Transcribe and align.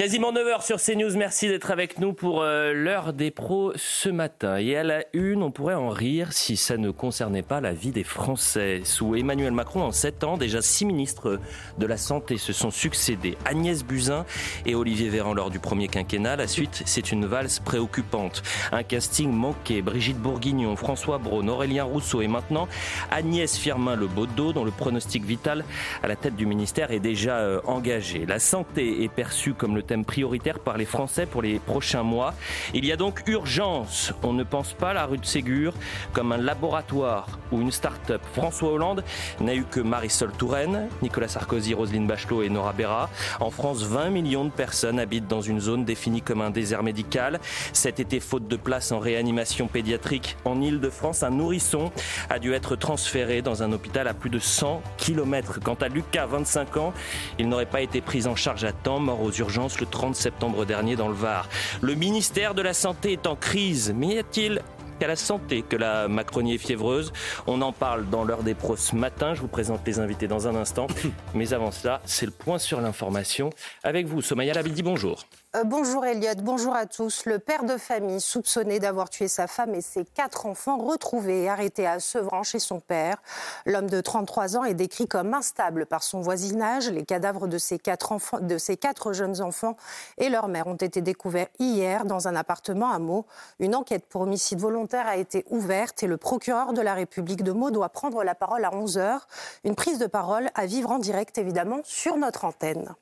Quasiment 0.00 0.32
9h 0.32 0.64
sur 0.64 0.80
CNews, 0.80 1.14
merci 1.18 1.46
d'être 1.46 1.70
avec 1.70 1.98
nous 1.98 2.14
pour 2.14 2.40
euh, 2.40 2.72
l'heure 2.72 3.12
des 3.12 3.30
pros 3.30 3.74
ce 3.76 4.08
matin. 4.08 4.56
Et 4.56 4.74
à 4.74 4.82
la 4.82 5.04
une, 5.12 5.42
on 5.42 5.50
pourrait 5.50 5.74
en 5.74 5.90
rire 5.90 6.32
si 6.32 6.56
ça 6.56 6.78
ne 6.78 6.90
concernait 6.90 7.42
pas 7.42 7.60
la 7.60 7.74
vie 7.74 7.90
des 7.90 8.02
Français. 8.02 8.80
Sous 8.84 9.14
Emmanuel 9.14 9.52
Macron, 9.52 9.82
en 9.82 9.92
7 9.92 10.24
ans, 10.24 10.38
déjà 10.38 10.62
six 10.62 10.86
ministres 10.86 11.38
de 11.76 11.84
la 11.86 11.98
Santé 11.98 12.38
se 12.38 12.54
sont 12.54 12.70
succédés. 12.70 13.36
Agnès 13.44 13.84
Buzyn 13.84 14.24
et 14.64 14.74
Olivier 14.74 15.10
Véran 15.10 15.34
lors 15.34 15.50
du 15.50 15.58
premier 15.58 15.88
quinquennat. 15.88 16.36
La 16.36 16.46
suite, 16.46 16.82
c'est 16.86 17.12
une 17.12 17.26
valse 17.26 17.58
préoccupante. 17.58 18.42
Un 18.72 18.84
casting 18.84 19.30
manqué. 19.30 19.82
Brigitte 19.82 20.16
Bourguignon, 20.16 20.76
François 20.76 21.18
Braun, 21.18 21.46
Aurélien 21.46 21.84
Rousseau 21.84 22.22
et 22.22 22.26
maintenant 22.26 22.68
Agnès 23.10 23.54
Firmin-Le 23.54 24.06
Baudot, 24.06 24.54
dont 24.54 24.64
le 24.64 24.70
pronostic 24.70 25.26
vital 25.26 25.62
à 26.02 26.08
la 26.08 26.16
tête 26.16 26.36
du 26.36 26.46
ministère 26.46 26.90
est 26.90 27.00
déjà 27.00 27.36
euh, 27.40 27.60
engagé. 27.66 28.24
La 28.24 28.38
santé 28.38 29.04
est 29.04 29.12
perçue 29.12 29.52
comme 29.52 29.76
le 29.76 29.82
thème 29.90 30.04
prioritaire 30.04 30.60
par 30.60 30.78
les 30.78 30.84
Français 30.84 31.26
pour 31.26 31.42
les 31.42 31.58
prochains 31.58 32.04
mois. 32.04 32.32
Il 32.74 32.84
y 32.84 32.92
a 32.92 32.96
donc 32.96 33.24
urgence. 33.26 34.12
On 34.22 34.32
ne 34.32 34.44
pense 34.44 34.72
pas 34.72 34.94
la 34.94 35.04
rue 35.04 35.18
de 35.18 35.26
Ségur 35.26 35.74
comme 36.12 36.30
un 36.30 36.36
laboratoire 36.36 37.26
ou 37.50 37.60
une 37.60 37.72
start-up. 37.72 38.22
François 38.32 38.70
Hollande 38.70 39.02
n'a 39.40 39.52
eu 39.52 39.64
que 39.64 39.80
Marisol 39.80 40.30
Touraine, 40.30 40.88
Nicolas 41.02 41.26
Sarkozy, 41.26 41.74
Roselyne 41.74 42.06
Bachelot 42.06 42.42
et 42.42 42.48
Nora 42.48 42.72
Berra. 42.72 43.10
En 43.40 43.50
France, 43.50 43.82
20 43.82 44.10
millions 44.10 44.44
de 44.44 44.50
personnes 44.50 45.00
habitent 45.00 45.26
dans 45.26 45.40
une 45.40 45.58
zone 45.58 45.84
définie 45.84 46.22
comme 46.22 46.40
un 46.40 46.50
désert 46.50 46.84
médical. 46.84 47.40
Cet 47.72 47.98
été, 47.98 48.20
faute 48.20 48.46
de 48.46 48.56
place 48.56 48.92
en 48.92 49.00
réanimation 49.00 49.66
pédiatrique 49.66 50.36
en 50.44 50.60
Ile-de-France, 50.60 51.24
un 51.24 51.30
nourrisson 51.30 51.90
a 52.28 52.38
dû 52.38 52.52
être 52.52 52.76
transféré 52.76 53.42
dans 53.42 53.64
un 53.64 53.72
hôpital 53.72 54.06
à 54.06 54.14
plus 54.14 54.30
de 54.30 54.38
100 54.38 54.82
km. 54.98 55.58
Quant 55.60 55.74
à 55.74 55.88
Lucas, 55.88 56.26
25 56.26 56.76
ans, 56.76 56.92
il 57.40 57.48
n'aurait 57.48 57.66
pas 57.66 57.80
été 57.80 58.00
pris 58.00 58.28
en 58.28 58.36
charge 58.36 58.62
à 58.62 58.70
temps, 58.70 59.00
mort 59.00 59.20
aux 59.20 59.32
urgences 59.32 59.79
le 59.80 59.86
30 59.86 60.14
septembre 60.14 60.64
dernier 60.64 60.96
dans 60.96 61.08
le 61.08 61.14
Var. 61.14 61.48
Le 61.80 61.94
ministère 61.94 62.54
de 62.54 62.62
la 62.62 62.74
Santé 62.74 63.12
est 63.12 63.26
en 63.26 63.36
crise, 63.36 63.92
mais 63.96 64.14
y 64.14 64.18
a-t-il 64.18 64.62
qu'à 64.98 65.06
la 65.06 65.16
santé 65.16 65.62
que 65.62 65.76
la 65.76 66.08
Macronie 66.08 66.54
est 66.54 66.58
fiévreuse? 66.58 67.12
On 67.46 67.62
en 67.62 67.72
parle 67.72 68.08
dans 68.10 68.24
l'heure 68.24 68.42
des 68.42 68.54
pros 68.54 68.76
ce 68.76 68.94
matin. 68.94 69.34
Je 69.34 69.40
vous 69.40 69.48
présente 69.48 69.80
les 69.86 69.98
invités 69.98 70.28
dans 70.28 70.46
un 70.46 70.54
instant. 70.54 70.86
Mais 71.34 71.52
avant 71.52 71.70
cela, 71.70 72.02
c'est 72.04 72.26
le 72.26 72.32
point 72.32 72.58
sur 72.58 72.80
l'information. 72.80 73.50
Avec 73.82 74.06
vous, 74.06 74.20
Somaya 74.20 74.52
Labidi, 74.52 74.82
bonjour. 74.82 75.24
Euh, 75.56 75.64
bonjour 75.64 76.06
Elliot, 76.06 76.36
bonjour 76.44 76.76
à 76.76 76.86
tous. 76.86 77.24
Le 77.26 77.40
père 77.40 77.64
de 77.64 77.76
famille 77.76 78.20
soupçonné 78.20 78.78
d'avoir 78.78 79.10
tué 79.10 79.26
sa 79.26 79.48
femme 79.48 79.74
et 79.74 79.80
ses 79.80 80.04
quatre 80.04 80.46
enfants 80.46 80.78
retrouvés 80.78 81.42
et 81.42 81.48
arrêtés 81.48 81.88
à 81.88 81.98
Sevran 81.98 82.44
chez 82.44 82.60
son 82.60 82.78
père. 82.78 83.20
L'homme 83.66 83.90
de 83.90 84.00
33 84.00 84.58
ans 84.58 84.62
est 84.62 84.74
décrit 84.74 85.08
comme 85.08 85.34
instable 85.34 85.86
par 85.86 86.04
son 86.04 86.20
voisinage. 86.20 86.88
Les 86.90 87.04
cadavres 87.04 87.48
de 87.48 87.58
ses 87.58 87.80
quatre, 87.80 88.12
enfants, 88.12 88.38
de 88.38 88.58
ses 88.58 88.76
quatre 88.76 89.12
jeunes 89.12 89.40
enfants 89.40 89.76
et 90.18 90.28
leur 90.28 90.46
mère 90.46 90.68
ont 90.68 90.76
été 90.76 91.00
découverts 91.00 91.48
hier 91.58 92.04
dans 92.04 92.28
un 92.28 92.36
appartement 92.36 92.92
à 92.92 93.00
Meaux. 93.00 93.26
Une 93.58 93.74
enquête 93.74 94.06
pour 94.06 94.20
homicide 94.20 94.60
volontaire 94.60 95.08
a 95.08 95.16
été 95.16 95.44
ouverte 95.50 96.04
et 96.04 96.06
le 96.06 96.16
procureur 96.16 96.74
de 96.74 96.80
la 96.80 96.94
République 96.94 97.42
de 97.42 97.50
Meaux 97.50 97.72
doit 97.72 97.88
prendre 97.88 98.22
la 98.22 98.36
parole 98.36 98.64
à 98.64 98.70
11h. 98.70 99.18
Une 99.64 99.74
prise 99.74 99.98
de 99.98 100.06
parole 100.06 100.48
à 100.54 100.66
vivre 100.66 100.92
en 100.92 101.00
direct 101.00 101.38
évidemment 101.38 101.80
sur 101.82 102.16
notre 102.16 102.44
antenne. 102.44 102.94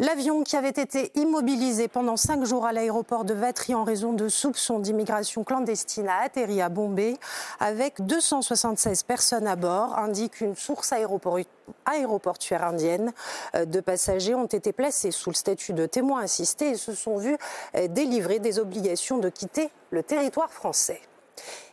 L'avion 0.00 0.44
qui 0.44 0.56
avait 0.56 0.70
été 0.70 1.12
immobilisé 1.14 1.86
pendant 1.86 2.16
cinq 2.16 2.46
jours 2.46 2.64
à 2.64 2.72
l'aéroport 2.72 3.26
de 3.26 3.34
Vatry 3.34 3.74
en 3.74 3.84
raison 3.84 4.14
de 4.14 4.30
soupçons 4.30 4.78
d'immigration 4.78 5.44
clandestine 5.44 6.08
a 6.08 6.22
atterri 6.22 6.62
à 6.62 6.70
Bombay 6.70 7.18
avec 7.58 8.00
276 8.06 9.02
personnes 9.02 9.46
à 9.46 9.56
bord, 9.56 9.98
indique 9.98 10.40
une 10.40 10.56
source 10.56 10.94
aéroportuaire 10.94 12.64
indienne. 12.64 13.12
Euh, 13.54 13.66
Deux 13.66 13.82
passagers 13.82 14.34
ont 14.34 14.46
été 14.46 14.72
placés 14.72 15.10
sous 15.10 15.28
le 15.28 15.34
statut 15.34 15.74
de 15.74 15.84
témoins 15.84 16.22
assistés 16.22 16.70
et 16.70 16.76
se 16.76 16.94
sont 16.94 17.18
vus 17.18 17.36
euh, 17.74 17.86
délivrer 17.86 18.38
des 18.38 18.58
obligations 18.58 19.18
de 19.18 19.28
quitter 19.28 19.68
le 19.90 20.02
territoire 20.02 20.50
français. 20.50 21.02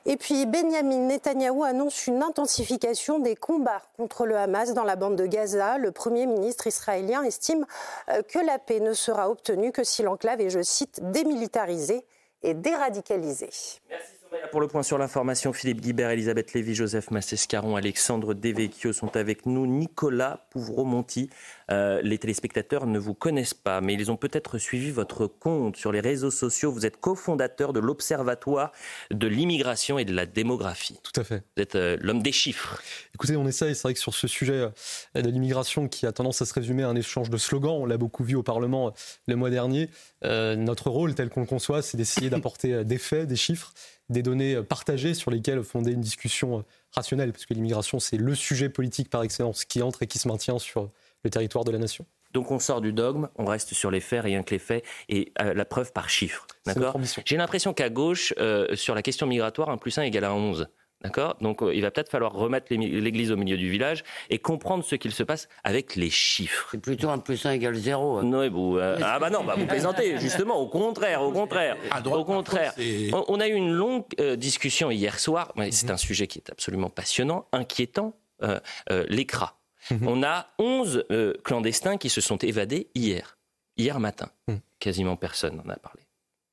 Et 0.10 0.16
puis 0.16 0.46
Benjamin 0.46 1.08
Netanyahou 1.08 1.66
annonce 1.66 2.08
une 2.08 2.24
intensification 2.24 3.20
des 3.20 3.36
combats 3.36 3.82
contre 3.98 4.26
le 4.26 4.38
Hamas 4.38 4.74
dans 4.74 4.86
la 4.86 4.96
bande 4.96 5.18
de 5.18 5.26
Gaza. 5.26 5.78
Le 5.78 5.92
Premier 5.92 6.26
ministre 6.26 6.66
israélien 6.66 7.24
estime 7.24 7.66
euh, 8.10 8.22
que 8.22 8.40
la 8.40 8.58
paix 8.58 8.80
ne 8.80 8.94
sera 8.94 9.30
obtenue 9.30 9.74
que 9.74 9.84
si 9.84 10.04
l'enclave 10.04 10.40
est, 10.40 10.50
je 10.50 10.62
cite, 10.62 11.02
démilitarisée 11.12 12.06
et 12.42 12.54
déradicalisée. 12.54 13.50
Merci. 13.90 14.18
Pour 14.52 14.62
le 14.62 14.68
point 14.68 14.84
sur 14.84 14.98
l'information, 14.98 15.54
Philippe 15.54 15.82
Guibert, 15.82 16.10
Elisabeth 16.10 16.54
Lévy, 16.54 16.74
Joseph 16.76 17.12
Massescaron, 17.12 17.76
Alexandre 17.76 18.34
Devecchio 18.34 18.94
sont 18.94 19.16
avec 19.16 19.46
nous. 19.46 19.68
Nicolas 19.68 20.48
Pouvreau-Monti, 20.52 21.30
euh, 21.70 22.02
les 22.02 22.18
téléspectateurs 22.18 22.86
ne 22.88 23.00
vous 23.00 23.14
connaissent 23.14 23.54
pas, 23.54 23.82
mais 23.82 23.94
ils 23.94 24.10
ont 24.10 24.18
peut-être 24.18 24.58
suivi 24.58 24.92
votre 24.92 25.28
compte 25.28 25.76
sur 25.76 25.92
les 25.92 26.00
réseaux 26.00 26.32
sociaux. 26.32 26.72
Vous 26.72 26.86
êtes 26.86 26.98
cofondateur 26.98 27.74
de 27.74 27.80
l'Observatoire 27.80 28.72
de 29.12 29.28
l'immigration 29.28 30.00
et 30.00 30.06
de 30.06 30.14
la 30.14 30.26
démographie. 30.26 31.00
Tout 31.04 31.20
à 31.20 31.24
fait. 31.24 31.44
Vous 31.56 31.64
êtes 31.64 31.76
euh, 31.76 31.98
l'homme 32.00 32.22
des 32.22 32.32
chiffres. 32.32 32.82
Écoutez, 33.14 33.36
on 33.36 33.48
essaye. 33.48 33.76
C'est 33.76 33.84
vrai 33.84 33.94
que 33.94 34.00
sur 34.00 34.14
ce 34.14 34.28
sujet 34.28 34.70
euh, 35.16 35.22
de 35.22 35.30
l'immigration 35.30 35.88
qui 35.88 36.06
a 36.06 36.12
tendance 36.12 36.42
à 36.42 36.46
se 36.46 36.54
résumer 36.54 36.84
à 36.84 36.90
un 36.90 36.96
échange 36.96 37.30
de 37.30 37.38
slogans, 37.38 37.82
on 37.82 37.86
l'a 37.86 37.98
beaucoup 37.98 38.24
vu 38.24 38.36
au 38.36 38.44
Parlement 38.44 38.94
le 39.28 39.36
mois 39.36 39.50
dernier. 39.50 39.90
notre 40.24 40.90
rôle, 40.90 41.16
tel 41.16 41.30
qu'on 41.30 41.42
le 41.42 41.48
conçoit, 41.48 41.82
c'est 41.82 41.98
d'essayer 41.98 42.30
d'apporter 42.30 42.84
des 42.86 42.98
faits, 42.98 43.28
des 43.28 43.36
chiffres 43.36 43.74
des 44.10 44.24
données 44.24 44.62
partagées 44.64 45.14
sur 45.14 45.32
lesquelles 45.32 45.64
fonder 45.64 45.92
une 45.92 46.02
discussion 46.02 46.64
rationnelle, 46.94 47.34
parce 47.34 47.46
que 47.46 47.54
l'immigration, 47.54 48.00
c'est 48.00 48.18
le 48.18 48.36
sujet 48.36 48.70
politique 48.70 49.10
par 49.10 49.24
excellence 49.24 49.66
qui 49.66 49.82
entre 49.82 50.04
et 50.04 50.08
qui 50.08 50.18
se 50.18 50.28
maintient 50.28 50.60
sur 50.60 50.90
le 51.24 51.30
territoire 51.30 51.64
de 51.64 51.72
la 51.72 51.78
nation. 51.78 52.06
Donc 52.34 52.52
on 52.52 52.60
sort 52.60 52.82
du 52.82 52.94
dogme, 52.94 53.30
on 53.38 53.46
reste 53.46 53.74
sur 53.74 53.90
les 53.90 54.02
faits, 54.02 54.24
rien 54.24 54.44
que 54.44 54.52
les 54.52 54.60
faits, 54.60 54.84
et 55.10 55.32
euh, 55.42 55.54
la 55.54 55.66
preuve 55.66 55.94
par 55.94 56.10
chiffres. 56.10 56.46
D'accord? 56.66 57.00
J'ai 57.26 57.38
l'impression 57.38 57.74
qu'à 57.74 57.90
gauche, 57.90 58.34
euh, 58.38 58.76
sur 58.76 58.96
la 58.96 59.02
question 59.02 59.28
migratoire, 59.28 59.70
1 59.70 59.78
plus 59.78 59.98
1 59.98 60.04
égale 60.04 60.26
à 60.26 60.34
11. 60.34 60.68
D'accord? 61.02 61.38
Donc 61.42 61.62
euh, 61.62 61.76
il 61.76 61.82
va 61.84 61.92
peut-être 61.92 62.10
falloir 62.10 62.34
remettre 62.34 62.74
l'église 62.74 63.32
au 63.32 63.38
milieu 63.38 63.56
du 63.56 63.70
village 63.70 64.04
et 64.32 64.40
comprendre 64.40 64.84
ce 64.84 64.96
qu'il 64.96 65.12
se 65.12 65.22
passe 65.22 65.48
avec 65.64 65.96
les 65.96 66.10
chiffres. 66.10 66.70
C'est 66.72 66.82
plutôt 66.82 67.10
1 67.10 67.20
plus 67.20 67.46
1 67.46 67.52
égale 67.52 67.76
0. 67.76 68.24
Non, 68.24 68.50
vous, 68.50 68.78
euh, 68.78 68.98
ah 69.04 69.20
bah 69.20 69.30
non, 69.30 69.44
bah 69.44 69.54
vous 69.56 69.68
plaisantez, 69.68 70.18
justement, 70.18 70.58
au 70.58 70.68
contraire, 70.68 71.22
au 71.22 71.32
contraire. 71.32 71.78
au 72.06 72.26
contraire. 72.26 72.74
On, 73.14 73.26
on, 73.28 73.40
a 73.40 73.48
eu 73.48 73.54
une 73.54 73.72
longue 73.72 74.06
euh, 74.20 74.36
discussion 74.36 74.90
hier 74.90 75.20
soir, 75.20 75.54
mais 75.56 75.72
c'est 75.72 75.92
un 75.92 75.98
sujet 75.98 76.26
qui 76.26 76.40
est 76.40 76.50
absolument 76.50 76.90
passionnant, 76.90 77.46
inquiétant, 77.52 78.16
euh, 78.42 78.60
euh, 78.92 79.06
Mhm. 79.92 80.08
On 80.08 80.24
a 80.24 80.48
11 80.60 81.06
euh, 81.12 81.34
clandestins 81.44 81.98
qui 81.98 82.10
se 82.10 82.22
sont 82.22 82.38
évadés 82.38 82.90
hier, 82.96 83.38
hier 83.78 84.00
matin. 84.00 84.30
Mhm. 84.48 84.60
Quasiment 84.80 85.16
personne 85.16 85.56
n'en 85.58 85.70
a 85.72 85.78
parlé. 85.78 86.02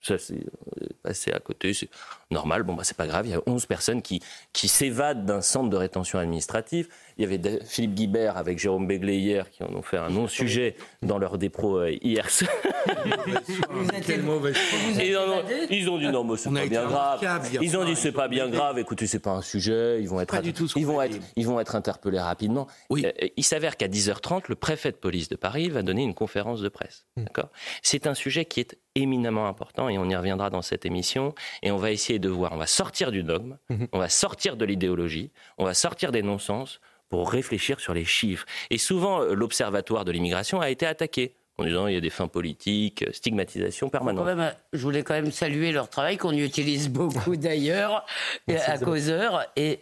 Ça, 0.00 0.19
c'est 0.19 0.34
euh, 0.34 0.89
passé 1.03 1.33
à 1.33 1.41
côté, 1.41 1.72
c'est 1.72 1.89
normal. 2.31 2.63
Bon, 2.63 2.75
bah, 2.75 2.84
c'est 2.84 2.97
pas 2.97 3.07
grave. 3.07 3.27
Il 3.27 3.31
y 3.31 3.34
a 3.34 3.41
11 3.47 3.65
personnes 3.65 4.03
qui, 4.03 4.21
qui 4.53 4.69
s'évadent 4.69 5.25
d'un 5.25 5.41
centre 5.41 5.71
de 5.71 5.77
rétention 5.77 6.19
administrative. 6.19 6.89
Il 7.16 7.22
y 7.22 7.33
avait 7.33 7.61
Philippe 7.65 7.95
Guibert 7.95 8.37
avec 8.37 8.59
Jérôme 8.59 8.87
Béglé 8.87 9.16
hier 9.16 9.51
qui 9.51 9.63
en 9.63 9.72
ont 9.75 9.83
fait 9.83 9.97
un 9.99 10.11
non-sujet 10.11 10.77
dans 11.03 11.19
leur 11.19 11.39
dépro 11.39 11.78
euh, 11.78 11.91
hier 12.03 12.28
soir. 12.31 12.51
Quelle 14.07 14.22
mauvaise 14.22 14.57
ils, 15.01 15.16
ont, 15.16 15.43
ils 15.71 15.89
ont 15.91 15.99
dit 15.99 16.09
non, 16.09 16.25
mais 16.25 16.37
c'est 16.37 16.51
pas 16.53 16.66
bien 16.66 16.87
grave. 16.87 17.21
Ils 17.61 17.77
ont 17.77 17.84
dit 17.84 17.87
avec 17.93 17.99
c'est 17.99 18.13
pas 18.13 18.28
bien 18.28 18.49
grave. 18.49 18.78
Écoutez, 18.78 19.07
c'est 19.07 19.19
pas 19.21 19.31
un 19.33 19.43
sujet. 19.43 19.99
Ils 20.01 20.09
vont 20.09 20.21
être, 20.21 20.34
ils 20.77 20.87
vont 20.87 21.01
ils 21.37 21.47
vont 21.47 21.59
interpellés 21.75 22.21
rapidement. 22.21 22.66
Oui. 22.91 23.05
Euh, 23.07 23.13
il 23.37 23.45
s'avère 23.45 23.77
qu'à 23.77 23.89
10h30, 23.89 24.45
le 24.49 24.55
préfet 24.55 24.91
de 24.93 24.97
police 24.97 25.28
de 25.28 25.37
Paris 25.37 25.69
va 25.71 25.83
donner 25.83 26.03
une 26.03 26.15
conférence 26.15 26.60
de 26.60 26.69
presse. 26.69 27.07
D'accord? 27.17 27.51
C'est 27.83 28.07
un 28.07 28.15
sujet 28.15 28.45
qui 28.45 28.60
est 28.60 28.78
éminemment 28.95 29.49
important 29.49 29.89
et 29.89 29.99
on 29.99 30.09
y 30.09 30.17
reviendra 30.17 30.51
dans 30.51 30.63
cette 30.63 30.87
émission. 30.87 31.34
Et 31.63 31.71
on 31.71 31.77
va 31.77 31.91
essayer 31.91 32.19
de 32.19 32.28
voir. 32.28 32.53
On 32.53 32.57
va 32.59 32.67
sortir 32.67 33.10
du 33.10 33.22
dogme, 33.22 33.57
Mhm. 33.71 33.89
on 33.93 33.99
va 33.99 34.09
sortir 34.09 34.57
de 34.57 34.65
l'idéologie, 34.65 35.31
on 35.59 35.65
va 35.65 35.75
sortir 35.75 36.13
des 36.13 36.22
non-sens 36.22 36.81
pour 37.15 37.31
réfléchir 37.31 37.78
sur 37.78 37.95
les 37.95 38.05
chiffres. 38.05 38.45
Et 38.71 38.78
souvent, 38.78 39.22
euh, 39.22 39.34
l'Observatoire 39.34 40.05
de 40.05 40.11
l'immigration 40.11 40.61
a 40.61 40.69
été 40.69 40.84
attaqué 40.84 41.37
en 41.59 41.65
disant 41.65 41.87
il 41.87 41.95
y 41.95 41.97
a 41.97 42.01
des 42.01 42.11
fins 42.11 42.27
politiques, 42.27 43.05
stigmatisation 43.13 43.89
permanente. 43.89 44.27
Même, 44.27 44.53
je 44.72 44.83
voulais 44.83 45.05
quand 45.05 45.15
même 45.15 45.31
saluer 45.31 45.71
leur 45.71 45.89
travail 45.89 46.16
qu'on 46.16 46.33
utilise 46.33 46.89
beaucoup 46.89 47.37
d'ailleurs 47.37 48.05
à 48.49 48.78
causeur 48.78 49.47
et 49.55 49.78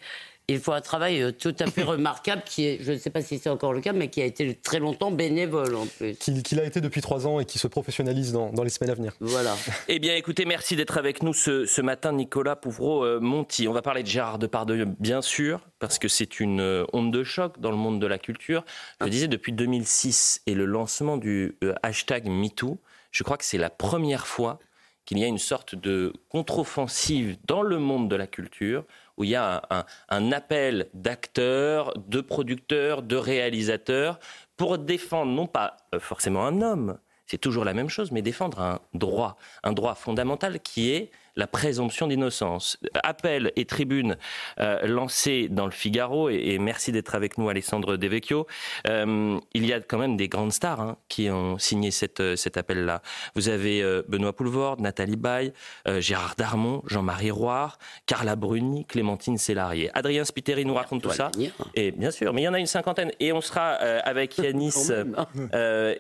il 0.49 0.61
faut 0.61 0.73
un 0.73 0.81
travail 0.81 1.23
euh, 1.23 1.33
tout 1.33 1.55
à 1.59 1.67
fait 1.67 1.83
remarquable 1.83 2.43
qui 2.45 2.67
est, 2.67 2.79
je 2.83 2.93
ne 2.93 2.99
sais 2.99 3.11
pas 3.11 3.23
si 3.23 3.39
c'est 3.39 3.49
encore 3.49 3.73
le 3.73 3.81
cas, 3.81 3.93
mais 3.93 4.09
qui 4.09 4.21
a 4.21 4.25
été 4.25 4.55
très 4.55 4.79
longtemps 4.79 5.11
bénévole 5.11 5.75
en 5.75 5.87
plus. 5.87 6.15
Qui, 6.17 6.55
l'a 6.55 6.65
été 6.65 6.81
depuis 6.81 7.01
trois 7.01 7.27
ans 7.27 7.41
et 7.41 7.45
qui 7.45 7.59
se 7.59 7.67
professionnalise 7.69 8.33
dans, 8.33 8.51
les 8.63 8.71
semaines 8.71 8.91
à 8.91 8.95
venir. 8.95 9.13
Voilà. 9.21 9.57
eh 9.89 9.99
bien, 9.99 10.15
écoutez, 10.15 10.45
merci 10.45 10.77
d'être 10.77 10.99
avec 10.99 11.23
nous 11.23 11.33
ce, 11.33 11.81
matin, 11.81 12.13
Nicolas 12.13 12.57
Pouvreau-Monti. 12.57 13.69
On 13.69 13.73
va 13.73 13.83
parler 13.83 14.03
de 14.03 14.09
Gérard 14.09 14.39
Depardieu, 14.39 14.85
bien 14.85 15.23
sûr, 15.23 15.61
parce 15.79 15.99
que 15.99 16.09
c'est 16.09 16.41
une 16.41 16.61
euh, 16.61 16.85
onde 16.93 17.13
de 17.13 17.25
choc 17.25 17.61
dans 17.61 17.71
le 17.71 17.77
monde 17.77 18.01
de 18.01 18.07
la 18.07 18.19
culture. 18.19 18.65
Je 19.01 19.09
disais, 19.09 19.29
depuis 19.29 19.53
2006 19.53 20.43
et 20.47 20.55
le 20.55 20.65
lancement 20.65 21.17
du 21.17 21.57
euh, 21.63 21.75
hashtag 21.83 22.29
MeToo, 22.29 22.79
je 23.11 23.23
crois 23.25 23.37
que 23.37 23.45
c'est 23.45 23.59
la 23.59 23.71
première 23.71 24.27
fois 24.27 24.59
qu'il 25.05 25.19
y 25.19 25.25
a 25.25 25.27
une 25.27 25.39
sorte 25.39 25.75
de 25.75 26.13
contre-offensive 26.29 27.37
dans 27.47 27.63
le 27.63 27.79
monde 27.79 28.09
de 28.09 28.17
la 28.17 28.27
culture 28.27 28.85
où 29.17 29.25
il 29.25 29.31
y 29.31 29.37
a 29.37 29.63
un, 30.09 30.33
appel 30.33 30.89
d'acteurs, 30.95 31.93
de 31.97 32.21
producteurs, 32.21 33.03
de 33.03 33.17
réalisateurs 33.17 34.19
pour 34.57 34.79
défendre 34.79 35.33
non 35.33 35.47
pas 35.47 35.77
euh, 35.95 36.01
forcément 36.01 36.47
un 36.47 36.63
homme, 36.63 36.99
c'est 37.27 37.39
toujours 37.39 37.65
la 37.65 37.75
même 37.75 37.89
chose, 37.89 38.11
mais 38.13 38.23
défendre 38.23 38.61
un 38.61 38.81
droit, 38.95 39.37
un 39.63 39.73
droit 39.73 39.95
fondamental 39.95 40.61
qui 40.61 40.91
est 40.91 41.11
la 41.37 41.47
présomption 41.47 42.07
d'innocence. 42.07 42.79
Appel 43.03 43.53
et 43.57 43.65
tribune 43.65 44.17
euh, 44.61 44.87
lancés 44.87 45.49
dans 45.51 45.65
le 45.65 45.71
Figaro, 45.71 46.29
et, 46.29 46.59
merci 46.59 46.93
d'être 46.93 47.15
avec 47.15 47.39
nous, 47.39 47.49
Alessandre 47.49 47.97
Devecchio. 47.97 48.47
Euh, 48.87 49.39
il 49.55 49.67
y 49.67 49.73
a 49.73 49.81
quand 49.81 49.99
même 49.99 50.17
des 50.17 50.29
grandes 50.29 50.53
stars 50.53 50.81
hein, 50.81 50.97
qui 51.09 51.31
ont 51.31 51.59
signé 51.59 51.91
cette, 51.91 52.21
euh, 52.21 52.37
cet 52.37 52.57
appel-là. 52.57 53.03
Vous 53.35 53.49
avez 53.49 53.83
Benoît 54.09 54.35
Poulvord, 54.35 54.81
Nathalie 54.81 55.17
Baye, 55.17 55.53
Gérard 55.99 56.35
Darmon, 56.37 56.83
Jean-Marie 56.87 57.31
Roire, 57.31 57.79
Carla 58.07 58.37
Bruni, 58.37 58.85
Clémentine 58.85 59.39
Célarier. 59.39 59.91
Adrien 59.95 60.25
Spiteri 60.25 60.65
nous 60.65 60.75
raconte 60.75 61.03
tout 61.03 61.11
ça. 61.11 61.31
Et 61.75 61.91
bien 61.91 62.11
sûr, 62.11 62.33
mais 62.33 62.43
il 62.43 62.45
y 62.45 62.49
en 62.49 62.55
a 62.55 62.59
une 62.59 62.67
cinquantaine. 62.67 63.11
Et 63.21 63.33
on 63.33 63.41
sera 63.41 63.71
avec 63.71 64.39
Yanis 64.39 64.91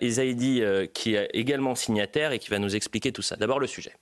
Ezaidi, 0.00 0.62
qui 0.92 1.14
est 1.14 1.28
également 1.32 1.74
signataire 1.74 2.32
et 2.32 2.38
qui 2.38 2.50
va 2.50 2.58
nous 2.58 2.74
expliquer 2.74 3.12
tout 3.12 3.22
ça. 3.22 3.36
D'abord 3.36 3.58
le 3.58 3.66
sujet. 3.66 3.92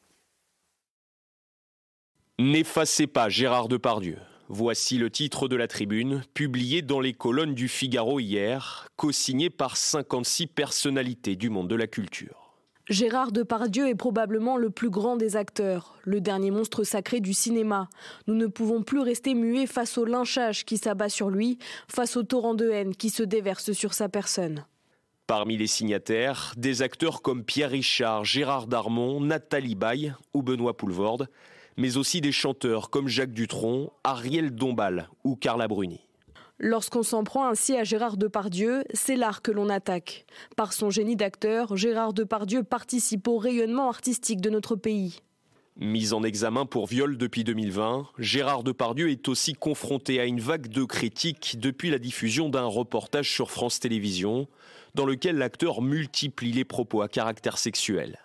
N'effacez 2.43 3.07
pas 3.07 3.29
Gérard 3.29 3.69
Depardieu. 3.69 4.17
Voici 4.49 4.97
le 4.97 5.11
titre 5.11 5.47
de 5.47 5.57
la 5.57 5.69
tribune, 5.69 6.23
publié 6.33 6.81
dans 6.81 6.99
les 6.99 7.13
colonnes 7.13 7.53
du 7.53 7.69
Figaro 7.69 8.19
hier, 8.19 8.89
co-signé 8.97 9.51
par 9.51 9.77
56 9.77 10.47
personnalités 10.47 11.37
du 11.37 11.51
monde 11.51 11.69
de 11.69 11.75
la 11.75 11.87
culture. 11.87 12.55
Gérard 12.89 13.33
Depardieu 13.33 13.89
est 13.89 13.95
probablement 13.95 14.57
le 14.57 14.71
plus 14.71 14.89
grand 14.89 15.19
des 15.19 15.37
acteurs, 15.37 15.99
le 16.05 16.23
dernier 16.23 16.51
monstre 16.51 16.83
sacré 16.83 17.21
du 17.21 17.35
cinéma. 17.35 17.91
Nous 18.27 18.35
ne 18.35 18.47
pouvons 18.47 18.83
plus 18.83 19.01
rester 19.01 19.35
muets 19.35 19.67
face 19.67 19.99
au 19.99 20.07
lynchage 20.07 20.65
qui 20.65 20.79
s'abat 20.79 21.11
sur 21.11 21.29
lui, 21.29 21.59
face 21.89 22.17
au 22.17 22.23
torrent 22.23 22.55
de 22.55 22.71
haine 22.71 22.97
qui 22.97 23.11
se 23.11 23.23
déverse 23.23 23.73
sur 23.73 23.93
sa 23.93 24.09
personne. 24.09 24.65
Parmi 25.27 25.59
les 25.59 25.67
signataires, 25.67 26.55
des 26.57 26.81
acteurs 26.81 27.21
comme 27.21 27.45
Pierre 27.45 27.73
Richard, 27.73 28.25
Gérard 28.25 28.67
Darmon, 28.67 29.21
Nathalie 29.21 29.75
Baye 29.75 30.15
ou 30.33 30.43
Benoît 30.43 30.75
Poulvorde, 30.75 31.29
mais 31.81 31.97
aussi 31.97 32.21
des 32.21 32.31
chanteurs 32.31 32.91
comme 32.91 33.09
Jacques 33.09 33.33
Dutronc, 33.33 33.91
Ariel 34.05 34.51
Dombal 34.55 35.09
ou 35.25 35.35
Carla 35.35 35.67
Bruni. 35.67 36.01
Lorsqu'on 36.59 37.03
s'en 37.03 37.25
prend 37.25 37.49
ainsi 37.49 37.75
à 37.75 37.85
Gérard 37.85 38.19
Depardieu, 38.19 38.85
c'est 38.93 39.17
l'art 39.17 39.41
que 39.41 39.51
l'on 39.51 39.71
attaque. 39.71 40.27
Par 40.57 40.75
son 40.75 40.91
génie 40.91 41.17
d'acteur, 41.17 41.79
Gérard 41.79 42.13
Depardieu 42.13 42.65
participe 42.65 43.27
au 43.29 43.39
rayonnement 43.39 43.89
artistique 43.89 44.43
de 44.43 44.51
notre 44.51 44.77
pays. 44.77 45.21
Mis 45.79 46.13
en 46.13 46.23
examen 46.23 46.67
pour 46.67 46.87
viol 46.87 47.17
depuis 47.17 47.45
2020, 47.45 48.09
Gérard 48.19 48.63
Depardieu 48.63 49.09
est 49.09 49.27
aussi 49.29 49.55
confronté 49.55 50.21
à 50.21 50.27
une 50.27 50.41
vague 50.41 50.69
de 50.69 50.85
critiques 50.85 51.59
depuis 51.59 51.89
la 51.89 51.99
diffusion 51.99 52.51
d'un 52.51 52.67
reportage 52.67 53.33
sur 53.33 53.51
France 53.51 53.81
Télévisions, 53.81 54.49
dans 54.95 55.07
lequel 55.07 55.37
l'acteur 55.37 55.81
multiplie 55.81 56.53
les 56.53 56.67
propos 56.67 57.01
à 57.01 57.09
caractère 57.09 57.57
sexuel. 57.57 58.19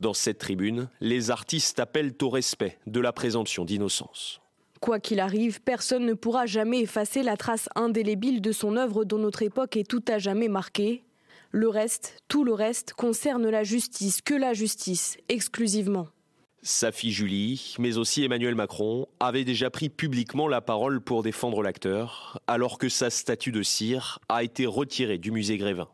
Dans 0.00 0.14
cette 0.14 0.38
tribune, 0.38 0.90
les 1.00 1.30
artistes 1.30 1.80
appellent 1.80 2.14
au 2.20 2.28
respect 2.28 2.78
de 2.86 3.00
la 3.00 3.12
présomption 3.12 3.64
d'innocence. 3.64 4.40
Quoi 4.80 5.00
qu'il 5.00 5.20
arrive, 5.20 5.62
personne 5.62 6.04
ne 6.04 6.12
pourra 6.12 6.44
jamais 6.44 6.80
effacer 6.80 7.22
la 7.22 7.36
trace 7.36 7.68
indélébile 7.74 8.42
de 8.42 8.52
son 8.52 8.76
œuvre 8.76 9.04
dont 9.04 9.18
notre 9.18 9.42
époque 9.42 9.76
est 9.76 9.88
tout 9.88 10.04
à 10.06 10.18
jamais 10.18 10.48
marquée. 10.48 11.02
Le 11.50 11.68
reste, 11.68 12.22
tout 12.28 12.44
le 12.44 12.52
reste, 12.52 12.92
concerne 12.92 13.48
la 13.48 13.64
justice, 13.64 14.20
que 14.20 14.34
la 14.34 14.52
justice, 14.52 15.16
exclusivement. 15.30 16.08
Sa 16.62 16.92
fille 16.92 17.12
Julie, 17.12 17.76
mais 17.78 17.96
aussi 17.96 18.24
Emmanuel 18.24 18.54
Macron, 18.54 19.06
avaient 19.20 19.44
déjà 19.44 19.70
pris 19.70 19.88
publiquement 19.88 20.48
la 20.48 20.60
parole 20.60 21.00
pour 21.00 21.22
défendre 21.22 21.62
l'acteur, 21.62 22.40
alors 22.46 22.78
que 22.78 22.88
sa 22.88 23.08
statue 23.08 23.52
de 23.52 23.62
cire 23.62 24.18
a 24.28 24.42
été 24.42 24.66
retirée 24.66 25.18
du 25.18 25.30
musée 25.30 25.56
Grévin. 25.56 25.88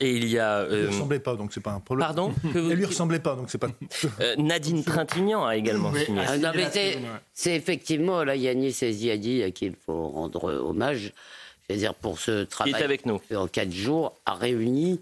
Et 0.00 0.16
il 0.16 0.28
y 0.28 0.38
a. 0.38 0.60
Euh... 0.60 0.82
lui 0.82 0.86
ressemblait 0.88 1.20
pas, 1.20 1.36
donc 1.36 1.52
c'est 1.52 1.60
pas 1.60 1.72
un 1.72 1.80
problème. 1.80 2.06
Pardon 2.06 2.32
Elle 2.54 2.72
lui 2.72 2.86
ressemblait 2.86 3.20
pas, 3.20 3.36
donc 3.36 3.50
c'est 3.50 3.58
pas. 3.58 3.68
Euh, 4.20 4.34
Nadine 4.36 4.82
Trintignant 4.82 5.44
a 5.44 5.56
également 5.56 5.92
signé. 5.94 6.22
Ah, 6.26 6.36
c'est 7.32 7.54
effectivement 7.54 8.24
là 8.24 8.34
Yannis 8.34 8.76
Eziadi 8.82 9.42
à 9.42 9.50
qui 9.50 9.66
il 9.66 9.74
faut 9.74 10.08
rendre 10.08 10.44
hommage. 10.44 11.12
C'est-à-dire 11.66 11.94
pour 11.94 12.18
ce 12.18 12.44
travail. 12.44 12.72
Qui 12.72 12.80
est 12.80 12.84
avec 12.84 13.06
nous. 13.06 13.20
En 13.34 13.46
quatre 13.46 13.72
jours, 13.72 14.14
a 14.26 14.34
réuni 14.34 15.00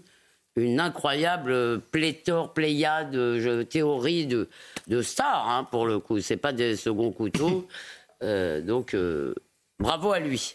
une 0.55 0.79
incroyable 0.79 1.79
pléthore, 1.91 2.53
pléiade, 2.53 3.11
de 3.11 3.63
théorie 3.63 4.27
de, 4.27 4.49
de 4.87 5.01
stars, 5.01 5.47
hein, 5.49 5.63
pour 5.63 5.85
le 5.85 5.99
coup. 5.99 6.19
C'est 6.19 6.37
pas 6.37 6.53
des 6.53 6.75
seconds 6.75 7.11
couteaux. 7.11 7.67
Euh, 8.21 8.59
donc, 8.59 8.95
euh, 8.95 9.33
bravo 9.79 10.11
à 10.11 10.19
lui. 10.19 10.53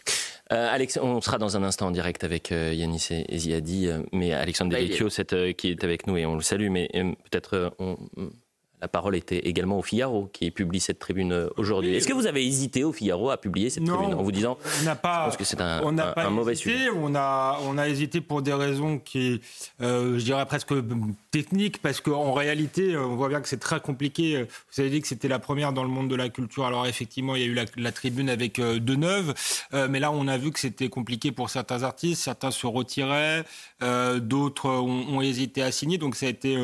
Euh, 0.51 0.73
Alex, 0.73 0.99
on 1.01 1.21
sera 1.21 1.37
dans 1.37 1.57
un 1.57 1.63
instant 1.63 1.87
en 1.87 1.91
direct 1.91 2.23
avec 2.23 2.51
euh, 2.51 2.73
Yanis 2.73 3.07
et 3.09 3.37
Ziadi, 3.37 3.87
euh, 3.87 4.03
mais 4.11 4.33
Alexandre 4.33 4.71
bah, 4.71 4.79
Devecchio, 4.79 5.09
qui 5.53 5.69
est 5.69 5.83
avec 5.83 6.05
nous 6.05 6.17
et 6.17 6.25
on 6.25 6.35
le 6.35 6.41
salue, 6.41 6.69
mais 6.69 6.87
peut-être 7.31 7.73
on, 7.79 7.97
la 8.85 8.87
parole 8.87 9.15
était 9.15 9.39
également 9.39 9.79
au 9.79 9.81
Figaro 9.81 10.29
qui 10.31 10.51
publie 10.51 10.79
cette 10.79 10.99
tribune 10.99 11.31
euh, 11.31 11.49
aujourd'hui. 11.57 11.95
Est-ce 11.95 12.07
que 12.07 12.13
vous 12.13 12.27
avez 12.27 12.45
hésité 12.45 12.83
au 12.83 12.91
Figaro 12.91 13.31
à 13.31 13.37
publier 13.37 13.71
cette 13.71 13.85
tribune 13.85 14.13
en 14.13 14.21
vous 14.21 14.31
disant 14.31 14.57
on 14.81 14.85
n'a 14.85 14.95
pas, 14.95 15.31
que 15.37 15.43
c'est 15.43 15.59
un, 15.59 15.81
mauvais 16.29 16.53
sujet 16.53 16.89
On 16.95 17.15
a, 17.15 17.57
on 17.63 17.77
a 17.77 17.87
hésité 17.87 18.21
pour 18.21 18.41
des 18.43 18.53
raisons 18.53 18.99
qui, 18.99 19.41
euh, 19.81 20.19
je 20.19 20.23
dirais 20.23 20.45
presque 20.45 20.73
techniques, 21.35 21.81
parce 21.81 21.99
qu'en 21.99 22.31
réalité, 22.31 22.93
euh, 22.93 23.05
on 23.05 23.17
voit 23.17 23.27
bien 23.27 23.41
que 23.41 23.49
c'est 23.49 23.59
très 23.59 23.81
compliqué. 23.81 24.45
Vous 24.71 24.79
avez 24.79 24.89
dit 24.89 25.01
que 25.01 25.07
c'était 25.07 25.27
la 25.27 25.39
première 25.39 25.73
dans 25.73 25.83
le 25.83 25.89
monde 25.89 26.09
de 26.09 26.15
la 26.15 26.29
culture. 26.29 26.65
Alors 26.65 26.87
effectivement, 26.87 27.35
il 27.35 27.41
y 27.41 27.45
a 27.45 27.47
eu 27.47 27.65
la, 27.75 27.91
tribune 27.91 28.29
avec 28.29 28.61
Deneuve, 28.61 29.33
mais 29.73 29.99
là, 29.99 30.11
on 30.11 30.27
a 30.27 30.37
vu 30.37 30.51
que 30.51 30.59
c'était 30.59 30.89
compliqué 30.89 31.31
pour 31.31 31.49
certains 31.49 31.83
artistes. 31.83 32.23
Certains 32.23 32.51
se 32.51 32.67
retiraient, 32.67 33.43
d'autres 33.81 34.69
ont, 34.69 35.21
hésité 35.21 35.61
à 35.61 35.71
signer. 35.71 35.97
Donc 35.97 36.15
ça 36.15 36.25
a 36.25 36.29
été 36.29 36.57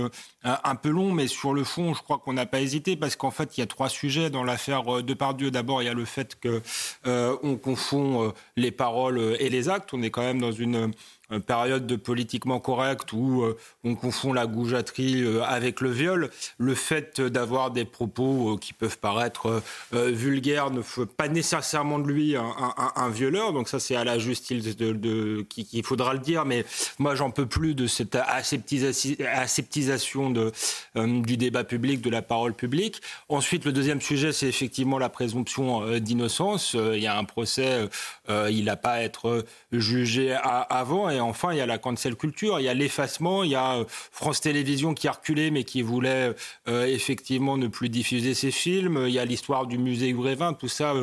un 0.44 0.76
peu 0.76 0.90
long, 0.90 1.12
mais 1.12 1.28
sur 1.28 1.54
le 1.54 1.64
fond, 1.64 1.94
je 1.94 2.02
crois 2.02 2.18
qu'on 2.18 2.34
n'a 2.34 2.46
pas 2.46 2.62
hésité 2.62 2.96
parce 2.96 3.16
qu'en 3.16 3.32
fait, 3.32 3.58
il 3.58 3.62
y 3.62 3.64
a 3.64 3.68
trois 3.68 3.90
sujets 3.90 4.30
dans 4.30 4.44
l'affaire 4.44 4.98
euh, 4.98 5.04
Depardieu. 5.04 5.52
D'abord, 5.52 5.82
il 5.82 5.86
y 5.86 5.90
a 5.90 5.94
le 5.94 6.06
fait 6.06 6.38
qu'on 6.42 6.62
euh, 7.06 7.58
confond 7.58 8.28
euh, 8.28 8.32
les 8.56 8.72
paroles 8.72 9.36
et 9.40 9.50
les 9.50 9.70
actes. 9.70 9.94
On 9.94 10.02
est 10.02 10.10
quand 10.10 10.24
même 10.24 10.42
dans 10.42 10.52
une 10.52 10.94
période 11.40 11.88
de 11.88 11.96
politiquement 11.96 12.60
correct 12.60 13.14
où 13.14 13.44
euh, 13.44 13.58
on 13.84 13.96
confond 13.96 14.34
la 14.34 14.48
goujaterie 14.48 15.24
euh, 15.24 15.44
avec 15.44 15.82
le 15.82 15.90
viol, 15.90 16.30
le 16.58 16.76
fait 16.76 17.22
d'avoir 17.22 17.72
des 17.72 17.86
propos 17.86 18.54
euh, 18.54 18.58
qui 18.58 18.74
peuvent 18.74 18.98
paraître 18.98 19.62
vulgaires 19.92 20.72
ne 20.72 20.82
fait 20.82 21.06
pas 21.06 21.28
nécessairement 21.28 22.00
de 22.00 22.08
lui 22.08 22.36
un, 22.36 23.10
violeur. 23.10 23.54
Donc 23.54 23.70
ça, 23.70 23.80
c'est 23.80 23.96
à 23.96 24.04
la 24.04 24.20
justice 24.20 24.76
de, 24.76 25.46
qu'il 25.50 25.84
faudra 25.84 26.14
le 26.14 26.20
dire. 26.20 26.46
Mais 26.46 26.66
moi, 27.00 27.16
j'en 27.16 27.32
peux 27.32 27.46
plus 27.46 27.76
de 27.76 27.88
cette 27.88 28.16
aseptisation 28.16 30.30
de, 30.30 30.52
du 30.96 31.38
débat 31.38 31.64
public, 31.64 32.02
de 32.02 32.10
la 32.10 32.22
parole 32.22 32.54
publique. 32.54 33.02
Ensuite, 33.30 33.66
le 33.66 33.72
deuxième 33.72 34.02
sujet, 34.02 34.32
c'est 34.32 34.48
effectivement 34.48 34.98
la 34.98 35.10
présomption 35.10 36.00
d'innocence. 36.00 36.74
Il 36.74 37.00
y 37.00 37.08
a 37.08 37.18
un 37.18 37.24
procès, 37.24 37.88
il 38.30 38.66
n'a 38.66 38.76
pas 38.76 38.94
à 38.94 39.02
être 39.02 39.46
jugé 39.72 40.36
avant. 40.70 41.10
Enfin, 41.24 41.54
il 41.54 41.58
y 41.58 41.62
a 41.62 41.66
la 41.66 41.78
cancel 41.78 42.16
culture, 42.16 42.60
il 42.60 42.64
y 42.64 42.70
a 42.70 42.74
l'effacement, 42.74 43.44
il 43.44 43.52
y 43.52 43.56
a 43.56 43.76
euh, 43.76 43.86
France 43.88 44.42
Télévisions 44.42 44.94
qui 44.94 45.08
a 45.08 45.12
reculé 45.12 45.52
mais 45.52 45.64
qui 45.64 45.82
voulait 45.82 46.34
euh, 46.68 46.86
effectivement 46.86 47.58
ne 47.58 47.68
plus 47.68 47.90
diffuser 47.90 48.34
ses 48.34 48.52
films, 48.52 49.06
il 49.08 49.14
y 49.14 49.20
a 49.20 49.26
l'histoire 49.26 49.68
du 49.68 49.78
musée 49.78 50.14
Grévin, 50.14 50.54
tout 50.54 50.68
ça 50.68 50.94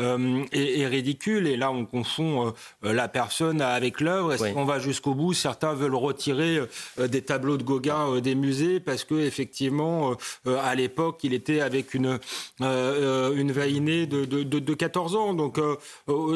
euh, 0.00 0.44
est, 0.52 0.86
ridicule. 0.86 1.46
Et 1.46 1.56
là, 1.56 1.70
on 1.70 1.84
confond 1.84 2.52
la 2.82 3.08
personne 3.08 3.60
avec 3.60 4.00
l'œuvre. 4.00 4.32
Est-ce 4.32 4.52
qu'on 4.52 4.64
va 4.64 4.78
jusqu'au 4.78 5.14
bout? 5.14 5.32
Certains 5.34 5.74
veulent 5.74 5.94
retirer 5.94 6.60
des 6.98 7.22
tableaux 7.22 7.56
de 7.56 7.62
Gauguin 7.62 8.20
des 8.20 8.34
musées 8.34 8.80
parce 8.80 9.04
que 9.04 9.14
effectivement, 9.14 10.16
à 10.46 10.74
l'époque, 10.74 11.20
il 11.22 11.34
était 11.34 11.60
avec 11.60 11.94
une 11.94 12.18
une 12.60 13.52
vainée 13.52 14.06
de, 14.06 14.24
de, 14.24 14.42
de, 14.42 14.74
14 14.74 15.16
ans. 15.16 15.34
Donc, 15.34 15.60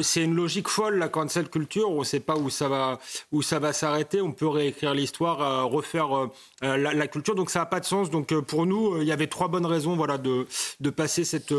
c'est 0.01 0.23
une 0.23 0.35
logique 0.35 0.67
folle 0.67 0.97
la 0.97 1.09
cancel 1.09 1.49
culture. 1.49 1.89
On 1.89 1.99
ne 1.99 2.03
sait 2.03 2.19
pas 2.19 2.35
où 2.35 2.49
ça 2.49 2.67
va 2.67 2.99
où 3.33 3.41
ça 3.41 3.59
va 3.59 3.73
s'arrêter. 3.73 4.21
On 4.21 4.31
peut 4.31 4.47
réécrire 4.47 4.93
l'histoire, 4.93 5.69
refaire 5.69 6.29
la, 6.63 7.07
culture. 7.07 7.35
Donc 7.35 7.49
ça 7.49 7.59
n'a 7.59 7.65
pas 7.65 7.79
de 7.79 7.85
sens. 7.85 8.09
Donc 8.09 8.33
pour 8.41 8.65
nous, 8.65 9.01
il 9.01 9.07
y 9.07 9.11
avait 9.11 9.27
trois 9.27 9.47
bonnes 9.47 9.65
raisons 9.65 9.95
voilà, 9.95 10.17
de, 10.17 10.47
de 10.79 10.89
passer 10.89 11.23
cette 11.23 11.53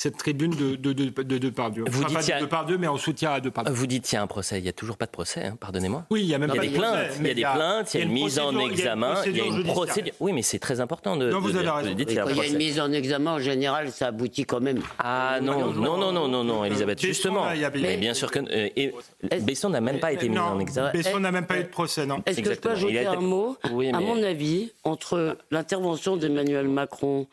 cette 0.00 0.16
tribune 0.16 0.52
de, 0.52 0.76
de, 0.76 0.94
de, 0.94 1.10
de 1.10 1.36
Depardieu. 1.36 1.84
Vous 1.86 2.04
dites 2.04 2.48
pas 2.48 2.64
de 2.64 2.76
mais 2.78 2.86
en 2.86 2.96
soutien 2.96 3.32
à 3.32 3.40
Depardieu. 3.40 3.74
Vous 3.74 3.86
dites 3.86 4.04
qu'il 4.04 4.16
y 4.16 4.18
a 4.18 4.22
un 4.22 4.26
procès. 4.26 4.56
Il 4.56 4.62
n'y 4.62 4.68
a 4.70 4.72
toujours 4.72 4.96
pas 4.96 5.04
de 5.04 5.10
procès, 5.10 5.44
hein, 5.44 5.58
pardonnez-moi. 5.60 6.06
Oui, 6.08 6.22
il 6.22 6.26
y 6.26 6.34
a 6.34 6.38
même 6.38 6.50
il 6.54 6.56
y 6.56 6.58
a 6.58 6.62
des 6.62 6.68
plaintes. 6.70 7.10
Il 7.20 7.26
y 7.26 7.30
a 7.30 7.34
des 7.34 7.42
plaintes, 7.42 7.92
il 7.92 7.98
y 7.98 8.00
a 8.00 8.06
une 8.06 8.12
mise 8.12 8.38
en 8.38 8.58
examen, 8.60 9.16
il 9.26 9.36
y 9.36 9.40
a 9.42 9.44
une 9.44 9.62
procédure. 9.62 10.14
Oui, 10.18 10.32
mais 10.32 10.40
c'est 10.40 10.58
très 10.58 10.80
important 10.80 11.18
de. 11.18 11.30
Non, 11.30 11.40
vous 11.40 11.54
avez 11.54 11.68
raison. 11.68 11.94
Il 11.98 12.12
y 12.14 12.40
a 12.40 12.46
une 12.46 12.56
mise 12.56 12.80
en 12.80 12.90
examen, 12.92 13.32
en 13.32 13.38
général, 13.40 13.90
ça 13.92 14.06
aboutit 14.06 14.46
quand 14.46 14.60
même. 14.60 14.80
Ah 14.98 15.38
non, 15.42 15.70
non, 15.70 15.98
non, 15.98 16.12
non, 16.12 16.28
non, 16.28 16.44
non, 16.44 16.64
Elisabeth, 16.64 16.98
justement. 17.02 17.44
Mais 17.74 17.98
bien 17.98 18.14
sûr 18.14 18.30
que. 18.30 18.38
Euh, 18.40 18.90
Besson 19.42 19.68
n'a 19.68 19.82
même 19.82 20.00
pas 20.00 20.12
été 20.12 20.30
mis 20.30 20.38
en 20.38 20.58
examen. 20.60 20.92
Besson 20.92 21.20
n'a 21.20 21.30
même 21.30 21.46
pas 21.46 21.58
eu 21.58 21.64
de 21.64 21.68
procès, 21.68 22.06
non. 22.06 22.22
Est-ce 22.24 22.40
que 22.40 22.54
je 22.54 22.58
peux 22.58 22.70
ajouter 22.70 23.06
un 23.06 23.20
mot 23.20 23.58
À 23.62 24.00
mon 24.00 24.22
avis, 24.22 24.49
entre 24.84 25.36
l'intervention 25.50 26.16
d'Emmanuel 26.16 26.68
Macron 26.68 27.26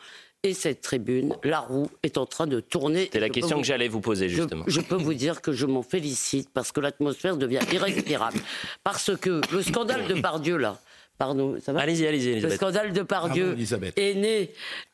et 0.43 0.53
cette 0.53 0.81
tribune, 0.81 1.35
la 1.43 1.59
roue 1.59 1.89
est 2.03 2.17
en 2.17 2.25
train 2.25 2.47
de 2.47 2.59
tourner. 2.59 3.09
C'est 3.11 3.19
la 3.19 3.29
question 3.29 3.59
que 3.59 3.65
j'allais 3.65 3.87
vous 3.87 4.01
poser 4.01 4.29
justement. 4.29 4.63
Je, 4.67 4.81
peux 4.81 4.95
vous 4.95 5.13
dire 5.13 5.41
que 5.41 5.51
je 5.51 5.65
m'en 5.65 5.81
félicite 5.81 6.49
parce 6.53 6.71
que 6.71 6.79
l'atmosphère 6.79 7.37
devient 7.37 7.59
irrespirable. 7.71 8.39
parce 8.83 9.15
que 9.17 9.41
le 9.51 9.61
scandale 9.61 10.07
de 10.07 10.21
Pardieu 10.21 10.57
là, 10.57 10.79
pardon, 11.17 11.57
ça 11.61 11.73
va 11.73 11.81
Allez-y, 11.81 12.05
allez-y. 12.05 12.39
Le 12.39 12.49
scandale 12.51 12.93
de 12.93 13.01
Pardieu 13.01 13.57
est 13.95 14.13
né 14.13 14.51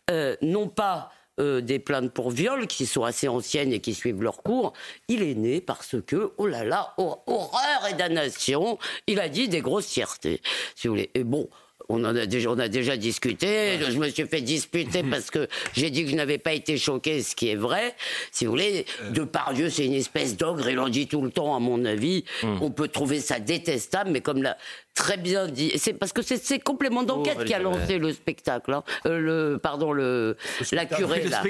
euh, 0.10 0.36
non 0.42 0.68
pas 0.70 1.12
euh, 1.40 1.62
des 1.62 1.80
plaintes 1.80 2.12
pour 2.12 2.30
viol 2.30 2.68
qui 2.68 2.86
sont 2.86 3.04
assez 3.04 3.28
anciennes 3.28 3.74
et 3.74 3.80
qui 3.80 3.96
suivent 3.96 4.22
leur 4.22 4.44
cours, 4.44 4.74
il 5.08 5.24
est 5.24 5.34
né 5.34 5.62
parce 5.62 5.96
que, 6.06 6.32
oh 6.38 6.46
là 6.46 6.64
là, 6.64 6.94
horreur 6.98 7.88
et 7.90 7.96
damnation, 7.96 8.78
il 9.08 9.20
a 9.20 9.30
dit 9.30 9.50
des 9.50 9.62
grossièretés, 9.62 10.42
si 10.76 10.88
vous 10.88 10.94
voulez. 10.94 11.10
Et 11.16 11.24
bon, 11.24 11.50
on 11.90 12.04
en 12.04 12.16
a 12.16 12.26
déjà, 12.26 12.50
on 12.50 12.60
a 12.60 12.68
déjà 12.68 12.98
discuté. 12.98 13.80
Je 13.80 13.98
me 13.98 14.10
suis 14.10 14.26
fait 14.26 14.42
disputer 14.42 15.04
parce 15.10 15.32
que 15.32 15.48
j'ai 15.74 15.90
dit 15.90 16.04
que 16.04 16.12
je 16.12 16.16
n'avais 16.16 16.38
pas 16.38 16.54
été 16.54 16.78
choqué, 16.78 17.22
ce 17.22 17.36
qui 17.36 17.50
est 17.50 17.56
vrai. 17.56 17.96
Si 18.32 18.46
vous 18.46 18.52
voulez, 18.52 18.86
euh. 19.02 19.12
de 19.12 19.24
par 19.24 19.54
Dieu, 19.54 19.70
c'est 19.70 19.86
une 19.86 19.94
espèce 19.94 20.38
d'ogre. 20.38 20.70
Il 20.70 20.80
en 20.80 20.90
dit 20.90 21.08
tout 21.08 21.22
le 21.22 21.32
temps, 21.32 21.56
à 21.56 21.60
mon 21.60 21.84
avis. 21.86 22.24
Hmm. 22.42 22.58
On 22.62 22.72
peut 22.72 22.88
trouver 22.88 23.20
ça 23.20 23.40
détestable, 23.40 24.12
mais 24.12 24.22
comme 24.22 24.44
la, 24.44 24.58
très 24.94 25.18
bien 25.18 25.48
dit. 25.48 25.72
C'est 25.78 25.94
parce 25.94 26.14
que 26.14 26.22
c'est 26.22 26.60
complément 26.60 27.04
d'enquête 27.04 27.38
oh, 27.42 27.44
qui 27.44 27.54
a 27.54 27.60
lancé 27.60 27.98
le 27.98 28.14
spectacle. 28.14 28.74
Hein. 28.74 28.84
Euh, 29.06 29.20
le 29.20 29.58
pardon 29.58 29.92
le, 29.92 30.38
la 30.72 30.86
curée 30.86 31.24
là. 31.24 31.44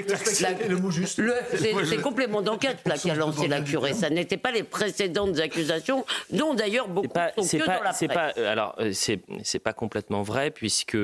Le 0.68 0.76
mot 0.76 0.90
juste. 0.90 1.20
C'est 1.54 2.00
complément 2.00 2.42
d'enquête 2.42 2.78
là 2.86 2.96
qui 2.96 3.10
a 3.10 3.14
lancé 3.14 3.48
la 3.48 3.60
curée. 3.60 3.92
Ça 3.92 4.10
n'était 4.10 4.36
pas 4.36 4.52
les 4.52 4.62
précédentes 4.62 5.38
accusations, 5.38 6.04
dont 6.30 6.54
d'ailleurs 6.54 6.88
beaucoup 6.88 7.08
pas, 7.08 7.32
sont 7.36 7.58
que 7.58 7.64
pas, 7.64 7.76
dans 7.76 7.82
la 7.82 7.90
presse. 7.90 8.08
Pas, 8.08 8.32
euh, 8.38 8.50
alors 8.50 8.74
euh, 8.78 8.92
c'est 8.92 9.58
pas 9.58 9.72
complètement 9.72 10.22
vrai 10.22 10.50
puisque 10.50 10.96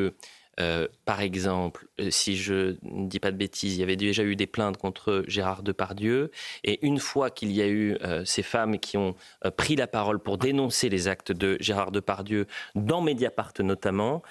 euh, 0.60 0.86
par 1.04 1.20
exemple, 1.20 1.86
euh, 2.00 2.10
si 2.10 2.36
je 2.36 2.76
ne 2.82 3.08
dis 3.08 3.18
pas 3.18 3.30
de 3.30 3.36
bêtises, 3.36 3.76
il 3.76 3.80
y 3.80 3.82
avait 3.82 3.96
déjà 3.96 4.22
eu 4.22 4.36
des 4.36 4.46
plaintes 4.46 4.76
contre 4.76 5.24
Gérard 5.26 5.62
Depardieu. 5.62 6.30
Et 6.64 6.84
une 6.86 6.98
fois 6.98 7.30
qu'il 7.30 7.50
y 7.52 7.62
a 7.62 7.66
eu 7.66 7.96
euh, 8.02 8.24
ces 8.24 8.42
femmes 8.42 8.78
qui 8.78 8.96
ont 8.96 9.14
pris 9.56 9.76
la 9.76 9.86
parole 9.86 10.18
pour 10.18 10.38
dénoncer 10.38 10.88
les 10.88 11.08
actes 11.08 11.32
de 11.32 11.56
Gérard 11.60 11.90
Depardieu, 11.90 12.46
dans 12.74 13.00
Mediapart 13.00 13.52
notamment, 13.60 14.22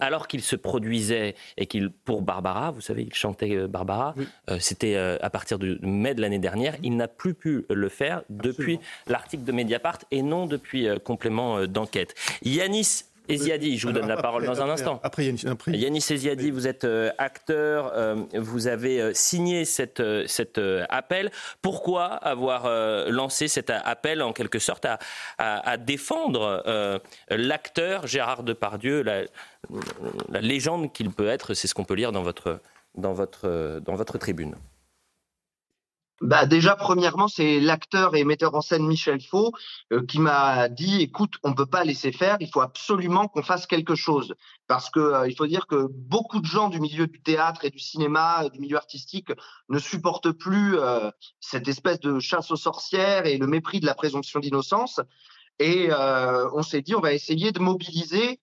alors 0.00 0.26
qu'il 0.26 0.42
se 0.42 0.56
produisait 0.56 1.34
et 1.56 1.66
qu'il, 1.66 1.90
pour 1.90 2.22
Barbara, 2.22 2.70
vous 2.70 2.80
savez, 2.80 3.02
il 3.02 3.14
chantait 3.14 3.66
Barbara, 3.68 4.14
c'était 4.58 4.96
à 4.96 5.30
partir 5.30 5.58
de 5.58 5.78
mai 5.82 6.14
de 6.14 6.20
l'année 6.20 6.38
dernière, 6.38 6.76
il 6.82 6.96
n'a 6.96 7.08
plus 7.08 7.34
pu 7.34 7.64
le 7.70 7.88
faire 7.88 8.22
depuis 8.28 8.78
l'article 9.06 9.44
de 9.44 9.52
Mediapart 9.52 9.98
et 10.10 10.22
non 10.22 10.46
depuis 10.46 10.88
complément 11.04 11.66
d'enquête. 11.66 12.14
Yanis 12.42 13.04
Eziadi, 13.28 13.78
je 13.78 13.86
vous 13.86 13.92
donne 13.92 14.08
la 14.08 14.16
parole 14.16 14.44
dans 14.44 14.62
un 14.62 14.70
instant. 14.70 15.00
Après, 15.02 15.24
Yanis, 15.24 16.04
Eziadi, 16.10 16.50
vous 16.50 16.66
êtes 16.66 16.84
euh, 16.84 17.10
acteur, 17.18 17.92
euh, 17.94 18.16
vous 18.34 18.66
avez 18.66 19.00
euh, 19.00 19.12
signé 19.14 19.64
cette, 19.64 20.02
cet 20.26 20.60
appel. 20.88 21.30
Pourquoi 21.62 22.06
avoir 22.06 22.68
lancé 23.10 23.48
cet 23.48 23.70
appel 23.70 24.22
en 24.22 24.32
quelque 24.32 24.58
sorte 24.58 24.86
à, 24.86 24.98
à, 25.38 25.76
défendre 25.76 27.00
l'acteur 27.30 28.06
Gérard 28.06 28.42
Depardieu, 28.42 29.02
la, 29.02 29.22
la 30.30 30.40
légende 30.40 30.92
qu'il 30.92 31.10
peut 31.10 31.28
être 31.28 31.54
C'est 31.54 31.68
ce 31.68 31.74
qu'on 31.74 31.84
peut 31.84 31.94
lire 31.94 32.12
dans 32.12 32.22
votre, 32.22 32.60
dans 32.96 33.12
votre, 33.12 33.80
dans 33.84 33.94
votre 33.94 34.18
tribune. 34.18 34.54
Bah 36.20 36.46
déjà, 36.46 36.74
premièrement, 36.74 37.28
c'est 37.28 37.60
l'acteur 37.60 38.16
et 38.16 38.24
metteur 38.24 38.54
en 38.56 38.60
scène 38.60 38.86
Michel 38.86 39.20
Faux 39.20 39.52
euh, 39.92 40.04
qui 40.04 40.18
m'a 40.18 40.68
dit 40.68 41.00
"Écoute, 41.00 41.34
on 41.44 41.54
peut 41.54 41.66
pas 41.66 41.84
laisser 41.84 42.10
faire. 42.10 42.36
Il 42.40 42.50
faut 42.50 42.60
absolument 42.60 43.28
qu'on 43.28 43.42
fasse 43.42 43.66
quelque 43.66 43.94
chose." 43.94 44.34
Parce 44.66 44.90
que 44.90 44.98
euh, 44.98 45.28
il 45.28 45.36
faut 45.36 45.46
dire 45.46 45.68
que 45.68 45.86
beaucoup 45.90 46.40
de 46.40 46.46
gens 46.46 46.70
du 46.70 46.80
milieu 46.80 47.06
du 47.06 47.22
théâtre 47.22 47.64
et 47.64 47.70
du 47.70 47.78
cinéma, 47.78 48.48
du 48.48 48.58
milieu 48.58 48.76
artistique, 48.76 49.30
ne 49.68 49.78
supportent 49.78 50.32
plus 50.32 50.76
euh, 50.78 51.08
cette 51.40 51.68
espèce 51.68 52.00
de 52.00 52.18
chasse 52.18 52.50
aux 52.50 52.56
sorcières 52.56 53.26
et 53.26 53.38
le 53.38 53.46
mépris 53.46 53.78
de 53.78 53.86
la 53.86 53.94
présomption 53.94 54.40
d'innocence. 54.40 55.00
Et 55.60 55.90
on 55.92 56.62
s'est 56.62 56.82
dit, 56.82 56.94
on 56.94 57.00
va 57.00 57.12
essayer 57.12 57.50
de 57.50 57.58
mobiliser 57.58 58.38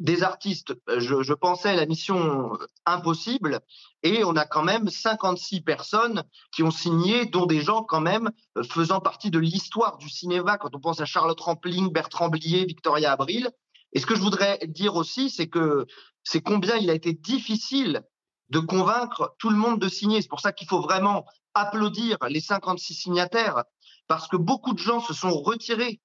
des 0.00 0.22
artistes. 0.22 0.74
Je, 0.96 1.22
je, 1.22 1.32
pensais 1.34 1.70
à 1.70 1.74
la 1.74 1.86
mission 1.86 2.52
impossible 2.86 3.60
et 4.02 4.24
on 4.24 4.36
a 4.36 4.44
quand 4.44 4.62
même 4.62 4.88
56 4.88 5.62
personnes 5.62 6.22
qui 6.52 6.62
ont 6.62 6.70
signé, 6.70 7.26
dont 7.26 7.46
des 7.46 7.60
gens 7.60 7.82
quand 7.82 8.00
même 8.00 8.30
euh, 8.56 8.62
faisant 8.62 9.00
partie 9.00 9.30
de 9.30 9.38
l'histoire 9.38 9.98
du 9.98 10.08
cinéma. 10.08 10.58
Quand 10.58 10.74
on 10.74 10.80
pense 10.80 11.00
à 11.00 11.04
Charlotte 11.04 11.40
Rampling, 11.40 11.92
Bertrand 11.92 12.28
Blier, 12.28 12.64
Victoria 12.64 13.12
Abril. 13.12 13.50
Et 13.92 14.00
ce 14.00 14.06
que 14.06 14.14
je 14.14 14.20
voudrais 14.20 14.58
dire 14.66 14.96
aussi, 14.96 15.30
c'est 15.30 15.48
que 15.48 15.86
c'est 16.22 16.42
combien 16.42 16.76
il 16.76 16.90
a 16.90 16.94
été 16.94 17.12
difficile 17.12 18.02
de 18.50 18.60
convaincre 18.60 19.34
tout 19.38 19.50
le 19.50 19.56
monde 19.56 19.80
de 19.80 19.88
signer. 19.88 20.22
C'est 20.22 20.28
pour 20.28 20.40
ça 20.40 20.52
qu'il 20.52 20.68
faut 20.68 20.80
vraiment 20.80 21.24
applaudir 21.54 22.18
les 22.28 22.40
56 22.40 22.94
signataires 22.94 23.64
parce 24.06 24.28
que 24.28 24.36
beaucoup 24.36 24.72
de 24.72 24.78
gens 24.78 25.00
se 25.00 25.14
sont 25.14 25.30
retirés 25.30 26.00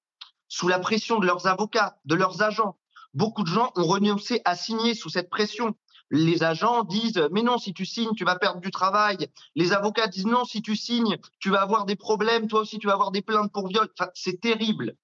sous 0.48 0.68
la 0.68 0.78
pression 0.78 1.18
de 1.18 1.26
leurs 1.26 1.46
avocats, 1.46 1.96
de 2.04 2.14
leurs 2.14 2.42
agents, 2.42 2.76
beaucoup 3.14 3.42
de 3.42 3.48
gens 3.48 3.72
ont 3.76 3.84
renoncé 3.84 4.40
à 4.44 4.56
signer 4.56 4.94
sous 4.94 5.08
cette 5.08 5.30
pression. 5.30 5.74
Les 6.10 6.42
agents 6.42 6.84
disent 6.84 7.26
mais 7.32 7.42
non, 7.42 7.58
si 7.58 7.72
tu 7.72 7.86
signes, 7.86 8.14
tu 8.16 8.24
vas 8.24 8.36
perdre 8.36 8.60
du 8.60 8.70
travail. 8.70 9.28
Les 9.54 9.72
avocats 9.72 10.06
disent 10.06 10.26
non, 10.26 10.44
si 10.44 10.62
tu 10.62 10.76
signes, 10.76 11.18
tu 11.40 11.50
vas 11.50 11.62
avoir 11.62 11.86
des 11.86 11.96
problèmes, 11.96 12.46
toi 12.46 12.60
aussi 12.60 12.78
tu 12.78 12.86
vas 12.86 12.92
avoir 12.92 13.10
des 13.10 13.22
plaintes 13.22 13.52
pour 13.52 13.68
viol. 13.68 13.88
C'est 14.14 14.40
terrible. 14.40 14.96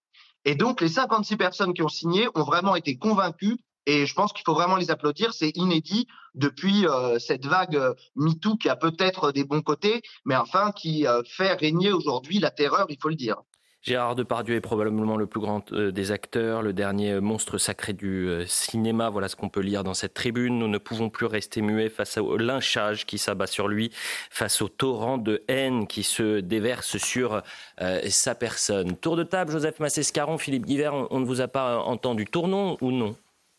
Et 0.44 0.54
donc 0.54 0.80
les 0.80 0.88
56 0.88 1.36
personnes 1.36 1.74
qui 1.74 1.82
ont 1.82 1.88
signé 1.88 2.28
ont 2.34 2.44
vraiment 2.44 2.76
été 2.76 2.96
convaincues 2.96 3.58
et 3.86 4.06
je 4.06 4.14
pense 4.14 4.32
qu'il 4.32 4.44
faut 4.44 4.54
vraiment 4.54 4.76
les 4.76 4.90
applaudir. 4.90 5.32
C'est 5.34 5.50
inédit 5.56 6.06
depuis 6.34 6.86
euh, 6.86 7.18
cette 7.18 7.46
vague 7.46 7.76
euh, 7.76 7.94
MeToo 8.14 8.56
qui 8.56 8.68
a 8.68 8.76
peut-être 8.76 9.32
des 9.32 9.44
bons 9.44 9.62
côtés, 9.62 10.02
mais 10.24 10.36
enfin 10.36 10.72
qui 10.72 11.06
euh, 11.06 11.22
fait 11.24 11.54
régner 11.54 11.92
aujourd'hui 11.92 12.38
la 12.38 12.50
terreur, 12.50 12.86
il 12.88 12.98
faut 13.00 13.08
le 13.08 13.16
dire. 13.16 13.36
Gérard 13.82 14.14
Depardieu 14.14 14.56
est 14.56 14.60
probablement 14.60 15.16
le 15.16 15.26
plus 15.26 15.40
grand 15.40 15.72
euh, 15.72 15.90
des 15.90 16.12
acteurs, 16.12 16.60
le 16.60 16.74
dernier 16.74 17.18
monstre 17.18 17.56
sacré 17.56 17.94
du 17.94 18.28
euh, 18.28 18.44
cinéma. 18.46 19.08
Voilà 19.08 19.28
ce 19.28 19.36
qu'on 19.36 19.48
peut 19.48 19.60
lire 19.60 19.84
dans 19.84 19.94
cette 19.94 20.12
tribune. 20.12 20.58
Nous 20.58 20.68
ne 20.68 20.76
pouvons 20.76 21.08
plus 21.08 21.24
rester 21.24 21.62
muets 21.62 21.88
face 21.88 22.18
au 22.18 22.36
lynchage 22.36 23.06
qui 23.06 23.16
s'abat 23.16 23.46
sur 23.46 23.68
lui, 23.68 23.90
face 24.28 24.60
au 24.60 24.68
torrent 24.68 25.16
de 25.16 25.42
haine 25.48 25.86
qui 25.86 26.02
se 26.02 26.40
déverse 26.40 26.98
sur 26.98 27.42
euh, 27.80 28.00
sa 28.10 28.34
personne. 28.34 28.96
Tour 28.98 29.16
de 29.16 29.22
table, 29.22 29.50
Joseph 29.50 29.80
Massescaron, 29.80 30.36
Philippe 30.36 30.66
Guivert, 30.66 30.92
on, 31.10 31.18
ne 31.20 31.24
vous 31.24 31.40
a 31.40 31.48
pas 31.48 31.78
entendu. 31.78 32.26
Tournons 32.26 32.76
ou 32.82 32.92
non? 32.92 33.16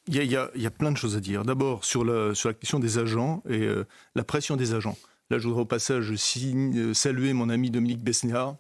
Il 0.07 0.23
y, 0.23 0.35
a, 0.35 0.71
plein 0.71 0.91
de 0.91 0.97
choses 0.97 1.15
à 1.15 1.19
dire. 1.19 1.45
D'abord, 1.45 1.83
sur, 1.83 2.01
sur, 2.35 2.49
la 2.49 2.53
question 2.53 2.79
des 2.79 2.97
agents 2.97 3.43
et 3.47 3.67
la 4.15 4.23
pression 4.23 4.55
des 4.55 4.73
agents. 4.73 4.97
Là, 5.29 5.37
je 5.37 5.47
voudrais 5.47 5.61
au 5.61 5.65
passage 5.65 6.15
saluer 6.93 7.33
mon 7.33 7.49
ami 7.49 7.69
Dominique 7.69 8.03
Besnéard, 8.03 8.55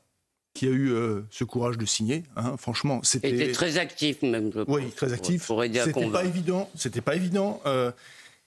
qui 0.53 0.67
a 0.67 0.69
eu 0.69 0.91
euh, 0.91 1.21
ce 1.29 1.43
courage 1.43 1.77
de 1.77 1.85
signer. 1.85 2.23
Hein. 2.35 2.55
Franchement, 2.57 3.01
c'était. 3.03 3.31
était 3.31 3.51
très 3.51 3.77
actif 3.77 4.21
même. 4.21 4.51
Je 4.53 4.61
oui, 4.67 4.89
très 4.91 5.13
actif. 5.13 5.51
C'était 5.85 6.09
pas 6.09 6.25
évident. 6.25 6.69
C'était 6.75 7.01
pas 7.01 7.15
évident. 7.15 7.61
Euh, 7.65 7.91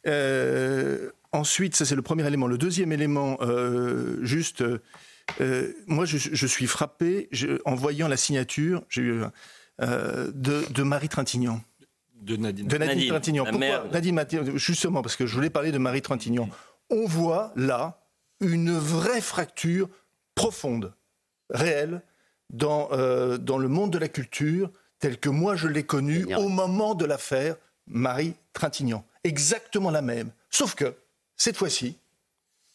euh, 0.07 1.11
ensuite, 1.33 1.75
ça 1.75 1.85
c'est 1.85 1.95
le 1.95 2.03
premier 2.03 2.27
élément. 2.27 2.47
Le 2.47 2.59
deuxième 2.59 2.93
élément, 2.93 3.39
juste, 4.23 4.63
moi 5.87 6.05
je, 6.05 6.47
suis 6.47 6.67
frappé 6.67 7.29
en 7.65 7.75
voyant 7.75 8.09
la 8.09 8.17
signature 8.17 8.83
de, 8.97 9.31
de, 10.31 10.83
Marie 10.83 11.09
Trintignant. 11.09 11.63
De 12.21 12.37
Nadine. 12.37 12.67
De 12.69 12.77
Nadine, 12.77 13.09
Trintignant. 13.09 13.45
Pourquoi 13.45 13.85
Nadine, 13.93 14.57
justement, 14.57 15.03
parce 15.03 15.17
que 15.17 15.27
je 15.27 15.35
voulais 15.35 15.51
parler 15.51 15.73
de 15.73 15.79
Marie 15.79 16.03
Trintignant. 16.03 16.49
On 16.91 17.07
voit 17.07 17.53
là 17.57 18.03
une 18.41 18.77
vraie 18.77 19.23
fracture 19.23 19.89
profonde 20.35 20.93
réelle 21.55 22.03
dans, 22.51 22.89
euh, 22.93 23.39
dans 23.39 23.59
le 23.59 23.69
monde 23.69 23.91
de 23.93 23.99
la 23.99 24.09
culture 24.09 24.71
tel 24.99 25.19
que 25.19 25.29
moi 25.29 25.57
je 25.57 25.69
l'ai 25.69 25.85
connu 25.85 26.35
au 26.35 26.49
moment 26.49 26.95
de 26.95 27.05
l'affaire 27.05 27.57
Marie 27.87 28.35
Trintignant. 28.53 29.05
Exactement 29.25 29.91
la 29.91 30.03
même. 30.03 30.31
Sauf 30.51 30.75
que, 30.75 30.95
cette 31.37 31.57
fois-ci, 31.57 31.97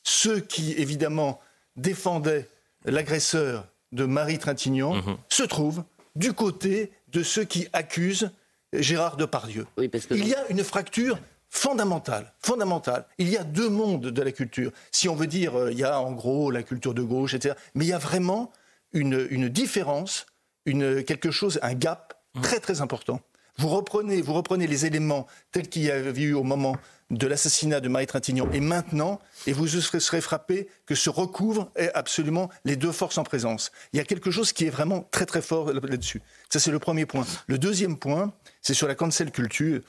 ceux 0.04 0.40
qui, 0.40 0.74
évidemment, 0.74 1.40
défendaient 1.76 2.50
l'agresseur 2.86 3.68
de 3.92 4.06
Marie 4.06 4.40
Trintignant 4.40 4.96
mhm. 4.96 5.18
se 5.30 5.44
trouvent 5.44 5.84
du 6.16 6.34
côté 6.34 6.92
de 7.10 7.24
ceux 7.24 7.44
qui 7.44 7.68
accusent 7.74 8.32
Gérard 8.74 9.18
Depardieu. 9.18 9.66
Il 10.12 10.28
y 10.28 10.36
a 10.36 10.48
une 10.50 10.64
fracture 10.64 11.18
fondamentale, 11.50 12.32
fondamentale. 12.40 13.06
Il 13.18 13.30
y 13.30 13.38
a 13.38 13.44
deux 13.44 13.70
mondes 13.70 14.08
de 14.08 14.22
la 14.22 14.32
culture. 14.32 14.72
Si 14.92 15.10
on 15.10 15.16
veut 15.16 15.28
dire, 15.28 15.56
euh, 15.56 15.72
il 15.72 15.80
y 15.80 15.84
a 15.84 16.00
en 16.00 16.12
gros 16.12 16.52
la 16.52 16.62
culture 16.62 16.94
de 16.94 17.02
gauche, 17.02 17.34
etc. 17.34 17.56
Mais 17.74 17.86
il 17.86 17.88
y 17.88 17.94
a 17.94 17.98
vraiment 17.98 18.52
une, 18.94 19.28
une 19.30 19.50
différence, 19.50 20.26
une, 20.66 21.04
quelque 21.04 21.32
chose, 21.32 21.60
un 21.62 21.74
gap 21.74 22.14
très 22.42 22.60
très 22.60 22.82
important. 22.82 23.22
Vous 23.58 23.68
reprenez, 23.68 24.22
vous 24.22 24.34
reprenez 24.34 24.68
les 24.68 24.86
éléments 24.86 25.28
tels 25.52 25.68
qu'il 25.68 25.82
y 25.84 25.92
avait 25.92 26.22
eu 26.22 26.34
au 26.34 26.44
moment 26.44 26.78
de 27.10 27.28
l'assassinat 27.28 27.80
de 27.82 27.90
Marie 27.90 28.06
Trintignant 28.08 28.50
et 28.52 28.60
maintenant, 28.60 29.20
et 29.48 29.54
vous 29.54 29.68
serez 29.68 30.22
frappé 30.22 30.70
que 30.86 30.96
se 30.96 31.10
recouvrent 31.10 31.72
absolument 31.94 32.50
les 32.66 32.76
deux 32.76 32.92
forces 32.92 33.18
en 33.18 33.24
présence. 33.24 33.72
Il 33.94 33.98
y 33.98 34.00
a 34.00 34.06
quelque 34.06 34.32
chose 34.32 34.54
qui 34.54 34.66
est 34.66 34.70
vraiment 34.70 35.08
très 35.12 35.26
très 35.26 35.42
fort 35.42 35.74
là-dessus. 35.74 36.22
Ça, 36.50 36.60
c'est 36.60 36.72
le 36.72 36.80
premier 36.80 37.06
point. 37.06 37.26
Le 37.48 37.58
deuxième 37.58 37.98
point, 37.98 38.34
c'est 38.62 38.74
sur 38.74 38.88
la 38.88 38.96
cancel 38.96 39.32
culture. 39.32 39.82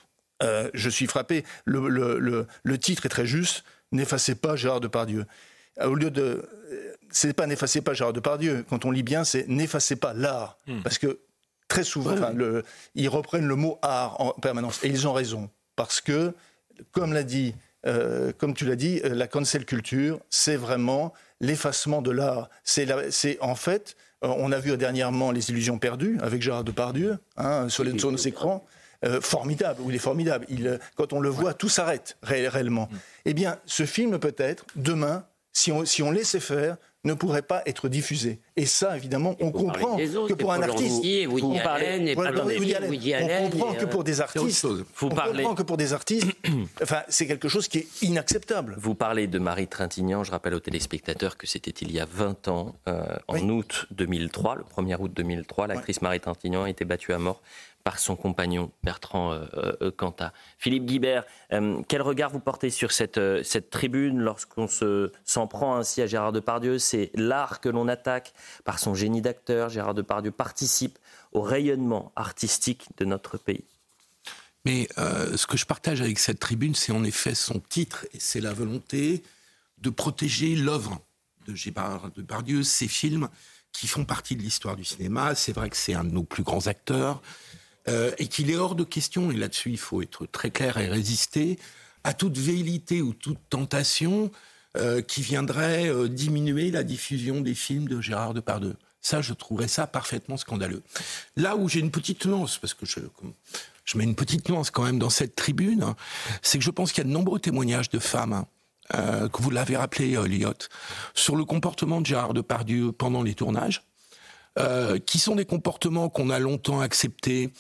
Euh, 0.42 0.71
je 0.73 0.88
suis 0.88 1.07
frappé. 1.07 1.45
Le, 1.64 1.88
le, 1.88 2.47
le, 2.62 2.78
titre 2.78 3.07
est 3.07 3.11
très 3.11 3.26
juste. 3.26 3.64
N'effacez 3.92 4.35
pas 4.35 4.57
Gérard 4.57 4.80
Depardieu. 4.80 5.26
Au 5.83 5.95
lieu 5.95 6.11
de, 6.11 6.43
c'est 7.11 7.33
pas 7.33 7.47
n'effacez 7.47 7.81
pas 7.81 7.95
Gérard 7.95 8.12
Depardieu. 8.12 8.65
Quand 8.69 8.85
on 8.85 8.91
lit 8.91 9.03
bien, 9.03 9.25
c'est 9.25 9.49
n'effacez 9.49 9.97
pas 9.97 10.12
l'art, 10.12 10.59
hmm. 10.67 10.83
parce 10.83 10.99
que 10.99 11.21
très 11.69 11.85
souvent, 11.85 12.17
le, 12.35 12.65
ils 12.95 13.09
reprennent 13.09 13.47
le 13.47 13.55
mot 13.55 13.79
art 13.83 14.21
en 14.21 14.33
permanence. 14.33 14.83
Et 14.83 14.89
ils 14.89 15.07
ont 15.07 15.12
raison. 15.12 15.49
Parce 15.77 16.00
que, 16.00 16.35
comme 16.91 17.12
l'a 17.12 17.23
dit, 17.23 17.55
euh, 17.87 18.33
comme 18.37 18.55
tu 18.55 18.67
l'as 18.67 18.77
dit, 18.77 19.00
euh, 19.05 19.15
la 19.15 19.27
cancel 19.27 19.65
culture, 19.65 20.21
c'est 20.29 20.57
vraiment 20.57 21.15
l'effacement 21.41 22.03
de 22.03 22.11
l'art. 22.11 22.50
C'est 22.65 23.39
en 23.41 23.55
fait, 23.55 23.97
euh, 24.25 24.29
on 24.37 24.53
a 24.53 24.59
vu 24.59 24.77
dernièrement 24.77 25.31
Les 25.31 25.50
Illusions 25.50 25.79
perdues 25.79 26.19
avec 26.21 26.43
Gérard 26.43 26.65
Depardieu 26.65 27.19
hein, 27.37 27.69
sur, 27.69 27.85
les, 27.85 27.99
sur 27.99 28.12
nos 28.12 28.19
écrans. 28.19 28.67
formidable, 29.23 29.81
il 29.89 29.95
est 29.95 29.99
formidable. 29.99 30.45
Il, 30.50 30.79
quand 30.97 31.15
on 31.15 31.21
le 31.21 31.31
voit, 31.31 31.55
tout 31.55 31.71
s'arrête 31.71 32.19
réellement. 32.23 32.89
Mm. 32.91 32.97
Eh 33.27 33.35
bien, 33.35 33.59
ce 33.65 33.87
film 33.87 34.19
peut-être, 34.19 34.67
demain, 34.77 35.25
si 35.52 35.73
on, 35.73 35.85
si 35.85 36.02
on 36.02 36.11
laissait 36.11 36.40
faire, 36.40 36.76
ne 37.04 37.14
pourrait 37.14 37.42
pas 37.42 37.62
être 37.64 37.88
diffusé. 37.88 38.40
Et 38.57 38.66
ça, 38.66 38.97
évidemment, 38.97 39.35
on 39.40 39.50
comprend 39.52 39.97
que 39.97 40.35
pour 40.35 40.52
un 40.52 40.61
artiste, 40.62 41.02
vous 41.26 41.59
parlez, 41.62 42.14
on 42.16 43.50
comprend 43.50 43.73
que 43.75 43.85
pour 43.87 44.04
des 44.04 44.21
artistes, 44.21 44.66
on 45.00 45.09
comprend 45.09 45.54
que 45.54 45.62
pour 45.62 45.76
des 45.78 45.92
artistes, 45.95 46.26
enfin, 46.83 47.02
c'est 47.09 47.26
quelque 47.26 47.49
chose 47.49 47.69
qui 47.69 47.78
est 47.78 48.02
inacceptable. 48.02 48.76
Vous 48.78 48.95
parlez 48.95 49.26
de 49.28 49.38
Marie 49.38 49.66
Trintignant. 49.66 50.25
Je 50.25 50.30
rappelle 50.30 50.54
aux 50.54 50.61
téléspectateurs 50.61 51.38
que 51.38 51.47
c'était 51.47 51.71
il 51.71 51.90
y 51.90 52.00
a 52.00 52.07
20 52.11 52.49
ans, 52.49 52.75
euh, 52.87 53.02
en 53.28 53.49
août 53.49 53.87
2003, 53.92 54.57
le 54.57 54.64
1er 54.64 54.97
août 54.99 55.12
2003, 55.14 55.69
l'actrice 55.69 56.02
Marie 56.02 56.21
Trintignant 56.21 56.64
a 56.64 56.71
été 56.71 56.85
battue 56.85 57.14
à 57.14 57.19
mort 57.19 57.40
par 57.85 57.99
son 57.99 58.17
compagnon 58.17 58.71
Bertrand 58.83 59.33
euh, 59.33 59.47
euh, 59.83 59.91
Cantat. 59.91 60.33
Philippe 60.59 60.87
Guibert, 60.87 61.25
euh, 61.53 61.83
quel 61.89 62.03
regard 62.03 62.31
vous 62.31 62.41
portez 62.41 62.71
sur 62.71 62.93
cette, 62.93 63.21
cette 63.43 63.71
tribune 63.71 64.19
lorsqu'on 64.19 64.67
s'en 64.69 65.47
prend 65.47 65.77
ainsi 65.77 66.03
à 66.03 66.07
Gérard 66.07 66.33
Depardieu? 66.33 66.79
C'est 66.79 67.11
l'art 67.15 67.61
que 67.61 67.69
l'on 67.69 67.89
attaque 67.89 68.33
par 68.65 68.79
son 68.79 68.95
génie 68.95 69.23
d'acteur. 69.23 69.69
Gérard 69.69 69.95
Depardieu 69.95 70.31
participe 70.31 70.99
au 71.33 71.41
rayonnement 71.41 72.13
artistique 72.17 72.87
de 72.99 73.05
notre 73.05 73.39
pays. 73.39 73.65
Mais 74.67 74.89
ce 74.97 75.47
que 75.47 75.57
je 75.57 75.65
partage 75.65 76.03
avec 76.03 76.19
cette 76.19 76.39
tribune, 76.39 76.75
c'est 76.75 76.93
en 76.93 77.03
effet 77.03 77.35
son 77.35 77.61
titre, 77.61 78.07
et 78.13 78.21
c'est 78.21 78.41
la 78.41 78.53
volonté 78.53 79.23
de 79.79 79.89
protéger 79.89 80.55
l'œuvre 80.55 81.01
de 81.47 81.55
Gérard 81.55 82.11
Depardieu, 82.15 82.63
ses 82.63 82.89
films 82.89 83.29
qui 83.73 83.87
font 83.87 84.05
partie 84.05 84.37
de 84.37 84.43
l'histoire 84.43 84.77
du 84.77 84.85
cinéma. 84.85 85.35
C'est 85.35 85.53
vrai 85.53 85.71
que 85.71 85.77
c'est 85.77 85.95
un 85.95 86.05
de 86.05 86.11
nos 86.11 86.25
plus 86.25 86.43
grands 86.43 86.67
acteurs. 86.67 87.23
Euh, 87.89 88.13
et 88.19 88.27
qu'il 88.27 88.51
est 88.51 88.57
hors 88.57 88.75
de 88.75 88.85
question, 88.85 89.31
et 89.31 89.37
là-dessus 89.37 89.71
il 89.71 89.79
faut 89.79 90.03
être 90.03 90.27
très 90.27 90.51
clair 90.51 90.77
et 90.77 90.89
résister, 90.89 91.59
à 92.05 92.13
toute 92.13 92.37
véhilité 92.37 93.03
ou 93.03 93.15
toute 93.15 93.39
tentation 93.49 94.31
euh, 94.77 95.03
qui 95.03 95.23
viendrait 95.23 95.89
euh, 95.89 96.09
diminuer 96.09 96.71
la 96.71 96.83
diffusion 96.83 97.41
des 97.41 97.55
films 97.55 97.89
de 97.89 98.01
Gérard 98.01 98.35
Depardieu. 98.35 98.77
Ça, 99.03 99.23
je 99.23 99.33
trouverais 99.33 99.69
ça 99.69 99.87
parfaitement 99.87 100.37
scandaleux. 100.37 100.83
Là 101.37 101.57
où 101.57 101.69
j'ai 101.69 101.81
une 101.81 101.90
petite 101.90 102.27
nuance, 102.27 102.59
parce 102.59 102.75
que 102.75 102.85
je, 102.85 103.01
je 103.87 103.97
mets 103.97 104.05
une 104.05 104.14
petite 104.14 104.49
nuance 104.51 104.71
quand 104.71 104.85
même 104.85 104.99
dans 104.99 105.09
cette 105.09 105.35
tribune, 105.35 105.95
c'est 106.43 106.59
que 106.59 106.64
je 106.64 106.71
pense 106.71 106.93
qu'il 106.93 107.03
y 107.03 107.07
a 107.07 107.09
de 107.09 107.14
nombreux 107.14 107.40
témoignages 107.40 107.88
de 107.88 107.99
femmes 107.99 108.45
hein, 108.93 109.29
que 109.29 109.40
vous 109.40 109.49
l'avez 109.49 109.79
rappelé, 109.79 110.16
Liot, 110.29 110.53
sur 111.14 111.35
le 111.35 111.47
comportement 111.47 112.03
de 112.03 112.07
Gérard 112.07 112.35
Depardieu 112.35 112.93
pendant 112.93 113.23
les 113.23 113.35
tournages, 113.35 113.83
euh, 114.61 114.99
qui 114.99 115.18
sont 115.18 115.35
des 115.35 115.44
comportements 115.44 116.09
qu'on 116.09 116.31
a 116.31 116.38
longtemps 116.38 116.81
acceptés 116.81 117.51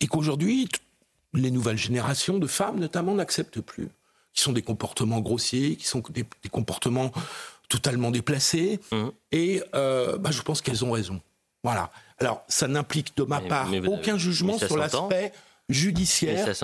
et 0.00 0.06
qu'aujourd'hui, 0.06 0.68
les 1.32 1.50
nouvelles 1.50 1.78
générations 1.78 2.38
de 2.38 2.46
femmes 2.46 2.78
notamment 2.78 3.14
n'acceptent 3.14 3.60
plus. 3.60 3.88
Qui 4.32 4.42
sont 4.42 4.52
des 4.52 4.62
comportements 4.62 5.20
grossiers, 5.20 5.76
qui 5.76 5.86
sont 5.86 6.02
des, 6.10 6.24
comportements 6.50 7.10
totalement 7.68 8.10
déplacés. 8.10 8.78
Mmh. 8.92 9.08
Et 9.32 9.62
euh, 9.74 10.18
bah, 10.18 10.30
je 10.30 10.40
pense 10.42 10.62
qu'elles 10.62 10.84
ont 10.84 10.92
raison. 10.92 11.20
Voilà. 11.64 11.90
Alors, 12.18 12.42
ça 12.48 12.68
n'implique 12.68 13.16
de 13.16 13.24
ma 13.24 13.40
part 13.40 13.68
aucun 13.88 14.18
jugement 14.18 14.58
sur 14.58 14.76
l'aspect 14.76 15.32
judiciaire 15.72 16.54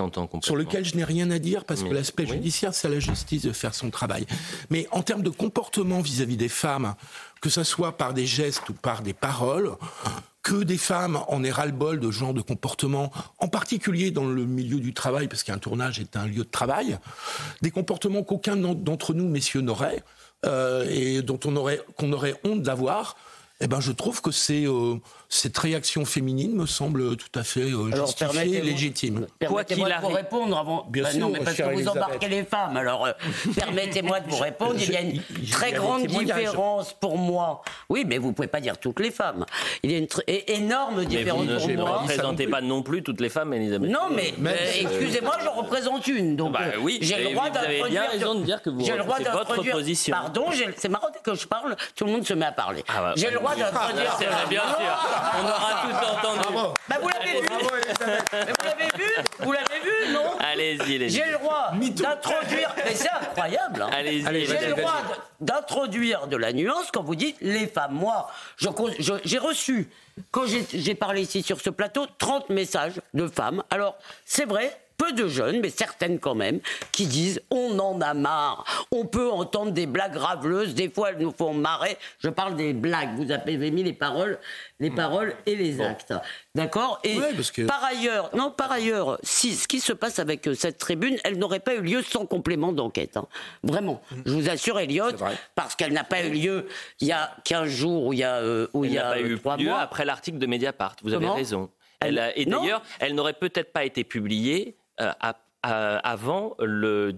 sur 0.41 0.55
lequel 0.55 0.85
je 0.85 0.95
n'ai 0.95 1.03
rien 1.03 1.31
à 1.31 1.39
dire 1.39 1.65
parce 1.65 1.83
que 1.83 1.89
l'aspect 1.93 2.25
judiciaire, 2.25 2.73
c'est 2.73 2.87
à 2.87 2.91
la 2.91 2.99
justice 2.99 3.43
de 3.43 3.51
faire 3.51 3.73
son 3.73 3.89
travail. 3.89 4.25
Mais 4.69 4.87
en 4.91 5.03
termes 5.03 5.23
de 5.23 5.29
comportement 5.29 6.01
vis-à-vis 6.01 6.35
-vis 6.35 6.37
des 6.37 6.49
femmes, 6.49 6.95
que 7.41 7.49
ce 7.49 7.63
soit 7.63 7.97
par 7.97 8.13
des 8.13 8.25
gestes 8.25 8.69
ou 8.69 8.73
par 8.73 9.01
des 9.01 9.13
paroles, 9.13 9.75
que 10.47 10.63
des 10.63 10.77
femmes 10.77 11.19
en 11.27 11.43
aient 11.43 11.51
ras-le-bol 11.51 11.99
de 11.99 12.09
ce 12.09 12.17
genre 12.17 12.33
de 12.33 12.41
comportement, 12.41 13.11
en 13.39 13.49
particulier 13.49 14.11
dans 14.11 14.25
le 14.25 14.45
milieu 14.45 14.79
du 14.79 14.93
travail, 14.93 15.27
parce 15.27 15.43
qu'un 15.43 15.57
tournage 15.57 15.99
est 15.99 16.15
un 16.15 16.25
lieu 16.25 16.45
de 16.45 16.49
travail, 16.49 16.97
des 17.61 17.69
comportements 17.69 18.23
qu'aucun 18.23 18.55
d'entre 18.55 19.13
nous, 19.13 19.27
messieurs, 19.27 19.59
n'aurait, 19.59 20.03
euh, 20.45 20.87
et 20.89 21.21
dont 21.21 21.39
on 21.43 21.55
aurait, 21.57 21.81
qu'on 21.97 22.13
aurait 22.13 22.39
honte 22.45 22.61
d'avoir, 22.61 23.17
eh 23.59 23.67
ben, 23.67 23.81
je 23.81 23.91
trouve 23.91 24.21
que 24.21 24.31
c'est 24.31 24.65
euh, 24.67 24.95
cette 25.29 25.57
réaction 25.57 26.05
féminine 26.05 26.55
me 26.55 26.65
semble 26.65 27.17
tout 27.17 27.27
à 27.35 27.43
fait 27.43 27.71
euh, 27.71 27.91
justifiée 27.91 28.57
et 28.57 28.61
légitime. 28.61 29.27
Permettez-moi 29.39 29.89
de 29.89 30.01
vous 30.01 30.07
répondre 30.07 30.57
avant. 30.57 30.85
Bien 30.89 31.03
bah 31.03 31.11
sûr, 31.11 31.19
non, 31.19 31.29
mais 31.29 31.39
parce 31.39 31.57
que 31.57 31.73
vous 31.73 31.87
embarquez 31.87 32.29
les 32.29 32.43
femmes. 32.43 32.77
Alors, 32.77 33.05
euh, 33.05 33.11
permettez-moi 33.55 34.21
de 34.21 34.29
vous 34.29 34.37
répondre. 34.37 34.75
Il 34.77 34.91
y 34.91 34.95
a 34.95 35.01
une 35.01 35.21
très 35.51 35.73
grande 35.73 36.05
différence 36.05 36.93
pour 36.93 37.17
moi. 37.17 37.61
Oui, 37.89 38.05
mais 38.07 38.17
vous 38.17 38.31
pouvez 38.31 38.47
pas 38.47 38.61
dire 38.61 38.77
toutes 38.77 38.99
les 38.99 39.11
femmes. 39.11 39.45
Il 39.83 39.91
y 39.91 39.95
a 39.95 39.97
une 39.97 40.07
énorme 40.47 41.03
différence 41.05 41.45
pour 41.45 41.57
moi. 41.57 41.59
Vous 41.59 41.71
ne 41.71 41.81
représentez 41.81 42.47
pas 42.47 42.61
non 42.61 42.81
plus 42.81 43.03
toutes 43.03 43.21
les 43.21 43.29
femmes, 43.29 43.53
Elisabeth. 43.53 43.89
Non, 43.89 44.09
mais, 44.11 44.33
excusez-moi, 44.79 45.37
je 45.43 45.49
représente 45.49 46.07
une. 46.07 46.35
Donc, 46.35 46.53
bah 46.53 46.59
oui, 46.81 46.99
j'ai 47.01 47.23
le 47.23 47.33
droit 47.33 47.49
d'introduire. 47.49 47.79
Vous 47.79 47.85
avez 47.85 47.91
bien 47.91 48.07
raison 48.09 48.35
de 48.35 48.43
dire 48.43 48.61
que 48.61 48.69
vous 48.69 48.79
représentez 48.79 49.29
votre 49.29 49.71
position. 49.71 50.15
Pardon, 50.15 50.45
c'est 50.77 50.89
marrant 50.89 51.07
que 51.21 51.35
je 51.35 51.47
parle, 51.47 51.75
tout 51.95 52.05
le 52.05 52.11
monde 52.11 52.25
se 52.25 52.33
met 52.33 52.45
à 52.45 52.51
parler. 52.51 52.83
Ah 52.87 53.01
bah, 53.01 53.13
j'ai 53.15 53.29
le 53.29 53.35
droit 53.35 53.55
d'introduire. 53.55 54.17
Bien 54.49 54.61
sûr. 54.61 55.16
On 55.39 55.45
aura 55.45 55.83
tout 55.83 56.27
entendu. 56.27 56.73
Bah, 56.87 56.95
vous 57.01 57.09
l'avez 57.09 57.41
vu. 57.41 57.47
vous 57.47 58.63
l'avez 58.63 58.89
vu 58.95 59.23
Vous 59.39 59.51
l'avez 59.51 59.79
vu, 59.83 60.13
non 60.13 60.37
Allez-y, 60.39 60.95
allez 60.95 61.09
J'ai 61.09 61.25
le 61.25 61.37
droit 61.37 61.71
d'introduire. 61.71 62.73
Mais 62.85 62.95
c'est 62.95 63.09
incroyable. 63.09 63.81
Hein. 63.81 63.89
Allez-y. 63.93 64.45
J'ai 64.45 64.67
le 64.67 64.75
droit 64.75 65.01
d'introduire 65.39 66.27
de 66.27 66.37
la 66.37 66.53
nuance 66.53 66.91
quand 66.91 67.03
vous 67.03 67.15
dites 67.15 67.37
les 67.41 67.67
femmes. 67.67 67.93
Moi, 67.93 68.29
j'ai 68.57 69.37
reçu, 69.37 69.89
quand 70.31 70.45
j'ai 70.45 70.95
parlé 70.95 71.21
ici 71.21 71.43
sur 71.43 71.59
ce 71.59 71.69
plateau, 71.69 72.07
30 72.17 72.49
messages 72.49 73.01
de 73.13 73.27
femmes. 73.27 73.63
Alors, 73.69 73.95
c'est 74.25 74.45
vrai, 74.45 74.77
peu 74.97 75.13
de 75.13 75.27
jeunes, 75.27 75.59
mais 75.61 75.69
certaines 75.69 76.19
quand 76.19 76.35
même, 76.35 76.59
qui 76.91 77.05
disent 77.05 77.41
on 77.51 77.77
en 77.79 78.01
a 78.01 78.13
marre. 78.13 78.65
On 78.91 79.05
peut 79.05 79.29
entendre 79.29 79.71
des 79.71 79.85
blagues 79.85 80.15
raveleuses, 80.15 80.73
des 80.73 80.89
fois 80.89 81.11
elles 81.11 81.19
nous 81.19 81.31
font 81.31 81.53
marrer. 81.53 81.97
Je 82.19 82.29
parle 82.29 82.55
des 82.55 82.73
blagues, 82.73 83.15
vous 83.15 83.31
avez 83.31 83.71
mis 83.71 83.83
les 83.83 83.93
paroles, 83.93 84.39
les 84.79 84.91
paroles 84.91 85.35
et 85.45 85.55
les 85.55 85.81
actes. 85.81 86.13
D'accord? 86.55 86.99
Et 87.03 87.19
par 87.67 87.83
ailleurs, 87.83 88.29
non, 88.35 88.51
par 88.51 88.71
ailleurs, 88.71 89.19
si 89.23 89.55
ce 89.55 89.67
qui 89.67 89.79
se 89.79 89.93
passe 89.93 90.19
avec 90.19 90.47
euh, 90.47 90.55
cette 90.55 90.77
tribune, 90.77 91.17
elle 91.23 91.37
n'aurait 91.37 91.59
pas 91.59 91.75
eu 91.75 91.81
lieu 91.81 92.01
sans 92.01 92.25
complément 92.25 92.71
d'enquête. 92.71 93.17
Hein. 93.17 93.27
Vraiment. 93.63 94.01
Je 94.25 94.33
vous 94.33 94.49
assure, 94.49 94.79
Elliot, 94.79 95.11
parce 95.55 95.75
qu'elle 95.75 95.93
n'a 95.93 96.03
pas 96.03 96.23
eu 96.23 96.31
lieu 96.31 96.67
il 96.99 97.07
y 97.07 97.11
a 97.11 97.35
15 97.45 97.69
jours 97.69 98.05
ou 98.07 98.13
il 98.13 98.19
y 98.19 98.23
a, 98.23 98.37
euh, 98.37 98.67
il 98.83 98.91
y 98.91 98.97
a 98.97 99.11
pas 99.11 99.19
eu 99.19 99.35
lieu 99.35 99.39
mois. 99.65 99.79
après 99.79 100.05
l'article 100.05 100.37
de 100.37 100.47
Mediapart. 100.47 100.95
Vous 101.03 101.13
avez 101.13 101.29
raison. 101.29 101.69
Elle 101.99 102.33
et 102.35 102.45
d'ailleurs, 102.45 102.81
elle 102.99 103.15
n'aurait 103.15 103.33
peut-être 103.33 103.73
pas 103.73 103.83
été 103.83 104.03
publiée 104.03 104.77
euh, 104.99 105.11
avant 106.03 106.55
le, 106.59 107.15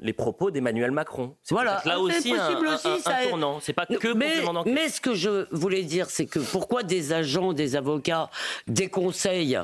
les 0.00 0.12
propos 0.12 0.50
d'Emmanuel 0.50 0.90
Macron. 0.90 1.36
C'est 1.42 1.54
Voilà, 1.54 1.82
là 1.84 1.94
c'est 1.94 1.94
aussi 1.96 2.34
un, 2.34 2.36
possible 2.48 2.66
un- 2.68 2.74
aussi, 2.74 2.88
un- 2.88 2.98
ça 2.98 3.16
un 3.16 3.20
est- 3.20 3.28
tournant. 3.28 3.60
C'est 3.60 3.74
pas 3.74 3.86
que 3.86 4.12
mais, 4.12 4.36
mais 4.66 4.88
ce 4.88 5.00
que 5.00 5.14
je 5.14 5.46
voulais 5.54 5.82
dire, 5.82 6.10
c'est 6.10 6.26
que 6.26 6.38
pourquoi 6.40 6.82
des 6.82 7.12
agents, 7.12 7.52
des 7.52 7.76
avocats 7.76 8.28
déconseillent 8.66 9.60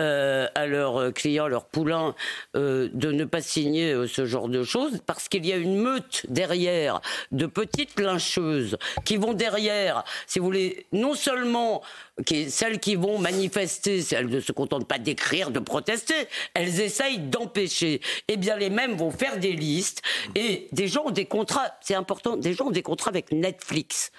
euh, 0.00 0.46
à 0.54 0.66
leurs 0.66 1.12
clients, 1.14 1.48
leurs 1.48 1.64
poulains, 1.64 2.14
euh, 2.54 2.88
de 2.92 3.10
ne 3.10 3.24
pas 3.24 3.40
signer 3.40 3.92
euh, 3.92 4.06
ce 4.06 4.24
genre 4.26 4.48
de 4.48 4.62
choses? 4.62 5.00
Parce 5.06 5.28
qu'il 5.28 5.44
y 5.46 5.52
a 5.52 5.56
une 5.56 5.76
meute 5.76 6.26
derrière 6.28 7.00
de 7.32 7.46
petites 7.46 7.98
lyncheuses 7.98 8.76
qui 9.04 9.16
vont 9.16 9.32
derrière, 9.32 10.04
si 10.26 10.38
vous 10.38 10.44
voulez, 10.44 10.86
non 10.92 11.14
seulement 11.14 11.82
qui, 12.24 12.50
celles 12.50 12.80
qui 12.80 12.94
vont 12.94 13.18
manifester, 13.18 14.02
elles 14.12 14.28
ne 14.28 14.40
se 14.40 14.52
contentent 14.52 14.88
pas 14.88 14.98
d'écrire, 14.98 15.50
de 15.50 15.60
protester, 15.60 16.14
elles 16.54 16.80
essayent 16.80 17.18
d'empêcher. 17.18 18.00
Eh 18.28 18.36
bien, 18.36 18.56
les 18.56 18.70
mêmes 18.70 18.96
vont 18.96 19.10
faire 19.10 19.38
des 19.38 19.52
listes 19.52 20.02
et 20.34 20.68
des 20.72 20.88
gens 20.88 21.06
ont 21.06 21.10
des 21.10 21.26
contrats, 21.26 21.72
c'est 21.80 21.94
important, 21.94 22.36
des 22.36 22.54
gens 22.54 22.66
ont 22.66 22.70
des 22.70 22.82
contrats 22.82 23.10
avec 23.10 23.32
Netflix. 23.32 24.12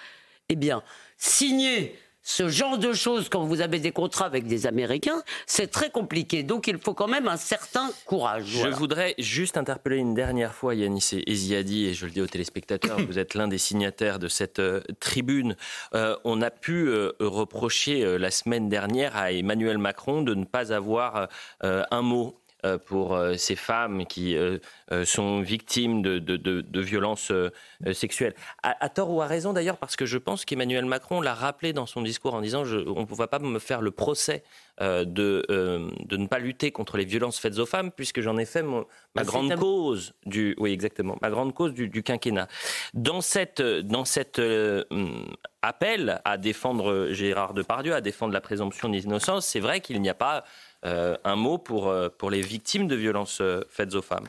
Eh 0.48 0.56
bien, 0.56 0.82
signer 1.16 1.96
ce 2.22 2.48
genre 2.48 2.78
de 2.78 2.92
choses 2.92 3.28
quand 3.28 3.44
vous 3.44 3.60
avez 3.60 3.78
des 3.78 3.92
contrats 3.92 4.26
avec 4.26 4.46
des 4.46 4.66
Américains, 4.66 5.22
c'est 5.46 5.70
très 5.70 5.90
compliqué. 5.90 6.42
Donc, 6.42 6.66
il 6.68 6.78
faut 6.78 6.94
quand 6.94 7.08
même 7.08 7.28
un 7.28 7.36
certain 7.36 7.90
courage. 8.06 8.44
Je 8.46 8.58
voilà. 8.58 8.76
voudrais 8.76 9.14
juste 9.18 9.56
interpeller 9.56 9.96
une 9.96 10.14
dernière 10.14 10.54
fois 10.54 10.74
Yanis 10.74 11.22
Eziadi, 11.26 11.86
et 11.86 11.94
je 11.94 12.06
le 12.06 12.12
dis 12.12 12.20
aux 12.20 12.26
téléspectateurs, 12.26 12.98
vous 13.06 13.18
êtes 13.18 13.34
l'un 13.34 13.48
des 13.48 13.58
signataires 13.58 14.18
de 14.18 14.28
cette 14.28 14.58
euh, 14.60 14.80
tribune. 15.00 15.56
Euh, 15.94 16.16
on 16.24 16.42
a 16.42 16.50
pu 16.50 16.88
euh, 16.88 17.12
reprocher 17.20 18.18
la 18.18 18.30
semaine 18.30 18.68
dernière 18.68 19.16
à 19.16 19.32
Emmanuel 19.32 19.78
Macron 19.78 20.22
de 20.22 20.34
ne 20.34 20.44
pas 20.44 20.72
avoir 20.72 21.28
un 21.62 22.02
mot 22.02 22.41
pour 22.78 23.14
euh, 23.14 23.34
ces 23.36 23.56
femmes 23.56 24.06
qui 24.06 24.36
euh, 24.36 24.58
euh, 24.92 25.04
sont 25.04 25.40
victimes 25.40 26.02
de, 26.02 26.18
de- 26.18 26.36
de- 26.36 26.60
de 26.60 26.80
violences 26.80 27.30
euh, 27.30 27.50
euh, 27.86 27.92
sexuelles. 27.92 28.34
À, 28.62 28.76
à 28.84 28.88
tort 28.88 29.10
ou 29.10 29.20
à 29.22 29.26
raison 29.26 29.52
d'ailleurs, 29.52 29.78
parce 29.78 29.96
que 29.96 30.06
je 30.06 30.18
pense 30.18 30.44
qu'Emmanuel 30.44 30.84
Macron 30.84 31.20
l'a 31.20 31.34
rappelé 31.34 31.72
dans 31.72 31.86
son 31.86 32.02
discours 32.02 32.34
en 32.34 32.40
disant 32.40 32.64
je, 32.64 32.78
on 32.78 33.00
ne 33.02 33.14
va 33.16 33.26
pas 33.26 33.38
me 33.38 33.58
faire 33.58 33.80
le 33.80 33.90
procès 33.90 34.44
euh, 34.80 35.04
de, 35.04 35.44
euh, 35.50 35.90
de 36.06 36.16
ne 36.16 36.26
pas 36.26 36.38
lutter 36.38 36.70
contre 36.70 36.96
les 36.96 37.04
violences 37.04 37.38
faites 37.38 37.58
aux 37.58 37.66
femmes, 37.66 37.90
puisque 37.90 38.20
j'en 38.20 38.38
ai 38.38 38.44
fait 38.44 38.62
mon- 38.62 38.86
ma 39.14 39.22
Ah, 39.22 39.24
grande 39.24 39.54
cause 39.56 40.14
du, 40.24 40.54
oui 40.58 40.72
exactement, 40.72 41.16
ma 41.20 41.30
grande 41.30 41.54
cause 41.54 41.74
du, 41.74 41.88
du 41.88 42.02
quinquennat. 42.02 42.48
Dans 42.94 43.20
cette, 43.20 43.60
dans 43.60 44.04
cette 44.04 44.38
euh, 44.38 44.84
hum, 44.90 45.26
appel 45.62 46.20
à 46.24 46.38
défendre 46.38 47.08
Gérard 47.10 47.54
Depardieu, 47.54 47.94
à 47.94 48.00
défendre 48.00 48.32
la 48.32 48.40
présomption 48.40 48.88
d'innocence, 48.88 49.46
c'est 49.46 49.60
vrai 49.60 49.80
qu'il 49.80 50.00
n'y 50.00 50.08
a 50.08 50.14
pas 50.14 50.38
euh, 50.38 50.40
un 50.82 51.36
mot 51.36 51.58
pour, 51.58 51.88
euh, 51.88 52.08
pour 52.08 52.30
les 52.30 52.42
victimes 52.42 52.88
de 52.88 52.96
violences 52.96 53.40
euh, 53.40 53.60
faites 53.68 53.94
aux 53.94 54.02
femmes. 54.02 54.28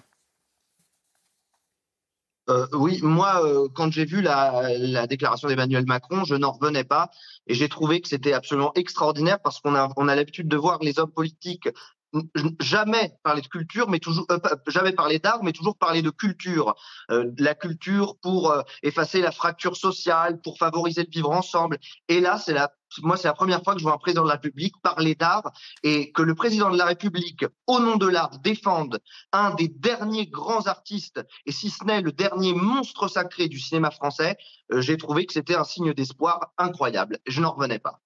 Euh, 2.49 2.67
oui, 2.73 2.99
moi, 3.01 3.41
euh, 3.45 3.69
quand 3.73 3.91
j'ai 3.91 4.03
vu 4.03 4.21
la, 4.21 4.77
la 4.77 5.07
déclaration 5.07 5.47
d'Emmanuel 5.47 5.85
Macron, 5.85 6.25
je 6.25 6.35
n'en 6.35 6.51
revenais 6.51 6.83
pas 6.83 7.09
et 7.47 7.53
j'ai 7.53 7.69
trouvé 7.69 8.01
que 8.01 8.09
c'était 8.09 8.33
absolument 8.33 8.73
extraordinaire 8.75 9.39
parce 9.39 9.61
qu'on 9.61 9.75
a, 9.75 9.89
on 9.95 10.09
a 10.09 10.15
l'habitude 10.15 10.49
de 10.49 10.57
voir 10.57 10.79
les 10.81 10.99
hommes 10.99 11.11
politiques 11.11 11.69
jamais 12.59 13.13
parler 13.23 13.41
de 13.41 13.47
culture, 13.47 13.89
mais 13.89 13.99
toujours 13.99 14.25
euh, 14.31 14.37
jamais 14.67 14.91
parler 14.91 15.19
d'art, 15.19 15.43
mais 15.43 15.53
toujours 15.53 15.77
parler 15.77 16.01
de 16.01 16.09
culture. 16.09 16.75
Euh, 17.11 17.31
la 17.37 17.55
culture 17.55 18.17
pour 18.21 18.51
euh, 18.51 18.61
effacer 18.81 19.21
la 19.21 19.31
fracture 19.31 19.75
sociale, 19.77 20.41
pour 20.41 20.57
favoriser 20.57 21.03
le 21.03 21.09
vivre 21.11 21.31
ensemble. 21.31 21.77
Et 22.07 22.19
là, 22.19 22.37
c'est 22.37 22.53
la 22.53 22.71
moi, 23.01 23.17
c'est 23.17 23.27
la 23.27 23.33
première 23.33 23.63
fois 23.63 23.73
que 23.73 23.79
je 23.79 23.83
vois 23.83 23.93
un 23.93 23.97
président 23.97 24.23
de 24.23 24.27
la 24.27 24.35
République 24.35 24.75
parler 24.83 25.15
d'art 25.15 25.51
et 25.81 26.11
que 26.11 26.21
le 26.21 26.35
président 26.35 26.69
de 26.69 26.77
la 26.77 26.85
République, 26.85 27.45
au 27.67 27.79
nom 27.79 27.95
de 27.95 28.07
l'art, 28.07 28.39
défende 28.39 28.99
un 29.31 29.53
des 29.55 29.67
derniers 29.67 30.27
grands 30.27 30.67
artistes, 30.67 31.21
et 31.45 31.51
si 31.51 31.69
ce 31.69 31.83
n'est 31.85 32.01
le 32.01 32.11
dernier 32.11 32.53
monstre 32.53 33.07
sacré 33.07 33.47
du 33.47 33.59
cinéma 33.59 33.91
français, 33.91 34.37
euh, 34.71 34.81
j'ai 34.81 34.97
trouvé 34.97 35.25
que 35.25 35.33
c'était 35.33 35.55
un 35.55 35.63
signe 35.63 35.93
d'espoir 35.93 36.53
incroyable. 36.57 37.19
Je 37.25 37.41
n'en 37.41 37.51
revenais 37.51 37.79
pas. 37.79 38.02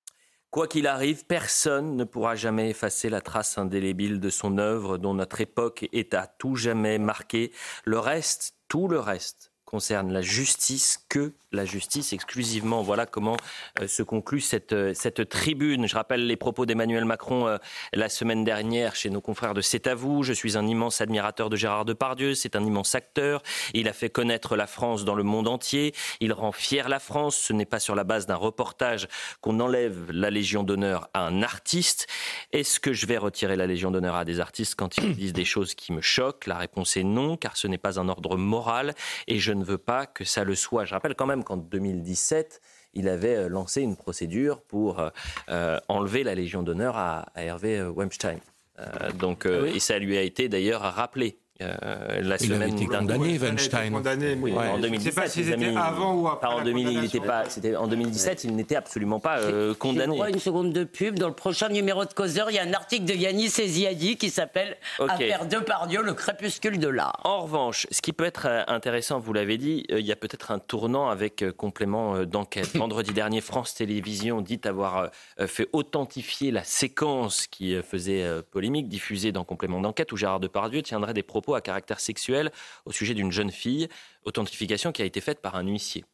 Quoi 0.58 0.68
qu'il 0.68 0.88
arrive, 0.88 1.24
personne 1.24 1.96
ne 1.96 2.04
pourra 2.04 2.34
jamais 2.34 2.72
effacer 2.72 3.12
la 3.12 3.22
trace 3.22 3.60
indélébile 3.60 4.20
de 4.20 4.32
son 4.32 4.58
œuvre 4.58 4.98
dont 4.98 5.14
notre 5.14 5.40
époque 5.40 5.88
est 5.94 6.16
à 6.16 6.26
tout 6.26 6.56
jamais 6.56 6.98
marquée. 6.98 7.52
Le 7.86 8.00
reste, 8.00 8.56
tout 8.68 8.88
le 8.88 9.00
reste, 9.00 9.52
concerne 9.68 10.14
la 10.14 10.22
justice, 10.22 11.06
que 11.10 11.34
la 11.52 11.66
justice 11.66 12.14
exclusivement. 12.14 12.82
Voilà 12.82 13.06
comment 13.06 13.36
euh, 13.82 13.88
se 13.88 14.02
conclut 14.02 14.40
cette, 14.40 14.72
euh, 14.72 14.94
cette 14.94 15.28
tribune. 15.28 15.88
Je 15.88 15.96
rappelle 15.96 16.26
les 16.26 16.38
propos 16.38 16.66
d'Emmanuel 16.66 17.04
Macron 17.04 17.48
euh, 17.48 17.58
la 17.94 18.08
semaine 18.08 18.44
dernière 18.44 18.96
chez 18.96 19.10
nos 19.10 19.20
confrères 19.20 19.54
de 19.54 19.62
C'est 19.62 19.88
à 19.88 19.96
vous. 19.96 20.24
Je 20.24 20.32
suis 20.32 20.58
un 20.58 20.66
immense 20.66 21.02
admirateur 21.02 21.50
de 21.50 21.58
Gérard 21.58 21.84
Depardieu. 21.84 22.34
C'est 22.34 22.56
un 22.56 22.64
immense 22.64 22.96
acteur. 22.96 23.44
Il 23.74 23.90
a 23.90 23.94
fait 23.94 24.10
connaître 24.10 24.56
la 24.56 24.68
France 24.68 25.04
dans 25.04 25.16
le 25.16 25.24
monde 25.24 25.50
entier. 25.50 25.94
Il 26.22 26.32
rend 26.32 26.54
fier 26.54 26.88
la 26.88 27.00
France. 27.00 27.36
Ce 27.36 27.52
n'est 27.52 27.66
pas 27.66 27.80
sur 27.80 27.96
la 27.96 28.06
base 28.06 28.26
d'un 28.26 28.36
reportage 28.36 29.08
qu'on 29.42 29.60
enlève 29.60 30.12
la 30.12 30.30
Légion 30.30 30.64
d'honneur 30.64 31.10
à 31.14 31.26
un 31.26 31.42
artiste. 31.44 32.08
Est-ce 32.54 32.80
que 32.80 32.94
je 32.94 33.06
vais 33.06 33.18
retirer 33.18 33.58
la 33.58 33.68
Légion 33.68 33.92
d'honneur 33.92 34.16
à 34.16 34.24
des 34.24 34.40
artistes 34.40 34.76
quand 34.76 34.98
ils 34.98 35.16
disent 35.16 35.34
des 35.34 35.46
choses 35.46 35.76
qui 35.76 35.92
me 35.92 36.02
choquent? 36.02 36.48
La 36.48 36.58
réponse 36.58 36.96
est 36.96 37.04
non, 37.04 37.36
car 37.36 37.58
ce 37.58 37.68
n'est 37.68 37.78
pas 37.78 38.00
un 38.00 38.08
ordre 38.08 38.38
moral 38.38 38.96
et 39.28 39.40
je 39.40 39.57
ne 39.58 39.64
veux 39.64 39.78
pas 39.78 40.06
que 40.06 40.24
ça 40.24 40.44
le 40.44 40.56
soit. 40.56 40.86
Je 40.86 40.94
rappelle 40.94 41.16
quand 41.16 41.26
même 41.26 41.44
qu'en 41.44 41.58
2017, 41.58 42.62
il 42.94 43.10
avait 43.10 43.36
euh, 43.36 43.50
lancé 43.50 43.82
une 43.82 43.96
procédure 43.96 44.62
pour 44.62 45.00
euh, 45.00 45.10
euh, 45.50 45.80
enlever 45.88 46.24
la 46.24 46.36
Légion 46.36 46.64
d'honneur 46.64 46.98
à, 46.98 47.26
à 47.36 47.44
Hervé 47.44 47.84
Weinstein. 47.84 48.40
Euh, 48.80 49.12
donc, 49.12 49.46
euh, 49.46 49.66
Et 49.74 49.80
ça 49.80 49.98
lui 50.00 50.18
a 50.18 50.22
été 50.22 50.50
d'ailleurs 50.50 50.82
rappelé. 50.82 51.40
Euh, 51.62 52.22
la 52.22 52.22
Il 52.22 52.32
avait 52.34 52.38
semaine 52.38 52.74
été 52.74 52.86
condamné, 52.86 53.38
Weinstein. 53.40 53.94
Oui, 54.42 54.52
Ouais. 54.52 54.68
en 54.70 54.78
je 54.78 54.82
2017, 54.82 55.14
sais 55.14 55.22
pas 55.22 55.28
si 55.30 55.44
c'était 55.44 55.76
avant 55.76 56.14
ou 56.16 56.28
après 56.28 56.48
en 56.54 56.58
la 56.60 56.64
2000, 56.64 56.82
il 56.82 56.88
condamnation. 56.88 57.18
n'était 57.20 57.28
pas. 57.28 57.50
C'était 57.50 57.76
en 57.76 57.88
2017, 57.88 58.44
il 58.44 58.56
n'était 58.56 58.76
absolument 58.76 59.20
pas 59.20 59.40
euh, 59.40 59.74
condamné. 59.74 60.22
à 60.22 60.30
une 60.30 60.40
seconde 60.40 60.74
de 60.74 60.84
pub. 60.84 61.18
Dans 61.18 61.28
le 61.28 61.34
prochain 61.34 61.70
numéro 61.70 62.06
de 62.06 62.14
Causeur, 62.14 62.50
il 62.52 62.56
y 62.56 62.60
a 62.60 62.64
un 62.64 62.74
article 62.74 63.06
de 63.06 63.14
Yanis 63.14 63.52
Eziadi 63.60 64.18
qui 64.18 64.30
s'appelle 64.30 64.78
Ok. 65.00 65.10
Affaire 65.10 65.46
Depardieu, 65.48 66.02
le 66.02 66.14
crépuscule 66.14 66.80
de 66.80 66.88
l'art. 66.88 67.20
En 67.24 67.42
revanche, 67.42 67.88
ce 67.92 68.02
qui 68.02 68.14
peut 68.14 68.26
être 68.26 68.46
euh, 68.48 68.64
intéressant, 68.68 69.20
vous 69.20 69.34
l'avez 69.34 69.58
dit, 69.58 69.86
euh, 69.92 70.00
il 70.00 70.06
y 70.06 70.12
a 70.12 70.16
peut-être 70.16 70.52
un 70.52 70.60
tournant 70.60 71.10
avec 71.10 71.44
complément 71.58 72.24
d'enquête. 72.26 72.68
Vendredi 72.78 73.14
dernier, 73.14 73.42
France 73.42 73.74
Télévisions 73.74 74.42
dit 74.42 74.60
avoir 74.66 75.10
fait 75.48 75.68
authentifier 75.74 76.52
la 76.52 76.64
séquence 76.64 77.48
qui 77.48 77.76
faisait 77.82 78.26
polémique, 78.52 78.88
diffusée 78.88 79.32
dans 79.32 79.44
complément 79.44 79.80
d'enquête, 79.82 80.12
où 80.12 80.18
Gérard 80.18 80.40
Depardieu 80.40 80.82
tiendrait 80.82 81.14
des 81.14 81.24
propos 81.24 81.47
à 81.56 81.62
caractère 81.62 82.00
sexuel 82.00 82.52
au 82.86 82.92
sujet 82.92 83.14
d'une 83.14 83.32
jeune 83.32 83.52
fille. 83.52 83.88
Authentification 84.24 84.92
qui 84.92 85.02
a 85.02 85.06
été 85.06 85.22
faite 85.22 85.42
par 85.42 85.56
un 85.56 85.66
huissier. 85.68 86.06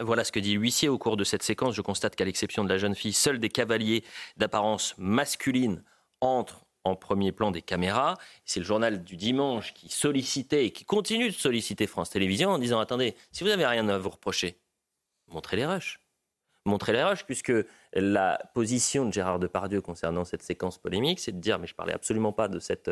Voilà 0.00 0.24
ce 0.24 0.32
que 0.32 0.40
dit 0.40 0.54
l'huissier 0.54 0.88
au 0.88 0.98
cours 0.98 1.16
de 1.16 1.24
cette 1.24 1.42
séquence. 1.42 1.74
Je 1.74 1.82
constate 1.82 2.16
qu'à 2.16 2.24
l'exception 2.24 2.64
de 2.64 2.68
la 2.68 2.78
jeune 2.78 2.94
fille, 2.94 3.12
seuls 3.12 3.38
des 3.38 3.50
cavaliers 3.50 4.04
d'apparence 4.36 4.94
masculine 4.96 5.82
entrent 6.20 6.64
en 6.84 6.96
premier 6.96 7.30
plan 7.30 7.50
des 7.50 7.62
caméras. 7.62 8.16
C'est 8.44 8.60
le 8.60 8.66
journal 8.66 9.04
du 9.04 9.16
dimanche 9.16 9.74
qui 9.74 9.88
sollicitait 9.88 10.66
et 10.66 10.70
qui 10.72 10.84
continue 10.84 11.28
de 11.28 11.34
solliciter 11.34 11.86
France 11.86 12.10
Télévisions 12.10 12.50
en 12.50 12.58
disant 12.58 12.80
attendez, 12.80 13.14
si 13.32 13.44
vous 13.44 13.50
n'avez 13.50 13.66
rien 13.66 13.88
à 13.88 13.98
vous 13.98 14.10
reprocher, 14.10 14.58
montrez 15.28 15.56
les 15.56 15.66
rushs. 15.66 16.00
Montrez 16.64 16.92
les 16.92 17.02
rushs, 17.02 17.24
puisque 17.24 17.52
la 17.92 18.38
position 18.54 19.04
de 19.04 19.12
Gérard 19.12 19.40
Depardieu 19.40 19.80
concernant 19.80 20.24
cette 20.24 20.44
séquence 20.44 20.78
polémique, 20.78 21.18
c'est 21.18 21.32
de 21.32 21.40
dire 21.40 21.58
mais 21.58 21.66
je 21.66 21.74
parlais 21.74 21.92
absolument 21.92 22.32
pas 22.32 22.46
de 22.46 22.60
cette, 22.60 22.88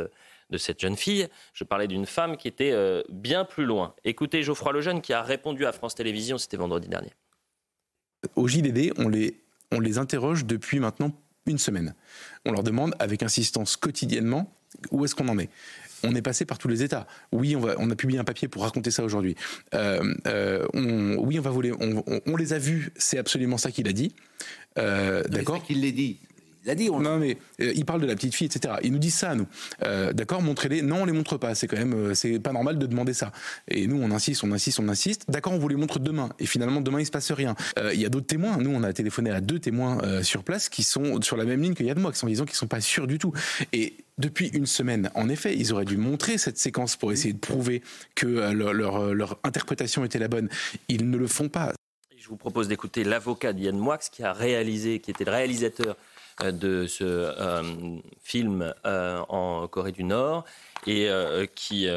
de 0.51 0.59
cette 0.59 0.81
jeune 0.81 0.97
fille, 0.97 1.29
je 1.55 1.65
parlais 1.65 1.87
d'une 1.87 2.07
femme 2.07 2.37
qui 2.37 2.49
était 2.49 2.73
euh, 2.73 3.03
bien 3.09 3.45
plus 3.45 3.65
loin. 3.65 3.95
Écoutez 4.05 4.43
Geoffroy 4.43 4.73
Lejeune 4.73 5.01
qui 5.01 5.13
a 5.13 5.23
répondu 5.23 5.65
à 5.67 5.73
France 5.73 5.95
Télévisions, 5.95 6.39
c'était 6.39 6.57
vendredi 6.57 6.89
dernier. 6.89 7.13
Au 8.37 8.47
JDD, 8.49 8.93
on 8.99 9.09
les, 9.09 9.41
on 9.73 9.81
les 9.81 9.99
interroge 9.99 10.45
depuis 10.45 10.79
maintenant 10.81 11.13
une 11.47 11.59
semaine. 11.59 11.95
On 12.45 12.53
leur 12.53 12.63
demande 12.63 12.95
avec 12.99 13.23
insistance 13.23 13.77
quotidiennement 13.77 14.53
où 14.91 15.05
est-ce 15.05 15.15
qu'on 15.15 15.29
en 15.29 15.39
est? 15.39 15.49
On 16.03 16.15
est 16.15 16.23
passé 16.23 16.45
par 16.47 16.59
tous 16.59 16.69
les 16.69 16.83
États. 16.83 17.07
Oui, 17.33 17.57
on, 17.57 17.61
va, 17.61 17.75
on 17.79 17.91
a 17.91 17.95
publié 17.97 18.19
un 18.19 18.25
papier 18.25 18.49
pour 18.49 18.63
raconter 18.63 18.91
ça 18.91 19.05
aujourd'hui. 19.05 19.35
Euh, 19.75 20.15
euh, 20.27 20.67
on- 20.73 21.17
oui, 21.19 21.39
on 21.39 21.43
va 21.43 21.51
voler. 21.51 21.73
On, 21.79 22.03
on- 22.07 22.21
on 22.25 22.37
les 22.37 22.53
a 22.55 22.59
vus. 22.59 22.91
C'est 22.97 23.19
absolument 23.19 23.59
ça 23.59 23.71
qu'il 23.71 23.87
a 23.89 23.93
dit. 23.93 24.15
Euh, 24.79 25.23
D'accord? 25.25 25.63
qu'il 25.63 25.81
l'ait 25.83 25.93
dit. 25.93 26.21
Il 26.65 26.71
a 26.71 26.75
dit. 26.75 26.91
On... 26.91 27.01
Non, 27.01 27.19
mais 27.19 27.39
euh, 27.61 27.73
il 27.75 27.85
parle 27.85 28.01
de 28.01 28.07
la 28.07 28.15
petite 28.15 28.35
fille, 28.35 28.47
etc. 28.47 28.75
Il 28.83 28.93
nous 28.93 28.99
dit 28.99 29.11
ça 29.11 29.31
à 29.31 29.35
nous. 29.35 29.47
Euh, 29.85 30.13
D'accord, 30.13 30.43
montrez-les. 30.43 30.83
Non, 30.83 31.03
on 31.03 31.05
les 31.05 31.13
montre 31.13 31.37
pas. 31.37 31.55
C'est 31.55 31.67
quand 31.67 31.77
même, 31.77 31.95
euh, 31.95 32.15
c'est 32.15 32.39
pas 32.39 32.53
normal 32.53 32.79
de 32.79 32.87
demander 32.87 33.15
ça. 33.15 33.33
Et 33.69 33.87
nous, 33.87 34.01
on 34.01 34.11
insiste, 34.11 34.45
on 34.45 34.53
insiste, 34.53 34.79
on 34.81 34.89
insiste. 34.89 35.25
D'accord, 35.29 35.53
on 35.53 35.59
vous 35.59 35.69
les 35.69 35.77
montre 35.77 35.99
demain. 35.99 36.31
Et 36.39 36.47
finalement, 36.47 36.81
demain, 36.81 37.01
il 37.01 37.07
se 37.07 37.11
passe 37.11 37.33
rien. 37.33 37.55
Euh, 37.79 37.95
Il 37.95 38.01
y 38.01 38.07
a 38.07 38.09
d'autres 38.09 38.27
témoins. 38.27 38.59
Nous, 38.59 38.71
on 38.71 38.83
a 38.83 38.93
téléphoné 38.93 39.31
à 39.31 39.41
deux 39.41 39.59
témoins 39.59 40.03
euh, 40.03 40.23
sur 40.23 40.45
place 40.45 40.69
qui 40.69 40.83
sont 40.83 41.21
sur 41.23 41.37
la 41.37 41.45
même 41.45 41.63
ligne 41.63 41.75
qu'il 41.75 41.87
y 41.87 41.91
a 41.91 41.95
de 41.95 42.01
moi, 42.01 42.13
qui 42.13 42.19
sont 42.19 42.27
disant 42.27 42.45
qu'ils 42.45 42.57
sont 42.57 42.67
pas 42.67 42.81
sûrs 42.81 43.07
du 43.07 43.19
tout. 43.19 43.33
Et 43.73 43.95
depuis 44.19 44.49
une 44.49 44.67
semaine, 44.67 45.11
en 45.15 45.29
effet, 45.31 45.57
ils 45.57 45.73
auraient 45.73 45.87
dû 45.87 45.97
montrer 45.97 46.37
cette 46.37 46.59
séquence 46.59 46.97
pour 46.97 47.11
essayer 47.11 47.33
de 47.33 47.39
prouver 47.39 47.83
que 48.15 48.27
leur, 48.53 48.75
leur, 48.75 49.15
leur 49.15 49.39
interprétation 49.45 50.05
était 50.05 50.19
la 50.19 50.29
bonne. 50.29 50.51
Ils 50.89 51.09
ne 51.09 51.17
le 51.17 51.27
font 51.27 51.49
pas. 51.49 51.73
Je 52.19 52.29
vous 52.29 52.37
propose 52.37 52.69
d'écouter 52.69 53.03
l'avocat 53.03 53.55
d'Yann 53.55 53.79
Moix 53.79 53.99
qui 53.99 54.23
a 54.23 54.35
réalisé, 54.35 54.99
qui 54.99 55.11
était 55.11 55.25
le 55.25 55.33
réalisateur 55.33 55.97
de 56.43 56.87
ce 56.87 58.01
film 58.23 58.75
en 58.85 59.69
Corée 59.69 59.93
du 59.93 60.05
Nord 60.05 60.45
et 60.87 61.09
qui 61.55 61.89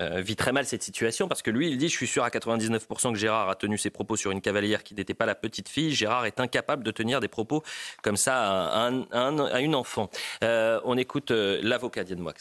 euh, 0.00 0.20
vit 0.22 0.36
très 0.36 0.52
mal 0.52 0.64
cette 0.64 0.82
situation 0.82 1.28
parce 1.28 1.42
que 1.42 1.50
lui, 1.50 1.70
il 1.70 1.76
dit 1.76 1.88
Je 1.88 1.96
suis 1.96 2.06
sûr 2.06 2.24
à 2.24 2.30
99% 2.30 3.12
que 3.12 3.18
Gérard 3.18 3.50
a 3.50 3.54
tenu 3.54 3.76
ses 3.76 3.90
propos 3.90 4.16
sur 4.16 4.30
une 4.30 4.40
cavalière 4.40 4.82
qui 4.82 4.94
n'était 4.94 5.14
pas 5.14 5.26
la 5.26 5.34
petite 5.34 5.68
fille. 5.68 5.94
Gérard 5.94 6.24
est 6.24 6.40
incapable 6.40 6.84
de 6.84 6.90
tenir 6.90 7.20
des 7.20 7.28
propos 7.28 7.62
comme 8.02 8.16
ça 8.16 8.70
à, 8.70 8.90
à, 9.12 9.60
une 9.60 9.74
enfant. 9.74 10.08
Euh, 10.42 10.80
on 10.84 10.96
écoute 10.96 11.32
euh, 11.32 11.60
l'avocat 11.62 12.04
d'Yann 12.04 12.20
Moix. 12.20 12.32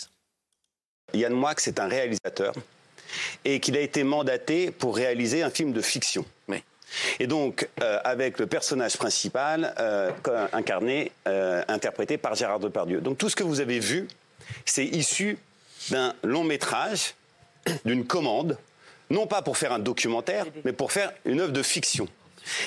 Yann 1.13 1.34
Moix 1.34 1.56
est 1.65 1.80
un 1.80 1.88
réalisateur 1.88 2.54
et 3.43 3.60
qu'il 3.60 3.75
a 3.75 3.82
été 3.82 4.04
mandaté 4.04 4.71
pour 4.71 4.95
réaliser 4.95 5.43
un 5.43 5.49
film 5.49 5.73
de 5.73 5.82
fiction. 5.82 6.25
Et 7.19 7.28
donc, 7.28 7.67
avec 8.04 8.39
le 8.39 8.47
personnage 8.47 8.97
principal 8.97 9.73
incarné, 10.52 11.12
interprété 11.67 12.17
par 12.17 12.36
Gérard 12.36 12.60
Depardieu. 12.60 13.02
Donc, 13.02 13.17
tout 13.17 13.30
ce 13.30 13.36
que 13.36 13.43
vous 13.43 13.60
avez 13.62 13.80
vu, 13.80 14.08
c'est 14.65 14.86
issu 14.86 15.38
d'un 15.89 16.13
long 16.23 16.43
métrage 16.43 17.13
d'une 17.86 18.06
commande, 18.06 18.58
non 19.10 19.28
pas 19.28 19.41
pour 19.41 19.58
faire 19.58 19.71
un 19.73 19.80
documentaire, 19.80 20.45
mais 20.65 20.73
pour 20.73 20.91
faire 20.91 21.12
une 21.25 21.39
œuvre 21.41 21.54
de 21.54 21.63
fiction. 21.63 22.08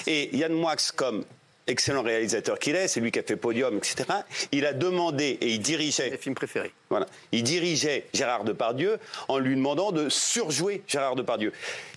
Et 0.07 0.37
Yann 0.37 0.53
Moix, 0.53 0.77
comme 0.95 1.25
excellent 1.67 2.03
réalisateur 2.03 2.59
qu'il 2.59 2.77
est, 2.77 2.89
c'est 2.89 3.01
lui 3.01 3.13
qui 3.13 3.19
a 3.19 3.23
fait 3.23 3.37
Podium, 3.37 3.77
etc. 3.77 4.05
Il 4.51 4.67
a 4.67 4.73
demandé 4.73 5.39
et 5.41 5.49
il 5.49 5.61
dirigeait. 5.61 6.11
Mes 6.11 6.17
films 6.17 6.35
préférés. 6.35 6.73
Voilà. 6.91 7.07
Il 7.33 7.43
dirigeait 7.43 8.07
Gérard 8.13 8.45
Depardieu 8.45 8.99
en 9.29 9.39
lui 9.39 9.55
demandant 9.55 9.93
de 9.93 10.09
surjouer 10.09 10.83
Gérard 10.87 11.17
Depardieu. 11.17 11.53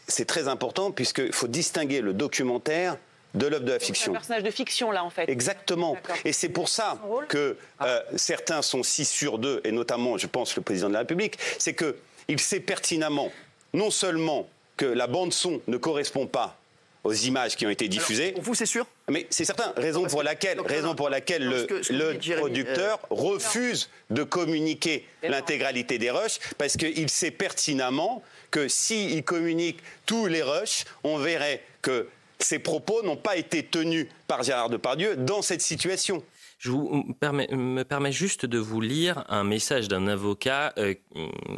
C'est 0.08 0.26
très 0.26 0.48
important 0.48 0.92
puisqu'il 0.92 1.34
faut 1.34 1.48
distinguer 1.48 2.02
le 2.02 2.14
documentaire 2.14 2.98
de 3.34 3.48
l'œuvre 3.48 3.66
de 3.66 3.72
la 3.74 3.80
fiction. 3.80 4.14
C'est 4.14 4.18
un 4.18 4.20
personnage 4.20 4.44
de 4.44 4.52
fiction, 4.52 4.92
là, 4.92 5.04
en 5.04 5.10
fait. 5.10 5.30
Exactement. 5.30 5.98
Et 6.24 6.32
c'est 6.32 6.50
pour 6.50 6.70
ça 6.70 6.98
que 7.28 7.58
euh, 7.82 8.02
certains 8.16 8.62
sont 8.62 8.82
si 8.82 9.04
sûrs 9.04 9.40
d'eux, 9.40 9.60
et 9.66 9.72
notamment, 9.72 10.18
je 10.18 10.28
pense, 10.28 10.56
le 10.56 10.62
président 10.62 10.88
de 10.88 10.94
la 10.94 11.00
République, 11.00 11.38
c'est 11.60 11.74
que 11.74 11.98
il 12.28 12.40
sait 12.40 12.62
pertinemment 12.62 13.32
non 13.74 13.92
seulement 13.92 14.48
que 14.78 14.86
la 14.86 15.08
bande 15.08 15.34
son 15.34 15.62
ne 15.68 15.78
correspond 15.78 16.28
pas 16.28 16.58
aux 17.06 17.14
images 17.14 17.56
qui 17.56 17.66
ont 17.66 17.70
été 17.70 17.88
diffusées. 17.88 18.32
pour 18.32 18.44
vous, 18.44 18.56
c'est 18.56 18.66
sûr 18.66 18.86
Mais 19.10 19.28
c'est 19.30 19.46
certain. 19.46 19.74
Raison 19.78 20.06
pour 20.06 20.24
laquelle, 20.24 20.60
raison 20.60 20.96
pour 20.96 21.10
laquelle 21.10 21.46
le, 21.46 22.36
producteur 22.36 23.00
euh, 23.12 23.16
refuse 23.16 23.90
de 24.10 24.24
communiquer 24.24 25.08
l'intégralité 25.22 26.00
des 26.00 26.10
rushs 26.10 26.40
parce 26.58 26.76
qu'il 26.76 27.10
sait 27.10 27.32
pertinemment 27.32 28.24
que 28.50 28.68
s'il 28.68 29.24
communique 29.24 29.80
tous 30.08 30.26
les 30.26 30.42
rushs, 30.42 30.86
on 31.04 31.20
verrait 31.20 31.62
que 31.84 32.10
ces 32.40 32.60
propos 32.60 33.04
n'ont 33.04 33.16
pas 33.16 33.38
été 33.38 33.64
tenus 33.64 34.08
par 34.28 34.44
Gérard 34.44 34.70
Depardieu 34.70 35.16
dans 35.16 35.44
cette 35.44 35.62
situation. 35.62 36.24
Je 36.58 36.72
vous 36.72 37.14
permets, 37.20 37.48
me 37.52 37.84
permets 37.84 38.12
juste 38.12 38.46
de 38.46 38.58
vous 38.58 38.82
lire 38.82 39.24
un 39.30 39.44
message 39.44 39.88
d'un 39.88 40.08
avocat 40.08 40.74
euh, 40.78 40.94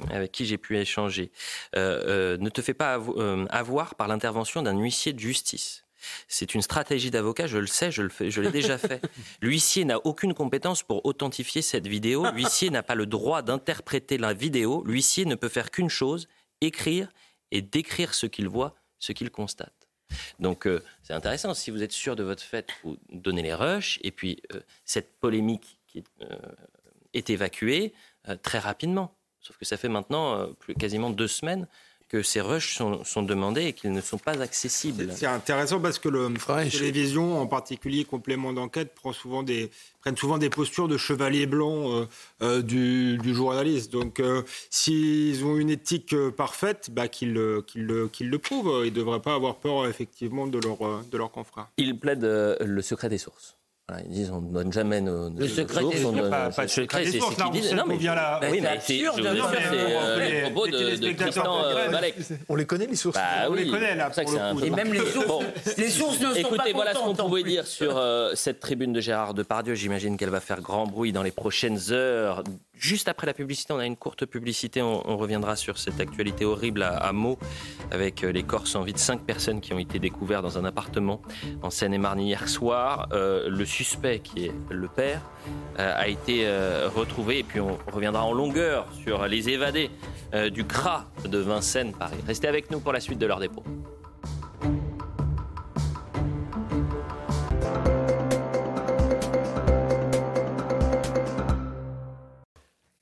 avec 0.09 0.31
qui 0.31 0.45
j'ai 0.45 0.57
pu 0.57 0.77
échanger. 0.77 1.31
Euh, 1.75 2.35
euh, 2.35 2.37
ne 2.37 2.49
te 2.49 2.61
fais 2.61 2.73
pas 2.73 2.99
avoir 3.49 3.95
par 3.95 4.07
l'intervention 4.07 4.61
d'un 4.63 4.77
huissier 4.77 5.13
de 5.13 5.19
justice. 5.19 5.83
C'est 6.27 6.53
une 6.53 6.61
stratégie 6.61 7.11
d'avocat, 7.11 7.47
je 7.47 7.57
le 7.57 7.67
sais, 7.67 7.91
je, 7.91 8.03
le 8.03 8.09
je 8.29 8.41
l'ai 8.41 8.51
déjà 8.51 8.77
fait. 8.77 9.01
L'huissier 9.41 9.83
n'a 9.83 9.99
aucune 10.05 10.33
compétence 10.33 10.83
pour 10.83 11.05
authentifier 11.05 11.61
cette 11.61 11.87
vidéo. 11.87 12.25
L'huissier 12.33 12.69
n'a 12.69 12.83
pas 12.83 12.95
le 12.95 13.05
droit 13.05 13.41
d'interpréter 13.41 14.17
la 14.17 14.33
vidéo. 14.33 14.83
L'huissier 14.85 15.25
ne 15.25 15.35
peut 15.35 15.49
faire 15.49 15.71
qu'une 15.71 15.89
chose, 15.89 16.27
écrire 16.61 17.09
et 17.51 17.61
décrire 17.61 18.13
ce 18.13 18.25
qu'il 18.25 18.47
voit, 18.47 18.75
ce 18.99 19.11
qu'il 19.11 19.31
constate. 19.31 19.76
Donc 20.39 20.67
euh, 20.67 20.83
c'est 21.03 21.13
intéressant. 21.13 21.53
Si 21.53 21.71
vous 21.71 21.83
êtes 21.83 21.91
sûr 21.91 22.15
de 22.15 22.23
votre 22.23 22.43
fait, 22.43 22.69
vous 22.83 22.97
donnez 23.11 23.41
les 23.41 23.53
rushs. 23.53 23.99
Et 24.03 24.11
puis 24.11 24.41
euh, 24.53 24.61
cette 24.85 25.19
polémique 25.19 25.79
euh, 25.95 26.35
est 27.13 27.29
évacuée 27.29 27.93
très 28.43 28.59
rapidement. 28.59 29.15
Sauf 29.39 29.57
que 29.57 29.65
ça 29.65 29.77
fait 29.77 29.87
maintenant 29.87 30.49
quasiment 30.77 31.09
deux 31.09 31.29
semaines 31.29 31.67
que 32.09 32.23
ces 32.23 32.39
rushs 32.39 32.75
sont, 32.75 33.03
sont 33.03 33.21
demandés 33.21 33.65
et 33.65 33.73
qu'ils 33.73 33.91
ne 33.91 34.01
sont 34.01 34.17
pas 34.17 34.41
accessibles. 34.41 35.11
C'est 35.15 35.25
intéressant 35.25 35.79
parce 35.79 35.99
que 35.99 36.07
le 36.07 36.33
télévision, 36.69 37.39
en 37.39 37.47
particulier 37.47 38.05
complément 38.05 38.53
d'enquête, 38.53 38.95
prend 38.95 39.11
souvent 39.11 39.43
des, 39.43 39.69
prennent 40.01 40.15
souvent 40.15 40.37
des 40.37 40.49
postures 40.49 40.87
de 40.87 40.97
chevalier 40.97 41.45
blanc 41.47 41.91
euh, 41.91 42.05
euh, 42.41 42.61
du, 42.61 43.17
du, 43.17 43.33
journaliste. 43.35 43.91
Donc, 43.91 44.19
euh, 44.19 44.43
s'ils 44.69 45.43
ont 45.43 45.57
une 45.57 45.69
éthique 45.69 46.15
parfaite, 46.37 46.89
bah, 46.91 47.07
qu'ils 47.07 47.33
qu 47.67 47.85
qu 48.13 48.23
le 48.23 48.39
prouvent. 48.39 48.85
Ils 48.85 48.93
ne 48.93 48.97
devraient 48.97 49.21
pas 49.21 49.33
avoir 49.33 49.57
peur, 49.57 49.87
effectivement, 49.87 50.47
de 50.47 50.59
leur, 50.59 51.03
de 51.03 51.17
leurs 51.17 51.31
confrères. 51.31 51.67
Ils 51.77 51.99
plaident 51.99 52.57
le 52.59 52.81
secret 52.81 53.09
des 53.09 53.17
sources 53.17 53.57
ils 54.03 54.09
disent 54.09 54.31
on 54.31 54.41
ne 54.41 54.51
donne 54.51 54.73
jamais 54.73 54.99
nos, 54.99 55.29
le 55.29 55.47
secret 55.47 55.79
sources, 55.79 56.03
on 56.03 56.11
donne, 56.11 56.29
pas, 56.29 56.49
pas 56.49 56.63
le 56.63 56.67
secret, 56.67 57.05
c'est 57.05 57.21
ce 57.21 57.35
qu'ils 57.35 57.51
disent. 57.51 57.73
Non, 57.73 57.85
mais, 57.87 57.95
bien 57.95 58.15
là. 58.15 58.41
oui, 58.51 58.59
mais 58.61 58.79
c'est 58.81 58.97
sûr, 58.97 59.13
c'est 59.15 59.21
le 59.21 60.41
propos 60.43 60.67
de, 60.67 60.97
de 60.97 61.11
Tristan 61.13 61.63
euh, 61.63 61.89
Malek. 61.89 62.15
On 62.49 62.55
les 62.55 62.65
connaît 62.65 62.87
les 62.87 62.97
sources. 62.97 63.15
Bah, 63.15 63.47
on 63.47 63.53
oui, 63.53 63.63
les 63.63 63.71
connaît 63.71 63.95
là. 63.95 64.09
Pour 64.09 64.29
le 64.29 64.55
coup. 64.55 64.65
Et 64.65 64.69
même 64.71 64.91
les 64.91 65.05
sources, 65.05 65.27
bon. 65.27 65.41
les 65.77 65.89
sources 65.89 66.19
ne 66.19 66.33
sont 66.33 66.35
Écoutez, 66.35 66.57
pas 66.57 66.71
voilà 66.73 66.93
ce 66.95 66.99
qu'on 66.99 67.15
pouvait 67.15 67.43
dire 67.43 67.65
sur 67.65 67.97
euh, 67.97 68.33
cette 68.35 68.59
tribune 68.59 68.91
de 68.91 68.99
Gérard 68.99 69.33
Depardieu. 69.33 69.73
J'imagine 69.73 70.17
qu'elle 70.17 70.31
va 70.31 70.41
faire 70.41 70.59
grand 70.59 70.85
bruit 70.85 71.13
dans 71.13 71.23
les 71.23 71.31
prochaines 71.31 71.79
heures. 71.91 72.43
Juste 72.79 73.07
après 73.07 73.25
la 73.25 73.33
publicité, 73.33 73.73
on 73.73 73.79
a 73.79 73.85
une 73.85 73.97
courte 73.97 74.25
publicité. 74.25 74.81
On, 74.81 75.17
reviendra 75.17 75.55
sur 75.55 75.79
cette 75.79 75.99
actualité 75.99 76.45
horrible 76.45 76.83
à, 76.83 76.95
à 76.95 77.11
Meaux, 77.11 77.39
avec 77.91 78.23
euh, 78.23 78.31
les 78.31 78.43
corps 78.43 78.67
sans 78.67 78.83
vie 78.83 78.93
de 78.93 78.99
cinq 78.99 79.21
personnes 79.21 79.61
qui 79.61 79.73
ont 79.73 79.79
été 79.79 79.97
découvertes 79.97 80.43
dans 80.43 80.59
un 80.59 80.65
appartement 80.65 81.21
en 81.63 81.71
Seine-et-Marne 81.71 82.19
hier 82.19 82.47
soir. 82.47 83.09
Euh, 83.13 83.49
le 83.49 83.65
suspect, 83.65 84.19
qui 84.19 84.45
est 84.45 84.51
le 84.69 84.87
père, 84.87 85.21
euh, 85.79 85.93
a 85.95 86.07
été 86.07 86.47
retrouvé. 86.95 87.39
Et 87.39 87.43
puis 87.43 87.59
on 87.59 87.77
reviendra 87.91 88.23
en 88.23 88.33
longueur 88.33 88.87
sur 89.03 89.27
les 89.27 89.49
évadés 89.49 89.89
du 90.51 90.65
CRA 90.65 91.05
de 91.25 91.37
Vincennes, 91.37 91.93
Paris. 91.93 92.17
Restez 92.27 92.47
avec 92.47 92.69
nous 92.69 92.79
pour 92.79 92.93
la 92.93 92.99
suite 92.99 93.19
de 93.19 93.25
leur 93.25 93.39
dépôt. 93.39 93.63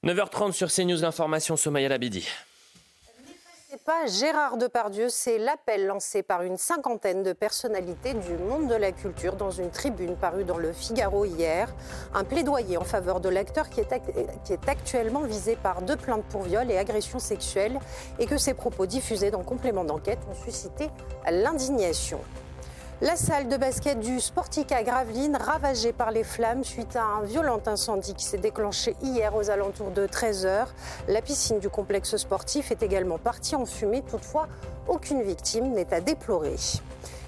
9h30 0.06 0.52
sur 0.52 0.72
CNews, 0.72 1.02
l'information 1.02 1.56
Somaya 1.56 1.90
Labidi. 1.90 2.28
Pas 3.86 4.06
Gérard 4.06 4.58
Depardieu, 4.58 5.10
c'est 5.10 5.40
l'appel 5.40 5.88
lancé 5.88 6.22
par 6.22 6.44
une 6.44 6.58
cinquantaine 6.58 7.24
de 7.24 7.34
personnalités 7.34 8.14
du 8.14 8.34
monde 8.38 8.68
de 8.68 8.76
la 8.76 8.92
culture 8.92 9.36
dans 9.36 9.50
une 9.50 9.72
tribune 9.72 10.16
parue 10.16 10.44
dans 10.44 10.58
le 10.58 10.74
Figaro 10.74 11.26
hier. 11.26 11.74
Un 12.14 12.24
plaidoyer 12.24 12.78
en 12.78 12.84
faveur 12.84 13.20
de 13.20 13.30
l'acteur 13.30 13.70
qui, 13.70 13.80
est 13.80 14.70
actuellement 14.70 15.22
visé 15.22 15.56
par 15.56 15.82
deux 15.82 15.98
plaintes 15.98 16.26
pour 16.26 16.44
viol 16.44 16.70
et 16.70 16.78
agression 16.78 17.18
sexuelle 17.18 17.80
et 18.20 18.28
que 18.28 18.38
ses 18.38 18.54
propos 18.54 18.86
diffusés 18.86 19.32
dans 19.32 19.44
complément 19.44 19.84
d'enquête 19.84 20.20
ont 20.30 20.46
suscité 20.46 20.90
l'indignation. 21.30 22.22
La 23.02 23.18
salle 23.18 23.50
de 23.50 23.58
basket 23.58 24.00
du 24.00 24.22
Sportica 24.22 24.82
Gravelines 24.82 25.36
ravagée 25.36 25.92
par 25.92 26.12
les 26.12 26.24
flammes 26.24 26.64
suite 26.64 26.96
à 26.96 27.04
un 27.04 27.24
violent 27.24 27.60
incendie 27.66 28.14
qui 28.14 28.24
s'est 28.24 28.38
déclenché 28.38 28.96
hier 29.04 29.36
aux 29.36 29.50
alentours 29.50 29.92
de 29.92 30.08
13h. 30.08 30.68
La 31.10 31.22
piscine 31.22 31.60
du 31.60 31.68
complexe 31.68 32.16
sportif 32.16 32.72
est 32.72 32.84
également 32.84 33.18
partie 33.18 33.58
en 33.58 33.66
fumée. 33.66 34.02
Toutefois, 34.10 34.48
aucune 34.88 35.24
victime 35.24 35.74
n'est 35.74 35.94
à 35.94 36.00
déplorer. 36.00 36.56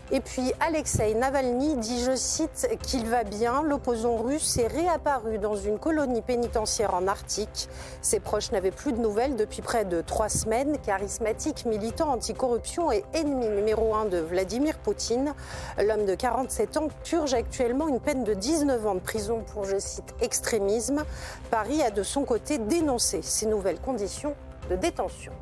Et 0.09 0.21
puis 0.21 0.53
Alexei 0.61 1.13
Navalny 1.15 1.75
dit, 1.75 2.01
je 2.01 2.15
cite, 2.15 2.69
qu'il 2.81 3.07
va 3.07 3.25
bien. 3.25 3.61
L'opposant 3.61 4.15
russe 4.15 4.57
est 4.57 4.67
réapparu 4.67 5.37
dans 5.37 5.57
une 5.57 5.77
colonie 5.77 6.21
pénitentiaire 6.21 6.93
en 6.93 7.07
Arctique. 7.07 7.67
Ses 8.01 8.21
proches 8.21 8.53
n'avaient 8.53 8.71
plus 8.71 8.93
de 8.93 8.99
nouvelles 8.99 9.35
depuis 9.35 9.61
près 9.61 9.83
de 9.83 9.99
trois 9.99 10.29
semaines. 10.29 10.77
Charismatique, 10.85 11.65
militant 11.65 12.09
anticorruption 12.13 12.89
et 12.89 13.03
ennemi 13.13 13.49
numéro 13.49 13.95
un 13.95 14.05
de 14.05 14.19
Vladimir 14.19 14.77
Poutine, 14.77 15.33
l'homme 15.77 16.05
de 16.05 16.15
47 16.15 16.77
ans 16.77 16.87
purge 17.03 17.33
actuellement 17.33 17.89
une 17.89 17.99
peine 17.99 18.23
de 18.23 18.33
19 18.33 18.87
ans 18.87 18.95
de 18.95 18.99
prison 18.99 19.43
pour, 19.51 19.65
je 19.65 19.77
cite, 19.77 20.15
extrémisme. 20.21 21.03
Paris 21.51 21.83
a 21.83 21.91
de 21.91 22.03
son 22.03 22.23
côté 22.23 22.59
dénoncé 22.59 23.21
ces 23.21 23.45
nouvelles 23.45 23.79
conditions 23.81 24.35
de 24.69 24.77
détention. 24.77 25.33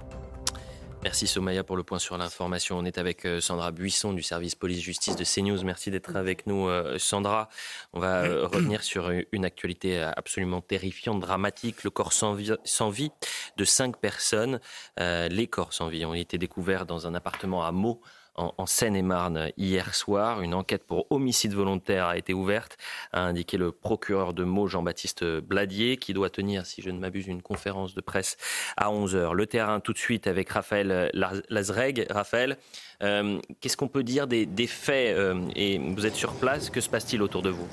Merci 1.05 1.27
Somaya 1.27 1.63
pour 1.63 1.77
le 1.77 1.83
point 1.83 1.99
sur 1.99 2.17
l'information. 2.17 2.79
On 2.79 2.83
est 2.83 2.97
avec 2.97 3.27
euh, 3.27 3.39
Sandra 3.39 3.69
Buisson 3.71 4.11
du 4.11 4.23
service 4.23 4.55
police-justice 4.55 5.15
de 5.15 5.23
CNews. 5.23 5.63
Merci 5.63 5.91
d'être 5.91 6.15
avec 6.15 6.47
nous 6.47 6.67
euh, 6.67 6.97
Sandra. 6.97 7.47
On 7.93 7.99
va 7.99 8.23
euh, 8.23 8.47
revenir 8.51 8.81
sur 8.81 9.11
une 9.31 9.45
actualité 9.45 10.01
absolument 10.01 10.61
terrifiante, 10.61 11.19
dramatique. 11.19 11.83
Le 11.83 11.91
corps 11.91 12.11
sans 12.11 12.33
vie, 12.33 12.53
sans 12.63 12.89
vie 12.89 13.11
de 13.55 13.65
cinq 13.65 13.97
personnes. 13.97 14.59
les 14.97 15.45
corps 15.45 15.73
sans 15.73 15.89
vie 15.89 16.05
ont 16.05 16.15
été 16.15 16.39
découverts 16.39 16.87
dans 16.87 17.05
un 17.05 17.13
appartement 17.13 17.63
à 17.63 17.71
Meaux 17.71 18.01
en, 18.35 18.65
Seine-et-Marne 18.65 19.51
hier 19.57 19.93
soir. 19.95 20.41
Une 20.41 20.53
enquête 20.53 20.83
pour 20.85 21.07
homicide 21.11 21.53
volontaire 21.53 22.05
a 22.07 22.17
été 22.17 22.33
ouverte, 22.33 22.77
a 23.11 23.21
indiqué 23.21 23.57
le 23.57 23.71
procureur 23.71 24.33
de 24.33 24.43
Meaux, 24.43 24.67
Jean-Baptiste 24.67 25.23
Bladier, 25.23 25.97
qui 25.97 26.13
doit 26.13 26.29
tenir, 26.29 26.65
si 26.65 26.81
je 26.81 26.89
ne 26.89 26.99
m'abuse, 26.99 27.27
une 27.27 27.41
conférence 27.41 27.95
de 27.95 28.01
presse 28.01 28.37
à 28.77 28.89
11h. 28.89 29.33
Le 29.33 29.47
terrain 29.47 29.79
tout 29.79 29.93
de 29.93 29.97
suite 29.97 30.27
avec 30.27 30.49
Raphaël 30.49 31.09
Lazreg. 31.49 32.07
Raphaël, 32.09 32.57
euh, 33.03 33.39
qu'est-ce 33.61 33.77
qu'on 33.77 33.87
peut 33.87 34.03
dire 34.03 34.27
des, 34.27 34.45
des 34.45 34.67
faits 34.67 35.15
euh, 35.15 35.47
Et 35.55 35.77
vous 35.77 36.05
êtes 36.05 36.15
sur 36.15 36.33
place, 36.33 36.69
que 36.69 36.81
se 36.81 36.89
passe-t-il 36.89 37.21
autour 37.21 37.41
de 37.41 37.49
vous? 37.49 37.67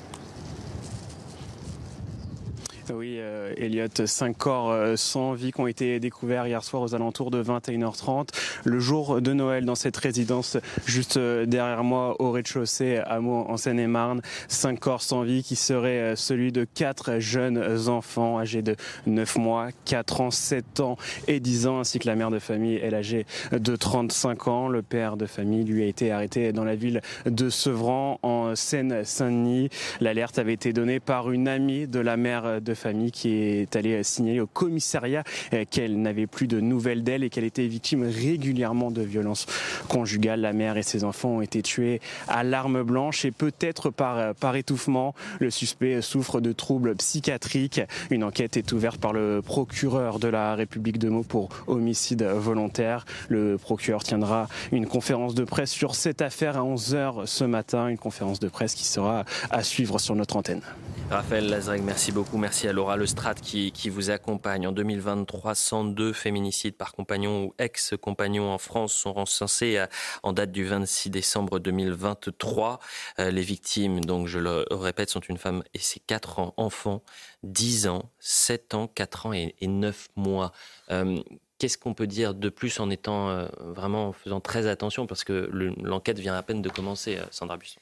Elliot. 2.89 3.87
Cinq 4.05 4.37
corps 4.37 4.97
sans 4.97 5.33
vie 5.33 5.51
qui 5.51 5.61
ont 5.61 5.67
été 5.67 5.99
découverts 5.99 6.47
hier 6.47 6.63
soir 6.63 6.83
aux 6.83 6.95
alentours 6.95 7.31
de 7.31 7.41
21h30, 7.43 8.29
le 8.65 8.79
jour 8.79 9.21
de 9.21 9.33
Noël 9.33 9.65
dans 9.65 9.75
cette 9.75 9.97
résidence 9.97 10.57
juste 10.85 11.17
derrière 11.17 11.83
moi 11.83 12.15
au 12.19 12.31
rez-de-chaussée 12.31 12.97
à 12.97 13.19
Meaux 13.19 13.45
en 13.47 13.57
Seine-et-Marne. 13.57 14.21
Cinq 14.47 14.79
corps 14.79 15.01
sans 15.01 15.23
vie 15.23 15.43
qui 15.43 15.55
seraient 15.55 16.15
celui 16.15 16.51
de 16.51 16.65
quatre 16.65 17.19
jeunes 17.19 17.89
enfants 17.89 18.39
âgés 18.39 18.61
de 18.61 18.75
9 19.05 19.37
mois, 19.37 19.69
4 19.85 20.21
ans, 20.21 20.31
7 20.31 20.79
ans 20.79 20.97
et 21.27 21.39
10 21.39 21.67
ans, 21.67 21.79
ainsi 21.79 21.99
que 21.99 22.07
la 22.07 22.15
mère 22.15 22.31
de 22.31 22.39
famille, 22.39 22.79
elle 22.81 22.95
âgée 22.95 23.25
de 23.51 23.75
35 23.75 24.47
ans. 24.47 24.67
Le 24.67 24.81
père 24.81 25.17
de 25.17 25.25
famille, 25.25 25.63
lui, 25.63 25.83
a 25.83 25.85
été 25.85 26.11
arrêté 26.11 26.51
dans 26.51 26.65
la 26.65 26.75
ville 26.75 27.01
de 27.25 27.49
Sevran, 27.49 28.19
en 28.23 28.55
Seine-Saint-Denis. 28.55 29.69
L'alerte 30.01 30.39
avait 30.39 30.53
été 30.53 30.73
donnée 30.73 30.99
par 30.99 31.31
une 31.31 31.47
amie 31.47 31.87
de 31.87 31.99
la 31.99 32.17
mère 32.17 32.61
de 32.61 32.72
famille 32.75 33.11
qui 33.11 33.33
est 33.33 33.75
allée 33.75 34.03
signaler 34.03 34.39
au 34.39 34.47
commissariat 34.47 35.23
qu'elle 35.69 36.01
n'avait 36.01 36.27
plus 36.27 36.47
de 36.47 36.59
nouvelles 36.59 37.03
d'elle 37.03 37.23
et 37.23 37.29
qu'elle 37.29 37.43
était 37.43 37.67
victime 37.67 38.03
régulièrement 38.03 38.91
de 38.91 39.01
violences 39.01 39.45
conjugales. 39.87 40.41
La 40.41 40.53
mère 40.53 40.77
et 40.77 40.83
ses 40.83 41.03
enfants 41.03 41.29
ont 41.29 41.41
été 41.41 41.61
tués 41.61 42.01
à 42.27 42.43
l'arme 42.43 42.83
blanche 42.83 43.25
et 43.25 43.31
peut-être 43.31 43.89
par, 43.89 44.35
par 44.35 44.55
étouffement. 44.55 45.13
Le 45.39 45.49
suspect 45.49 46.01
souffre 46.01 46.41
de 46.41 46.51
troubles 46.51 46.95
psychiatriques. 46.95 47.81
Une 48.09 48.23
enquête 48.23 48.57
est 48.57 48.71
ouverte 48.71 48.99
par 48.99 49.13
le 49.13 49.41
procureur 49.41 50.19
de 50.19 50.27
la 50.27 50.55
République 50.55 50.97
de 50.97 51.09
Meaux 51.09 51.23
pour 51.23 51.49
homicide 51.67 52.23
volontaire. 52.23 53.05
Le 53.29 53.57
procureur 53.57 54.03
tiendra 54.03 54.47
une 54.71 54.87
conférence 54.87 55.35
de 55.35 55.43
presse 55.43 55.71
sur 55.71 55.95
cette 55.95 56.21
affaire 56.21 56.57
à 56.57 56.61
11h 56.61 57.25
ce 57.25 57.43
matin, 57.43 57.87
une 57.87 57.97
conférence 57.97 58.39
de 58.39 58.47
presse 58.47 58.75
qui 58.75 58.85
sera 58.85 59.25
à 59.49 59.63
suivre 59.63 59.99
sur 59.99 60.15
notre 60.15 60.37
antenne. 60.37 60.61
Raphaël 61.09 61.49
Lazreg, 61.49 61.83
merci 61.83 62.11
beaucoup. 62.11 62.37
Merci 62.37 62.62
à 62.67 62.73
Laura 62.73 62.97
Lestrade 62.97 63.39
qui, 63.41 63.89
vous 63.89 64.09
accompagne. 64.09 64.67
En 64.67 64.71
2023, 64.71 65.55
102 65.55 66.13
féminicides 66.13 66.75
par 66.75 66.93
compagnon 66.93 67.45
ou 67.45 67.53
ex-compagnon 67.57 68.49
en 68.49 68.57
France 68.57 68.93
sont 68.93 69.13
recensés 69.13 69.83
en 70.23 70.33
date 70.33 70.51
du 70.51 70.63
26 70.65 71.09
décembre 71.09 71.59
2023. 71.59 72.79
Euh, 73.19 73.31
les 73.31 73.41
victimes, 73.41 74.01
donc 74.01 74.27
je 74.27 74.39
le 74.39 74.65
répète, 74.71 75.09
sont 75.09 75.19
une 75.19 75.37
femme 75.37 75.63
et 75.73 75.79
ses 75.79 75.99
quatre 75.99 76.53
enfants, 76.57 77.03
10 77.43 77.87
ans, 77.87 78.11
7 78.19 78.73
ans, 78.73 78.87
4 78.87 79.25
ans 79.25 79.33
et, 79.33 79.55
9 79.61 80.09
mois. 80.15 80.51
Euh, 80.91 81.21
qu'est-ce 81.59 81.77
qu'on 81.77 81.93
peut 81.93 82.07
dire 82.07 82.33
de 82.33 82.49
plus 82.49 82.79
en 82.79 82.89
étant 82.89 83.29
euh, 83.29 83.47
vraiment 83.59 84.09
en 84.09 84.13
faisant 84.13 84.39
très 84.39 84.67
attention? 84.67 85.07
Parce 85.07 85.23
que 85.23 85.49
l'enquête 85.81 86.19
vient 86.19 86.35
à 86.35 86.43
peine 86.43 86.61
de 86.61 86.69
commencer, 86.69 87.19
Sandra 87.31 87.57
Busson 87.57 87.79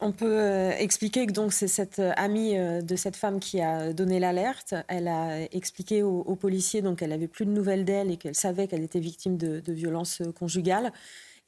on 0.00 0.12
peut 0.12 0.38
euh, 0.40 0.72
expliquer 0.72 1.26
que 1.26 1.32
donc 1.32 1.52
c'est 1.52 1.68
cette 1.68 1.98
euh, 1.98 2.12
amie 2.16 2.58
euh, 2.58 2.82
de 2.82 2.96
cette 2.96 3.16
femme 3.16 3.40
qui 3.40 3.60
a 3.60 3.92
donné 3.92 4.18
l'alerte. 4.18 4.74
Elle 4.88 5.08
a 5.08 5.42
expliqué 5.52 6.02
aux, 6.02 6.34
policiers 6.34 6.82
donc 6.82 6.98
qu'elle 6.98 7.12
avait 7.12 7.28
plus 7.28 7.46
de 7.46 7.50
nouvelles 7.50 7.84
d'elle 7.84 8.10
et 8.10 8.16
qu'elle 8.16 8.34
savait 8.34 8.66
qu'elle 8.66 8.82
était 8.82 9.00
victime 9.00 9.36
de, 9.36 9.62
violences 9.72 10.22
conjugales 10.38 10.92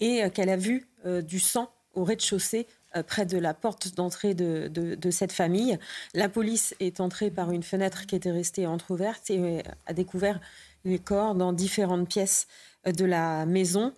et 0.01 0.29
qu'elle 0.31 0.49
a 0.49 0.57
vu 0.57 0.87
du 1.05 1.39
sang 1.39 1.71
au 1.95 2.05
rez-de-chaussée 2.05 2.67
près 3.07 3.27
de 3.27 3.37
la 3.39 3.53
porte 3.53 3.95
d'entrée 3.95 4.35
de, 4.35 4.69
de, 4.69 5.11
cette 5.11 5.33
famille. 5.33 5.79
La 6.15 6.29
police 6.29 6.75
est 6.81 7.01
entrée 7.01 7.31
par 7.31 7.51
une 7.51 7.63
fenêtre 7.63 8.07
qui 8.07 8.15
était 8.15 8.31
restée 8.31 8.67
entr'ouverte 8.67 9.31
et 9.31 9.63
a 9.87 9.93
découvert 9.93 10.41
les 10.85 10.99
corps 10.99 11.35
dans 11.35 11.53
différentes 11.53 12.09
pièces 12.09 12.47
de 12.87 13.05
la 13.05 13.45
maison 13.45 13.93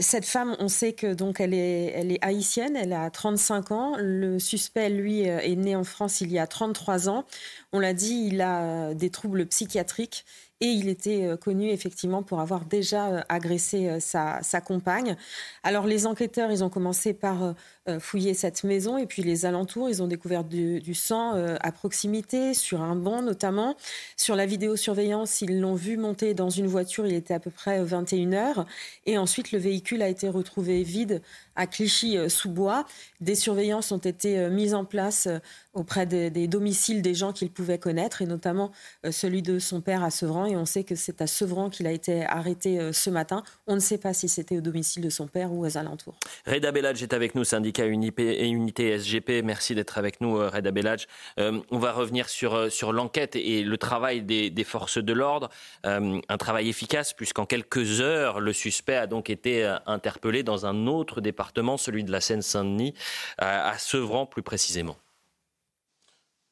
cette 0.00 0.26
femme, 0.26 0.56
on 0.58 0.68
sait 0.68 0.92
que 0.92 1.14
donc 1.14 1.40
elle 1.40 1.54
est, 1.54 1.92
elle 1.94 2.12
est 2.12 2.22
haïtienne, 2.22 2.76
elle 2.76 2.92
a 2.92 3.10
35 3.10 3.70
ans. 3.72 3.96
Le 3.98 4.38
suspect, 4.38 4.90
lui, 4.90 5.28
euh, 5.28 5.38
est 5.38 5.56
né 5.56 5.76
en 5.76 5.84
France 5.84 6.20
il 6.20 6.32
y 6.32 6.38
a 6.38 6.46
33 6.46 7.08
ans. 7.08 7.24
On 7.72 7.78
l'a 7.78 7.94
dit, 7.94 8.28
il 8.30 8.40
a 8.40 8.62
euh, 8.62 8.94
des 8.94 9.10
troubles 9.10 9.46
psychiatriques 9.46 10.24
et 10.60 10.66
il 10.66 10.88
était 10.88 11.24
euh, 11.24 11.36
connu 11.36 11.70
effectivement 11.70 12.22
pour 12.22 12.40
avoir 12.40 12.64
déjà 12.64 13.24
agressé 13.28 14.00
sa, 14.00 14.42
sa 14.42 14.60
compagne. 14.60 15.16
Alors 15.62 15.86
les 15.86 16.06
enquêteurs, 16.06 16.50
ils 16.50 16.62
ont 16.64 16.70
commencé 16.70 17.14
par 17.14 17.54
fouillé 18.00 18.32
cette 18.34 18.64
maison 18.64 18.96
et 18.96 19.06
puis 19.06 19.22
les 19.22 19.44
alentours. 19.44 19.90
Ils 19.90 20.02
ont 20.02 20.06
découvert 20.06 20.44
du, 20.44 20.94
sang 20.94 21.34
euh, 21.34 21.56
à 21.60 21.70
proximité, 21.70 22.54
sur 22.54 22.82
un 22.82 22.96
banc 22.96 23.22
notamment. 23.22 23.76
Sur 24.16 24.36
la 24.36 24.46
vidéosurveillance, 24.46 25.42
ils 25.42 25.60
l'ont 25.60 25.74
vu 25.74 25.96
monter 25.96 26.34
dans 26.34 26.50
une 26.50 26.66
voiture, 26.66 27.06
il 27.06 27.14
était 27.14 27.34
à 27.34 27.40
peu 27.40 27.50
près 27.50 27.82
21 27.82 28.32
heures. 28.32 28.66
Et 29.06 29.18
ensuite, 29.18 29.52
le 29.52 29.58
véhicule 29.58 30.02
a 30.02 30.08
été 30.08 30.28
retrouvé 30.28 30.82
vide 30.82 31.20
à 31.56 31.66
Clichy-sous-Bois. 31.66 32.86
Des 33.20 33.34
surveillances 33.34 33.92
ont 33.92 33.98
été 33.98 34.38
euh, 34.38 34.50
mises 34.50 34.74
en 34.74 34.84
place 34.84 35.28
auprès 35.74 36.06
des, 36.06 36.30
domiciles 36.48 37.02
des 37.02 37.14
gens 37.14 37.32
qu'il 37.32 37.50
pouvait 37.50 37.78
connaître, 37.78 38.22
et 38.22 38.26
notamment 38.26 38.70
celui 39.10 39.42
de 39.42 39.58
son 39.58 39.80
père 39.80 40.04
à 40.04 40.10
Sevran. 40.10 40.46
Et 40.46 40.56
on 40.56 40.64
sait 40.64 40.84
que 40.84 40.94
c'est 40.94 41.20
à 41.20 41.26
Sevran 41.26 41.68
qu'il 41.68 41.88
a 41.88 41.90
été 41.90 42.24
arrêté 42.24 42.92
ce 42.92 43.10
matin. 43.10 43.42
On 43.66 43.74
ne 43.74 43.80
sait 43.80 43.98
pas 43.98 44.14
si 44.14 44.28
c'était 44.28 44.56
au 44.56 44.60
domicile 44.60 45.02
de 45.02 45.10
son 45.10 45.26
père 45.26 45.52
ou 45.52 45.66
aux 45.66 45.76
alentours. 45.76 46.14
Reda 46.46 46.70
Bellage 46.70 47.02
est 47.02 47.12
avec 47.12 47.34
nous, 47.34 47.42
syndicat 47.42 47.73
syndicat 47.74 47.86
et 48.18 48.48
Unité 48.48 48.98
SGP. 48.98 49.42
Merci 49.44 49.74
d'être 49.74 49.98
avec 49.98 50.20
nous, 50.20 50.38
euh, 50.38 50.48
Reda 50.48 50.70
Bellage. 50.70 51.06
Euh, 51.38 51.60
on 51.70 51.78
va 51.78 51.92
revenir 51.92 52.28
sur, 52.28 52.54
euh, 52.54 52.68
sur 52.68 52.92
l'enquête 52.92 53.36
et 53.36 53.62
le 53.62 53.78
travail 53.78 54.22
des, 54.22 54.64
forces 54.64 54.98
de 54.98 55.12
l'ordre. 55.12 55.50
un 55.84 56.36
travail 56.38 56.68
efficace 56.68 57.12
puisqu'en 57.12 57.44
quelques 57.44 58.00
heures, 58.00 58.40
le 58.40 58.52
suspect 58.52 58.96
a 58.96 59.06
donc 59.06 59.28
été 59.28 59.64
interpellé 59.86 60.42
dans 60.42 60.64
un 60.64 60.86
autre 60.86 61.20
département, 61.20 61.76
celui 61.76 62.02
de 62.02 62.10
la 62.10 62.20
Seine-Saint-Denis, 62.20 62.94
à 63.38 63.76
Sevran 63.76 64.24
plus 64.24 64.42
précisément. 64.42 64.96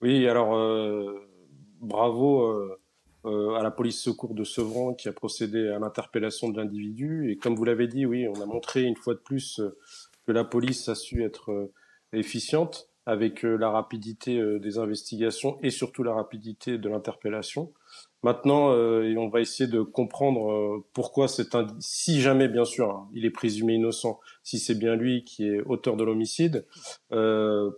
Oui, 0.03 0.29
alors 0.29 0.51
bravo 1.81 2.79
à 3.25 3.63
la 3.63 3.71
police 3.71 4.01
secours 4.01 4.35
de 4.35 4.45
Sevran 4.45 4.93
qui 4.93 5.09
a 5.09 5.13
procédé 5.13 5.69
à 5.69 5.79
l'interpellation 5.79 6.51
de 6.51 6.59
l'individu. 6.59 7.31
Et 7.31 7.37
comme 7.37 7.55
vous 7.55 7.65
l'avez 7.65 7.87
dit, 7.87 8.05
oui, 8.05 8.29
on 8.29 8.41
a 8.43 8.47
montré 8.47 8.83
une 8.83 8.97
fois 8.97 9.15
de 9.15 9.21
plus 9.21 9.61
que 10.27 10.33
la 10.33 10.45
police 10.45 10.89
a 10.89 10.95
su 10.95 11.25
être 11.25 11.51
euh, 11.51 11.73
efficiente 12.13 12.89
avec 13.05 13.45
euh, 13.45 13.57
la 13.57 13.71
rapidité 13.71 14.39
euh, 14.39 14.59
des 14.59 14.79
investigations 14.79 15.59
et 15.63 15.71
surtout 15.71 16.03
la 16.03 16.15
rapidité 16.15 16.79
de 16.79 16.89
l'interpellation. 16.89 17.73
Maintenant, 18.23 18.69
on 18.69 19.29
va 19.31 19.41
essayer 19.41 19.69
de 19.69 19.83
comprendre 19.83 20.85
pourquoi 20.93 21.27
c'est 21.27 21.57
un... 21.57 21.67
Si 21.81 22.21
jamais, 22.21 22.47
bien 22.47 22.65
sûr, 22.65 22.89
hein, 22.89 23.09
il 23.13 23.25
est 23.25 23.31
présumé 23.31 23.75
innocent, 23.75 24.21
si 24.45 24.61
c'est 24.61 24.77
bien 24.77 24.95
lui 24.95 25.25
qui 25.25 25.49
est 25.49 25.61
auteur 25.63 25.97
de 25.97 26.05
l'homicide, 26.05 26.65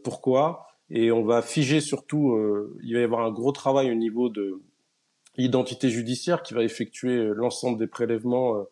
pourquoi? 0.02 0.66
Et 0.90 1.11
on 1.11 1.24
va 1.24 1.40
figer 1.40 1.80
surtout, 1.80 2.38
il 2.83 2.92
va 2.92 3.00
y 3.00 3.04
avoir 3.04 3.24
un 3.24 3.30
gros 3.30 3.52
travail 3.52 3.90
au 3.90 3.94
niveau 3.94 4.28
de 4.28 4.61
l'identité 5.38 5.88
judiciaire 5.88 6.42
qui 6.42 6.52
va 6.52 6.62
effectuer 6.62 7.24
l'ensemble 7.35 7.78
des 7.78 7.87
prélèvements 7.87 8.66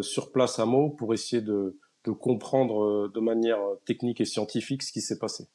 sur 0.00 0.32
place 0.32 0.58
à 0.58 0.66
Meaux 0.66 0.90
pour 0.90 1.14
essayer 1.14 1.40
de, 1.40 1.78
de 2.06 2.12
comprendre 2.12 2.82
euh, 2.82 3.12
de 3.12 3.20
manière 3.20 3.60
euh, 3.60 3.80
technique 3.84 4.20
et 4.20 4.24
scientifique 4.24 4.82
ce 4.82 4.92
qui 4.92 5.00
s'est 5.00 5.18
passé. 5.18 5.48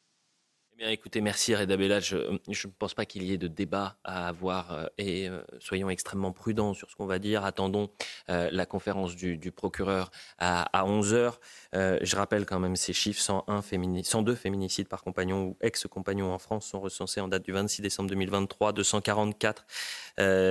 Eh 0.84 0.92
écoutez, 0.92 1.22
merci 1.22 1.54
Reda 1.54 1.78
Bella. 1.78 2.00
Je 2.00 2.16
ne 2.18 2.72
pense 2.80 2.96
pas 2.96 3.06
qu'il 3.06 3.22
y 3.22 3.32
ait 3.32 3.38
de 3.38 3.48
débat 3.48 4.00
à 4.04 4.28
avoir 4.28 4.72
euh, 4.72 4.88
et 4.98 5.30
soyons 5.60 5.92
extrêmement 5.92 6.32
prudents 6.32 6.74
sur 6.74 6.90
ce 6.90 6.96
qu'on 6.96 7.06
va 7.06 7.20
dire. 7.20 7.46
Attendons 7.46 7.92
la 8.28 8.66
conférence 8.66 9.16
du, 9.16 9.52
procureur 9.52 10.10
à, 10.40 10.84
11h. 10.84 11.34
je 11.74 12.16
rappelle 12.16 12.48
quand 12.48 12.60
même 12.60 12.76
ces 12.76 12.94
chiffres 12.94 13.22
101 13.22 13.62
102 14.02 14.34
féminicides 14.34 14.88
par 14.88 15.04
compagnon 15.04 15.44
ou 15.44 15.58
ex-compagnon 15.62 16.34
en 16.34 16.40
France 16.40 16.66
sont 16.66 16.80
recensés 16.80 17.22
en 17.22 17.28
date 17.28 17.44
du 17.44 17.52
26 17.52 17.84
décembre 17.84 18.10
2023. 18.10 18.74
244 18.74 19.66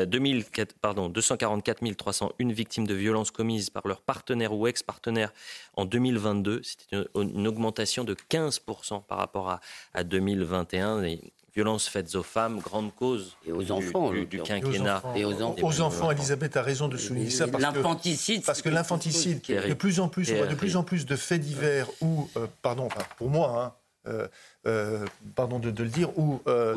2004, 0.07 0.75
pardon, 0.81 1.09
244 1.09 1.97
301 1.97 2.53
victimes 2.53 2.87
de 2.87 2.95
violences 2.95 3.31
commises 3.31 3.71
par 3.71 3.87
leur 3.87 4.01
partenaire 4.01 4.53
ou 4.53 4.67
ex-partenaire 4.67 5.33
en 5.77 5.85
2022. 5.85 6.63
C'était 6.63 7.05
une, 7.15 7.47
augmentation 7.47 8.05
de 8.05 8.15
15% 8.15 9.03
par 9.05 9.19
rapport 9.19 9.51
à, 9.51 9.61
à 9.95 10.05
2021. 10.05 11.03
Les 11.03 11.33
violences 11.55 11.89
faites 11.89 12.15
aux 12.15 12.23
femmes, 12.23 12.61
grande 12.61 12.95
cause 12.95 13.37
et 13.47 13.53
aux 13.53 13.71
enfants, 13.73 14.13
du, 14.13 14.41
quinquennat. 14.43 15.03
Et 15.17 15.25
aux 15.25 15.43
enfants. 15.43 15.67
Aux 15.67 15.81
enfants, 15.81 16.11
Elisabeth 16.11 16.57
a 16.57 16.63
raison 16.63 16.89
de 16.89 16.97
souligner 16.97 17.31
ça. 17.31 17.47
L'infanticide. 17.47 18.45
Parce 18.45 18.63
que 18.63 18.69
l'infanticide, 18.69 19.41
de 19.47 19.75
plus 19.75 20.01
en 20.01 20.09
plus, 20.09 20.31
on 20.33 20.37
voit 20.37 20.47
de 20.47 20.55
plus 20.55 20.77
en 20.77 20.83
plus 20.83 21.07
de 21.07 21.17
faits 21.17 21.41
divers 21.41 21.89
où, 22.01 22.29
euh, 22.37 22.47
pardon, 22.63 22.89
pour 23.19 23.29
moi, 23.29 23.63
hein, 23.63 23.73
euh, 24.07 24.29
euh, 24.67 25.07
pardon 25.35 25.59
de, 25.59 25.69
le 25.69 25.89
dire, 25.89 26.17
où 26.19 26.41
euh, 26.47 26.75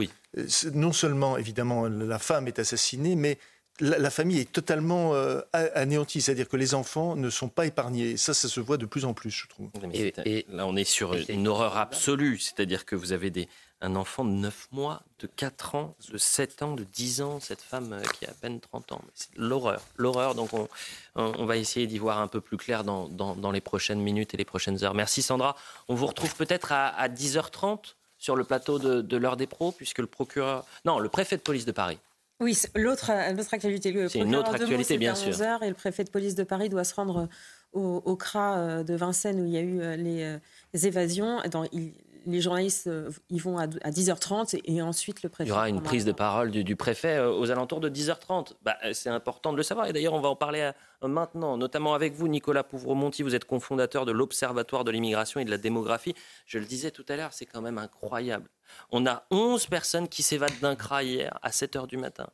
non 0.74 0.92
seulement 0.92 1.38
évidemment 1.38 1.88
la 1.88 2.20
femme 2.20 2.48
est 2.48 2.60
assassinée, 2.60 3.16
mais 3.16 3.38
la, 3.80 4.10
famille 4.10 4.40
est 4.40 4.52
totalement 4.52 5.14
anéantie, 5.54 6.22
c'est-à-dire 6.22 6.48
que 6.48 6.58
les 6.58 6.76
enfants 6.76 7.16
ne 7.16 7.30
sont 7.30 7.50
pas 7.50 7.66
épargnés. 7.66 8.18
ça, 8.18 8.34
ça 8.34 8.48
se 8.48 8.60
voit 8.60 8.78
de 8.78 8.86
plus 8.86 9.06
en 9.06 9.14
plus, 9.14 9.32
je 9.32 9.48
trouve. 9.48 9.70
et 9.94 10.46
là, 10.50 10.68
on 10.68 10.76
est 10.76 10.84
sur 10.84 11.16
une 11.30 11.48
horreur 11.48 11.78
absolue, 11.78 12.38
c'est-à-dire 12.38 12.86
que 12.86 12.96
vous 12.96 13.14
avez 13.14 13.30
des, 13.32 13.48
un 13.84 13.98
enfant 13.98 14.24
de 14.24 14.32
9 14.32 14.70
mois, 14.72 15.04
de 15.20 15.28
4 15.28 15.76
ans, 15.76 15.96
de 16.10 16.18
7 16.18 16.64
ans, 16.64 16.74
de 16.74 16.86
10 16.86 17.22
ans, 17.22 17.40
cette 17.42 17.62
femme 17.62 17.92
euh, 17.92 18.02
qui 18.18 18.26
a 18.26 18.30
à 18.30 18.34
peine 18.34 18.60
30 18.62 18.94
ans. 18.94 19.02
C'est 19.14 19.36
l'horreur, 19.36 19.82
l'horreur. 19.98 20.36
Donc 20.36 20.54
on, 20.54 20.70
on, 21.16 21.46
va 21.46 21.58
essayer 21.58 21.86
d'y 21.86 22.00
voir 22.00 22.20
un 22.20 22.28
peu 22.28 22.40
plus 22.40 22.56
clair 22.56 22.86
dans, 22.86 23.10
dans, 23.10 23.52
les 23.52 23.62
prochaines 23.62 24.00
minutes 24.00 24.34
et 24.34 24.38
les 24.38 24.46
prochaines 24.46 24.84
heures. 24.86 24.94
Merci 24.94 25.22
Sandra. 25.22 25.56
On 25.90 25.96
vous 25.96 26.08
retrouve 26.08 26.34
peut-être 26.36 26.72
à, 26.72 27.10
10h30 27.10 27.96
sur 28.18 28.38
le 28.38 28.46
plateau 28.46 28.80
de, 28.80 29.02
de 29.02 29.18
l'heure 29.18 29.36
des 29.36 29.48
pros, 29.48 29.74
puisque 29.74 30.00
le 30.00 30.08
procureur, 30.08 30.66
non, 30.86 30.98
le 30.98 31.10
préfet 31.10 31.36
de 31.36 31.42
police 31.42 31.66
de 31.66 31.74
Paris. 31.74 32.00
Oui, 32.40 32.58
l'autre 32.76 33.10
actualité. 33.52 34.08
C'est 34.10 34.20
une 34.20 34.36
autre 34.36 34.54
actualité, 34.54 34.98
bien 34.98 35.16
sûr. 35.16 35.32
11h 35.32 35.64
et 35.64 35.70
le 35.70 35.76
préfet 35.76 36.04
de 36.04 36.10
police 36.10 36.36
de 36.36 36.44
Paris 36.44 36.70
doit 36.70 36.84
se 36.84 36.96
rendre 36.96 37.30
au, 37.72 38.02
au 38.06 38.16
CRA 38.16 38.84
de 38.84 38.94
Vincennes 38.96 39.40
où 39.40 39.46
il 39.46 39.52
y 39.52 39.58
a 39.58 39.62
eu 39.62 39.80
les, 39.98 40.38
les 40.74 40.88
évasions. 40.88 41.42
Dans, 41.52 41.64
il, 41.72 41.94
les 42.26 42.42
journalistes 42.42 42.88
euh, 42.88 43.10
y 43.30 43.40
vont 43.40 43.58
à 43.58 43.68
10h30 43.68 44.60
et, 44.64 44.82
ensuite 44.82 45.24
le 45.24 45.30
préfet. 45.30 45.48
Il 45.48 45.50
y 45.50 45.54
aura 45.54 45.70
une 45.70 45.82
prise 45.82 46.06
de 46.06 46.12
parole 46.12 46.52
du, 46.52 46.76
préfet 46.76 47.18
euh, 47.18 47.32
aux 47.32 47.52
alentours 47.52 47.80
de 47.80 47.90
10h30. 47.90 48.54
Bah, 48.62 48.78
euh, 48.84 48.94
c'est 48.94 49.10
important 49.10 49.52
de 49.52 49.58
le 49.58 49.64
savoir. 49.64 49.88
Et 49.88 49.94
d'ailleurs, 49.94 50.14
on 50.14 50.22
va 50.22 50.30
en 50.30 50.36
parler 50.36 50.72
maintenant, 51.02 51.58
notamment 51.58 51.94
avec 51.94 52.14
vous, 52.14 52.28
Nicolas 52.28 52.64
Pouvremonti. 52.64 53.24
Vous 53.24 53.36
êtes 53.36 53.46
cofondateur 53.46 54.06
de 54.06 54.12
l'Observatoire 54.12 54.84
de 54.84 54.92
l'immigration 54.92 55.40
et 55.40 55.46
de 55.46 55.50
la 55.50 55.58
démographie. 55.58 56.16
Je 56.46 56.60
le 56.60 56.66
disais 56.66 56.92
tout 56.92 57.06
à 57.10 57.16
l'heure, 57.16 57.34
c'est 57.34 57.46
quand 57.46 57.62
même 57.62 57.78
incroyable. 57.78 58.50
On 58.92 59.06
a 59.06 59.26
11 59.32 59.68
personnes 59.68 60.08
qui 60.08 60.24
s'évadent 60.24 60.60
d'un 60.62 60.76
CRA 60.76 61.04
hier 61.04 61.38
à 61.42 61.50
7h 61.50 61.88
du 61.88 61.98
matin. 61.98 62.28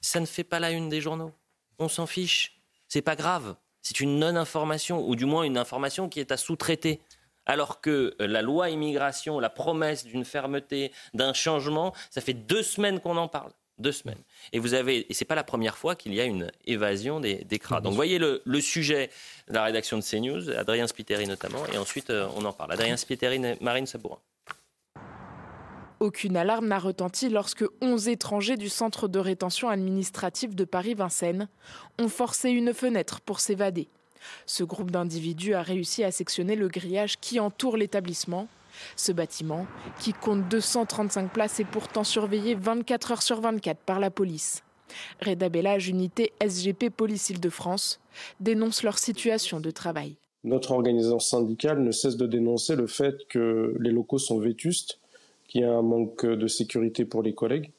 ça 0.00 0.20
ne 0.20 0.26
fait 0.26 0.44
pas 0.44 0.60
la 0.60 0.70
une 0.70 0.88
des 0.88 1.00
journaux. 1.00 1.32
On 1.78 1.88
s'en 1.88 2.06
fiche. 2.06 2.60
C'est 2.88 3.02
pas 3.02 3.16
grave. 3.16 3.54
C'est 3.82 4.00
une 4.00 4.18
non-information, 4.18 5.06
ou 5.08 5.16
du 5.16 5.24
moins 5.24 5.44
une 5.44 5.56
information 5.56 6.08
qui 6.08 6.20
est 6.20 6.32
à 6.32 6.36
sous-traiter 6.36 7.00
alors 7.46 7.80
que 7.80 8.14
euh, 8.20 8.26
la 8.26 8.42
loi 8.42 8.70
immigration, 8.70 9.40
la 9.40 9.50
promesse 9.50 10.04
d'une 10.04 10.24
fermeté, 10.24 10.92
d'un 11.14 11.32
changement, 11.32 11.94
ça 12.10 12.20
fait 12.20 12.34
deux 12.34 12.62
semaines 12.62 13.00
qu'on 13.00 13.16
en 13.16 13.28
parle. 13.28 13.50
Deux 13.78 13.92
semaines. 13.92 14.22
Et 14.52 14.58
vous 14.58 14.74
avez, 14.74 15.10
et 15.10 15.14
c'est 15.14 15.24
pas 15.24 15.34
la 15.34 15.44
première 15.44 15.78
fois 15.78 15.94
qu'il 15.94 16.12
y 16.12 16.20
a 16.20 16.24
une 16.24 16.52
évasion 16.66 17.18
des, 17.18 17.36
des 17.36 17.58
CRA. 17.58 17.80
Donc, 17.80 17.94
voyez 17.94 18.18
le, 18.18 18.42
sujet 18.60 19.08
de 19.48 19.54
la 19.54 19.64
rédaction 19.64 19.96
de 19.96 20.02
CNews, 20.02 20.50
Adrien 20.50 20.86
Spiteri 20.86 21.26
notamment, 21.26 21.64
et 21.72 21.78
ensuite 21.78 22.10
euh, 22.10 22.28
on 22.36 22.44
en 22.44 22.52
parle. 22.52 22.72
Adrien 22.72 22.98
Spiteri, 22.98 23.40
Marine 23.62 23.86
Sabourin. 23.86 24.18
Aucune 25.98 26.38
alarme 26.38 26.68
n'a 26.68 26.78
retenti 26.78 27.28
lorsque 27.28 27.64
11 27.82 28.08
étrangers 28.08 28.56
du 28.56 28.70
centre 28.70 29.06
de 29.06 29.18
rétention 29.18 29.68
administrative 29.68 30.54
de 30.54 30.64
Paris-Vincennes 30.64 31.48
ont 31.98 32.08
forcé 32.08 32.50
une 32.50 32.72
fenêtre 32.72 33.20
pour 33.20 33.40
s'évader. 33.40 33.88
Ce 34.46 34.64
groupe 34.64 34.90
d'individus 34.90 35.54
a 35.54 35.62
réussi 35.62 36.04
à 36.04 36.10
sectionner 36.10 36.56
le 36.56 36.68
grillage 36.68 37.18
qui 37.20 37.40
entoure 37.40 37.76
l'établissement. 37.76 38.48
Ce 38.96 39.12
bâtiment, 39.12 39.66
qui 39.98 40.12
compte 40.12 40.48
235 40.48 41.32
places, 41.32 41.60
est 41.60 41.64
pourtant 41.64 42.04
surveillé 42.04 42.54
24 42.54 43.12
heures 43.12 43.22
sur 43.22 43.40
24 43.40 43.78
par 43.78 44.00
la 44.00 44.10
police. 44.10 44.62
Reda 45.24 45.48
Bellage, 45.48 45.88
unité 45.88 46.32
SGP 46.40 46.90
Police 46.90 47.30
Île-de-France, 47.30 48.00
dénonce 48.40 48.82
leur 48.82 48.98
situation 48.98 49.60
de 49.60 49.70
travail. 49.70 50.16
Notre 50.42 50.72
organisation 50.72 51.18
syndicale 51.18 51.82
ne 51.82 51.92
cesse 51.92 52.16
de 52.16 52.26
dénoncer 52.26 52.74
le 52.74 52.86
fait 52.86 53.26
que 53.28 53.76
les 53.78 53.90
locaux 53.90 54.18
sont 54.18 54.38
vétustes, 54.38 54.98
qu'il 55.48 55.60
y 55.62 55.64
a 55.64 55.72
un 55.72 55.82
manque 55.82 56.24
de 56.24 56.46
sécurité 56.46 57.04
pour 57.04 57.22
les 57.22 57.34
collègues 57.34 57.70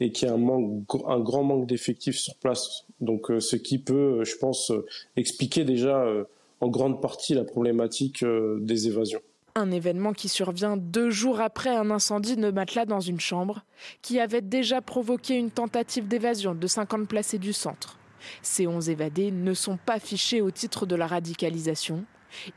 et 0.00 0.12
qu'il 0.12 0.28
y 0.28 0.30
a 0.30 0.34
un, 0.34 1.20
grand 1.20 1.42
manque 1.42 1.66
d'effectifs 1.66 2.18
sur 2.18 2.34
place. 2.36 2.85
Donc, 3.00 3.30
euh, 3.30 3.40
ce 3.40 3.56
qui 3.56 3.78
peut, 3.78 4.24
je 4.24 4.36
pense, 4.36 4.70
euh, 4.70 4.86
expliquer 5.16 5.64
déjà 5.64 6.02
euh, 6.02 6.24
en 6.60 6.68
grande 6.68 7.02
partie 7.02 7.34
la 7.34 7.44
problématique 7.44 8.24
des 8.24 8.88
évasions. 8.88 9.20
Un 9.54 9.70
événement 9.70 10.12
qui 10.12 10.28
survient 10.28 10.76
deux 10.76 11.10
jours 11.10 11.40
après 11.40 11.70
un 11.70 11.90
incendie 11.90 12.36
de 12.36 12.50
matelas 12.50 12.86
dans 12.86 13.00
une 13.00 13.20
chambre, 13.20 13.64
qui 14.02 14.20
avait 14.20 14.40
déjà 14.40 14.80
provoqué 14.80 15.34
une 15.34 15.50
tentative 15.50 16.08
d'évasion 16.08 16.54
de 16.54 16.66
50 16.66 17.08
placés 17.08 17.38
du 17.38 17.52
centre. 17.52 17.98
Ces 18.42 18.66
11 18.66 18.88
évadés 18.88 19.30
ne 19.30 19.54
sont 19.54 19.76
pas 19.76 19.98
fichés 19.98 20.40
au 20.40 20.50
titre 20.50 20.86
de 20.86 20.96
la 20.96 21.06
radicalisation. 21.06 22.04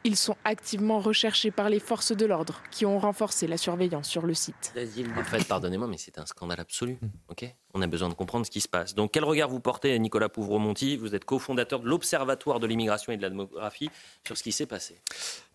Ils 0.04 0.16
sont 0.16 0.36
activement 0.44 1.00
recherchés 1.00 1.52
par 1.52 1.70
les 1.70 1.80
forces 1.80 2.12
de 2.12 2.26
l'ordre 2.26 2.62
qui 2.72 2.86
ont 2.86 3.00
renforcé 3.00 3.48
la 3.48 3.58
surveillance 3.58 4.08
sur 4.08 4.26
le 4.26 4.34
site. 4.34 4.74
En 5.18 5.24
fait, 5.24 5.46
pardonnez-moi, 5.48 5.88
mais 5.88 5.98
c'est 5.98 6.18
un 6.20 6.26
scandale 6.26 6.60
absolu. 6.60 6.98
Ok? 7.30 7.46
On 7.74 7.82
a 7.82 7.88
besoin 7.88 8.10
de 8.10 8.16
comprendre 8.16 8.46
ce 8.46 8.52
qui 8.52 8.62
se 8.62 8.68
passe. 8.68 8.96
Donc, 8.96 9.12
quel 9.12 9.24
regard 9.24 9.48
vous 9.48 9.60
portez, 9.60 9.98
Nicolas 10.00 10.30
Pouvremonti 10.30 10.98
Vous 10.98 11.14
êtes 11.14 11.26
cofondateur 11.26 11.80
de 11.80 11.88
l'Observatoire 11.88 12.60
de 12.60 12.66
l'immigration 12.66 13.14
et 13.14 13.18
de 13.18 13.22
la 13.22 13.30
démographie 13.30 13.90
sur 14.26 14.38
ce 14.38 14.44
qui 14.44 14.52
s'est 14.52 14.66
passé. 14.66 14.96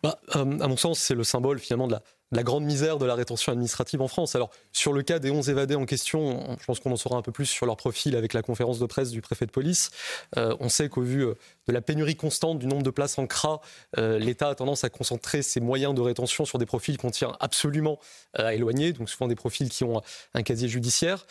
Bah, 0.03 0.21
euh, 0.37 0.59
à 0.61 0.69
mon 0.69 0.77
sens, 0.77 1.01
c'est 1.01 1.15
le 1.15 1.25
symbole 1.25 1.59
finalement 1.59 1.89
de 1.89 1.97
la, 2.31 2.43
grande 2.43 2.65
misère 2.65 2.99
de 2.99 3.07
la 3.07 3.15
rétention 3.15 3.53
administrative 3.53 4.01
en 4.01 4.09
France. 4.09 4.37
Alors, 4.37 4.51
sur 4.73 4.93
le 4.93 5.03
cas 5.03 5.19
des 5.19 5.31
11 5.31 5.49
évadés 5.51 5.77
en 5.77 5.87
question, 5.87 6.57
je 6.61 6.65
pense 6.67 6.79
qu'on 6.79 6.93
en 6.93 6.97
saura 6.97 7.17
un 7.17 7.23
peu 7.23 7.33
plus 7.33 7.47
sur 7.47 7.65
leur 7.65 7.77
profil 7.77 8.15
avec 8.15 8.33
la 8.33 8.43
conférence 8.43 8.79
de 8.79 8.87
presse 8.87 9.11
du 9.11 9.23
préfet 9.23 9.47
de 9.47 9.51
police. 9.51 9.91
Euh, 10.37 10.55
on 10.61 10.69
sait 10.69 10.89
qu'au 10.89 11.01
vu 11.01 11.25
euh, 11.25 11.35
de 11.69 11.73
la 11.73 11.81
pénurie 11.81 12.17
constante 12.17 12.59
du 12.59 12.67
nombre 12.67 12.83
de 12.83 12.91
places 12.91 13.19
en 13.19 13.27
CRA, 13.27 13.61
l'État 13.97 14.49
a 14.49 14.55
tendance 14.55 14.85
à 14.85 14.91
concentrer 14.91 15.43
ses 15.43 15.61
moyens 15.61 15.95
de 15.95 16.01
rétention 16.01 16.45
sur 16.45 16.59
des 16.59 16.67
profils 16.67 16.99
qu'on 16.99 17.11
tient 17.11 17.35
absolument 17.41 17.99
à 18.35 18.53
éloigner, 18.53 18.93
donc 18.93 19.09
souvent 19.09 19.29
des 19.29 19.35
profils 19.35 19.71
qui 19.71 19.85
ont 19.85 20.03
un 20.35 20.43
casier 20.43 20.69
judiciaire. 20.69 21.25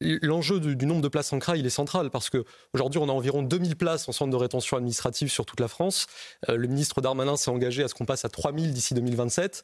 L'enjeu 0.00 0.60
du, 0.60 0.84
nombre 0.84 1.00
de 1.00 1.08
places 1.08 1.32
en 1.32 1.38
CRA, 1.38 1.56
est 1.56 1.70
central 1.70 2.10
parce 2.10 2.28
qu'aujourd'hui, 2.28 3.00
on 3.00 3.08
a 3.08 3.12
environ 3.12 3.42
2000 3.42 3.76
places 3.76 4.06
en 4.10 4.12
centre 4.12 4.30
de 4.30 4.36
rétention 4.36 4.76
administrative 4.76 5.30
sur 5.30 5.46
toute 5.46 5.58
la 5.58 5.68
France. 5.68 6.06
Euh, 6.50 6.56
le 6.56 6.68
ministre 6.68 7.00
Darmanin 7.00 7.36
s'est 7.36 7.50
engagé 7.50 7.82
à 7.82 7.88
ce 7.88 7.94
qu'on 7.94 8.04
passe 8.04 8.26
à 8.26 8.28
3000 8.28 8.74
d'ici 8.74 8.92
2027. 8.92 9.62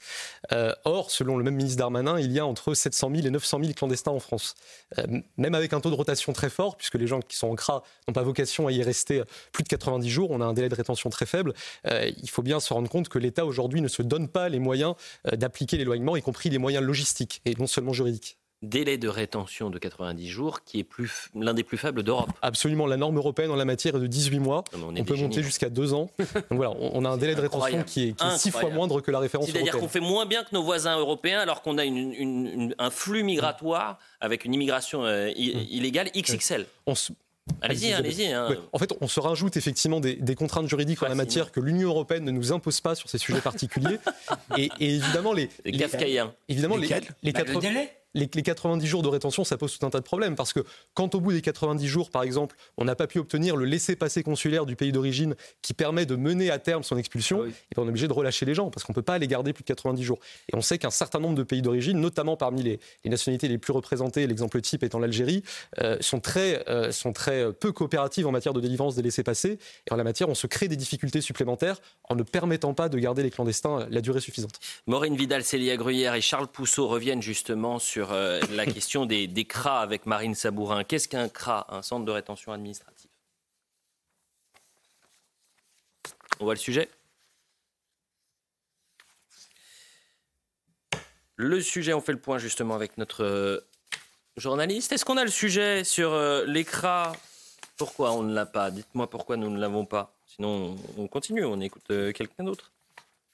Euh, 0.53 0.73
or, 0.87 1.11
selon 1.11 1.37
le 1.37 1.45
même 1.45 1.57
ministre 1.57 1.79
Darmanin, 1.79 2.19
il 2.19 2.33
y 2.33 2.39
a 2.39 2.47
entre 2.47 2.73
700 2.73 3.11
000 3.15 3.27
et 3.27 3.31
900 3.31 3.59
000 3.61 3.73
clandestins 3.75 4.13
en 4.13 4.21
France. 4.21 4.55
Euh, 4.97 5.21
même 5.37 5.55
avec 5.55 5.75
un 5.75 5.81
taux 5.81 5.91
de 5.91 5.97
rotation 5.97 6.33
très 6.33 6.49
fort, 6.49 6.79
puisque 6.79 6.95
les 6.95 7.07
gens 7.07 7.21
qui 7.21 7.37
sont 7.37 7.49
en 7.49 7.55
CRA 7.55 7.83
n'ont 8.09 8.15
pas 8.15 8.23
vocation 8.23 8.67
à 8.67 8.73
y 8.73 8.83
rester 8.83 9.23
plus 9.53 9.65
de 9.65 9.69
90 9.69 10.09
jours, 10.09 10.31
on 10.31 10.41
a 10.41 10.47
un 10.47 10.55
délai 10.55 10.71
de 10.71 10.75
rétention 10.75 11.11
très 11.11 11.27
faible. 11.27 11.53
il 11.85 12.31
faut 12.31 12.43
bien 12.43 12.59
se 12.59 12.73
rendre 12.73 12.89
compte 12.89 13.11
que 13.11 13.19
l'État 13.19 13.45
aujourd'hui 13.45 13.83
ne 13.83 13.89
se 13.89 14.01
donne 14.01 14.29
pas 14.29 14.49
les 14.49 14.61
moyens 14.61 14.95
d'appliquer 15.31 15.77
l'éloignement, 15.77 16.17
y 16.17 16.23
compris 16.23 16.49
les 16.49 16.59
moyens 16.59 16.83
logistiques 16.83 17.43
et 17.45 17.55
non 17.57 17.67
seulement 17.67 17.93
juridiques 17.93 18.39
délai 18.63 18.97
de 18.97 19.09
rétention 19.09 19.71
de 19.71 19.79
90 19.79 20.29
jours 20.29 20.65
qui 20.65 20.81
est 20.81 20.87
l'un 21.35 21.55
des 21.55 21.65
plus 21.65 21.79
faibles 21.79 22.03
d'Europe. 22.03 22.31
Absolument, 22.43 22.87
la 22.87 22.97
norme 22.97 23.17
européenne 23.17 23.51
en 23.51 23.57
la 23.57 23.65
matière 23.65 23.97
est 23.97 24.01
de 24.01 24.07
18 24.07 24.39
mois. 24.39 24.65
on, 24.75 25.05
peut 25.05 25.17
monter 25.17 25.43
jusqu'à 25.43 25.69
2 25.69 25.95
ans. 25.95 26.11
Donc 26.19 26.45
voilà, 26.51 26.73
on 26.79 27.05
a 27.05 27.09
un 27.09 27.17
délai 27.17 27.35
de 27.35 27.41
rétention 27.41 27.83
qui 27.83 28.09
est, 28.09 28.23
6 28.39 28.51
fois 28.51 28.71
moindre 28.71 29.01
que 29.01 29.11
la 29.11 29.19
référence 29.19 29.49
européenne. 29.49 29.67
C'est-à-dire 29.67 29.81
qu'on 29.81 29.89
fait 29.89 30.01
moins 30.01 30.27
bien 30.27 30.45
que 30.45 30.51
nos 30.53 30.63
voisins 30.63 30.99
européens 30.99 31.41
alors 31.41 31.63
qu'on 31.63 31.79
a 31.79 31.85
un 31.85 32.91
flux 32.91 33.25
migratoire 33.25 33.99
avec 34.21 34.45
une 34.45 34.55
immigration 34.55 35.05
euh, 35.05 35.29
mmh. 35.29 35.33
illégale 35.37 36.11
XXL. 36.17 36.67
Allez-y, 37.61 37.93
allez-y. 37.93 38.27
Hein. 38.33 38.49
En 38.73 38.79
fait, 38.79 38.93
on 39.01 39.09
se 39.09 39.19
rajoute 39.19 39.57
effectivement 39.57 39.99
des, 40.01 40.35
contraintes 40.37 40.69
juridiques 40.69 41.03
en 41.03 41.09
la 41.09 41.15
matière 41.15 41.51
que 41.51 41.61
l'Union 41.61 41.89
européenne 41.89 42.25
ne 42.25 42.31
nous 42.31 42.53
impose 42.53 42.81
pas 42.81 42.95
sur 42.95 43.09
ces 43.09 43.19
sujets 43.19 43.41
particuliers. 43.41 43.99
et, 44.57 44.71
évidemment, 44.79 45.33
les, 45.33 45.51
les, 45.65 45.73
les 45.73 45.87
Évidemment, 46.49 46.77
les, 46.77 46.89
les, 47.23 47.33
bah, 47.33 47.41
les, 48.15 48.29
90 48.29 48.87
jours 48.87 49.03
de 49.03 49.09
rétention, 49.09 49.45
ça 49.45 49.57
pose 49.57 49.79
tout 49.79 49.87
un 49.87 49.91
tas 49.91 49.99
de 49.99 50.05
problèmes. 50.05 50.37
Parce 50.37 50.53
que 50.53 50.61
quand 50.95 51.15
au 51.15 51.21
bout 51.21 51.33
des 51.33 51.43
90 51.43 51.87
jours, 51.87 52.11
par 52.11 52.23
exemple, 52.23 52.57
on 52.77 52.85
n'a 52.85 52.95
pas 52.95 53.07
pu 53.07 53.19
obtenir 53.19 53.57
le 53.57 53.65
laissez-passer 53.65 54.23
consulaire 54.23 54.67
du 54.67 54.77
pays 54.77 54.93
d'origine 54.93 55.35
qui 55.63 55.75
permet 55.75 56.07
de 56.07 56.17
mener 56.17 56.51
à 56.51 56.59
terme 56.59 56.83
son 56.83 56.97
expulsion, 56.97 57.43
ah 57.45 57.49
et 57.49 57.75
ben, 57.77 57.83
on 57.83 57.87
est 57.87 57.89
obligé 57.89 58.09
de 58.09 58.13
relâcher 58.13 58.47
les 58.47 58.55
gens 58.55 58.71
parce 58.71 58.85
qu'on 58.85 58.93
ne 58.93 58.95
peut 58.95 59.03
pas 59.03 59.19
les 59.19 59.27
garder 59.27 59.53
plus 59.53 59.63
de 59.63 59.69
90 59.69 60.03
jours. 60.03 60.19
Et 60.53 60.57
on 60.57 60.63
sait 60.63 60.79
qu'un 60.79 60.91
certain 60.91 61.21
nombre 61.21 61.37
de 61.37 61.43
pays 61.43 61.63
d'origine, 61.63 62.01
notamment 62.01 62.37
parmi 62.37 62.63
les, 62.63 62.81
nationalités 63.05 63.49
les 63.49 63.59
plus 63.59 63.73
représentées, 63.73 64.27
l'exemple 64.27 64.61
type 64.61 64.83
étant 64.83 64.99
l'Algérie, 64.99 65.43
euh, 65.81 65.97
sont, 66.01 66.21
très, 66.21 66.69
euh, 66.69 66.93
sont 66.93 67.13
très 67.13 67.53
peu 67.53 67.73
coopératives 67.73 68.27
en 68.27 68.33
matière 68.33 68.53
de 68.53 68.61
délivrance 68.61 68.95
des 68.95 69.03
laissez-passer. 69.03 69.59
Et 69.89 69.93
en 69.93 69.97
la 69.97 70.05
matière, 70.05 70.29
on 70.29 70.35
se 70.35 70.47
crée 70.47 70.69
des 70.69 70.77
difficultés 70.77 71.21
supplémentaires 71.21 71.81
en 72.09 72.15
ne 72.15 72.23
permettant 72.23 72.75
pas 72.75 72.89
de 72.89 72.99
garder 72.99 73.23
les 73.23 73.31
clandestins 73.31 73.87
la 73.91 74.01
durée 74.01 74.21
suffisante. 74.21 74.59
Maureen 74.87 75.17
Vidal, 75.17 75.45
Célia 75.45 75.77
Gruyère 75.77 76.15
et 76.15 76.21
Charles 76.21 76.49
Pousseau 76.49 76.89
reviennent 76.89 77.23
justement 77.23 77.79
sur 77.79 78.02
euh, 78.11 78.41
la 78.51 78.67
question 78.67 79.07
des, 79.07 79.29
des 79.29 79.47
avec 79.65 80.07
Marine 80.07 80.35
Sabourin. 80.35 80.83
Qu'est-ce 80.83 81.07
qu'un 81.07 81.29
CRA, 81.29 81.67
un 81.69 81.83
centre 81.83 82.05
de 82.05 82.11
rétention 82.11 82.53
administrative? 82.53 83.11
On 86.41 86.45
voit 86.45 86.55
le 86.55 86.59
sujet? 86.59 86.89
Le 91.37 91.61
sujet, 91.61 91.93
on 91.93 92.01
fait 92.01 92.13
le 92.13 92.19
point 92.19 92.39
justement 92.39 92.75
avec 92.75 92.99
notre 92.99 93.23
euh, 93.23 93.61
journaliste. 94.37 94.93
Est-ce 94.93 95.05
qu'on 95.05 95.17
a 95.17 95.25
le 95.25 95.31
sujet 95.31 95.85
sur 95.85 96.13
euh, 96.13 96.45
les 96.47 96.65
CRA? 96.65 97.13
Pourquoi 97.77 98.13
on 98.13 98.23
ne 98.23 98.35
l'a 98.35 98.47
pas? 98.47 98.71
Dites-moi 98.71 99.09
pourquoi 99.09 99.37
nous 99.37 99.51
ne 99.51 99.61
l'avons 99.61 99.87
pas. 99.87 100.15
Sinon, 100.27 100.77
on 100.97 101.07
continue, 101.07 101.45
on 101.45 101.61
écoute 101.61 101.87
quelqu'un 101.87 102.45
d'autre. 102.45 102.73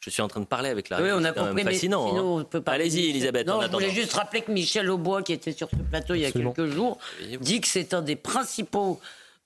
Je 0.00 0.10
suis 0.10 0.22
en 0.22 0.28
train 0.28 0.40
de 0.40 0.46
parler 0.46 0.68
avec 0.68 0.90
la. 0.90 1.02
Oui, 1.02 1.10
on 1.12 1.24
a 1.24 1.32
compris, 1.32 1.64
fascinant. 1.64 2.40
Hein. 2.40 2.62
Allez-y, 2.66 3.10
Elisabeth. 3.10 3.46
Non, 3.46 3.60
je 3.60 3.68
voulais 3.68 3.90
juste 3.90 4.12
rappeler 4.12 4.42
que 4.42 4.52
Michel 4.52 4.90
Aubois, 4.90 5.22
qui 5.22 5.32
était 5.32 5.52
sur 5.52 5.68
ce 5.70 5.76
plateau 5.76 6.14
il 6.14 6.20
y 6.20 6.26
a 6.26 6.32
quelques 6.32 6.66
jours, 6.66 6.98
dit 7.40 7.60
que 7.60 7.68
c'est 7.68 7.94
un 7.94 8.02
des 8.02 8.16
principaux 8.16 9.00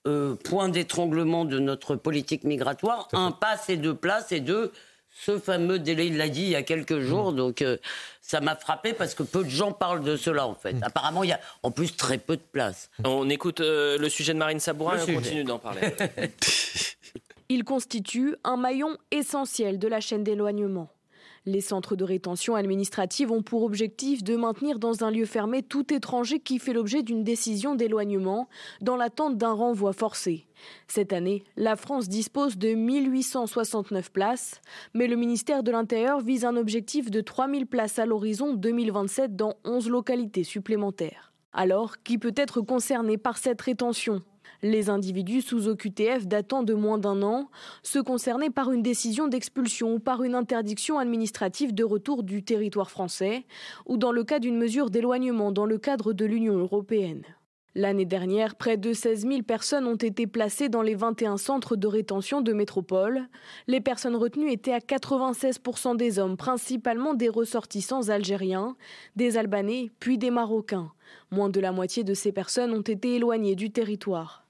euh, 0.07 0.35
points 0.35 0.69
d'étranglement 0.69 1.45
de 1.45 1.59
notre 1.59 1.97
politique 1.97 2.45
migratoire. 2.45 3.09
Un, 3.13 3.31
pas 3.31 3.57
et 3.69 3.77
deux 3.77 3.95
places, 3.95 4.33
et 4.33 4.41
deux, 4.41 4.73
ce 5.11 5.39
fameux 5.39 5.79
délai, 5.79 6.09
il 6.09 6.17
l'a 6.17 6.29
dit 6.29 6.43
il 6.43 6.49
y 6.49 6.57
a 6.57 6.63
quelques 6.63 6.93
mmh. 6.93 7.07
jours. 7.07 7.33
Donc, 7.33 7.63
euh, 7.63 7.77
ça 8.21 8.41
m'a 8.41 8.57
frappé 8.57 8.95
parce 8.95 9.15
que 9.15 9.23
peu 9.23 9.45
de 9.45 9.49
gens 9.49 9.73
parlent 9.73 10.03
de 10.03 10.17
cela, 10.17 10.47
en 10.47 10.55
fait. 10.55 10.73
Mmh. 10.73 10.83
Apparemment, 10.83 11.23
il 11.23 11.31
y 11.31 11.33
a 11.33 11.41
en 11.63 11.71
plus 11.71 11.95
très 11.97 12.19
peu 12.19 12.37
de 12.37 12.43
places. 12.43 12.91
On 13.05 13.31
écoute 13.31 13.61
euh, 13.61 13.97
le 13.97 14.09
sujet 14.09 14.33
de 14.33 14.39
Marine 14.39 14.61
Sabourin 14.61 14.99
et 14.99 15.11
on 15.11 15.15
continue 15.15 15.45
d'en 15.45 15.59
parler. 15.59 15.81
Il 17.49 17.65
constitue 17.65 18.37
un 18.45 18.57
maillon 18.57 18.97
essentiel 19.11 19.79
de 19.79 19.89
la 19.89 20.01
chaîne 20.01 20.25
d'éloignement. 20.25 20.89
Les 21.45 21.61
centres 21.61 21.97
de 21.97 22.05
rétention 22.05 22.55
administrative 22.55 23.33
ont 23.33 23.43
pour 23.43 23.65
objectif 23.65 24.23
de 24.23 24.37
maintenir 24.37 24.79
dans 24.79 25.03
un 25.03 25.11
lieu 25.11 25.25
fermé 25.25 25.65
tout 25.65 25.93
étranger 25.93 26.39
qui 26.39 26.61
fait 26.61 26.73
l'objet 26.73 27.03
d'une 27.03 27.25
décision 27.25 27.75
d'éloignement 27.75 28.49
dans 28.81 28.95
l'attente 28.95 29.37
d'un 29.39 29.53
renvoi 29.53 29.93
forcé. 29.93 30.47
Cette 30.87 31.13
année, 31.13 31.43
la 31.57 31.75
France 31.75 32.09
dispose 32.09 32.59
de 32.59 32.75
1869 32.75 34.13
places, 34.13 34.61
mais 34.95 35.09
le 35.09 35.17
ministère 35.17 35.65
de 35.65 35.73
l'Intérieur 35.73 36.21
vise 36.21 36.45
un 36.45 36.57
objectif 36.57 37.11
de 37.11 37.21
3000 37.21 37.67
places 37.67 37.99
à 37.99 38.07
l'horizon 38.07 38.55
2027 38.55 39.35
dans 39.35 39.55
11 39.65 39.89
localités 39.89 40.45
supplémentaires. 40.45 41.33
Alors, 41.53 42.03
qui 42.05 42.19
peut 42.19 42.35
être 42.37 42.61
concerné 42.61 43.19
par 43.19 43.37
cette 43.37 43.61
rétention? 43.61 44.23
Les 44.63 44.91
individus 44.91 45.43
sous 45.43 45.69
OQTF 45.69 46.27
datant 46.27 46.63
de 46.63 46.75
moins 46.75 46.99
d'un 46.99 47.23
an, 47.23 47.51
ceux 47.83 48.03
concernés 48.03 48.51
par 48.51 48.71
une 48.71 48.83
décision 48.83 49.29
d'expulsion 49.29 49.95
ou 49.95 49.99
par 49.99 50.23
une 50.23 50.35
interdiction 50.35 50.99
administrative 50.99 51.75
de 51.75 51.85
retour 51.85 52.23
du 52.23 52.43
territoire 52.43 52.91
français, 52.91 53.45
ou 53.87 53.97
dans 53.97 54.13
le 54.13 54.25
cas 54.25 54.39
d'une 54.39 54.57
mesure 54.57 54.91
d'éloignement 54.91 55.53
dans 55.53 55.67
le 55.67 55.79
cadre 55.79 56.13
de 56.13 56.25
l'Union 56.25 56.57
européenne. 56.57 57.25
L'année 57.75 58.05
dernière, 58.05 58.55
près 58.55 58.77
de 58.77 58.93
16 58.93 59.27
000 59.27 59.43
personnes 59.43 59.87
ont 59.87 59.97
été 59.97 60.27
placées 60.27 60.69
dans 60.69 60.83
les 60.83 60.95
21 60.95 61.39
centres 61.39 61.75
de 61.75 61.87
rétention 61.87 62.43
de 62.43 62.53
métropole. 62.53 63.29
Les 63.67 63.81
personnes 63.81 64.15
retenues 64.15 64.53
étaient 64.53 64.75
à 64.75 64.79
96% 64.79 65.97
des 65.97 66.19
hommes, 66.19 66.37
principalement 66.37 67.15
des 67.15 67.31
ressortissants 67.31 68.11
algériens, 68.11 68.77
des 69.17 69.39
Albanais, 69.39 69.91
puis 70.01 70.19
des 70.19 70.31
Marocains. 70.31 70.93
Moins 71.31 71.49
de 71.49 71.61
la 71.61 71.73
moitié 71.73 72.05
de 72.05 72.13
ces 72.13 72.31
personnes 72.31 72.75
ont 72.75 72.83
été 72.83 73.15
éloignées 73.15 73.57
du 73.57 73.71
territoire. 73.71 74.42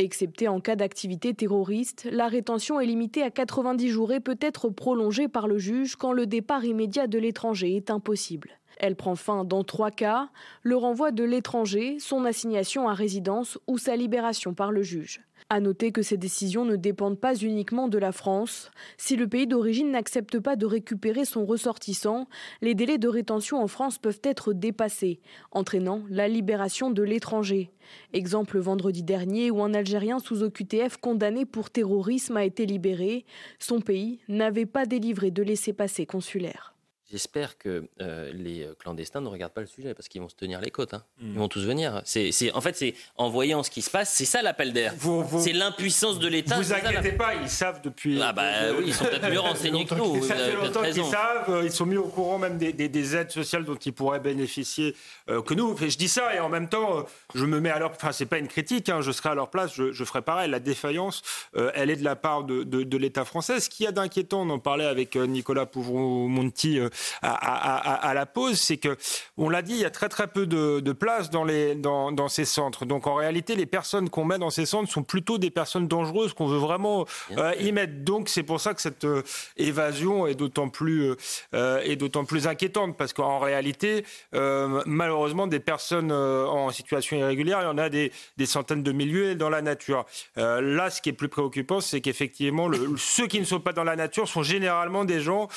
Excepté 0.00 0.46
en 0.46 0.60
cas 0.60 0.76
d'activité 0.76 1.34
terroriste, 1.34 2.06
la 2.12 2.28
rétention 2.28 2.78
est 2.78 2.86
limitée 2.86 3.24
à 3.24 3.32
90 3.32 3.88
jours 3.88 4.12
et 4.12 4.20
peut 4.20 4.38
être 4.40 4.68
prolongée 4.68 5.26
par 5.26 5.48
le 5.48 5.58
juge 5.58 5.96
quand 5.96 6.12
le 6.12 6.24
départ 6.24 6.64
immédiat 6.64 7.08
de 7.08 7.18
l'étranger 7.18 7.74
est 7.74 7.90
impossible. 7.90 8.60
Elle 8.76 8.94
prend 8.94 9.16
fin 9.16 9.44
dans 9.44 9.64
trois 9.64 9.90
cas, 9.90 10.28
le 10.62 10.76
renvoi 10.76 11.10
de 11.10 11.24
l'étranger, 11.24 11.98
son 11.98 12.24
assignation 12.24 12.88
à 12.88 12.94
résidence 12.94 13.58
ou 13.66 13.76
sa 13.76 13.96
libération 13.96 14.54
par 14.54 14.70
le 14.70 14.82
juge. 14.82 15.20
À 15.50 15.60
noter 15.60 15.92
que 15.92 16.02
ces 16.02 16.18
décisions 16.18 16.66
ne 16.66 16.76
dépendent 16.76 17.18
pas 17.18 17.34
uniquement 17.34 17.88
de 17.88 17.96
la 17.96 18.12
France. 18.12 18.70
Si 18.98 19.16
le 19.16 19.26
pays 19.26 19.46
d'origine 19.46 19.90
n'accepte 19.90 20.38
pas 20.38 20.56
de 20.56 20.66
récupérer 20.66 21.24
son 21.24 21.46
ressortissant, 21.46 22.28
les 22.60 22.74
délais 22.74 22.98
de 22.98 23.08
rétention 23.08 23.62
en 23.62 23.66
France 23.66 23.96
peuvent 23.96 24.20
être 24.22 24.52
dépassés, 24.52 25.20
entraînant 25.50 26.02
la 26.10 26.28
libération 26.28 26.90
de 26.90 27.02
l'étranger. 27.02 27.70
Exemple 28.12 28.58
vendredi 28.58 29.02
dernier 29.02 29.50
où 29.50 29.62
un 29.62 29.72
Algérien 29.72 30.18
sous 30.18 30.42
OQTF 30.42 30.98
condamné 30.98 31.46
pour 31.46 31.70
terrorisme 31.70 32.36
a 32.36 32.44
été 32.44 32.66
libéré. 32.66 33.24
Son 33.58 33.80
pays 33.80 34.20
n'avait 34.28 34.66
pas 34.66 34.84
délivré 34.84 35.30
de 35.30 35.42
laissez-passer 35.42 36.04
consulaire. 36.04 36.77
J'espère 37.10 37.56
que 37.56 37.88
euh, 38.02 38.30
les 38.34 38.64
euh, 38.64 38.74
clandestins 38.78 39.22
ne 39.22 39.28
regardent 39.28 39.54
pas 39.54 39.62
le 39.62 39.66
sujet 39.66 39.94
parce 39.94 40.08
qu'ils 40.08 40.20
vont 40.20 40.28
se 40.28 40.36
tenir 40.36 40.60
les 40.60 40.70
côtes. 40.70 40.92
Hein. 40.92 41.02
Ils 41.22 41.28
hmm. 41.28 41.38
vont 41.38 41.48
tous 41.48 41.64
venir. 41.64 42.02
C'est, 42.04 42.52
en 42.52 42.60
fait, 42.60 42.76
c'est 42.76 42.94
en 43.16 43.30
voyant 43.30 43.62
ce 43.62 43.70
qui 43.70 43.80
se 43.80 43.88
passe, 43.88 44.12
c'est 44.12 44.26
ça 44.26 44.42
l'appel 44.42 44.74
d'air. 44.74 44.92
C'est 45.38 45.54
l'impuissance 45.54 46.18
de 46.18 46.28
l'État. 46.28 46.60
Vous 46.60 46.70
inquiétez 46.70 47.12
pas, 47.12 47.34
ils 47.36 47.48
savent 47.48 47.80
depuis. 47.80 48.20
Ah 48.20 48.34
bah 48.34 48.72
oui, 48.76 48.84
ils 48.88 48.94
sont 48.94 49.04
peut-être 49.04 49.30
mieux 49.30 49.40
renseignés 49.40 49.86
que 49.86 49.94
nous. 49.94 50.22
Ça 50.28 50.34
fait 50.34 50.54
longtemps 50.54 50.82
qu'ils 50.82 51.04
savent. 51.04 51.48
Euh, 51.48 51.64
ils 51.64 51.72
sont 51.72 51.86
mis 51.86 51.96
au 51.96 52.08
courant 52.08 52.36
même 52.36 52.58
des, 52.58 53.16
aides 53.16 53.30
sociales 53.30 53.64
dont 53.64 53.76
ils 53.76 53.92
pourraient 53.94 54.20
bénéficier 54.20 54.94
que 55.26 55.54
nous. 55.54 55.74
Je 55.78 55.96
dis 55.96 56.08
ça 56.08 56.34
et 56.34 56.40
en 56.40 56.50
même 56.50 56.68
temps, 56.68 57.06
je 57.34 57.46
me 57.46 57.58
mets 57.58 57.70
à 57.70 57.78
leur. 57.78 57.92
Enfin, 57.92 58.12
c'est 58.12 58.26
pas 58.26 58.38
une 58.38 58.48
critique. 58.48 58.90
Hein, 58.90 59.00
je 59.00 59.12
serai 59.12 59.30
à 59.30 59.34
leur 59.34 59.48
place, 59.48 59.72
je, 59.74 59.92
je 59.92 60.04
ferai 60.04 60.20
pareil. 60.20 60.50
La 60.50 60.60
défaillance, 60.60 61.22
elle 61.54 61.88
est 61.88 61.96
de 61.96 62.04
la 62.04 62.16
part 62.16 62.44
de, 62.44 62.64
de, 62.64 62.96
l'État 62.98 63.24
français. 63.24 63.60
Ce 63.60 63.70
qu'il 63.70 63.84
y 63.84 63.86
a 63.86 63.92
d'inquiétant, 63.92 64.42
on 64.42 64.50
en 64.50 64.58
parlait 64.58 64.84
avec 64.84 65.16
Nicolas 65.16 65.64
Pouvron-Monti 65.64 66.80
à, 67.22 68.12
la 68.14 68.26
pause, 68.26 68.60
c'est 68.60 68.76
que, 68.76 68.96
on 69.36 69.48
l'a 69.48 69.62
dit, 69.62 69.72
il 69.72 69.80
y 69.80 69.84
a 69.84 69.90
très 69.90 70.08
très 70.08 70.26
peu 70.26 70.46
de, 70.46 70.80
de 70.80 70.92
place 70.92 71.30
dans, 71.30 71.44
les, 71.44 71.74
dans, 71.74 72.12
dans, 72.12 72.28
ces 72.28 72.44
centres. 72.44 72.84
Donc 72.84 73.06
en 73.06 73.14
réalité, 73.14 73.54
les 73.56 73.66
personnes 73.66 74.10
qu'on 74.10 74.24
met 74.24 74.38
dans 74.38 74.50
ces 74.50 74.66
centres 74.66 74.90
sont 74.90 75.02
plutôt 75.02 75.38
des 75.38 75.50
personnes 75.50 75.88
dangereuses 75.88 76.34
qu'on 76.34 76.46
veut 76.46 76.58
vraiment 76.58 77.06
euh, 77.36 77.54
y 77.60 77.72
mettre. 77.72 78.04
Donc 78.04 78.28
c'est 78.28 78.42
pour 78.42 78.60
ça 78.60 78.74
que 78.74 78.80
cette 78.80 79.04
euh, 79.04 79.22
évasion 79.56 80.26
est 80.26 80.34
d'autant 80.34 80.68
plus, 80.68 81.14
euh, 81.54 81.80
est 81.82 81.96
d'autant 81.96 82.24
plus 82.24 82.46
inquiétante 82.46 82.96
parce 82.96 83.12
qu'en 83.12 83.38
réalité, 83.38 84.04
malheureusement, 84.32 85.46
des 85.46 85.60
personnes 85.60 86.12
en 86.12 86.70
situation 86.70 87.16
irrégulière, 87.16 87.60
il 87.62 87.64
y 87.64 87.68
en 87.68 87.78
a 87.78 87.88
des, 87.88 88.12
des 88.36 88.46
centaines 88.46 88.82
de 88.82 88.92
milliers 88.92 89.34
dans 89.34 89.50
la 89.50 89.62
nature. 89.62 90.04
là, 90.36 90.90
ce 90.90 91.00
qui 91.00 91.10
est 91.10 91.12
plus 91.12 91.28
préoccupant, 91.28 91.80
c'est 91.80 92.00
qu'effectivement, 92.00 92.70
ceux 92.96 93.26
qui 93.26 93.40
ne 93.40 93.44
sont 93.44 93.60
pas 93.60 93.72
dans 93.72 93.84
la 93.84 93.96
nature 93.96 94.28
sont 94.28 94.42
généralement 94.42 95.04
des 95.04 95.20
gens 95.20 95.48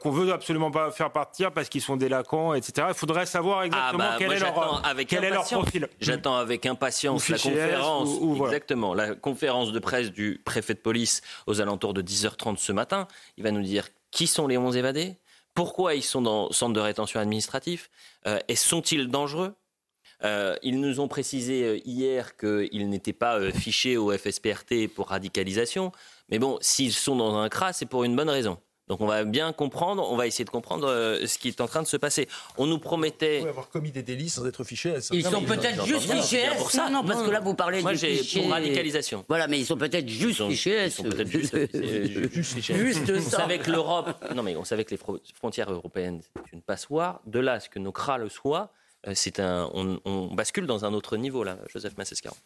qu'on 0.00 0.10
veut 0.10 0.32
absolument 0.32 0.70
pas 0.70 0.85
faire 0.90 1.10
partir 1.10 1.52
parce 1.52 1.68
qu'ils 1.68 1.80
sont 1.80 1.96
délinquants, 1.96 2.54
etc. 2.54 2.88
Il 2.90 2.94
faudrait 2.94 3.26
savoir 3.26 3.60
ah 3.60 3.66
exactement 3.66 3.98
bah, 3.98 4.16
quel, 4.18 4.32
est 4.32 4.38
leur, 4.38 4.82
quel 5.08 5.24
est, 5.24 5.30
leur, 5.30 5.44
profil. 5.44 5.88
J'attends 6.00 6.36
avec 6.36 6.66
impatience 6.66 7.28
la 7.28 7.38
conférence, 7.38 8.10
exactement, 8.44 8.94
la 8.94 9.14
conférence 9.14 9.72
de 9.72 9.78
presse 9.78 10.12
du 10.12 10.40
préfet 10.44 10.74
de 10.74 10.78
police 10.78 11.22
aux 11.46 11.60
alentours 11.60 11.94
de 11.94 12.02
10h30 12.02 12.56
ce 12.58 12.72
matin. 12.72 13.08
Il 13.36 13.44
va 13.44 13.50
nous 13.50 13.62
dire 13.62 13.88
qui 14.10 14.26
sont 14.26 14.46
les 14.46 14.58
11 14.58 14.76
évadés, 14.76 15.16
pourquoi 15.54 15.94
ils 15.94 16.02
sont 16.02 16.22
dans 16.22 16.52
centre 16.52 16.74
de 16.74 16.80
rétention 16.80 17.18
administratif, 17.18 17.90
euh, 18.26 18.38
et 18.48 18.56
sont-ils 18.56 19.08
dangereux? 19.08 19.54
Euh, 20.24 20.56
ils 20.62 20.80
nous 20.80 21.00
ont 21.00 21.08
précisé 21.08 21.64
euh, 21.64 21.78
hier 21.84 22.36
qu'ils 22.36 22.88
n'étaient 22.88 23.12
pas 23.12 23.50
fichés 23.52 23.96
au 23.96 24.16
FSPRT 24.16 24.88
pour 24.94 25.08
radicalisation. 25.08 25.92
Mais 26.30 26.38
bon, 26.38 26.58
s'ils 26.60 26.92
sont 26.92 27.16
dans 27.16 27.36
un 27.36 27.48
CRA, 27.48 27.72
c'est 27.72 27.86
pour 27.86 28.04
une 28.04 28.16
bonne 28.16 28.30
raison. 28.30 28.58
Donc 28.88 29.00
on 29.00 29.06
va 29.06 29.24
bien 29.24 29.52
comprendre, 29.52 30.08
on 30.08 30.16
va 30.16 30.26
essayer 30.26 30.44
de 30.44 30.50
comprendre 30.50 30.88
euh, 30.88 31.26
ce 31.26 31.38
qui 31.38 31.48
est 31.48 31.60
en 31.60 31.66
train 31.66 31.82
de 31.82 31.88
se 31.88 31.96
passer. 31.96 32.28
On 32.56 32.66
nous 32.66 32.78
promettait... 32.78 33.40
Vous 33.40 33.48
avoir 33.48 33.68
commis 33.68 33.90
des 33.90 34.02
délits 34.02 34.28
sans 34.28 34.46
être 34.46 34.62
fiché. 34.62 34.94
Ils 35.12 35.24
sont 35.24 35.42
peut-être 35.42 35.84
juste 35.84 36.10
fichés. 36.10 36.48
Pour 36.56 36.70
ça. 36.70 36.88
Non, 36.88 37.04
parce 37.04 37.22
que 37.22 37.30
là 37.30 37.40
vous 37.40 37.54
parlez 37.54 37.82
Moi, 37.82 37.92
pour 37.92 38.50
radicalisation. 38.50 39.24
Voilà, 39.28 39.48
mais 39.48 39.58
ils 39.58 39.66
sont 39.66 39.76
peut-être 39.76 40.08
juste 40.08 40.46
fichés. 40.46 40.84
Ils 40.84 40.92
sont 40.92 41.02
peut-être 41.02 41.28
juste, 41.28 41.56
fichés. 42.52 42.74
Juste 42.86 43.06
ça. 43.20 43.38
On 43.38 43.40
savait 43.42 43.58
que 43.58 43.70
l'Europe... 43.70 44.10
Non 44.34 44.42
mais 44.42 44.56
on 44.56 44.64
savait 44.64 44.84
que 44.84 44.94
les 44.94 45.00
frontières 45.34 45.72
européennes, 45.72 46.20
c'est 46.22 46.52
une 46.52 46.62
passoire. 46.62 47.20
De 47.26 47.40
là, 47.40 47.58
ce 47.58 47.68
que 47.68 47.78
nos 47.78 47.92
cras 47.92 48.18
le 48.18 48.28
soient, 48.28 48.70
euh, 49.06 49.12
c'est 49.14 49.40
un... 49.40 49.68
On, 49.74 50.00
on, 50.04 50.34
bascule 50.34 50.66
dans 50.66 50.84
un 50.84 50.92
autre 50.94 51.16
niveau 51.16 51.42
là, 51.42 51.58
Joseph 51.72 51.96
Massescaron 51.96 52.36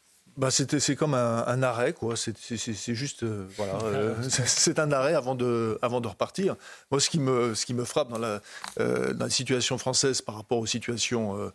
bah 0.41 0.51
c'est 0.51 0.97
comme 0.97 1.12
un, 1.12 1.62
arrêt, 1.62 1.93
quoi. 1.93 2.14
C'est 2.16 2.95
juste, 2.95 3.24
euh, 3.24 3.47
voilà, 3.59 3.74
euh, 3.84 4.14
c'est 4.28 4.78
un 4.78 4.91
arrêt 4.91 5.12
avant 5.12 5.34
de, 5.34 5.78
avant 5.82 6.01
de 6.01 6.09
repartir. 6.09 6.57
Moi, 6.91 6.99
ce 6.99 7.11
qui 7.11 7.20
me, 7.20 7.55
ce 7.55 7.66
qui 7.66 7.74
me 7.74 7.84
frappe 7.84 8.09
dans 8.09 8.18
la, 8.18 8.41
euh, 8.78 9.12
dans 9.12 9.26
la 9.26 9.30
situation 9.30 9.76
française 9.76 10.22
par 10.22 10.36
rapport 10.36 10.59
aux 10.59 10.66
situations 10.66 11.53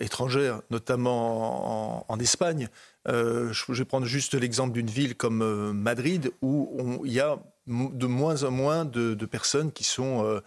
étrangères, 0.00 0.62
notamment 0.70 2.10
en, 2.10 2.18
Espagne, 2.18 2.68
je, 3.06 3.72
vais 3.72 3.84
prendre 3.84 4.06
juste 4.06 4.32
l'exemple 4.32 4.72
d'une 4.72 4.88
ville 4.88 5.16
comme 5.16 5.72
Madrid, 5.72 6.32
où 6.40 7.02
il 7.04 7.12
y 7.12 7.20
a 7.20 7.38
de 7.66 8.06
moins 8.06 8.42
en 8.42 8.50
moins 8.50 8.86
de, 8.86 9.12
de 9.12 9.26
personnes 9.26 9.70
qui 9.70 9.84
sont 9.84 10.40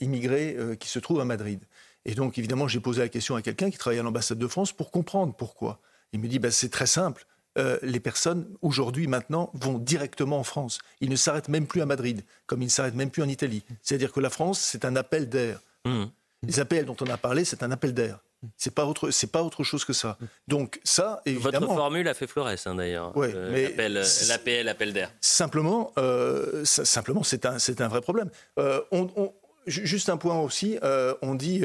immigrées, 0.00 0.56
qui 0.80 0.88
se 0.88 0.98
trouvent 0.98 1.20
à 1.20 1.24
Madrid. 1.24 1.60
Et 2.04 2.16
donc, 2.16 2.36
évidemment, 2.36 2.66
j'ai 2.66 2.80
posé 2.80 3.00
la 3.00 3.08
question 3.08 3.36
à 3.36 3.42
quelqu'un 3.42 3.70
qui 3.70 3.78
travaille 3.78 4.00
à 4.00 4.02
l'ambassade 4.02 4.38
de 4.38 4.48
France 4.48 4.72
pour 4.72 4.90
comprendre 4.90 5.34
pourquoi. 5.34 5.78
Il 6.12 6.20
me 6.20 6.28
dit, 6.28 6.38
bah, 6.38 6.50
c'est 6.50 6.68
très 6.68 6.86
simple. 6.86 7.26
Euh, 7.58 7.78
les 7.82 8.00
personnes, 8.00 8.46
aujourd'hui, 8.62 9.06
maintenant, 9.06 9.50
vont 9.54 9.78
directement 9.78 10.38
en 10.38 10.44
France. 10.44 10.78
Ils 11.00 11.10
ne 11.10 11.16
s'arrêtent 11.16 11.48
même 11.48 11.66
plus 11.66 11.82
à 11.82 11.86
Madrid, 11.86 12.22
comme 12.46 12.62
ils 12.62 12.66
ne 12.66 12.70
s'arrêtent 12.70 12.94
même 12.94 13.10
plus 13.10 13.22
en 13.22 13.28
Italie. 13.28 13.62
C'est-à-dire 13.82 14.12
que 14.12 14.20
la 14.20 14.30
France, 14.30 14.60
c'est 14.60 14.84
un 14.84 14.96
appel 14.96 15.28
d'air. 15.28 15.60
Mmh. 15.84 16.04
Les 16.44 16.60
appels 16.60 16.86
dont 16.86 16.96
on 17.00 17.10
a 17.10 17.16
parlé, 17.16 17.44
c'est 17.44 17.62
un 17.62 17.70
appel 17.70 17.92
d'air. 17.92 18.20
C'est 18.56 18.74
pas 18.74 18.86
autre, 18.86 19.10
c'est 19.10 19.30
pas 19.30 19.42
autre 19.42 19.62
chose 19.62 19.84
que 19.84 19.92
ça. 19.92 20.18
Donc 20.48 20.80
ça, 20.82 21.22
évidemment. 21.26 21.66
Votre 21.66 21.78
formule 21.78 22.08
a 22.08 22.14
fait 22.14 22.26
florès, 22.26 22.66
hein, 22.66 22.74
d'ailleurs. 22.74 23.16
Ouais, 23.16 23.30
euh, 23.32 23.52
mais 23.76 23.88
l'APL, 23.88 24.68
appel 24.68 24.92
d'air. 24.92 25.12
Simplement, 25.20 25.92
euh, 25.98 26.64
simplement, 26.64 27.22
c'est 27.22 27.46
un, 27.46 27.60
c'est 27.60 27.80
un 27.80 27.88
vrai 27.88 28.00
problème. 28.00 28.30
on, 28.56 29.32
Juste 29.68 30.08
un 30.08 30.16
point 30.16 30.40
aussi, 30.40 30.76
on 31.22 31.36
dit 31.36 31.62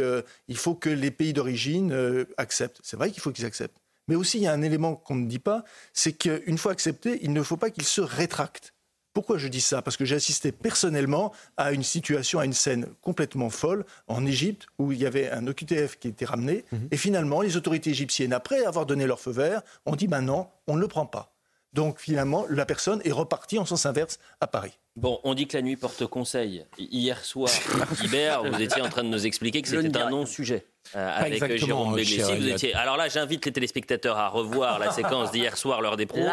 il 0.47 0.57
faut 0.57 0.75
que 0.75 0.89
les 0.89 1.09
pays 1.09 1.33
d'origine 1.33 2.27
acceptent. 2.37 2.79
C'est 2.83 2.95
vrai 2.95 3.09
qu'il 3.09 3.23
faut 3.23 3.31
qu'ils 3.31 3.45
acceptent. 3.45 3.79
Mais 4.07 4.15
aussi, 4.15 4.37
il 4.37 4.43
y 4.43 4.47
a 4.47 4.53
un 4.53 4.61
élément 4.61 4.95
qu'on 4.95 5.15
ne 5.15 5.27
dit 5.27 5.39
pas, 5.39 5.63
c'est 5.93 6.13
qu'une 6.13 6.57
fois 6.57 6.71
accepté, 6.71 7.19
il 7.21 7.33
ne 7.33 7.43
faut 7.43 7.57
pas 7.57 7.69
qu'il 7.69 7.83
se 7.83 8.01
rétracte. 8.01 8.73
Pourquoi 9.13 9.39
je 9.39 9.47
dis 9.47 9.61
ça? 9.61 9.81
Parce 9.81 9.97
que 9.97 10.05
j'ai 10.05 10.15
assisté 10.15 10.51
personnellement 10.51 11.33
à 11.57 11.71
une 11.71 11.81
situation, 11.81 12.37
à 12.37 12.45
une 12.45 12.53
scène 12.53 12.85
complètement 13.01 13.49
folle 13.49 13.83
en 14.07 14.25
Égypte 14.27 14.67
où 14.77 14.91
il 14.91 14.99
y 14.99 15.07
avait 15.07 15.31
un 15.31 15.47
OQTF 15.47 15.97
qui 15.97 16.07
était 16.07 16.25
ramené 16.25 16.65
mhm. 16.71 16.89
et 16.91 16.97
finalement 16.97 17.41
les 17.41 17.57
autorités 17.57 17.89
égyptiennes, 17.89 18.31
après 18.31 18.63
avoir 18.63 18.85
donné 18.85 19.07
leur 19.07 19.19
feu 19.19 19.31
vert, 19.31 19.63
ont 19.87 19.95
dit 19.95 20.07
ben 20.07 20.21
non, 20.21 20.47
on 20.67 20.75
ne 20.75 20.81
le 20.81 20.87
prend 20.87 21.07
pas. 21.07 21.33
Donc 21.73 21.99
finalement, 21.99 22.45
la 22.49 22.67
personne 22.67 23.01
est 23.05 23.11
repartie 23.11 23.57
en 23.57 23.65
sens 23.65 23.87
inverse 23.87 24.19
à 24.39 24.45
Paris. 24.45 24.77
Bon, 24.97 25.19
on 25.23 25.35
dit 25.35 25.45
que 25.45 25.55
la 25.55 25.61
nuit 25.61 25.75
porte 25.75 26.07
conseil. 26.07 26.65
Hier 26.79 27.23
soir, 27.23 27.51
Hubert, 28.03 28.43
vous 28.43 28.59
étiez 28.59 28.81
en 28.81 28.89
train 28.89 29.03
de 29.03 29.09
nous 29.09 29.27
expliquer 29.27 29.61
que 29.61 29.67
c'était 29.67 29.95
un 29.95 30.09
non-sujet. 30.09 30.65
Euh, 30.95 31.09
avec 31.13 31.43
euh, 31.43 31.57
Jérôme 31.57 31.93
Béglé. 31.93 32.23
vous 32.23 32.47
étiez... 32.47 32.73
Alors 32.73 32.97
là, 32.97 33.07
j'invite 33.07 33.45
les 33.45 33.51
téléspectateurs 33.51 34.17
à 34.17 34.29
revoir 34.29 34.79
la 34.79 34.89
séquence 34.89 35.31
d'hier 35.31 35.55
soir, 35.55 35.81
l'heure 35.81 35.97
des 35.97 36.07
pros. 36.07 36.25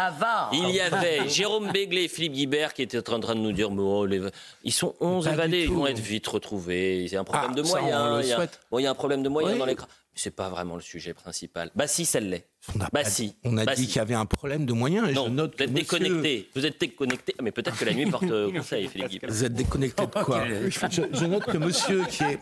Il 0.52 0.70
y 0.70 0.80
avait 0.80 1.28
Jérôme 1.28 1.72
Béglé 1.72 2.04
et 2.04 2.08
Philippe 2.08 2.32
Guibert 2.32 2.72
qui 2.72 2.80
étaient 2.80 3.06
en 3.10 3.20
train 3.20 3.34
de 3.34 3.40
nous 3.40 3.52
dire 3.52 3.70
oh, 3.70 4.06
ils 4.62 4.72
sont 4.72 4.94
11 4.98 5.28
évadés, 5.28 5.64
ils 5.64 5.70
vont 5.70 5.86
être 5.86 5.98
vite 5.98 6.26
retrouvés. 6.26 7.06
C'est 7.10 7.16
un 7.18 7.24
problème 7.24 7.50
Ah, 7.52 7.54
de 7.60 7.62
moyens. 7.62 8.20
Il 8.22 8.28
y, 8.30 8.32
a... 8.32 8.48
bon, 8.70 8.78
il 8.78 8.82
y 8.84 8.86
a 8.86 8.90
un 8.90 8.94
problème 8.94 9.22
de 9.22 9.28
moyens 9.28 9.54
Oui. 9.54 9.58
dans 9.58 9.66
l'écran. 9.66 9.88
C'est 10.16 10.30
pas 10.30 10.48
vraiment 10.48 10.76
le 10.76 10.80
sujet 10.80 11.12
principal. 11.12 11.70
Bah 11.74 11.86
si, 11.88 12.04
ça 12.04 12.20
l'est. 12.20 12.46
Bah 12.92 13.04
si. 13.04 13.34
On 13.44 13.58
a 13.58 13.64
Bah 13.64 13.74
dit 13.74 13.82
si. 13.82 13.88
qu'il 13.88 13.96
y 13.96 14.00
avait 14.00 14.14
un 14.14 14.24
problème 14.26 14.64
de 14.64 14.72
moyens. 14.72 15.08
Et 15.10 15.12
Non, 15.12 15.24
je 15.26 15.30
note 15.30 15.54
vous 15.58 15.64
êtes 15.64 15.70
monsieur- 15.72 15.98
déconnecté. 15.98 16.48
Vous 16.54 16.64
êtes 16.66 16.80
déconnecté. 16.80 17.34
Mais 17.42 17.50
peut-être 17.50 17.76
que 17.76 17.84
la 17.84 17.92
nuit 17.92 18.06
porte 18.06 18.22
euh, 18.24 18.50
conseil, 18.56 18.86
Philippe. 18.88 19.26
Vous 19.28 19.44
êtes 19.44 19.52
déconnecté 19.54 20.06
de 20.06 20.10
quoi 20.22 20.44
je, 20.46 21.02
je 21.12 21.24
note 21.26 21.44
que 21.46 21.58
monsieur 21.58 22.04
qui 22.06 22.22
est... 22.22 22.38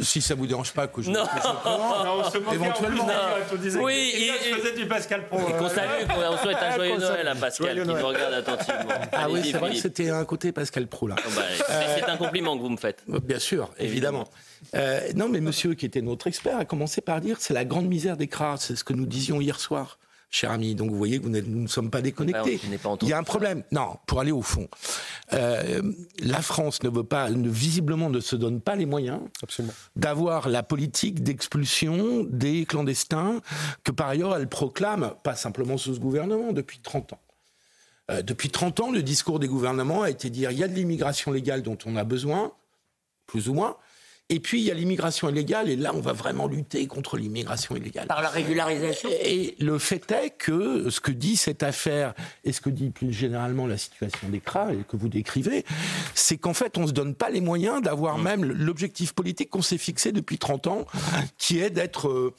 Si 0.00 0.20
ça 0.22 0.34
vous 0.34 0.46
dérange 0.46 0.72
pas 0.72 0.86
que 0.86 1.02
je... 1.02 1.10
Non. 1.10 1.24
on 1.64 2.24
se 2.30 2.38
moquait 2.38 2.54
Éventuellement. 2.56 3.06
on 3.52 3.56
disait 3.56 3.78
Oui, 3.78 3.92
que 4.12 4.16
et- 4.18 4.48
Elliot 4.48 4.56
faisait 4.62 4.74
du 4.76 4.86
Pascal 4.86 5.26
Pro. 5.28 5.38
Et 5.40 5.52
qu'on 5.52 5.68
salue, 5.68 6.06
qu'on 6.08 6.36
souhaite 6.38 6.56
un 6.56 6.74
joyeux. 6.74 6.98
Noël 6.98 7.28
à 7.28 7.34
Pascal 7.34 7.80
qui 7.82 7.86
nous 7.88 7.94
regarde 8.06 8.32
attentivement. 8.34 8.94
Ah 9.12 9.28
oui, 9.30 9.40
c'est 9.44 9.58
vrai 9.58 9.70
que 9.72 9.76
c'était 9.76 10.10
un 10.10 10.24
côté 10.24 10.52
Pascal 10.52 10.86
Pro 10.86 11.06
là. 11.08 11.16
Bah, 11.36 11.42
C'est 11.98 12.04
un 12.08 12.16
compliment 12.16 12.56
que 12.56 12.62
vous 12.62 12.70
me 12.70 12.76
faites. 12.78 13.04
Bien 13.06 13.38
sûr, 13.38 13.70
évidemment. 13.78 14.24
Euh, 14.74 15.12
non, 15.14 15.28
mais 15.28 15.40
monsieur 15.40 15.74
qui 15.74 15.86
était 15.86 16.02
notre 16.02 16.26
expert 16.26 16.56
a 16.56 16.64
commencé 16.64 17.00
par 17.00 17.20
dire 17.20 17.40
c'est 17.40 17.54
la 17.54 17.64
grande 17.64 17.86
misère 17.86 18.16
des 18.16 18.28
cras. 18.28 18.56
C'est 18.58 18.76
ce 18.76 18.84
que 18.84 18.92
nous 18.92 19.06
disions 19.06 19.40
hier 19.40 19.58
soir, 19.60 19.98
cher 20.30 20.50
ami. 20.50 20.74
Donc 20.74 20.90
vous 20.90 20.96
voyez 20.96 21.20
que 21.20 21.28
nous 21.28 21.62
ne 21.62 21.66
sommes 21.66 21.90
pas 21.90 22.00
déconnectés. 22.00 22.58
Ah, 22.58 22.64
je 22.64 22.70
n'ai 22.70 22.78
pas 22.78 22.96
Il 23.02 23.08
y 23.08 23.12
a 23.12 23.18
un 23.18 23.22
problème. 23.22 23.62
Non, 23.72 23.96
pour 24.06 24.20
aller 24.20 24.32
au 24.32 24.42
fond. 24.42 24.68
Euh, 25.32 25.82
la 26.20 26.42
France 26.42 26.82
ne 26.82 26.88
veut 26.88 27.04
pas, 27.04 27.30
ne, 27.30 27.48
visiblement 27.48 28.10
ne 28.10 28.20
se 28.20 28.36
donne 28.36 28.60
pas 28.60 28.76
les 28.76 28.86
moyens 28.86 29.20
d'avoir 29.96 30.48
la 30.48 30.62
politique 30.62 31.22
d'expulsion 31.22 32.24
des 32.28 32.66
clandestins 32.66 33.40
que 33.84 33.92
par 33.92 34.08
ailleurs 34.08 34.36
elle 34.36 34.48
proclame, 34.48 35.14
pas 35.22 35.34
simplement 35.36 35.76
sous 35.76 35.94
ce 35.94 36.00
gouvernement, 36.00 36.52
depuis 36.52 36.80
30 36.80 37.14
ans. 37.14 37.20
Euh, 38.10 38.22
depuis 38.22 38.50
30 38.50 38.80
ans, 38.80 38.90
le 38.90 39.02
discours 39.02 39.38
des 39.38 39.48
gouvernements 39.48 40.02
a 40.02 40.10
été 40.10 40.28
de 40.28 40.34
dire 40.34 40.50
il 40.50 40.58
y 40.58 40.64
a 40.64 40.68
de 40.68 40.74
l'immigration 40.74 41.30
légale 41.30 41.62
dont 41.62 41.78
on 41.86 41.96
a 41.96 42.04
besoin, 42.04 42.52
plus 43.26 43.48
ou 43.48 43.54
moins, 43.54 43.76
et 44.28 44.40
puis 44.40 44.60
il 44.60 44.64
y 44.64 44.70
a 44.70 44.74
l'immigration 44.74 45.28
illégale, 45.28 45.68
et 45.68 45.76
là 45.76 45.92
on 45.94 46.00
va 46.00 46.12
vraiment 46.12 46.46
lutter 46.46 46.86
contre 46.86 47.16
l'immigration 47.16 47.76
illégale. 47.76 48.06
Par 48.06 48.22
la 48.22 48.28
régularisation 48.30 49.10
Et 49.22 49.56
le 49.58 49.78
fait 49.78 50.10
est 50.10 50.30
que 50.30 50.90
ce 50.90 51.00
que 51.00 51.12
dit 51.12 51.36
cette 51.36 51.62
affaire, 51.62 52.14
et 52.44 52.52
ce 52.52 52.60
que 52.60 52.70
dit 52.70 52.90
plus 52.90 53.12
généralement 53.12 53.66
la 53.66 53.76
situation 53.76 54.28
des 54.28 54.40
CRA, 54.40 54.72
et 54.72 54.84
que 54.88 54.96
vous 54.96 55.08
décrivez, 55.08 55.64
c'est 56.14 56.38
qu'en 56.38 56.54
fait 56.54 56.78
on 56.78 56.82
ne 56.82 56.86
se 56.86 56.92
donne 56.92 57.14
pas 57.14 57.30
les 57.30 57.40
moyens 57.40 57.82
d'avoir 57.82 58.18
même 58.18 58.44
l'objectif 58.44 59.12
politique 59.12 59.50
qu'on 59.50 59.62
s'est 59.62 59.78
fixé 59.78 60.12
depuis 60.12 60.38
30 60.38 60.66
ans, 60.66 60.86
qui 61.38 61.60
est 61.60 61.70
d'être... 61.70 62.08
euh, 62.08 62.34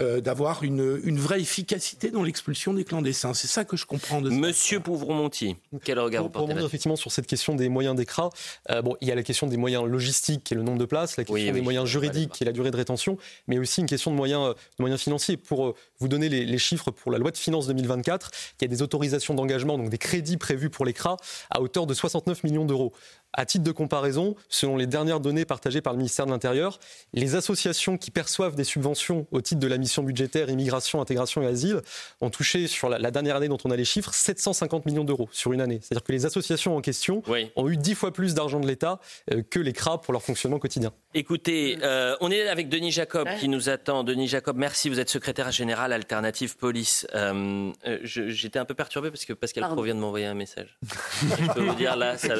euh, 0.00 0.20
d'avoir 0.20 0.64
une, 0.64 1.00
une 1.04 1.20
vraie 1.20 1.40
efficacité 1.40 2.10
dans 2.10 2.24
l'expulsion 2.24 2.74
des 2.74 2.82
clandestins. 2.82 3.32
C'est 3.32 3.46
ça 3.46 3.64
que 3.64 3.76
je 3.76 3.86
comprends 3.86 4.20
de 4.20 4.28
ça. 4.28 4.34
Monsieur 4.34 4.80
Pouvron-Monty, 4.80 5.54
quel 5.84 6.00
regard 6.00 6.24
vous 6.24 6.30
Pour, 6.30 6.46
portez 6.46 6.54
là 6.60 6.66
effectivement 6.66 6.96
sur 6.96 7.12
cette 7.12 7.28
question 7.28 7.54
des 7.54 7.68
moyens 7.68 7.94
d'écras, 7.94 8.30
euh, 8.70 8.82
bon, 8.82 8.96
il 9.00 9.06
y 9.06 9.12
a 9.12 9.14
la 9.14 9.22
question 9.22 9.46
des 9.46 9.56
moyens 9.56 9.84
logistiques, 9.84 10.42
qui 10.42 10.54
est 10.54 10.56
le 10.56 10.64
nombre 10.64 10.78
de 10.78 10.84
places, 10.84 11.16
la 11.16 11.22
question 11.22 11.34
Oui, 11.34 11.44
des 11.44 11.52
oui, 11.52 11.60
moyens 11.60 11.86
juridiques, 11.86 12.32
qui 12.32 12.42
est 12.42 12.46
la 12.46 12.52
durée 12.52 12.72
de 12.72 12.76
rétention, 12.76 13.18
mais 13.46 13.56
aussi 13.56 13.82
une 13.82 13.86
question 13.86 14.10
de 14.10 14.16
moyens, 14.16 14.48
de 14.48 14.82
moyens 14.82 15.00
financiers. 15.00 15.36
Pour 15.36 15.66
euh, 15.66 15.74
vous 16.00 16.08
donner 16.08 16.28
les, 16.28 16.44
les 16.44 16.58
chiffres 16.58 16.90
pour 16.90 17.12
la 17.12 17.18
loi 17.18 17.30
de 17.30 17.36
finances 17.36 17.68
2024, 17.68 18.32
il 18.60 18.64
y 18.64 18.66
a 18.66 18.68
des 18.68 18.82
autorisations 18.82 19.34
d'engagement, 19.34 19.78
donc 19.78 19.90
des 19.90 19.98
crédits 19.98 20.38
prévus 20.38 20.70
pour 20.70 20.84
l'ECRA, 20.84 21.18
à 21.50 21.60
hauteur 21.60 21.86
de 21.86 21.94
69 21.94 22.42
millions 22.42 22.64
d'euros. 22.64 22.92
À 23.36 23.44
titre 23.46 23.64
de 23.64 23.72
comparaison, 23.72 24.36
selon 24.48 24.76
les 24.76 24.86
dernières 24.86 25.20
données 25.20 25.44
partagées 25.44 25.80
par 25.80 25.92
le 25.92 25.98
ministère 25.98 26.24
de 26.26 26.30
l'Intérieur, 26.30 26.78
les 27.12 27.34
associations 27.34 27.98
qui 27.98 28.10
perçoivent 28.10 28.54
des 28.54 28.64
subventions 28.64 29.26
au 29.32 29.40
titre 29.40 29.60
de 29.60 29.66
la 29.66 29.76
mission 29.76 30.02
budgétaire 30.02 30.48
immigration, 30.50 31.00
intégration 31.00 31.42
et 31.42 31.46
asile 31.46 31.80
ont 32.20 32.30
touché 32.30 32.66
sur 32.68 32.88
la, 32.88 32.98
la 32.98 33.10
dernière 33.10 33.36
année 33.36 33.48
dont 33.48 33.58
on 33.64 33.70
a 33.70 33.76
les 33.76 33.84
chiffres 33.84 34.14
750 34.14 34.86
millions 34.86 35.04
d'euros 35.04 35.28
sur 35.32 35.52
une 35.52 35.60
année. 35.60 35.80
C'est-à-dire 35.82 36.04
que 36.04 36.12
les 36.12 36.26
associations 36.26 36.76
en 36.76 36.80
question 36.80 37.22
ont 37.56 37.68
eu 37.68 37.76
dix 37.76 37.94
fois 37.94 38.12
plus 38.12 38.34
d'argent 38.34 38.60
de 38.60 38.66
l'État 38.66 39.00
euh, 39.32 39.42
que 39.42 39.58
les 39.58 39.72
CRA 39.72 40.00
pour 40.00 40.12
leur 40.12 40.22
fonctionnement 40.22 40.58
quotidien. 40.58 40.92
Écoutez, 41.14 41.78
euh, 41.82 42.16
on 42.20 42.30
est 42.30 42.48
avec 42.48 42.68
Denis 42.68 42.92
Jacob 42.92 43.28
qui 43.40 43.48
nous 43.48 43.68
attend. 43.68 44.04
Denis 44.04 44.28
Jacob, 44.28 44.56
merci. 44.56 44.88
Vous 44.88 45.00
êtes 45.00 45.08
secrétaire 45.10 45.50
général 45.50 45.92
Alternative 45.92 46.56
Police. 46.56 47.06
Euh, 47.14 47.72
J'étais 48.04 48.58
un 48.58 48.64
peu 48.64 48.74
perturbé 48.74 49.10
parce 49.10 49.24
que 49.24 49.32
Pascal 49.32 49.62
Pardon. 49.62 49.76
Pro 49.76 49.84
vient 49.84 49.94
de 49.94 50.00
m'envoyer 50.00 50.26
un 50.26 50.34
message. 50.34 50.78
je 50.82 51.52
peux 51.52 51.62
vous 51.62 51.74
dire 51.74 51.96
là, 51.96 52.16
ça. 52.16 52.34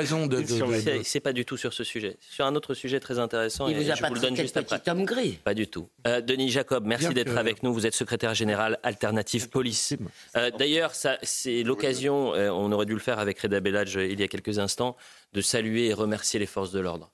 Raison 0.00 0.26
de- 0.26 0.40
de- 0.40 0.80
C'est- 0.80 1.02
C'est 1.04 1.20
pas 1.20 1.32
du 1.32 1.44
tout 1.44 1.56
sur 1.56 1.72
ce 1.72 1.84
sujet. 1.84 2.16
Sur 2.20 2.44
un 2.46 2.54
autre 2.54 2.74
sujet 2.74 3.00
très 3.00 3.18
intéressant. 3.18 3.68
Il 3.68 3.76
et 3.76 3.84
vous 3.84 3.90
a 3.90 3.94
je 3.94 4.00
pas 4.00 4.08
vous 4.08 4.14
le 4.14 4.20
donne 4.20 4.36
juste 4.36 4.56
après. 4.56 4.80
homme 4.88 5.04
gris. 5.04 5.38
Pas 5.44 5.54
du 5.54 5.66
tout. 5.68 5.88
Euh, 6.06 6.20
Denis 6.20 6.50
Jacob, 6.50 6.84
merci 6.86 7.06
Bien 7.06 7.12
d'être 7.14 7.34
que- 7.34 7.38
avec 7.38 7.62
nous. 7.62 7.72
Vous 7.74 7.86
êtes 7.86 7.94
secrétaire 7.94 8.34
général 8.34 8.78
Alternative 8.82 9.48
Police. 9.48 9.94
Euh, 10.36 10.50
D'ailleurs, 10.58 10.94
ça, 10.94 11.18
c'est 11.22 11.62
l'occasion, 11.62 12.34
euh, 12.34 12.50
on 12.50 12.72
aurait 12.72 12.86
dû 12.86 12.94
le 12.94 12.98
faire 13.00 13.18
avec 13.18 13.38
Reda 13.40 13.60
Bellage 13.60 13.96
euh, 13.96 14.06
il 14.06 14.18
y 14.18 14.22
a 14.22 14.28
quelques 14.28 14.58
instants, 14.58 14.96
de 15.32 15.40
saluer 15.40 15.86
et 15.88 15.94
remercier 15.94 16.38
les 16.40 16.46
forces 16.46 16.72
de 16.72 16.80
l'ordre. 16.80 17.10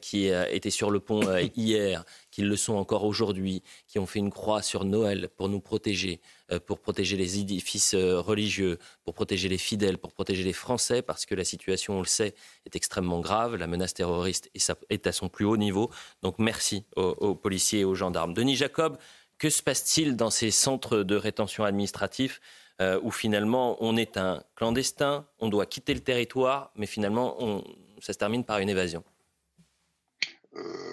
qui 0.00 0.28
étaient 0.28 0.70
sur 0.70 0.92
le 0.92 1.00
pont 1.00 1.22
hier, 1.56 2.04
qui 2.30 2.42
le 2.42 2.54
sont 2.54 2.74
encore 2.74 3.02
aujourd'hui, 3.02 3.64
qui 3.88 3.98
ont 3.98 4.06
fait 4.06 4.20
une 4.20 4.30
croix 4.30 4.62
sur 4.62 4.84
Noël 4.84 5.28
pour 5.36 5.48
nous 5.48 5.58
protéger, 5.58 6.20
pour 6.58 6.80
protéger 6.80 7.16
les 7.16 7.38
édifices 7.38 7.94
euh, 7.94 8.20
religieux, 8.20 8.78
pour 9.04 9.14
protéger 9.14 9.48
les 9.48 9.58
fidèles, 9.58 9.98
pour 9.98 10.12
protéger 10.12 10.44
les 10.44 10.52
Français, 10.52 11.02
parce 11.02 11.26
que 11.26 11.34
la 11.34 11.44
situation, 11.44 11.96
on 11.98 12.00
le 12.00 12.06
sait, 12.06 12.34
est 12.66 12.76
extrêmement 12.76 13.20
grave. 13.20 13.56
La 13.56 13.66
menace 13.66 13.94
terroriste 13.94 14.50
est 14.90 15.06
à 15.06 15.12
son 15.12 15.28
plus 15.28 15.44
haut 15.44 15.56
niveau. 15.56 15.90
Donc 16.22 16.38
merci 16.38 16.84
aux, 16.96 17.02
aux 17.02 17.34
policiers 17.34 17.80
et 17.80 17.84
aux 17.84 17.94
gendarmes. 17.94 18.34
Denis 18.34 18.56
Jacob, 18.56 18.98
que 19.38 19.50
se 19.50 19.62
passe-t-il 19.62 20.16
dans 20.16 20.30
ces 20.30 20.50
centres 20.50 20.98
de 20.98 21.16
rétention 21.16 21.64
administratifs 21.64 22.40
euh, 22.80 22.98
où 23.02 23.10
finalement 23.10 23.76
on 23.80 23.96
est 23.96 24.16
un 24.16 24.42
clandestin, 24.56 25.26
on 25.40 25.48
doit 25.48 25.66
quitter 25.66 25.94
le 25.94 26.00
territoire, 26.00 26.70
mais 26.76 26.86
finalement 26.86 27.36
on- 27.42 27.64
ça 28.00 28.12
se 28.12 28.18
termine 28.18 28.44
par 28.44 28.58
une 28.58 28.68
évasion? 28.68 29.04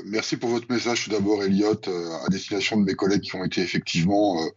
Merci 0.05 0.37
pour 0.37 0.49
votre 0.49 0.71
message 0.71 1.03
tout 1.03 1.09
d'abord, 1.09 1.43
Elliot, 1.43 1.81
euh, 1.87 2.25
à 2.25 2.29
destination 2.29 2.77
de 2.77 2.85
mes 2.85 2.93
collègues 2.93 3.21
qui 3.21 3.35
ont 3.35 3.43
été 3.43 3.61
effectivement 3.61 4.41
euh, 4.41 4.49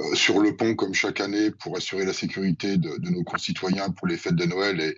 euh, 0.00 0.14
sur 0.14 0.38
le 0.38 0.54
pont 0.54 0.74
comme 0.74 0.92
chaque 0.92 1.20
année 1.20 1.50
pour 1.50 1.76
assurer 1.76 2.04
la 2.04 2.12
sécurité 2.12 2.76
de, 2.76 2.98
de 2.98 3.10
nos 3.10 3.24
concitoyens 3.24 3.88
pour 3.90 4.06
les 4.06 4.18
fêtes 4.18 4.36
de 4.36 4.44
Noël 4.44 4.80
et, 4.80 4.90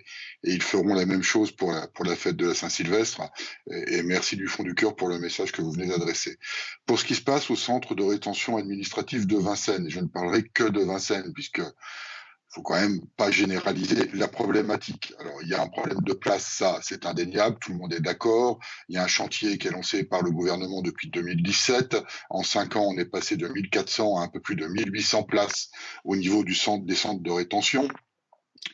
et 0.43 0.53
ils 0.53 0.61
feront 0.61 0.93
la 0.93 1.05
même 1.05 1.23
chose 1.23 1.51
pour 1.51 1.71
la, 1.71 1.87
pour 1.87 2.03
la 2.03 2.15
fête 2.15 2.35
de 2.35 2.47
la 2.47 2.53
Saint-Sylvestre. 2.53 3.21
Et, 3.71 3.95
et 3.95 4.03
merci 4.03 4.35
du 4.35 4.47
fond 4.47 4.63
du 4.63 4.75
cœur 4.75 4.95
pour 4.95 5.07
le 5.07 5.17
message 5.17 5.53
que 5.53 5.61
vous 5.61 5.71
venez 5.71 5.87
d'adresser. 5.87 6.37
Pour 6.85 6.99
ce 6.99 7.05
qui 7.05 7.15
se 7.15 7.21
passe 7.21 7.49
au 7.49 7.55
centre 7.55 7.95
de 7.95 8.03
rétention 8.03 8.57
administrative 8.57 9.25
de 9.27 9.37
Vincennes, 9.37 9.89
je 9.89 10.01
ne 10.01 10.07
parlerai 10.07 10.43
que 10.43 10.65
de 10.65 10.81
Vincennes 10.81 11.31
puisque 11.33 11.61
faut 12.53 12.61
quand 12.61 12.79
même 12.79 13.01
pas 13.17 13.31
généraliser 13.31 14.09
la 14.13 14.27
problématique. 14.27 15.13
Alors, 15.19 15.41
il 15.41 15.47
y 15.47 15.55
a 15.55 15.61
un 15.61 15.67
problème 15.67 16.01
de 16.01 16.13
place, 16.13 16.45
ça, 16.45 16.79
c'est 16.83 17.05
indéniable, 17.07 17.57
tout 17.59 17.71
le 17.71 17.79
monde 17.79 17.93
est 17.93 17.99
d'accord. 17.99 18.59
Il 18.89 18.95
y 18.95 18.99
a 18.99 19.03
un 19.03 19.07
chantier 19.07 19.57
qui 19.57 19.67
est 19.67 19.71
lancé 19.71 20.03
par 20.03 20.21
le 20.21 20.29
gouvernement 20.29 20.83
depuis 20.83 21.09
2017. 21.09 21.97
En 22.29 22.43
cinq 22.43 22.75
ans, 22.75 22.85
on 22.87 22.97
est 22.97 23.05
passé 23.05 23.37
de 23.37 23.47
1400 23.47 24.19
à 24.19 24.23
un 24.23 24.27
peu 24.27 24.39
plus 24.39 24.55
de 24.55 24.67
1800 24.67 25.23
places 25.23 25.71
au 26.03 26.15
niveau 26.15 26.43
du 26.43 26.53
centre, 26.53 26.85
des 26.85 26.95
centres 26.95 27.23
de 27.23 27.31
rétention. 27.31 27.87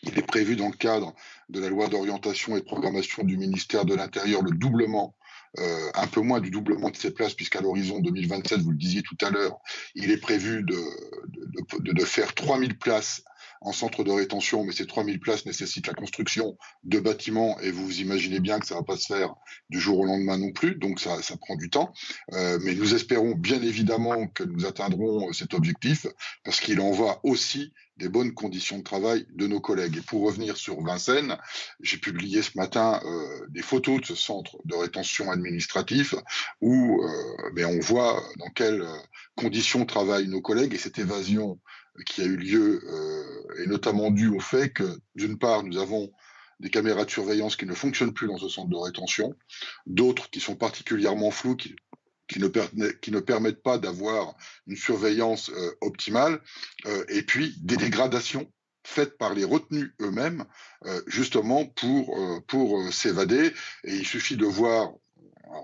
Il 0.03 0.19
est 0.19 0.27
prévu 0.27 0.57
dans 0.57 0.67
le 0.67 0.75
cadre 0.75 1.15
de 1.47 1.61
la 1.61 1.69
loi 1.69 1.87
d'orientation 1.87 2.57
et 2.57 2.59
de 2.59 2.65
programmation 2.65 3.23
du 3.23 3.37
ministère 3.37 3.85
de 3.85 3.95
l'Intérieur 3.95 4.41
le 4.41 4.51
doublement 4.51 5.15
euh, 5.57 5.89
un 5.95 6.05
peu 6.05 6.21
moins 6.21 6.41
du 6.41 6.51
doublement 6.51 6.91
de 6.91 6.95
ces 6.95 7.11
places, 7.11 7.33
puisqu'à 7.33 7.61
l'horizon 7.61 7.99
2027, 7.99 8.59
vous 8.59 8.69
le 8.69 8.77
disiez 8.77 9.01
tout 9.01 9.17
à 9.25 9.31
l'heure, 9.31 9.57
il 9.95 10.11
est 10.11 10.17
prévu 10.17 10.63
de, 10.63 10.75
de, 10.75 11.79
de, 11.79 11.91
de 11.91 12.05
faire 12.05 12.35
3000 12.35 12.77
places 12.77 13.23
en 13.61 13.71
centre 13.71 14.03
de 14.03 14.11
rétention, 14.11 14.63
mais 14.63 14.71
ces 14.71 14.85
3000 14.85 15.19
places 15.19 15.45
nécessitent 15.45 15.87
la 15.87 15.93
construction 15.93 16.57
de 16.83 16.99
bâtiments 16.99 17.59
et 17.59 17.71
vous 17.71 17.99
imaginez 17.99 18.39
bien 18.39 18.59
que 18.59 18.65
ça 18.65 18.75
va 18.75 18.83
pas 18.83 18.97
se 18.97 19.07
faire 19.07 19.35
du 19.69 19.79
jour 19.79 19.99
au 19.99 20.05
lendemain 20.05 20.37
non 20.37 20.51
plus, 20.51 20.75
donc 20.75 20.99
ça, 20.99 21.21
ça 21.21 21.35
prend 21.37 21.55
du 21.55 21.69
temps. 21.69 21.93
Euh, 22.33 22.59
mais 22.61 22.73
nous 22.75 22.95
espérons 22.95 23.35
bien 23.35 23.61
évidemment 23.61 24.27
que 24.27 24.43
nous 24.43 24.65
atteindrons 24.65 25.31
cet 25.33 25.53
objectif 25.53 26.07
parce 26.43 26.59
qu'il 26.59 26.79
en 26.79 26.91
va 26.91 27.19
aussi 27.23 27.73
des 27.97 28.07
bonnes 28.07 28.33
conditions 28.33 28.77
de 28.77 28.83
travail 28.83 29.27
de 29.35 29.45
nos 29.45 29.59
collègues. 29.59 29.97
Et 29.97 30.01
pour 30.01 30.23
revenir 30.23 30.55
sur 30.55 30.81
Vincennes, 30.81 31.37
j'ai 31.81 31.97
publié 31.97 32.41
ce 32.41 32.51
matin 32.57 33.01
euh, 33.03 33.45
des 33.49 33.61
photos 33.61 33.99
de 33.99 34.05
ce 34.05 34.15
centre 34.15 34.57
de 34.63 34.75
rétention 34.75 35.29
administratif 35.29 36.15
où 36.61 37.03
euh, 37.03 37.51
ben 37.53 37.65
on 37.65 37.79
voit 37.79 38.23
dans 38.37 38.49
quelles 38.49 38.87
conditions 39.35 39.85
travaillent 39.85 40.29
nos 40.29 40.41
collègues 40.41 40.73
et 40.73 40.77
cette 40.77 40.97
évasion 40.97 41.59
qui 42.05 42.21
a 42.21 42.25
eu 42.25 42.37
lieu 42.37 42.81
euh, 42.85 43.63
est 43.63 43.67
notamment 43.67 44.11
due 44.11 44.29
au 44.29 44.39
fait 44.39 44.69
que, 44.69 44.99
d'une 45.15 45.37
part, 45.37 45.63
nous 45.63 45.77
avons 45.77 46.11
des 46.59 46.69
caméras 46.69 47.05
de 47.05 47.09
surveillance 47.09 47.55
qui 47.55 47.65
ne 47.65 47.73
fonctionnent 47.73 48.13
plus 48.13 48.27
dans 48.27 48.37
ce 48.37 48.49
centre 48.49 48.69
de 48.69 48.75
rétention, 48.75 49.33
d'autres 49.85 50.29
qui 50.29 50.39
sont 50.39 50.55
particulièrement 50.55 51.31
floues, 51.31 51.55
qui, 51.55 51.75
ne, 52.39 53.19
permettent 53.19 53.63
pas 53.63 53.77
d'avoir 53.77 54.35
une 54.67 54.75
surveillance 54.75 55.49
optimale, 55.79 56.41
et 57.07 57.23
puis 57.23 57.55
des 57.61 57.77
dégradations 57.77 58.51
faites 58.83 59.17
par 59.17 59.33
les 59.33 59.45
retenus 59.45 59.93
eux-mêmes, 60.01 60.43
justement 61.07 61.65
pour 62.47 62.83
s'évader. 62.91 63.53
Et 63.85 63.95
il 63.95 64.05
suffit 64.05 64.35
de 64.35 64.45
voir 64.45 64.91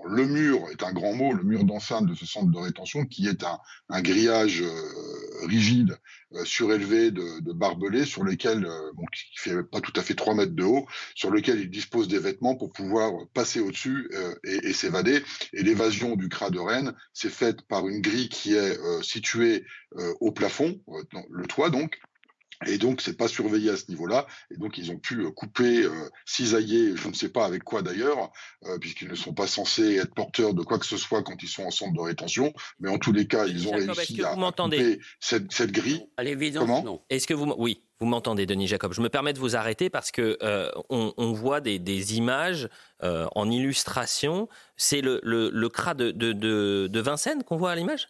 le 0.08 0.26
mur 0.26 0.68
est 0.70 0.82
un 0.82 0.92
grand 0.92 1.14
mot, 1.14 1.32
le 1.32 1.42
mur 1.42 1.64
d'enceinte 1.64 2.06
de 2.06 2.14
ce 2.14 2.26
centre 2.26 2.50
de 2.50 2.58
rétention, 2.58 3.04
qui 3.04 3.28
est 3.28 3.44
un, 3.44 4.02
grillage 4.02 4.62
euh, 4.62 5.46
rigide, 5.46 5.96
euh, 6.34 6.44
surélevé 6.44 7.10
de, 7.10 7.52
barbelés, 7.52 8.04
sur 8.04 8.24
lesquels, 8.24 8.64
euh, 8.64 8.90
qui 9.12 9.38
fait 9.38 9.62
pas 9.62 9.80
tout 9.80 9.92
à 9.96 10.02
fait 10.02 10.14
3 10.14 10.34
mètres 10.34 10.54
de 10.54 10.64
haut, 10.64 10.86
sur 11.14 11.30
lequel 11.30 11.60
il 11.60 11.70
dispose 11.70 12.08
des 12.08 12.18
vêtements 12.18 12.56
pour 12.56 12.72
pouvoir 12.72 13.12
passer 13.34 13.60
au-dessus 13.60 14.10
et, 14.44 14.72
s'évader. 14.72 15.22
Et 15.52 15.62
l'évasion 15.62 16.16
du 16.16 16.28
CRA 16.28 16.50
de 16.50 16.58
Rennes 16.58 16.94
s'est 17.12 17.30
faite 17.30 17.62
par 17.62 17.88
une 17.88 18.00
grille 18.00 18.28
qui 18.28 18.54
est 18.54 18.78
située 19.02 19.64
au 20.20 20.32
plafond, 20.32 20.80
le 21.30 21.46
toit 21.46 21.70
donc, 21.70 21.98
et 22.66 22.78
donc, 22.78 23.00
c'est 23.00 23.16
pas 23.16 23.28
surveillé 23.28 23.70
à 23.70 23.76
ce 23.76 23.88
niveau-là. 23.88 24.26
Et 24.50 24.56
donc, 24.56 24.78
ils 24.78 24.90
ont 24.90 24.98
pu 24.98 25.20
euh, 25.20 25.30
couper, 25.30 25.82
euh, 25.82 26.08
cisailler, 26.24 26.96
je 26.96 27.08
ne 27.08 27.12
sais 27.12 27.28
pas 27.28 27.44
avec 27.44 27.64
quoi 27.64 27.82
d'ailleurs, 27.82 28.30
euh, 28.64 28.78
puisqu'ils 28.78 29.08
ne 29.08 29.14
sont 29.14 29.34
pas 29.34 29.46
censés 29.46 29.96
être 29.96 30.14
porteurs 30.14 30.54
de 30.54 30.62
quoi 30.62 30.78
que 30.78 30.86
ce 30.86 30.96
soit 30.96 31.22
quand 31.22 31.42
ils 31.42 31.48
sont 31.48 31.64
en 31.64 31.70
centre 31.70 31.92
de 31.92 32.00
rétention. 32.00 32.52
Mais 32.80 32.88
en 32.88 32.98
tous 32.98 33.12
les 33.12 33.26
cas, 33.26 33.46
ils 33.46 33.68
ont 33.68 33.72
réussi 33.72 34.22
à, 34.22 34.34
couper 34.34 35.00
cette, 35.20 35.52
cette 35.52 35.72
grille. 35.72 36.06
À 36.16 36.24
l'évidence, 36.24 36.86
Est-ce 37.10 37.26
que 37.26 37.34
vous, 37.34 37.54
oui, 37.58 37.82
vous 37.98 38.06
m'entendez, 38.06 38.44
Denis 38.44 38.66
Jacob 38.66 38.92
Je 38.92 39.00
me 39.00 39.08
permets 39.08 39.32
de 39.32 39.38
vous 39.38 39.56
arrêter 39.56 39.88
parce 39.88 40.10
que 40.10 40.36
euh, 40.42 40.70
on, 40.90 41.14
on, 41.16 41.32
voit 41.32 41.60
des, 41.60 41.78
des 41.78 42.16
images 42.16 42.68
euh, 43.02 43.26
en 43.34 43.50
illustration. 43.50 44.48
C'est 44.76 45.00
le, 45.00 45.20
le, 45.22 45.50
le 45.50 45.68
CRA 45.68 45.94
de, 45.94 46.10
de, 46.10 46.32
de, 46.32 46.88
de 46.90 47.00
Vincennes 47.00 47.42
qu'on 47.42 47.56
voit 47.56 47.70
à 47.70 47.74
l'image? 47.74 48.08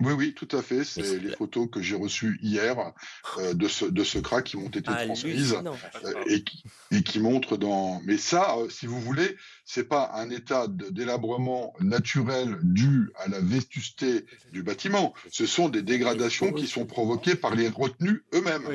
Oui, 0.00 0.12
oui, 0.12 0.34
tout 0.34 0.48
à 0.52 0.62
fait. 0.62 0.84
C'est 0.84 1.18
les 1.18 1.34
photos 1.34 1.68
que 1.72 1.80
j'ai 1.80 1.96
reçues 1.96 2.38
hier 2.42 2.92
euh, 3.38 3.54
de 3.54 3.66
ce 3.66 3.86
de 3.86 4.04
ce 4.04 4.18
crack 4.18 4.44
qui 4.44 4.58
m'ont 4.58 4.68
été 4.68 4.82
ah, 4.88 5.04
transmises 5.06 5.54
euh, 5.54 6.12
et, 6.26 6.44
qui, 6.44 6.64
et 6.90 7.02
qui 7.02 7.18
montrent 7.18 7.56
dans. 7.56 8.02
Mais 8.04 8.18
ça, 8.18 8.56
euh, 8.58 8.68
si 8.68 8.86
vous 8.86 9.00
voulez, 9.00 9.36
c'est 9.64 9.88
pas 9.88 10.10
un 10.14 10.28
état 10.28 10.68
de 10.68 10.90
délabrement 10.90 11.72
naturel 11.80 12.58
dû 12.62 13.10
à 13.16 13.28
la 13.28 13.40
vétusté 13.40 14.26
du 14.52 14.62
bâtiment. 14.62 15.14
Ce 15.30 15.46
sont 15.46 15.70
des 15.70 15.82
dégradations 15.82 16.52
qui 16.52 16.66
sont 16.66 16.84
provoquées 16.84 17.34
par 17.34 17.54
les 17.54 17.68
retenus 17.68 18.22
eux-mêmes, 18.34 18.68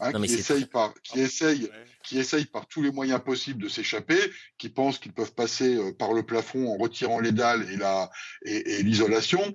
hein, 0.00 0.12
qui 0.12 0.34
essayent 0.34 0.66
par 0.66 0.92
qui 1.02 1.20
essayent 1.20 1.70
qui 2.02 2.18
essayent 2.18 2.46
par 2.46 2.66
tous 2.66 2.82
les 2.82 2.90
moyens 2.90 3.20
possibles 3.22 3.62
de 3.62 3.68
s'échapper, 3.68 4.18
qui 4.56 4.68
pensent 4.68 4.98
qu'ils 4.98 5.12
peuvent 5.12 5.34
passer 5.34 5.78
par 5.98 6.12
le 6.12 6.22
plafond 6.22 6.68
en 6.68 6.76
retirant 6.76 7.20
les 7.20 7.32
dalles 7.32 7.66
et 7.70 7.76
la 7.76 8.10
et, 8.44 8.78
et 8.78 8.82
l'isolation 8.82 9.52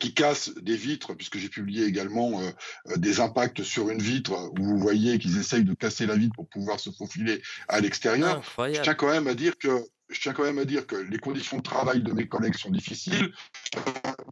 qui 0.00 0.14
cassent 0.14 0.50
des 0.54 0.76
vitres, 0.76 1.14
puisque 1.14 1.38
j'ai 1.38 1.48
publié 1.48 1.84
également 1.84 2.40
euh, 2.40 2.50
euh, 2.88 2.96
des 2.96 3.20
impacts 3.20 3.62
sur 3.62 3.90
une 3.90 4.02
vitre 4.02 4.32
où 4.58 4.64
vous 4.64 4.78
voyez 4.78 5.18
qu'ils 5.18 5.38
essayent 5.38 5.64
de 5.64 5.74
casser 5.74 6.06
la 6.06 6.16
vitre 6.16 6.34
pour 6.34 6.48
pouvoir 6.48 6.80
se 6.80 6.90
faufiler 6.90 7.42
à 7.68 7.80
l'extérieur. 7.80 8.42
Je 8.58 8.80
tiens 8.80 8.94
quand 8.94 9.10
même 9.10 9.26
à 9.26 9.34
dire 9.34 9.56
que 9.58 9.68
je 10.10 10.20
tiens 10.20 10.32
quand 10.32 10.44
même 10.44 10.58
à 10.58 10.64
dire 10.64 10.86
que 10.86 10.96
les 10.96 11.18
conditions 11.18 11.58
de 11.58 11.62
travail 11.62 12.02
de 12.02 12.12
mes 12.12 12.26
collègues 12.26 12.56
sont 12.56 12.70
difficiles, 12.70 13.30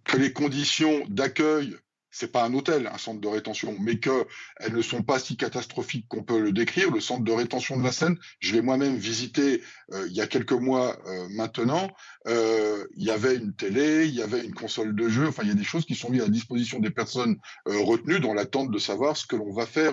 que 0.05 0.17
les 0.17 0.33
conditions 0.33 1.05
d'accueil 1.09 1.77
c'est 2.17 2.33
pas 2.33 2.45
un 2.45 2.55
hôtel, 2.55 2.87
un 2.91 2.97
centre 2.97 3.21
de 3.21 3.29
rétention, 3.29 3.77
mais 3.79 3.99
qu'elles 3.99 4.73
ne 4.73 4.81
sont 4.81 5.03
pas 5.03 5.19
si 5.19 5.37
catastrophiques 5.37 6.07
qu'on 6.09 6.23
peut 6.23 6.41
le 6.41 6.51
décrire. 6.51 6.91
Le 6.91 7.01
centre 7.01 7.25
de 7.25 7.33
rétention 7.33 7.77
de 7.77 7.85
la 7.85 7.93
Seine, 7.93 8.17
je 8.41 8.55
l'ai 8.55 8.63
moi-même 8.63 8.97
visité 8.97 9.61
euh, 9.93 10.07
il 10.09 10.17
y 10.17 10.23
a 10.23 10.27
quelques 10.27 10.53
mois 10.53 10.97
euh, 11.07 11.27
maintenant. 11.31 11.91
Euh, 12.27 12.87
il 12.97 13.05
y 13.05 13.11
avait 13.11 13.37
une 13.37 13.53
télé, 13.53 14.07
il 14.07 14.15
y 14.15 14.23
avait 14.23 14.43
une 14.43 14.55
console 14.55 14.97
de 14.97 15.09
jeu. 15.11 15.29
Enfin, 15.29 15.43
il 15.43 15.51
y 15.51 15.53
a 15.53 15.55
des 15.55 15.65
choses 15.65 15.85
qui 15.85 15.95
sont 15.95 16.09
mises 16.09 16.23
à 16.23 16.29
disposition 16.29 16.81
des 16.81 16.91
personnes 16.91 17.37
retenues 17.67 18.21
dans 18.21 18.33
l'attente 18.33 18.71
de 18.71 18.79
savoir 18.79 19.17
ce 19.17 19.27
que 19.27 19.37
l'on 19.37 19.53
va 19.53 19.67
faire 19.67 19.93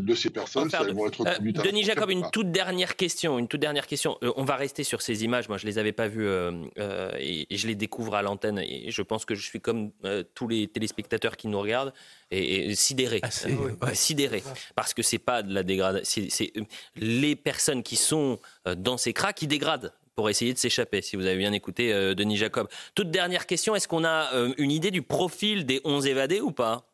de 0.00 0.14
ces 0.14 0.30
personnes. 0.30 0.70
Si 0.70 0.76
elles 0.76 0.94
vont 0.94 1.06
être 1.06 1.24
Denis 1.40 1.84
Jacob, 1.84 2.10
une 2.10 2.28
toute 2.32 2.50
dernière 2.50 2.96
question. 2.96 3.38
Une 3.38 3.46
toute 3.46 3.60
dernière 3.60 3.86
question. 3.86 4.18
on 4.22 4.44
va 4.44 4.56
rester 4.56 4.82
sur 4.82 5.02
ces 5.02 5.22
images. 5.22 5.48
Moi, 5.48 5.58
je 5.58 5.66
les 5.66 5.78
avais 5.78 5.92
pas 5.92 6.08
vues 6.08 6.28
et, 7.18 7.46
et, 7.54 7.56
je 7.56 7.66
les 7.68 7.76
découvre 7.76 8.16
à 8.16 8.22
l'antenne. 8.22 8.58
Et 8.58 8.90
je 8.90 9.02
pense 9.02 9.24
que 9.24 9.36
je 9.36 9.42
suis 9.42 9.60
comme 9.60 9.92
tous 10.34 10.48
les 10.48 10.66
téléspectateurs 10.66 11.36
qui 11.36 11.43
qui 11.44 11.48
nous 11.48 11.60
regarde 11.60 11.92
et, 12.30 12.74
sidéré, 12.74 13.20
ah, 13.22 13.28
euh, 13.46 13.94
sidéré, 13.94 14.42
parce 14.74 14.94
que 14.94 15.02
c'est 15.02 15.18
pas 15.18 15.42
de 15.42 15.52
la 15.52 15.62
dégradation, 15.62 16.24
c'est 16.30 16.52
euh, 16.56 16.62
les 16.96 17.36
personnes 17.36 17.82
qui 17.82 17.96
sont 17.96 18.40
euh, 18.66 18.74
dans 18.74 18.96
ces 18.96 19.12
cracks 19.12 19.36
qui 19.36 19.46
dégradent 19.46 19.92
pour 20.14 20.30
essayer 20.30 20.54
de 20.54 20.58
s'échapper, 20.58 21.02
si 21.02 21.16
vous 21.16 21.26
avez 21.26 21.36
bien 21.36 21.52
écouté 21.52 21.92
Denis 22.14 22.36
Jacob. 22.36 22.68
Toute 22.94 23.10
dernière 23.10 23.46
question, 23.46 23.74
est-ce 23.74 23.88
qu'on 23.88 24.04
a 24.04 24.30
une 24.58 24.70
idée 24.70 24.92
du 24.92 25.02
profil 25.02 25.66
des 25.66 25.80
11 25.82 26.06
évadés 26.06 26.40
ou 26.40 26.52
pas? 26.52 26.86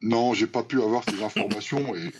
Non, 0.00 0.32
j'ai 0.32 0.46
pas 0.46 0.62
pu 0.62 0.80
avoir 0.80 1.02
ces 1.04 1.22
informations 1.22 1.94
et, 1.96 2.12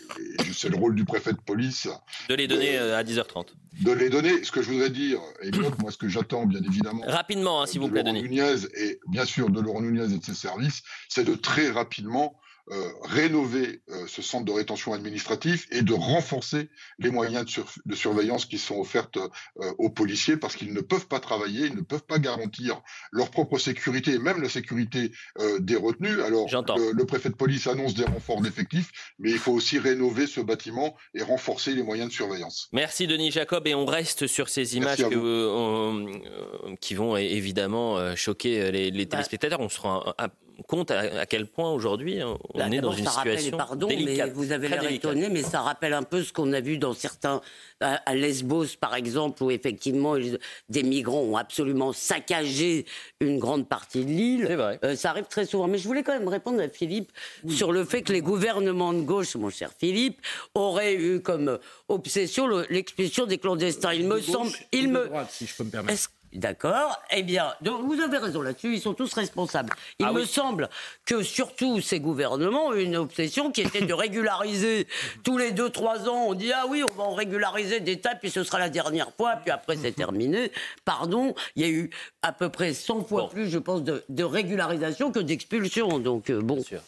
c'est 0.52 0.68
le 0.68 0.76
rôle 0.76 0.94
du 0.94 1.04
préfet 1.04 1.32
de 1.32 1.38
police. 1.38 1.88
De 2.28 2.34
les 2.34 2.48
donner 2.48 2.76
à 2.76 3.04
10h30. 3.04 3.46
De 3.80 3.92
les 3.92 4.10
donner. 4.10 4.42
Ce 4.42 4.50
que 4.50 4.62
je 4.62 4.70
voudrais 4.70 4.90
dire, 4.90 5.20
et 5.42 5.50
moi 5.80 5.92
ce 5.92 5.96
que 5.96 6.08
j'attends 6.08 6.46
bien 6.46 6.60
évidemment. 6.60 7.02
Rapidement, 7.06 7.62
hein, 7.62 7.66
s'il 7.66 7.80
vous 7.80 7.88
plaît, 7.88 8.02
Denis. 8.02 8.22
Nunez 8.22 8.64
et 8.74 8.98
bien 9.08 9.24
sûr 9.24 9.50
de 9.50 9.60
Laurent 9.60 9.82
Nunez 9.82 10.12
et 10.12 10.18
de 10.18 10.24
ses 10.24 10.34
services, 10.34 10.82
c'est 11.08 11.24
de 11.24 11.34
très 11.34 11.70
rapidement 11.70 12.34
euh, 12.70 12.92
rénover 13.04 13.80
euh, 13.88 14.06
ce 14.06 14.20
centre 14.20 14.44
de 14.44 14.52
rétention 14.52 14.92
administratif 14.92 15.66
et 15.70 15.80
de 15.80 15.94
renforcer 15.94 16.68
les 16.98 17.10
moyens 17.10 17.46
de, 17.86 17.94
surveillance 17.94 18.44
qui 18.44 18.58
sont 18.58 18.78
offerts 18.78 19.08
euh, 19.16 19.72
aux 19.78 19.88
policiers 19.88 20.36
parce 20.36 20.54
qu'ils 20.54 20.74
ne 20.74 20.82
peuvent 20.82 21.06
pas 21.06 21.18
travailler, 21.18 21.66
ils 21.66 21.74
ne 21.74 21.80
peuvent 21.80 22.04
pas 22.04 22.18
garantir 22.18 22.82
leur 23.10 23.30
propre 23.30 23.56
sécurité 23.58 24.12
et 24.12 24.18
même 24.18 24.42
la 24.42 24.50
sécurité 24.50 25.12
des 25.60 25.76
retenus. 25.76 26.18
Alors, 26.20 26.46
le, 26.46 27.04
préfet 27.04 27.30
de 27.30 27.34
police 27.34 27.66
annonce 27.66 27.94
des 27.94 28.04
renforts 28.04 28.42
d'effectifs, 28.42 28.90
mais 29.18 29.30
il 29.30 29.38
faut 29.38 29.52
aussi 29.52 29.78
rénover 29.78 30.26
ce 30.26 30.40
bâtiment 30.40 30.94
et 31.14 31.22
renforcer 31.22 31.74
les 31.74 31.82
moyens 31.82 32.10
de 32.10 32.14
surveillance. 32.14 32.68
Merci 32.72 33.06
Denis 33.06 33.30
Jacob 33.30 33.66
et 33.66 33.74
on 33.74 33.86
reste 33.86 34.26
sur 34.26 34.48
ces 34.48 34.76
images 34.76 35.04
qui 36.80 36.94
vont 36.94 37.16
évidemment 37.16 38.14
choquer 38.14 38.70
les, 38.70 38.90
bah 38.90 39.06
téléspectateurs. 39.06 39.60
On 39.60 39.68
sera 39.68 40.14
compte 40.66 40.90
à, 40.90 41.26
quel 41.26 41.46
point 41.46 41.70
aujourd'hui 41.70 42.22
on 42.22 42.38
bah, 42.54 42.68
est 42.70 42.80
dans 42.80 42.92
une 42.92 43.06
situation 43.06 43.56
pardon, 43.56 43.86
délicate. 43.86 44.28
Mais 44.28 44.32
vous 44.32 44.52
avez 44.52 44.68
l'air 44.68 44.90
étonné, 44.90 45.28
mais 45.28 45.42
ça 45.42 45.60
rappelle 45.60 45.94
un 45.94 46.02
peu 46.02 46.22
ce 46.22 46.32
qu'on 46.32 46.52
a 46.52 46.60
vu 46.60 46.78
dans 46.78 46.94
certains 46.94 47.40
à 47.80 48.14
Lesbos 48.14 48.76
par 48.80 48.94
exemple, 48.94 49.42
où 49.42 49.50
effectivement 49.50 50.16
des 50.68 50.82
migrants 50.82 51.20
ont 51.20 51.36
absolument 51.36 51.92
saccagé 51.92 52.86
une 53.20 53.38
grande 53.38 53.68
partie 53.68 54.04
de 54.04 54.10
l'île. 54.10 54.46
Euh, 54.84 54.96
ça 54.96 55.10
arrive 55.10 55.26
très 55.26 55.46
souvent. 55.46 55.68
Mais 55.68 55.78
je 55.78 55.86
voulais 55.86 56.02
quand 56.02 56.12
même 56.12 56.28
répondre 56.28 56.60
à 56.60 56.68
Philippe 56.68 57.12
sur 57.48 57.72
le 57.72 57.84
fait 57.84 58.02
que 58.02 58.12
les 58.12 58.20
gouvernements 58.20 58.92
de 58.92 59.02
gauche, 59.02 59.36
mon 59.36 59.50
cher 59.50 59.70
Philippe, 59.78 60.20
auraient 60.54 60.94
eu 60.94 61.20
comme 61.20 61.58
obsession 61.88 62.48
l'expulsion 62.70 63.26
des 63.26 63.38
clandestins. 63.38 63.92
Il 63.92 64.06
me 64.06 64.20
semble, 64.20 64.50
il 64.72 64.88
me, 64.88 65.08
si 65.30 65.46
je 65.46 65.54
peux 65.54 65.64
me 65.64 65.70
permettre. 65.70 66.10
D'accord 66.32 67.00
Eh 67.10 67.22
bien, 67.22 67.54
donc 67.62 67.86
vous 67.86 68.00
avez 68.00 68.18
raison 68.18 68.42
là-dessus, 68.42 68.74
ils 68.74 68.80
sont 68.80 68.94
tous 68.94 69.12
responsables. 69.14 69.72
Il 69.98 70.06
ah 70.06 70.12
me 70.12 70.24
semble 70.24 70.68
que 71.06 71.22
surtout 71.22 71.80
ces 71.80 72.00
gouvernements 72.00 72.66
ont 72.66 72.74
une 72.74 72.96
obsession 72.96 73.50
qui 73.50 73.62
était 73.62 73.80
de 73.80 73.94
régulariser 73.94 74.86
tous 75.24 75.38
les 75.38 75.52
2-3 75.52 76.08
ans. 76.08 76.26
On 76.28 76.34
dit 76.34 76.52
ah 76.52 76.66
oui, 76.68 76.84
on 76.84 76.94
va 76.94 77.04
en 77.04 77.14
régulariser 77.14 77.80
des 77.80 78.00
tas, 78.00 78.14
puis 78.14 78.30
ce 78.30 78.44
sera 78.44 78.58
la 78.58 78.68
dernière 78.68 79.12
fois, 79.14 79.36
puis 79.36 79.50
après 79.50 79.76
c'est 79.76 79.92
terminé. 79.92 80.52
Pardon, 80.84 81.34
il 81.56 81.62
y 81.62 81.64
a 81.64 81.68
eu 81.70 81.90
à 82.22 82.32
peu 82.32 82.50
près 82.50 82.74
100 82.74 83.04
fois 83.04 83.30
plus, 83.30 83.48
je 83.48 83.58
pense, 83.58 83.82
de, 83.82 84.22
régularisation 84.22 85.10
que 85.12 85.20
d'expulsion. 85.20 85.98
Donc 85.98 86.30
euh, 86.30 86.40
bon. 86.42 86.56
Bien 86.56 86.64
sûr, 86.64 86.82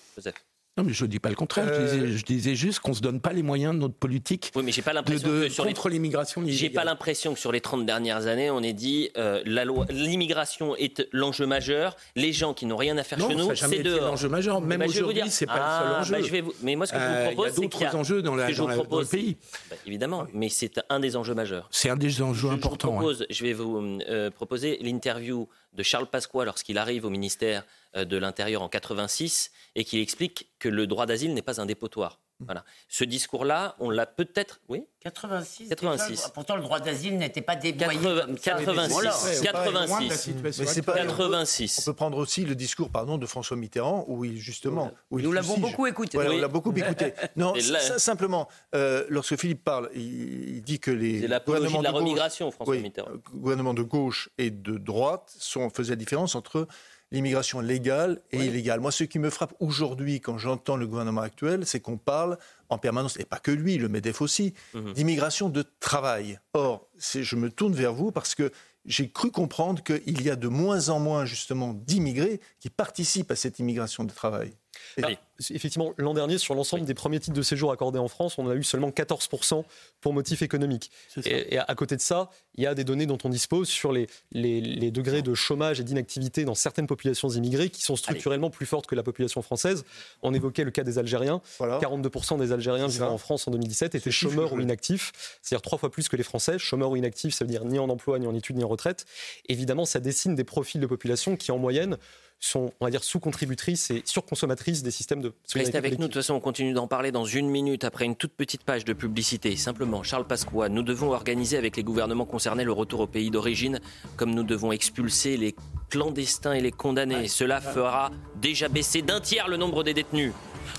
non, 0.76 0.84
mais 0.84 0.92
je 0.92 1.04
ne 1.04 1.10
dis 1.10 1.18
pas 1.18 1.28
le 1.28 1.34
contraire. 1.34 1.66
Je, 1.66 2.24
disais, 2.24 2.54
juste 2.54 2.78
qu'on 2.78 2.92
ne 2.92 2.96
se 2.96 3.00
donne 3.00 3.20
pas 3.20 3.32
les 3.32 3.42
moyens 3.42 3.74
de 3.74 3.80
notre 3.80 3.94
politique 3.94 4.52
oui, 4.54 4.62
mais 4.64 4.72
j'ai 4.72 4.82
pas 4.82 4.92
l'impression 4.92 5.28
de, 5.28 5.44
que 5.44 5.48
sur 5.48 5.66
contre 5.66 5.88
l'immigration. 5.88 6.42
J'ai 6.46 6.70
pas 6.70 6.84
l'impression 6.84 7.34
que 7.34 7.40
sur 7.40 7.50
les 7.50 7.60
30 7.60 7.84
dernières 7.84 8.26
années, 8.28 8.50
on 8.50 8.62
ait 8.62 8.72
dit 8.72 9.10
euh, 9.16 9.42
l'immigration 9.90 10.76
est 10.76 11.06
l'enjeu 11.12 11.46
majeur. 11.46 11.96
Les 12.14 12.32
gens 12.32 12.54
qui 12.54 12.66
n'ont 12.66 12.76
rien 12.76 12.96
à 12.98 13.02
faire 13.02 13.18
chez 13.18 13.34
nous, 13.34 13.54
c'est 13.54 13.82
dehors. 13.82 14.12
l'enjeu 14.12 14.28
majeur. 14.28 14.60
Même 14.60 14.82
aujourd'hui, 14.82 15.22
c'est 15.28 15.46
pas 15.46 15.54
le 15.54 15.58
seul 15.58 15.92
ah, 15.96 16.00
enjeu. 16.00 16.12
Bah, 16.12 16.22
je 16.22 16.30
vais 16.30 16.40
vous... 16.40 16.52
Mais 16.62 16.76
moi, 16.76 16.86
ce 16.86 16.92
que 16.92 16.98
je 16.98 17.04
vous 17.04 17.34
propose, 17.34 17.52
c'est 17.54 17.68
qu'il 17.68 17.80
y 17.80 17.84
a 17.84 17.86
d'autres 17.86 17.98
enjeux 17.98 18.22
dans, 18.22 18.36
la, 18.36 18.52
dans, 18.52 18.66
le 18.68 19.04
pays. 19.04 19.36
Bah, 19.68 19.76
évidemment, 19.86 20.26
mais 20.32 20.48
c'est 20.48 20.80
un 20.88 21.00
des 21.00 21.16
enjeux 21.16 21.34
majeurs. 21.34 21.68
C'est 21.70 21.90
un 21.90 21.96
des 21.96 22.22
enjeux 22.22 22.50
importants. 22.50 22.92
propose, 22.92 23.26
Je 23.28 23.42
vais 23.42 23.52
vous 23.52 23.98
euh, 24.08 24.30
proposer 24.30 24.78
l'interview 24.80 25.48
de 25.74 25.82
Charles 25.82 26.06
Pasqua 26.06 26.44
lorsqu'il 26.44 26.78
arrive 26.78 27.04
au 27.04 27.10
ministère 27.10 27.62
euh, 27.62 27.79
de 27.94 28.16
l'Intérieur 28.16 28.62
en 28.62 28.68
86 28.68 29.50
et 29.74 29.84
qu'il 29.84 30.00
explique 30.00 30.50
que 30.58 30.68
le 30.68 30.86
droit 30.86 31.06
d'asile 31.06 31.34
n'est 31.34 31.42
pas 31.42 31.60
un 31.60 31.66
dépotoir. 31.66 32.20
Voilà. 32.42 32.64
Ce 32.88 33.04
discours-là, 33.04 33.76
on 33.80 33.90
l'a 33.90 34.06
peut-être. 34.06 34.60
Oui? 34.70 34.84
86. 35.00 35.68
86. 35.68 36.30
pourtant, 36.32 36.56
le 36.56 36.62
droit 36.62 36.80
d'asile 36.80 37.18
n'était 37.18 37.42
pas 37.42 37.54
dévoyé 37.54 37.98
80, 38.00 38.24
comme 38.24 38.38
ça. 38.38 38.52
86. 38.52 39.40
86. 39.42 40.30
Mais 40.42 40.50
c'est 40.52 40.80
pas- 40.80 40.94
86. 40.94 41.80
On 41.80 41.90
peut 41.90 41.94
prendre 41.94 42.16
aussi 42.16 42.46
le 42.46 42.54
discours 42.54 42.88
pardon, 42.88 43.18
de 43.18 43.26
François 43.26 43.58
Mitterrand, 43.58 44.06
où 44.08 44.24
il, 44.24 44.38
justement. 44.38 44.90
Où 45.10 45.18
il 45.18 45.26
Nous 45.26 45.32
l'avons 45.32 45.58
beaucoup 45.58 45.86
écouté. 45.86 46.16
Voilà, 46.16 46.30
Oui. 46.30 46.36
On 46.38 46.40
l'a 46.40 46.48
beaucoup 46.48 46.72
écouté. 46.76 47.12
Non, 47.36 47.52
là- 47.70 47.98
simplement, 47.98 48.48
euh, 48.74 49.04
lorsque 49.10 49.36
Philippe 49.36 49.62
parle, 49.62 49.90
il, 49.94 50.56
il 50.56 50.62
dit 50.62 50.80
que 50.80 50.90
les. 50.90 51.20
C'est 51.20 51.28
l'apologie 51.28 51.64
gouvernements 51.66 51.80
de 51.80 51.84
la 51.84 51.90
gauche- 51.92 52.00
remigration, 52.00 52.50
François 52.50 52.74
oui, 52.74 52.80
Mitterrand. 52.82 53.10
euh, 53.10 53.18
gouvernements 53.34 53.74
de 53.74 53.82
gauche 53.82 54.30
et 54.38 54.50
de 54.50 54.78
droite 54.78 55.30
sont, 55.38 55.68
faisaient 55.68 55.90
la 55.92 55.96
différence 55.96 56.34
entre 56.34 56.66
l'immigration 57.12 57.60
légale 57.60 58.20
et 58.30 58.38
illégale. 58.44 58.80
Moi, 58.80 58.92
ce 58.92 59.04
qui 59.04 59.18
me 59.18 59.30
frappe 59.30 59.54
aujourd'hui, 59.60 60.20
quand 60.20 60.38
j'entends 60.38 60.76
le 60.76 60.86
gouvernement 60.86 61.22
actuel, 61.22 61.66
c'est 61.66 61.80
qu'on 61.80 61.96
parle 61.96 62.38
en 62.68 62.78
permanence, 62.78 63.18
et 63.18 63.24
pas 63.24 63.38
que 63.38 63.50
lui, 63.50 63.78
le 63.78 63.88
MEDEF 63.88 64.20
aussi, 64.22 64.54
Mhm. 64.74 64.92
d'immigration 64.92 65.48
de 65.48 65.64
travail. 65.80 66.38
Or, 66.54 66.86
je 66.98 67.36
me 67.36 67.50
tourne 67.50 67.74
vers 67.74 67.92
vous 67.92 68.12
parce 68.12 68.34
que 68.34 68.52
j'ai 68.86 69.10
cru 69.10 69.30
comprendre 69.30 69.82
qu'il 69.82 70.22
y 70.22 70.30
a 70.30 70.36
de 70.36 70.48
moins 70.48 70.88
en 70.88 71.00
moins, 71.00 71.24
justement, 71.26 71.74
d'immigrés 71.74 72.40
qui 72.60 72.70
participent 72.70 73.30
à 73.30 73.36
cette 73.36 73.58
immigration 73.58 74.04
de 74.04 74.12
travail. 74.12 74.52
Alors, 74.98 75.12
effectivement, 75.50 75.92
l'an 75.96 76.14
dernier, 76.14 76.38
sur 76.38 76.54
l'ensemble 76.54 76.84
des 76.84 76.94
premiers 76.94 77.20
titres 77.20 77.36
de 77.36 77.42
séjour 77.42 77.72
accordés 77.72 77.98
en 77.98 78.08
France, 78.08 78.38
on 78.38 78.48
a 78.48 78.54
eu 78.54 78.62
seulement 78.62 78.90
14% 78.90 79.64
pour 80.00 80.12
motif 80.12 80.42
économique. 80.42 80.90
Et, 81.24 81.54
et 81.54 81.58
à 81.58 81.74
côté 81.74 81.96
de 81.96 82.00
ça, 82.00 82.30
il 82.54 82.64
y 82.64 82.66
a 82.66 82.74
des 82.74 82.84
données 82.84 83.06
dont 83.06 83.18
on 83.24 83.28
dispose 83.28 83.68
sur 83.68 83.92
les, 83.92 84.06
les, 84.32 84.60
les 84.60 84.90
degrés 84.90 85.22
de 85.22 85.34
chômage 85.34 85.80
et 85.80 85.84
d'inactivité 85.84 86.44
dans 86.44 86.54
certaines 86.54 86.86
populations 86.86 87.28
immigrées 87.28 87.70
qui 87.70 87.82
sont 87.82 87.96
structurellement 87.96 88.50
plus 88.50 88.66
fortes 88.66 88.86
que 88.86 88.94
la 88.94 89.02
population 89.02 89.42
française. 89.42 89.84
On 90.22 90.34
évoquait 90.34 90.64
le 90.64 90.70
cas 90.70 90.82
des 90.82 90.98
Algériens. 90.98 91.40
42% 91.60 92.38
des 92.38 92.52
Algériens 92.52 92.86
vivant 92.86 93.10
en 93.10 93.18
France 93.18 93.46
en 93.48 93.50
2017 93.50 93.94
étaient 93.94 94.10
chômeurs 94.10 94.52
ou 94.52 94.60
inactifs, 94.60 95.12
c'est-à-dire 95.42 95.62
trois 95.62 95.78
fois 95.78 95.90
plus 95.90 96.08
que 96.08 96.16
les 96.16 96.22
Français. 96.22 96.58
Chômeurs 96.58 96.90
ou 96.90 96.96
inactifs, 96.96 97.34
ça 97.34 97.44
veut 97.44 97.50
dire 97.50 97.64
ni 97.64 97.78
en 97.78 97.88
emploi, 97.88 98.18
ni 98.18 98.26
en 98.26 98.34
études, 98.34 98.56
ni 98.56 98.64
en 98.64 98.68
retraite. 98.68 99.06
Évidemment, 99.48 99.84
ça 99.84 100.00
dessine 100.00 100.34
des 100.34 100.44
profils 100.44 100.80
de 100.80 100.86
population 100.86 101.36
qui, 101.36 101.52
en 101.52 101.58
moyenne, 101.58 101.96
sont, 102.40 102.72
on 102.80 102.86
va 102.86 102.90
dire, 102.90 103.04
sous-contributrices 103.04 103.90
et 103.90 104.02
surconsommatrices 104.04 104.82
des 104.82 104.90
systèmes 104.90 105.20
de 105.20 105.28
Restez 105.28 105.52
solidarité 105.52 105.78
avec 105.78 105.98
nous, 105.98 106.08
de 106.08 106.12
toute 106.12 106.22
façon, 106.22 106.34
on 106.34 106.40
continue 106.40 106.72
d'en 106.72 106.88
parler 106.88 107.12
dans 107.12 107.26
une 107.26 107.48
minute 107.48 107.84
après 107.84 108.06
une 108.06 108.16
toute 108.16 108.32
petite 108.32 108.64
page 108.64 108.84
de 108.84 108.94
publicité. 108.94 109.54
Simplement, 109.56 110.02
Charles 110.02 110.26
Pasqua, 110.26 110.68
nous 110.68 110.82
devons 110.82 111.12
organiser 111.12 111.58
avec 111.58 111.76
les 111.76 111.84
gouvernements 111.84 112.24
concernés 112.24 112.64
le 112.64 112.72
retour 112.72 113.00
au 113.00 113.06
pays 113.06 113.30
d'origine, 113.30 113.78
comme 114.16 114.34
nous 114.34 114.42
devons 114.42 114.72
expulser 114.72 115.36
les 115.36 115.54
clandestins 115.90 116.54
et 116.54 116.60
les 116.60 116.72
condamnés. 116.72 117.28
Cela 117.28 117.60
fera 117.60 118.10
déjà 118.40 118.68
baisser 118.68 119.02
d'un 119.02 119.20
tiers 119.20 119.48
le 119.48 119.58
nombre 119.58 119.84
des 119.84 119.92
détenus. 119.92 120.32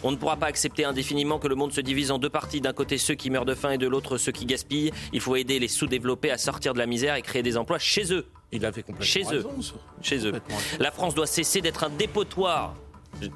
On 0.04 0.12
ne 0.12 0.16
pourra 0.16 0.36
pas 0.38 0.48
accepter 0.48 0.84
indéfiniment 0.84 1.38
que 1.40 1.48
le 1.48 1.56
monde 1.56 1.72
se 1.74 1.82
divise 1.82 2.12
en 2.12 2.18
deux 2.18 2.30
parties. 2.30 2.62
D'un 2.62 2.74
côté 2.74 2.98
ceux 2.98 3.14
qui 3.16 3.30
meurent 3.30 3.46
de 3.46 3.54
faim 3.56 3.72
et 3.72 3.78
de 3.78 3.88
l'autre 3.88 4.18
ceux 4.18 4.32
qui 4.32 4.46
gaspillent. 4.46 4.92
Il 5.14 5.22
faut 5.22 5.36
aider 5.36 5.60
les 5.60 5.68
sous-développés 5.68 6.32
à 6.32 6.38
sortir 6.38 6.74
de 6.74 6.80
la 6.80 6.86
misère 6.88 7.16
et 7.16 7.22
créer 7.22 7.44
des 7.44 7.58
emplois 7.58 7.80
chez 7.80 8.12
eux. 8.14 8.26
Il 8.52 8.66
avait 8.66 8.82
complètement 8.84 9.06
Chez 9.06 9.24
eux. 9.34 9.46
ça. 9.62 9.74
Chez 10.02 10.26
eux. 10.28 10.34
La 10.80 10.92
France 10.92 11.14
doit 11.16 11.28
cesser 11.28 11.62
d'être 11.62 11.84
un 11.84 11.90
dépotoir. 11.90 12.76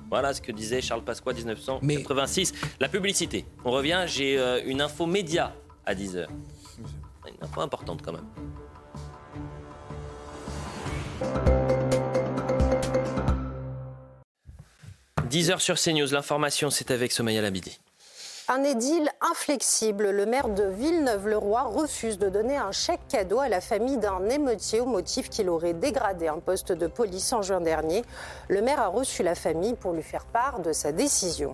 Voilà 0.09 0.33
ce 0.33 0.41
que 0.41 0.51
disait 0.51 0.81
Charles 0.81 1.03
Pasqua 1.03 1.33
1986. 1.33 2.53
La 2.79 2.89
publicité. 2.89 3.45
On 3.63 3.71
revient, 3.71 4.03
j'ai 4.07 4.37
euh, 4.39 4.61
une 4.65 4.81
info 4.81 5.05
média 5.05 5.53
à 5.85 5.93
10h. 5.93 6.25
Une 7.27 7.43
info 7.43 7.61
importante 7.61 8.01
quand 8.01 8.13
même. 8.13 8.25
«10h 15.35 15.59
sur 15.59 15.75
CNews, 15.75 16.13
l'information 16.13 16.69
c'est 16.69 16.91
avec 16.91 17.11
Somaya 17.11 17.41
Labidi. 17.41 17.77
Un 18.47 18.63
édile 18.63 19.09
inflexible, 19.19 20.11
le 20.11 20.25
maire 20.25 20.47
de 20.47 20.63
Villeneuve-le-Roi 20.63 21.63
refuse 21.63 22.17
de 22.17 22.29
donner 22.29 22.55
un 22.55 22.71
chèque 22.71 23.05
cadeau 23.09 23.41
à 23.41 23.49
la 23.49 23.59
famille 23.59 23.97
d'un 23.97 24.29
émeutier 24.29 24.79
au 24.79 24.85
motif 24.85 25.29
qu'il 25.29 25.49
aurait 25.49 25.73
dégradé 25.73 26.29
un 26.29 26.39
poste 26.39 26.71
de 26.71 26.87
police 26.87 27.33
en 27.33 27.41
juin 27.41 27.59
dernier. 27.59 28.03
Le 28.47 28.61
maire 28.61 28.79
a 28.79 28.87
reçu 28.87 29.23
la 29.23 29.35
famille 29.35 29.73
pour 29.73 29.91
lui 29.91 30.03
faire 30.03 30.23
part 30.23 30.61
de 30.61 30.71
sa 30.71 30.93
décision. 30.93 31.53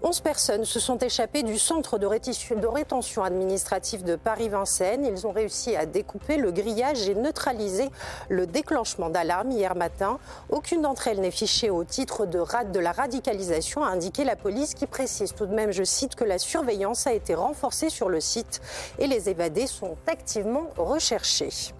11 0.00 0.20
personnes 0.20 0.64
se 0.64 0.78
sont 0.78 0.96
échappées 0.98 1.42
du 1.42 1.58
centre 1.58 1.98
de 1.98 2.06
rétention- 2.06 3.24
administrative 3.24 4.04
de 4.04 4.14
Paris-Vincennes. 4.14 5.04
Ils 5.04 5.26
ont 5.26 5.32
réussi 5.32 5.74
à 5.74 5.86
découper 5.86 6.36
le 6.36 6.52
grillage 6.52 7.08
et 7.08 7.16
neutraliser 7.16 7.90
le 8.28 8.46
déclenchement 8.46 9.10
d'alarme 9.10 9.50
hier 9.50 9.74
matin. 9.74 10.18
Aucune 10.50 10.82
d'entre 10.82 11.08
elles 11.08 11.20
n'est 11.20 11.32
fichée 11.32 11.68
au 11.68 11.82
titre 11.82 12.26
de, 12.26 12.42
de 12.72 12.78
la 12.78 12.92
radicalisation, 12.92 13.82
a 13.82 13.88
indiqué 13.88 14.24
la 14.24 14.36
police 14.36 14.74
qui 14.74 14.86
précise 14.86 15.34
tout 15.34 15.46
de 15.46 15.54
même, 15.54 15.72
je 15.72 15.82
cite, 15.82 16.14
que 16.14 16.24
la 16.24 16.38
surveillance 16.38 17.08
a 17.08 17.12
été 17.12 17.34
renforcée 17.34 17.90
sur 17.90 18.08
le 18.08 18.20
site 18.20 18.60
et 19.00 19.08
les 19.08 19.28
évadés 19.28 19.66
sont 19.66 19.96
activement 20.06 20.68
recherchés. 20.76 21.72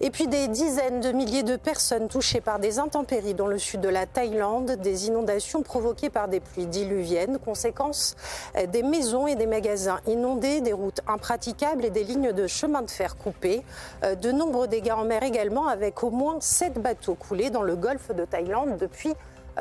Et 0.00 0.10
puis 0.10 0.28
des 0.28 0.48
dizaines 0.48 1.00
de 1.00 1.12
milliers 1.12 1.42
de 1.42 1.56
personnes 1.56 2.08
touchées 2.08 2.40
par 2.40 2.58
des 2.58 2.78
intempéries 2.78 3.34
dans 3.34 3.46
le 3.46 3.58
sud 3.58 3.80
de 3.80 3.88
la 3.88 4.06
Thaïlande, 4.06 4.72
des 4.72 5.08
inondations 5.08 5.62
provoquées 5.62 6.10
par 6.10 6.28
des 6.28 6.40
pluies 6.40 6.66
diluviennes, 6.66 7.38
conséquence 7.38 8.16
euh, 8.56 8.66
des 8.66 8.82
maisons 8.82 9.26
et 9.26 9.34
des 9.34 9.46
magasins 9.46 10.00
inondés, 10.06 10.60
des 10.60 10.72
routes 10.72 11.00
impraticables 11.06 11.84
et 11.84 11.90
des 11.90 12.04
lignes 12.04 12.32
de 12.32 12.46
chemin 12.46 12.82
de 12.82 12.90
fer 12.90 13.16
coupées. 13.16 13.62
Euh, 14.04 14.14
De 14.14 14.32
nombreux 14.32 14.68
dégâts 14.68 14.92
en 14.92 15.04
mer 15.04 15.22
également, 15.22 15.66
avec 15.66 16.02
au 16.02 16.10
moins 16.10 16.38
sept 16.40 16.74
bateaux 16.74 17.14
coulés 17.14 17.50
dans 17.50 17.62
le 17.62 17.76
golfe 17.76 18.14
de 18.14 18.24
Thaïlande 18.24 18.76
depuis 18.78 19.14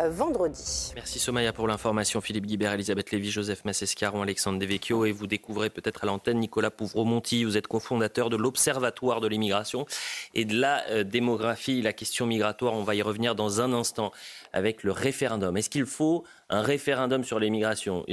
vendredi. 0.06 0.92
Merci 0.96 1.20
Somaya 1.20 1.54
pour 1.54 1.68
l'information. 1.68 2.22
Philippe 2.22 2.46
Guibert, 2.46 2.74
Elisabeth 2.74 3.12
Lévy, 3.12 3.32
Joseph 3.32 3.66
Massescaron, 3.66 4.22
Alexandre 4.22 4.60
Devecchio. 4.60 5.06
Et 5.06 5.12
vous 5.12 5.28
découvrez 5.28 5.70
peut-être 5.70 6.04
à 6.04 6.08
l'antenne 6.08 6.40
Nicolas 6.40 6.70
Pouvreau-Monti. 6.70 7.44
Vous 7.44 7.58
êtes 7.58 7.68
cofondateur 7.68 8.30
de 8.30 8.38
l'Observatoire 8.38 9.22
de 9.22 9.28
l'immigration 9.28 9.86
et 10.34 10.46
de 10.46 10.60
la 10.60 10.88
euh, 10.90 11.04
démographie. 11.04 11.82
La 11.82 11.94
question 11.94 12.26
migratoire, 12.26 12.74
on 12.74 12.84
va 12.84 12.96
y 12.96 13.02
revenir 13.02 13.36
dans 13.36 13.62
un 13.62 13.74
instant 13.74 14.12
avec 14.54 14.84
le 14.84 14.92
référendum. 14.92 15.58
Est-ce 15.58 15.70
qu'il 15.70 15.86
faut 15.86 16.24
un 16.50 16.62
référendum 16.62 17.24
sur 17.24 17.40
l'immigration? 17.40 18.06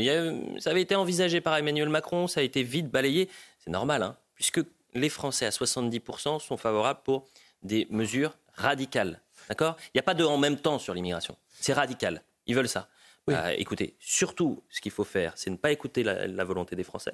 Ça 0.59 0.70
avait 0.70 0.82
été 0.82 0.95
envisagé 0.95 1.41
par 1.41 1.57
Emmanuel 1.57 1.89
Macron, 1.89 2.26
ça 2.26 2.41
a 2.41 2.43
été 2.43 2.62
vite 2.62 2.91
balayé. 2.91 3.28
C'est 3.59 3.70
normal, 3.70 4.03
hein, 4.03 4.16
puisque 4.35 4.61
les 4.95 5.09
Français 5.09 5.47
à 5.47 5.51
70% 5.51 6.41
sont 6.41 6.57
favorables 6.57 7.01
pour 7.05 7.26
des 7.62 7.87
mesures 7.91 8.37
radicales. 8.55 9.20
D'accord? 9.49 9.76
Il 9.88 9.97
n'y 9.97 10.01
a 10.01 10.03
pas 10.03 10.14
de 10.14 10.24
en 10.24 10.38
même 10.38 10.57
temps 10.57 10.78
sur 10.78 10.95
l'immigration. 10.95 11.36
C'est 11.61 11.72
radical. 11.72 12.22
Ils 12.47 12.55
veulent 12.55 12.68
ça. 12.68 12.88
Euh, 13.30 13.55
écoutez, 13.57 13.97
surtout, 14.01 14.62
ce 14.68 14.80
qu'il 14.82 14.92
faut 14.92 15.05
faire, 15.05 15.32
c'est 15.36 15.49
ne 15.51 15.57
pas 15.57 15.72
écouter 15.72 16.03
la, 16.03 16.26
la 16.26 16.45
volonté 16.45 16.76
des 16.76 16.84
Français. 16.84 17.12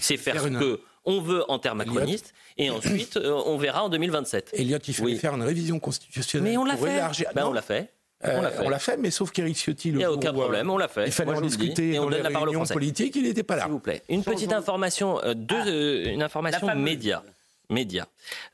C'est 0.00 0.16
faire, 0.18 0.34
faire 0.34 0.42
ce 0.42 0.48
une- 0.48 0.58
que 0.58 0.80
on 1.04 1.20
veut 1.20 1.50
en 1.50 1.58
termes 1.58 1.78
macronistes, 1.78 2.34
et 2.58 2.70
ensuite, 2.70 3.16
euh, 3.16 3.32
on 3.46 3.56
verra 3.56 3.82
en 3.82 3.88
2027. 3.88 4.50
Elliot, 4.52 4.78
il 4.86 4.94
fallait 4.94 5.12
Oui. 5.12 5.18
faire 5.18 5.34
une 5.34 5.42
révision 5.42 5.80
constitutionnelle. 5.80 6.52
Mais 6.52 6.56
on 6.58 6.64
l'a 6.64 6.76
fait. 6.76 6.96
élargir- 6.96 7.26
Ben, 7.34 7.42
Non. 7.42 7.48
on 7.50 7.52
l'a 7.54 7.62
fait. 7.62 7.90
Euh, 8.24 8.36
On 8.36 8.42
l'a 8.42 8.50
fait. 8.50 8.66
on 8.66 8.68
l'a 8.68 8.78
fait, 8.80 8.96
mais 8.98 9.10
sauf 9.10 9.30
qu'Éric 9.30 9.56
Ciotti, 9.56 9.88
le 9.90 9.94
Il 9.94 9.98
n'y 9.98 10.04
a 10.04 10.12
aucun 10.12 10.32
où, 10.34 10.36
euh, 10.38 10.42
problème, 10.42 10.68
on 10.70 10.76
l'a 10.76 10.88
fait. 10.88 11.06
Il 11.06 11.12
fallait 11.12 11.30
Moi, 11.30 11.38
en 11.38 11.46
discuter 11.46 11.92
Et 11.94 11.98
on 12.00 12.04
dans 12.04 12.10
donne 12.10 12.22
la 12.22 12.30
parole 12.30 12.48
aux 12.50 12.52
Français. 12.52 12.74
politiques, 12.74 13.14
il 13.16 13.22
n'était 13.22 13.44
pas 13.44 13.54
là. 13.56 13.62
S'il 13.62 13.70
vous 13.72 13.78
plaît. 13.80 14.02
Une 14.08 14.24
petite 14.24 14.52
information, 14.52 15.22
euh, 15.24 15.34
deux, 15.34 15.56
euh, 15.66 16.12
une 16.12 16.22
information 16.22 16.74
média. 16.76 17.22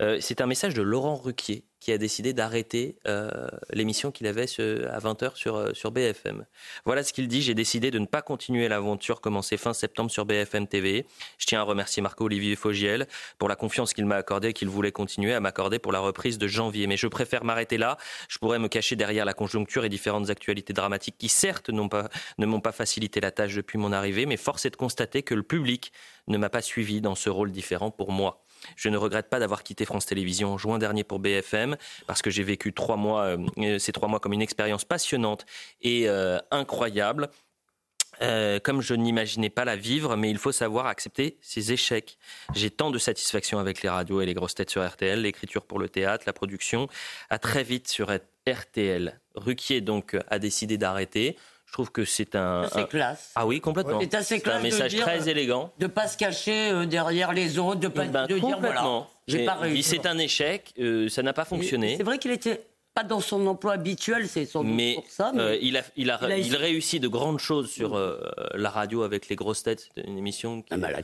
Euh, 0.03 0.19
c'est 0.21 0.41
un 0.41 0.47
message 0.47 0.75
de 0.75 0.83
Laurent 0.83 1.17
Ruquier 1.17 1.65
qui 1.79 1.93
a 1.93 1.99
décidé 1.99 2.33
d'arrêter 2.33 2.97
euh, 3.07 3.29
l'émission 3.71 4.11
qu'il 4.11 4.27
avait 4.27 4.45
à 4.45 4.99
20h 4.99 5.37
sur, 5.37 5.57
euh, 5.57 5.75
sur 5.75 5.91
BFM. 5.91 6.47
Voilà 6.87 7.05
ce 7.05 7.13
qu'il 7.13 7.29
dit. 7.29 7.43
J'ai 7.43 7.55
décidé 7.55 7.91
de 7.91 7.99
ne 7.99 8.07
pas 8.07 8.23
continuer 8.23 8.67
l'aventure 8.69 9.21
commencée 9.21 9.59
fin 9.59 9.75
septembre 9.75 10.11
sur 10.11 10.25
BFM 10.25 10.67
TV. 10.67 11.07
Je 11.39 11.47
tiens 11.47 11.61
à 11.61 11.63
remercier 11.63 12.03
Marco-Olivier 12.03 12.57
Fogiel 12.57 13.07
pour 13.39 13.49
la 13.49 13.55
confiance 13.55 13.93
qu'il 13.93 14.07
m'a 14.07 14.17
accordée 14.17 14.49
et 14.49 14.53
qu'il 14.55 14.69
voulait 14.69 14.93
continuer 14.93 15.35
à 15.35 15.41
m'accorder 15.41 15.79
pour 15.79 15.93
la 15.93 16.01
reprise 16.01 16.39
de 16.39 16.49
janvier. 16.49 16.87
Mais 16.87 16.97
je 16.97 17.07
préfère 17.07 17.45
m'arrêter 17.45 17.77
là. 17.77 17.99
Je 18.29 18.39
pourrais 18.39 18.59
me 18.59 18.69
cacher 18.69 18.97
derrière 18.97 19.27
la 19.27 19.35
conjoncture 19.35 19.85
et 19.85 19.91
différentes 19.91 20.31
actualités 20.31 20.73
dramatiques 20.73 21.19
qui, 21.19 21.29
certes, 21.29 21.69
ne 21.69 22.47
m'ont 22.47 22.61
pas 22.61 22.73
facilité 22.73 23.21
la 23.21 23.31
tâche 23.31 23.55
depuis 23.55 23.79
mon 23.79 23.93
arrivée, 23.93 24.25
mais 24.25 24.39
force 24.39 24.65
est 24.65 24.71
de 24.71 24.77
constater 24.77 25.23
que 25.23 25.35
le 25.35 25.43
public 25.43 25.93
ne 26.29 26.39
m'a 26.39 26.49
pas 26.49 26.63
suivi 26.63 27.03
dans 27.03 27.15
ce 27.15 27.29
rôle 27.29 27.53
différent 27.53 27.91
pour 27.91 28.11
moi. 28.11 28.44
Je 28.77 28.89
ne 28.89 28.97
regrette 28.97 29.29
pas 29.29 29.39
d'avoir 29.39 29.63
quitté 29.63 29.85
France 29.85 30.07
Télévisions 30.07 30.53
en 30.55 30.59
juin 30.59 30.79
dernier 30.79 31.05
pour 31.05 31.19
BFM 31.19 31.77
parce 32.07 32.23
que 32.23 32.31
j'ai 32.31 32.43
vécu 32.43 32.73
trois 32.73 32.97
mois, 32.97 33.37
euh, 33.59 33.79
ces 33.79 33.93
trois 33.93 34.09
mois 34.09 34.21
comme 34.21 34.33
une 34.33 34.43
expérience 34.43 34.85
passionnante 34.85 35.47
et 35.83 36.09
euh, 36.09 36.39
incroyable. 36.51 37.31
Euh, 38.23 38.61
comme 38.61 38.81
je 38.81 38.95
n'imaginais 38.95 39.51
pas 39.51 39.65
la 39.65 39.75
vivre, 39.75 40.17
mais 40.17 40.31
il 40.31 40.39
faut 40.39 40.53
savoir 40.53 40.87
accepter 40.87 41.37
ses 41.41 41.73
échecs. 41.73 42.17
J'ai 42.55 42.71
tant 42.71 42.93
de 42.93 42.99
satisfaction 42.99 43.59
avec 43.59 43.83
les 43.83 43.89
radios 43.89 44.21
et 44.21 44.27
les 44.27 44.35
grosses 44.35 44.55
têtes 44.55 44.71
sur 44.71 44.87
RTL, 44.87 45.21
l'écriture 45.21 45.65
pour 45.65 45.79
le 45.79 45.89
théâtre, 45.89 46.25
la 46.27 46.33
production. 46.33 46.89
À 47.29 47.39
très 47.39 47.65
vite 47.65 47.89
sur 47.89 48.17
RTL. 48.49 49.21
Ruquier 49.35 49.81
donc 49.81 50.17
a 50.29 50.39
décidé 50.39 50.79
d'arrêter. 50.79 51.37
Je 51.75 51.77
trouve 51.77 51.91
que 51.91 52.05
c'est 52.05 52.37
un. 52.37 52.69
C'est 52.73 52.83
un- 52.83 52.85
classe. 52.85 53.33
Ah 53.35 53.45
oui, 53.49 53.61
complètement. 53.61 53.99
C'est 54.01 54.15
assez 54.15 54.39
classe 54.39 54.61
un 54.61 54.63
message 54.63 54.93
de 54.93 54.97
dire, 54.99 55.05
très 55.07 55.29
élégant. 55.29 55.73
De 55.81 55.89
pas 55.89 56.07
se 56.07 56.17
cacher 56.17 56.71
euh, 56.71 56.87
derrière 56.87 57.33
les 57.33 57.59
autres, 57.59 57.81
de 57.81 57.89
pas 57.89 58.05
Ben, 58.05 58.29
de 58.29 58.35
dire 58.39 58.47
voilà, 58.47 58.55
complètement. 58.55 59.11
j'ai 59.27 59.45
pas 59.45 59.55
réussi. 59.55 59.83
C'est 59.83 60.07
un 60.07 60.17
échec, 60.19 60.73
euh, 60.79 61.09
ça 61.09 61.25
n'a 61.25 61.33
pas 61.33 61.45
fonctionné. 61.45 61.97
C'est 61.97 62.05
vrai 62.05 62.19
qu'il 62.19 62.31
était 62.31 62.65
pas 62.95 63.03
dans 63.03 63.19
son 63.19 63.45
emploi 63.49 63.73
habituel, 63.73 64.29
c'est 64.29 64.47
sans 64.47 64.63
doute 64.63 64.73
Mais, 64.73 64.95
pour 64.95 65.07
ça. 65.11 65.33
mais- 65.35 65.41
euh, 65.43 65.59
il, 65.61 65.77
a, 65.77 65.83
il, 65.97 66.13
a, 66.13 66.19
Il 66.23 66.31
a 66.31 66.37
il 66.39 66.41
essayé- 66.47 66.57
réussit 66.59 67.03
de 67.03 67.09
grandes 67.09 67.41
choses 67.41 67.69
sur 67.69 67.97
euh, 67.97 68.21
la 68.55 68.71
radio 68.71 69.03
avec 69.03 69.29
les 69.29 69.35
grosses 69.35 69.65
têtes, 69.65 69.91
c'est 69.97 70.03
une 70.05 70.17
émission 70.17 70.63
qui, 70.63 70.69
télé. 70.81 70.95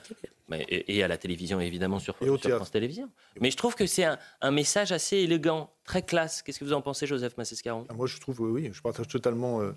Mais- 0.49 0.65
et, 0.69 0.97
et 0.99 1.03
à 1.03 1.09
la 1.09 1.17
télévision 1.17 1.59
évidemment 1.61 1.99
sur, 1.99 2.15
sur. 2.17 2.39
France 2.57 2.71
Télévisions. 2.71 3.09
Mais 3.41 3.51
je 3.51 3.57
trouve 3.57 3.75
que 3.75 3.87
c'est 3.87 4.05
un, 4.05 4.19
un 4.41 4.51
message 4.53 4.93
assez 4.93 5.17
élégant, 5.17 5.71
très 5.85 6.03
classe. 6.03 6.43
Qu'est-ce 6.43 6.61
que 6.61 6.65
vous 6.65 6.73
en 6.73 6.81
pensez, 6.81 7.09
Joseph 7.09 7.37
Massescaron? 7.37 7.87
Ah, 7.89 7.95
Moi, 7.95 8.07
je 8.07 8.19
trouve, 8.21 8.41
oui, 8.41 8.51
oui, 8.63 8.71
je 8.73 8.81
partage 8.83 9.09
totalement 9.09 9.61
euh, 9.61 9.73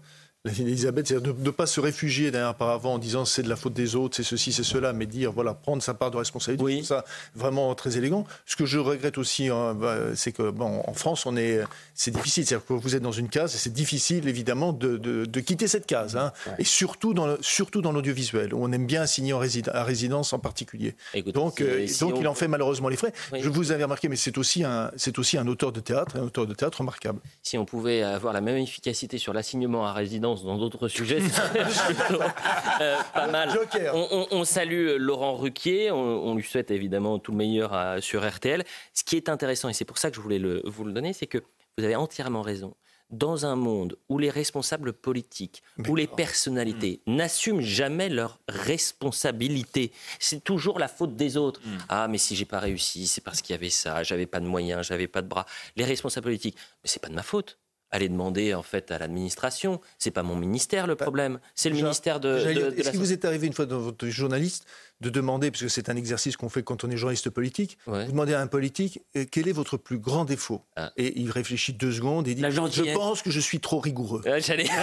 l'avis 0.46 0.66
d'Elisabeth, 0.66 1.08
c'est-à-dire 1.08 1.34
de 1.34 1.42
ne 1.42 1.50
pas 1.52 1.66
se 1.66 1.80
réfugier 1.80 2.30
derrière 2.30 2.54
par 2.56 2.70
avant 2.70 2.96
en 2.96 2.98
disant 2.98 3.24
c'est 3.24 3.44
de 3.44 3.50
la 3.50 3.56
faute 3.56 3.74
des 3.74 3.96
autres, 3.96 4.18
c'est 4.18 4.24
ceci, 4.24 4.52
c'est 4.52 4.64
cela, 4.64 4.92
mais 4.92 5.06
dire, 5.06 5.32
voilà, 5.32 5.54
prendre 5.54 5.82
sa 5.82 5.94
part 5.94 6.12
de 6.12 6.18
responsabilité. 6.18 6.64
Trouve 6.78 6.86
ça 6.86 7.06
vraiment 7.34 7.74
très 7.76 7.98
élégant. 7.98 8.26
Ce 8.46 8.58
que 8.58 8.66
je 8.66 8.78
regrette 8.78 9.18
aussi, 9.18 9.48
hein, 9.48 9.74
bah, 9.74 9.98
c'est 10.16 10.34
que, 10.34 10.50
bon, 10.52 10.84
en 10.86 10.94
France, 10.94 11.26
on 11.26 11.38
est, 11.38 11.62
c'est 11.96 12.12
difficile. 12.12 12.46
C'est-à-dire 12.46 12.66
que 12.68 12.74
vous 12.74 12.94
êtes 12.96 13.02
dans 13.02 13.14
une 13.14 13.30
case 13.30 13.56
et 13.56 13.58
c'est 13.58 13.72
difficile, 13.72 14.28
évidemment, 14.28 14.74
de, 14.74 14.98
de- 14.98 15.24
de 15.26 15.40
quitter 15.40 15.68
cette 15.70 15.86
case. 15.86 16.18
hein. 16.18 16.34
Et 16.60 16.66
surtout 16.66 17.14
dans, 17.14 17.28
le- 17.28 17.38
surtout 17.42 17.82
dans 17.82 17.94
l'audiovisuel, 17.94 18.54
où 18.54 18.62
on 18.66 18.72
aime 18.74 18.86
bien 18.86 19.02
assigner 19.04 19.32
en 19.32 19.42
résid- 19.42 19.70
à 19.72 19.84
résidence 19.86 20.34
en 20.34 20.40
particulier. 20.40 20.96
donc, 21.34 21.56
si- 21.60 21.64
euh, 21.64 21.88
si 21.88 22.00
donc 22.02 22.16
on- 22.16 22.22
il 22.22 22.28
en 22.28 22.34
fait 22.36 22.50
malheureusement 22.50 22.90
les 22.90 22.98
frais. 22.98 23.14
Je 23.34 23.48
vous 23.48 23.72
avais 23.72 23.84
remarqué, 23.84 24.10
mais 24.10 24.18
c'est 24.18 24.38
aussi 24.38 24.66
un, 24.66 24.92
c'est 24.98 25.18
aussi 25.20 25.38
un 25.38 25.48
auteur 25.48 25.72
de 25.72 25.80
théâtre, 25.80 26.18
un 26.18 26.24
auteur 26.24 26.46
de 26.48 26.54
théâtre 26.54 26.80
remarquable. 26.80 27.20
Si 27.44 27.58
on 27.58 27.64
pouvait 27.66 28.02
avoir 28.04 28.34
la 28.34 28.42
même 28.42 28.58
efficacité 28.58 29.18
sur 29.18 29.32
l'assignement 29.32 29.86
à 29.86 29.94
résidence 29.94 30.33
dans 30.44 30.58
d'autres 30.58 30.88
sujets, 30.88 31.20
euh, 32.82 32.98
pas 33.14 33.28
mal. 33.28 33.50
On, 33.94 34.08
on- 34.12 34.28
on 34.32 34.44
salue 34.46 34.96
Laurent 34.98 35.36
Ruquier, 35.36 35.92
on, 35.92 35.98
on 35.98 36.36
lui 36.36 36.44
souhaite 36.44 36.72
évidemment 36.72 37.20
tout 37.20 37.32
le 37.32 37.38
meilleur 37.38 37.74
à- 37.74 38.02
sur 38.02 38.28
RTL. 38.28 38.64
Ce 38.94 39.04
qui 39.04 39.16
est 39.16 39.30
intéressant, 39.30 39.70
et 39.70 39.74
c'est 39.74 39.86
pour 39.86 39.98
ça 39.98 40.10
que 40.10 40.16
je 40.16 40.22
voulais 40.22 40.40
le- 40.40 40.62
vous 40.66 40.84
le 40.86 40.92
donner, 40.94 41.14
c'est 41.14 41.28
que 41.28 41.38
vous 41.78 41.84
avez 41.84 41.96
entièrement 41.96 42.42
raison. 42.42 42.74
Dans 43.10 43.46
un 43.46 43.56
monde 43.56 43.96
où 44.10 44.18
les 44.18 44.32
responsables 44.32 44.92
politiques, 44.92 45.62
où 45.88 45.96
les 45.96 46.08
personnalités 46.08 47.02
n'assument 47.06 47.62
jamais 47.62 48.10
leurs 48.10 48.40
responsabilités, 48.48 49.92
c'est 50.20 50.44
toujours 50.44 50.80
la 50.80 50.88
faute 50.88 51.16
des 51.16 51.38
autres. 51.38 51.62
Ah, 51.90 52.08
mais 52.08 52.18
si 52.18 52.36
j'ai 52.36 52.46
pas 52.46 52.60
réussi, 52.60 53.06
c'est 53.06 53.22
parce 53.22 53.42
qu'il 53.44 53.54
y 53.54 53.56
avait 53.58 53.70
ça, 53.70 54.02
j'avais 54.02 54.26
pas 54.26 54.40
de 54.40 54.48
moyens, 54.48 54.88
j'avais 54.88 55.08
pas 55.08 55.22
de 55.22 55.28
bras. 55.28 55.46
Les 55.76 55.86
responsables 55.86 56.24
politiques, 56.24 56.56
mais 56.84 56.90
c'est 56.90 57.02
pas 57.02 57.10
de 57.10 57.14
ma 57.14 57.22
faute. 57.24 57.60
Allez 57.96 58.10
demander 58.10 58.56
en 58.56 58.64
fait 58.64 58.90
à 58.90 58.98
l'administration. 58.98 59.80
C'est 60.00 60.10
pas 60.12 60.24
mon 60.24 60.36
ministère 60.36 60.88
le 60.88 60.96
problème, 60.96 61.40
c'est 61.54 61.70
le 61.70 61.76
Déjà- 61.76 61.86
ministère 61.86 62.20
de. 62.20 62.28
de- 62.40 62.44
de 62.72 62.76
Est-ce 62.76 62.86
la 62.86 62.92
qu'il 62.92 63.00
vous 63.00 63.14
est 63.14 63.24
arrivé 63.24 63.46
une 63.48 63.54
fois 63.54 63.68
dans 63.68 63.78
votre 63.78 64.08
journaliste 64.08 64.66
de 65.02 65.10
demander, 65.10 65.52
parce 65.52 65.62
que 65.62 65.68
c'est 65.68 65.90
un 65.90 65.96
exercice 65.96 66.36
qu'on 66.38 66.50
fait 66.50 66.64
quand 66.64 66.84
on 66.86 66.90
est 66.90 66.96
journaliste 66.98 67.30
politique, 67.30 67.78
vous 67.86 67.96
demandez 68.12 68.34
à 68.34 68.40
un 68.42 68.48
politique 68.48 69.02
euh, 69.18 69.26
quel 69.30 69.48
est 69.48 69.52
votre 69.52 69.78
plus 69.78 70.00
grand 70.00 70.26
défaut 70.26 70.62
Et 70.98 71.20
il 71.20 71.30
réfléchit 71.30 71.74
deux 71.74 71.92
secondes 71.92 72.28
et 72.28 72.34
dit 72.36 72.42
Je 72.50 72.94
pense 72.94 73.22
que 73.22 73.30
je 73.32 73.40
suis 73.40 73.60
trop 73.60 73.80
rigoureux. 73.80 74.22
Ouais, 74.26 74.42
j'allais- 74.42 74.66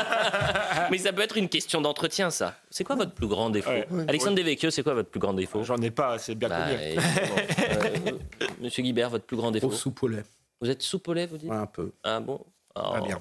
Mais 0.90 0.98
ça 0.98 1.12
peut 1.12 1.22
être 1.22 1.36
une 1.36 1.48
question 1.48 1.80
d'entretien, 1.80 2.30
ça. 2.30 2.56
C'est 2.70 2.82
quoi 2.84 2.96
votre 2.96 3.12
plus 3.12 3.26
grand 3.28 3.50
défaut 3.50 3.70
Alexandre 4.08 4.36
Devecchio, 4.36 4.70
c'est 4.70 4.82
quoi 4.82 4.94
votre 4.94 5.10
plus 5.10 5.20
grand 5.20 5.34
défaut 5.34 5.62
J'en 5.62 5.76
ai 5.78 5.90
pas, 5.90 6.18
c'est 6.18 6.34
bien 6.34 6.48
Bah, 6.48 6.66
connu. 6.70 6.82
évidemment. 6.82 7.10
Euh, 8.40 8.46
Monsieur 8.60 8.82
Guibert, 8.82 9.10
votre 9.10 9.24
plus 9.24 9.36
grand 9.36 9.50
défaut 9.52 9.70
au 10.02 10.08
lait. 10.08 10.22
Vous 10.60 10.68
êtes 10.70 10.82
lait, 11.14 11.26
vous 11.26 11.38
dites 11.38 11.50
Un 11.50 11.66
peu. 11.66 11.92
Ah 12.04 12.20
bon 12.20 12.44
Oh. 12.76 13.04
bien. 13.04 13.18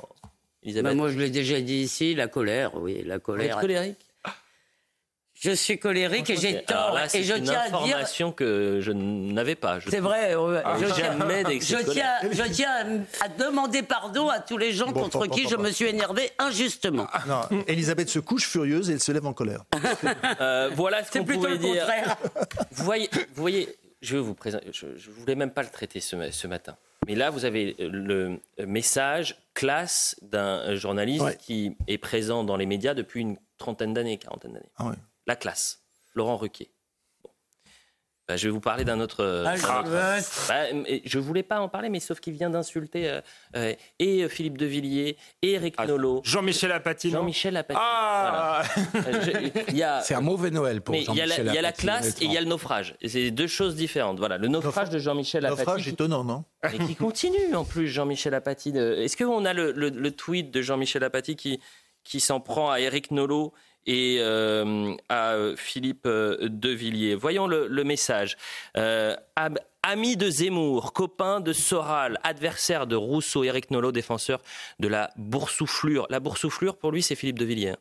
Elisabeth 0.62 0.92
Bah, 0.92 0.96
moi, 0.96 1.10
je 1.12 1.18
l'ai 1.18 1.30
déjà 1.30 1.60
dit 1.62 1.78
ici, 1.78 2.14
la 2.16 2.28
colère, 2.28 2.76
oui, 2.76 3.02
la 3.06 3.16
Vous 3.16 3.22
colère. 3.22 3.56
êtes 3.56 3.62
colérique 3.62 3.98
Je 5.34 5.52
suis 5.52 5.80
colérique 5.80 6.30
et 6.30 6.36
j'ai 6.36 6.62
tort. 6.64 6.94
là, 6.94 7.06
et 7.06 7.10
c'est 7.10 7.24
je 7.24 7.34
une 7.34 7.46
tiens 7.46 7.62
à 7.62 7.70
dire. 7.70 7.78
information 7.78 8.32
que 8.34 8.80
je 8.82 8.92
n'avais 8.92 9.56
pas. 9.56 9.80
C'est 9.90 10.02
vrai, 10.02 10.36
ouais, 10.36 10.62
Ah, 10.66 10.76
je, 10.80 10.86
jamais 10.94 11.44
je, 11.62 11.92
tiens, 11.92 12.14
je 12.30 12.44
tiens 12.52 13.06
à, 13.22 13.28
demander 13.30 13.82
pardon 13.84 14.28
à 14.30 14.40
tous 14.40 14.58
les 14.58 14.72
gens 14.74 14.92
Bon, 14.92 15.04
contre 15.04 15.20
bon, 15.26 15.34
qui 15.34 15.44
bon, 15.44 15.50
je 15.50 15.56
bon. 15.56 15.64
me 15.64 15.72
suis 15.72 15.86
énervé 15.86 16.30
injustement. 16.40 17.08
Non, 17.28 17.42
Elisabeth 17.68 18.10
se 18.10 18.20
couche 18.20 18.46
furieuse 18.48 18.90
et 18.90 18.94
elle 18.94 19.00
se 19.00 19.12
lève 19.14 19.26
en 19.26 19.34
colère. 19.34 19.64
Euh, 20.42 20.70
voilà 20.76 21.04
ce 21.04 21.12
C'est 21.12 21.20
qu'on 21.20 21.26
plutôt 21.26 21.42
pouvait 21.42 21.54
le 21.54 21.58
dire. 21.58 21.86
contraire. 21.86 22.18
Vous 22.72 22.84
voyez, 22.84 23.10
vous 23.34 23.42
voyez, 23.42 23.76
je 24.02 24.18
vous 24.18 24.36
présenter. 24.36 24.68
Je, 24.74 24.88
je 24.98 25.10
voulais 25.10 25.36
même 25.36 25.52
pas 25.52 25.64
le 25.64 25.70
traiter 25.70 26.00
ce 26.02 26.48
matin. 26.48 26.76
Mais 27.08 27.16
là, 27.16 27.30
vous 27.30 27.46
avez 27.46 27.76
le 27.80 28.40
message 28.60 29.38
classe 29.54 30.16
d'un 30.22 30.76
journaliste 30.76 31.38
qui 31.38 31.76
est 31.88 31.98
présent 31.98 32.44
dans 32.44 32.58
les 32.58 32.66
médias 32.66 32.94
depuis 32.94 33.22
une 33.22 33.38
trentaine 33.58 33.94
d'années, 33.94 34.18
quarantaine 34.18 34.54
d'années. 34.54 34.72
Ah 34.78 34.90
ouais. 34.90 34.96
La 35.28 35.36
classe, 35.36 35.84
Laurent 36.14 36.38
Ruquier. 36.38 36.72
Bah, 38.30 38.38
je 38.38 38.46
vais 38.48 38.52
vous 38.52 38.60
parler 38.60 38.86
d'un 38.86 39.00
autre. 39.00 39.44
Ah, 39.46 39.56
autre- 39.56 39.90
veux- 39.90 40.22
Bah, 40.48 41.00
je 41.04 41.18
voulais 41.20 41.42
pas 41.42 41.60
en 41.62 41.68
parler, 41.68 41.90
mais 41.90 42.00
sauf 42.00 42.20
qu'il 42.20 42.34
vient 42.34 42.52
d'insulter 42.52 43.10
euh, 43.10 43.22
euh, 43.56 43.74
et 43.98 44.30
Philippe 44.30 44.60
de 44.60 44.68
Villiers 44.68 45.18
et 45.42 45.54
Eric 45.54 45.80
Nolot. 45.84 46.22
Jean-Michel 46.24 46.72
Apathy, 46.72 47.10
Jean-Michel 47.10 47.58
Apathy. 47.58 47.80
Ah 47.82 48.62
Voilà. 48.94 49.10
Euh, 49.10 50.00
C'est 50.04 50.14
un 50.14 50.22
mauvais 50.22 50.52
Noël 50.52 50.82
pour 50.82 50.94
mais 50.94 51.04
il 51.04 51.16
y 51.16 51.22
a 51.22 51.26
la, 51.26 51.36
Jean-Michel 51.38 51.48
il 51.48 51.56
y 51.56 51.58
a 51.58 51.62
la 51.62 51.72
classe 51.72 52.22
et 52.22 52.26
il 52.26 52.32
y 52.32 52.38
a 52.38 52.42
le 52.42 52.46
naufrage. 52.48 52.96
C'est 53.04 53.32
deux 53.32 53.48
choses 53.48 53.76
différentes. 53.76 54.20
Voilà, 54.20 54.38
le 54.38 54.48
naufrage 54.48 54.90
de 54.92 55.00
Jean-Michel 55.00 55.46
Apathy. 55.46 55.60
Naufrage 55.62 55.84
qui- 55.84 55.90
étonnant, 55.90 56.24
non 56.24 56.44
et 56.72 56.78
qui 56.78 56.96
continue 56.96 57.56
en 57.56 57.66
plus, 57.66 57.88
Jean-Michel 57.88 58.34
Apathy. 58.36 58.72
de- 58.72 58.94
Est-ce 59.00 59.18
qu'on 59.18 59.44
a 59.46 59.54
le, 59.54 59.72
le- 59.72 59.90
le 59.90 60.12
tweet 60.12 60.52
de 60.52 60.62
Jean-Michel 60.62 61.04
Apathy 61.04 61.36
qui, 61.36 61.60
qui 62.04 62.20
s'en 62.20 62.40
prend 62.40 62.70
à 62.70 62.80
Éric 62.80 63.10
Nolot 63.12 63.54
et 63.86 64.18
euh, 64.20 64.96
à 65.10 65.34
euh, 65.34 65.56
Philippe 65.56 66.06
euh, 66.06 66.38
Devilliers 66.50 67.16
Voyons 67.16 67.48
le, 67.48 67.84
message. 67.84 68.38
Ami 69.82 70.18
de 70.18 70.30
Zemmour, 70.30 70.92
copain 70.92 71.40
de 71.40 71.54
Soral, 71.54 72.20
adversaire 72.24 72.86
de 72.86 72.98
Rousseau, 72.98 73.46
Éric 73.46 73.72
Nolot, 73.72 73.94
défenseur 73.94 74.42
de 74.80 74.90
la 74.90 75.10
boursouflure. 75.16 76.06
La 76.10 76.20
boursouflure, 76.20 76.76
pour 76.76 76.92
lui, 76.92 77.02
c'est 77.02 77.16
Philippe 77.16 77.40
de 77.40 77.46
Villiers. 77.46 77.78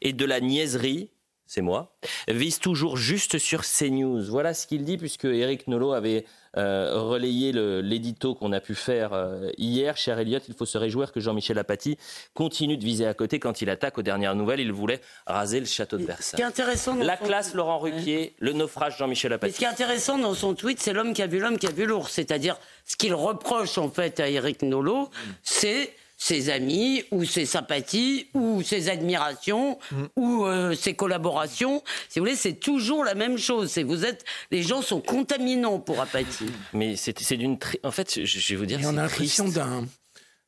Et 0.00 0.12
de 0.12 0.24
la 0.24 0.40
niaiserie, 0.40 1.10
c'est 1.46 1.60
moi, 1.62 1.94
vise 2.28 2.58
toujours 2.58 2.96
juste 2.96 3.38
sur 3.38 3.62
CNews. 3.62 4.22
Voilà 4.24 4.54
ce 4.54 4.66
qu'il 4.66 4.84
dit, 4.84 4.96
puisque 4.96 5.24
Eric 5.26 5.68
Nolot 5.68 5.92
avait 5.92 6.24
euh, 6.56 7.00
relayé 7.00 7.50
le- 7.52 7.80
l'édito 7.80 8.34
qu'on 8.34 8.52
a 8.52 8.60
pu 8.60 8.74
faire 8.74 9.12
euh, 9.12 9.50
hier. 9.58 9.96
Cher 9.96 10.18
Elliot, 10.18 10.38
il 10.48 10.54
faut 10.54 10.66
se 10.66 10.78
réjouir 10.78 11.12
que 11.12 11.18
Jean-Michel 11.20 11.58
Apathy 11.58 11.98
continue 12.32 12.76
de 12.76 12.84
viser 12.84 13.06
à 13.06 13.14
côté 13.14 13.38
quand 13.40 13.60
il 13.60 13.68
attaque 13.70 13.98
aux 13.98 14.02
dernières 14.02 14.34
nouvelles. 14.36 14.60
Il 14.60 14.72
voulait 14.72 15.00
raser 15.26 15.58
le 15.60 15.66
château 15.66 15.96
de 15.96 16.02
Ce 16.02 16.06
qui 16.06 16.12
est 16.12 16.14
Versailles. 16.16 16.42
intéressant 16.44 16.94
La 16.96 17.16
classe 17.16 17.54
Laurent 17.54 17.78
Ruquier, 17.78 18.34
le 18.38 18.52
naufrage 18.52 18.96
Jean-Michel 18.98 19.30
Mais 19.30 19.34
Apathy. 19.34 19.52
ce 19.54 19.58
qui 19.58 19.64
est 19.64 19.68
intéressant 19.68 20.16
dans 20.18 20.34
son 20.34 20.54
tweet, 20.54 20.80
c'est 20.80 20.92
l'homme 20.92 21.12
qui 21.12 21.22
a 21.22 21.26
vu 21.26 21.40
l'homme 21.40 21.58
qui 21.58 21.66
a 21.66 21.72
vu 21.72 21.86
l'ours. 21.86 22.10
C'est-à-dire, 22.12 22.56
ce 22.84 22.96
qu'il 22.96 23.14
reproche 23.14 23.76
en 23.78 23.90
fait 23.90 24.20
à 24.20 24.28
Eric 24.28 24.62
Nolot, 24.62 25.10
c'est 25.42 25.92
ses 26.16 26.48
amis 26.50 27.04
ou 27.10 27.24
ses 27.24 27.44
sympathies 27.46 28.28
ou 28.34 28.62
ses 28.62 28.88
admirations 28.88 29.78
ou 30.16 30.44
euh, 30.44 30.74
ses 30.74 30.94
collaborations. 30.94 31.82
Si 32.08 32.18
vous 32.18 32.24
voulez, 32.24 32.36
c'est 32.36 32.54
toujours 32.54 33.04
la 33.04 33.14
même 33.14 33.36
chose. 33.38 33.70
C'est 33.70 33.82
vous 33.82 34.04
êtes, 34.04 34.24
les 34.50 34.62
gens 34.62 34.80
sont 34.82 35.00
contaminants 35.00 35.78
pour 35.80 36.00
Apathy. 36.00 36.46
Mais 36.72 36.96
c'est 36.96 37.18
c'est 37.20 37.36
d'une. 37.36 37.58
tri- 37.58 37.80
En 37.82 37.90
fait, 37.90 38.20
je, 38.24 38.38
je 38.38 38.54
vais 38.54 38.56
vous 38.58 38.66
dire. 38.66 38.80
Et 38.80 38.86
on 38.86 38.90
a 38.96 39.02
l'impression 39.02 39.48
d'un 39.48 39.86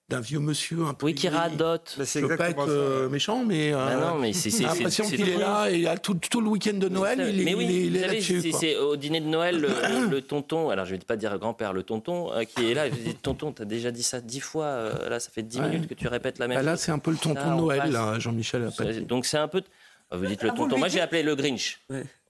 d'un 0.09 0.21
vieux 0.21 0.39
monsieur 0.39 0.85
un 0.85 0.95
peu. 0.95 1.07
Oui, 1.07 1.15
qui 1.17 1.29
radote. 1.29 1.99
Je 1.99 2.21
veux 2.21 2.37
pas 2.37 2.51
être 2.51 2.69
euh, 2.69 3.09
méchant, 3.09 3.45
mais. 3.45 3.73
euh, 3.73 3.77
Bah 3.77 3.97
non, 4.13 4.19
mais 4.21 4.33
c'est- 4.33 4.65
a 4.65 4.69
l'impression 4.69 5.05
qu'il 5.05 5.29
est 5.29 5.37
là 5.37 5.69
et 5.69 5.79
là, 5.79 5.99
tout, 5.99 6.15
tout 6.15 6.41
le 6.41 6.47
week-end 6.49 6.75
de 6.79 6.89
Noël, 6.89 7.19
il 7.29 7.41
est, 7.41 7.45
mais 7.45 7.55
oui, 7.57 7.65
il 7.69 7.71
est- 7.71 7.81
il 7.87 7.91
vous 7.91 7.97
est 7.97 8.01
savez, 8.03 8.13
là-dessus. 8.15 8.53
c'est- 8.53 8.77
au 8.77 8.95
dîner 8.95 9.21
de 9.21 9.27
Noël, 9.27 9.59
le, 9.61 9.69
le 10.11 10.21
tonton, 10.23 10.71
alors 10.71 10.85
je 10.87 10.93
vais 10.95 10.99
pas 10.99 11.17
dire 11.17 11.37
grand-père, 11.39 11.73
le 11.73 11.83
tonton 11.83 12.33
euh, 12.33 12.45
qui 12.45 12.71
est 12.71 12.75
là, 12.75 12.87
il 12.87 12.95
dit 12.95 13.15
tonton, 13.17 13.51
t'as 13.51 13.65
déjà 13.65 13.91
dit 13.91 14.05
ça 14.05 14.21
dix 14.21 14.39
fois, 14.41 14.67
euh, 14.67 15.09
là 15.09 15.19
ça 15.19 15.31
fait 15.33 15.43
dix 15.43 15.59
Ouais. 15.59 15.71
minutes 15.71 15.89
que 15.89 15.95
tu 15.95 16.07
répètes 16.07 16.39
la 16.39 16.47
même 16.47 16.59
Bah 16.59 16.63
là, 16.63 16.73
chose. 16.75 16.81
c'est 16.83 16.93
un 16.93 17.01
peu 17.01 17.11
le 17.11 17.17
tonton 17.17 17.35
Là, 17.35 17.51
de 17.51 17.57
Noël, 17.61 17.79
passe. 17.81 17.91
là, 17.91 18.19
Jean-Michel. 18.21 18.71
Donc 19.09 19.27
c'est 19.27 19.39
un 19.39 19.49
peu. 19.49 19.63
Vous 20.13 20.25
dites 20.27 20.43
le 20.43 20.51
Ah, 20.51 20.55
tonton. 20.57 20.79
Moi 20.79 20.89
j'ai 20.89 21.01
appelé 21.01 21.23
le 21.23 21.35
Grinch. 21.35 21.81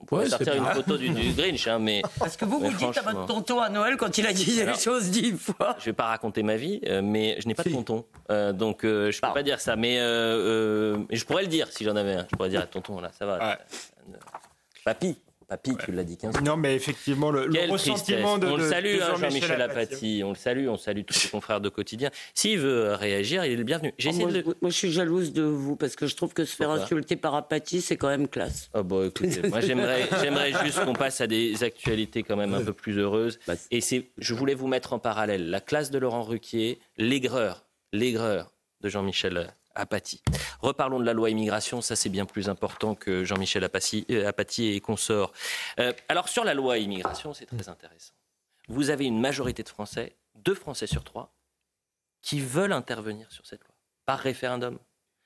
On 0.00 0.04
pourrait 0.06 0.24
Ouais, 0.24 0.30
sortir 0.30 0.54
une 0.54 0.64
pas- 0.64 0.74
photo 0.74 0.96
du, 0.96 1.08
du 1.10 1.32
Grinch, 1.32 1.66
hein, 1.68 1.78
mais. 1.78 2.02
Parce 2.18 2.36
que 2.36 2.44
vous, 2.44 2.58
mais 2.60 2.70
vous 2.70 2.76
dites 2.86 2.96
à 2.98 3.02
votre 3.02 3.26
tonton 3.26 3.60
à 3.60 3.68
Noël 3.68 3.96
quand 3.96 4.16
il 4.18 4.26
a 4.26 4.32
dit 4.32 4.60
Alors- 4.62 4.74
les 4.76 4.80
choses 4.80 5.10
dix 5.10 5.32
fois. 5.32 5.76
Je 5.78 5.84
vais 5.86 5.92
pas 5.92 6.06
raconter 6.06 6.42
ma 6.42 6.56
vie, 6.56 6.80
euh, 6.86 7.02
mais 7.02 7.38
je 7.40 7.46
n'ai 7.48 7.54
pas 7.54 7.62
de 7.64 7.70
tonton. 7.70 8.04
Euh, 8.30 8.52
donc 8.52 8.84
euh, 8.84 9.10
je 9.10 9.20
peux 9.20 9.32
pas 9.32 9.42
dire 9.42 9.60
ça. 9.60 9.76
Mais, 9.76 9.98
euh, 9.98 10.02
euh, 10.04 10.98
je 11.10 11.24
pourrais 11.24 11.42
le 11.42 11.48
dire 11.48 11.68
si 11.70 11.84
j'en 11.84 11.96
avais 11.96 12.14
un. 12.14 12.26
Je 12.30 12.36
pourrais 12.36 12.48
dire 12.48 12.60
à 12.60 12.66
tonton, 12.66 12.98
là, 13.00 13.10
ça 13.18 13.26
va. 13.26 13.52
Euh, 13.52 13.54
Papy. 14.84 15.16
Papy, 15.48 15.76
tu 15.78 15.92
l'as 15.92 16.02
dit 16.02 16.16
15 16.16 16.32
fois. 16.32 16.40
Non, 16.40 16.56
mais 16.56 16.74
effectivement, 16.74 17.30
le, 17.30 17.48
ressentiment 17.70 18.36
de, 18.36 18.48
On 18.48 18.56
le 18.56 18.68
salue, 18.68 18.98
hein, 19.00 19.14
Jean-Michel 19.20 19.62
Apathy. 19.62 20.22
On 20.24 20.30
le 20.30 20.34
salue, 20.34 20.66
on 20.68 20.76
salue 20.76 21.02
tous 21.06 21.14
ses 21.14 21.28
confrères 21.28 21.60
de 21.60 21.68
quotidien. 21.68 22.10
S'il 22.34 22.58
veut 22.58 22.94
réagir, 22.94 23.44
il 23.44 23.52
est 23.52 23.56
le 23.56 23.62
bienvenu. 23.62 23.94
J'ai 23.96 24.08
Ah, 24.08 24.10
essayé 24.10 24.24
moi, 24.24 24.32
de. 24.32 24.40
je- 24.40 24.46
moi, 24.60 24.70
je 24.70 24.76
suis 24.76 24.90
jalouse 24.90 25.32
de 25.32 25.42
vous 25.42 25.76
parce 25.76 25.94
que 25.94 26.08
je 26.08 26.16
trouve 26.16 26.34
que 26.34 26.44
se 26.44 26.56
faire 26.56 26.66
Pourquoi 26.66 26.84
insulter 26.84 27.14
par 27.14 27.34
Apathy, 27.36 27.80
c'est 27.80 27.96
quand 27.96 28.08
même 28.08 28.26
classe. 28.26 28.70
Ah 28.74 28.82
bon, 28.82 29.06
écoutez, 29.06 29.40
moi 29.48 29.60
j'aimerais, 29.60 30.08
j'aimerais 30.20 30.52
juste 30.64 30.84
qu'on 30.84 30.94
passe 30.94 31.20
à 31.20 31.28
des 31.28 31.62
actualités 31.62 32.24
quand 32.24 32.36
même 32.36 32.52
un 32.54 32.64
peu 32.64 32.72
plus 32.72 32.98
heureuses. 32.98 33.38
Et 33.70 33.80
c'est, 33.80 34.08
je 34.18 34.34
voulais 34.34 34.54
vous 34.54 34.66
mettre 34.66 34.92
en 34.94 34.98
parallèle 34.98 35.48
la 35.48 35.60
classe 35.60 35.92
de 35.92 35.98
Laurent 35.98 36.22
Ruquier, 36.24 36.80
l'aigreur, 36.98 37.64
l'aigreur 37.92 38.52
de 38.80 38.88
Jean-Michel 38.88 39.54
Apathy. 39.76 40.22
Reparlons 40.60 40.98
de 40.98 41.04
la 41.04 41.12
loi 41.12 41.30
immigration, 41.30 41.80
ça 41.80 41.96
c'est 41.96 42.08
bien 42.08 42.26
plus 42.26 42.48
important 42.48 42.94
que 42.94 43.24
Jean-Michel 43.24 43.64
Apathy, 43.64 44.06
euh, 44.10 44.32
et 44.58 44.80
consorts. 44.80 45.32
Euh, 45.78 45.92
alors 46.08 46.28
sur 46.28 46.44
la 46.44 46.54
loi 46.54 46.78
immigration, 46.78 47.34
c'est 47.34 47.46
très 47.46 47.68
intéressant. 47.68 48.14
Vous 48.68 48.90
avez 48.90 49.04
une 49.04 49.20
majorité 49.20 49.62
de 49.62 49.68
Français, 49.68 50.16
deux 50.34 50.54
Français 50.54 50.86
sur 50.86 51.04
trois, 51.04 51.34
qui 52.22 52.40
veulent 52.40 52.72
intervenir 52.72 53.30
sur 53.30 53.46
cette 53.46 53.62
loi 53.62 53.74
par 54.04 54.18
référendum, 54.18 54.78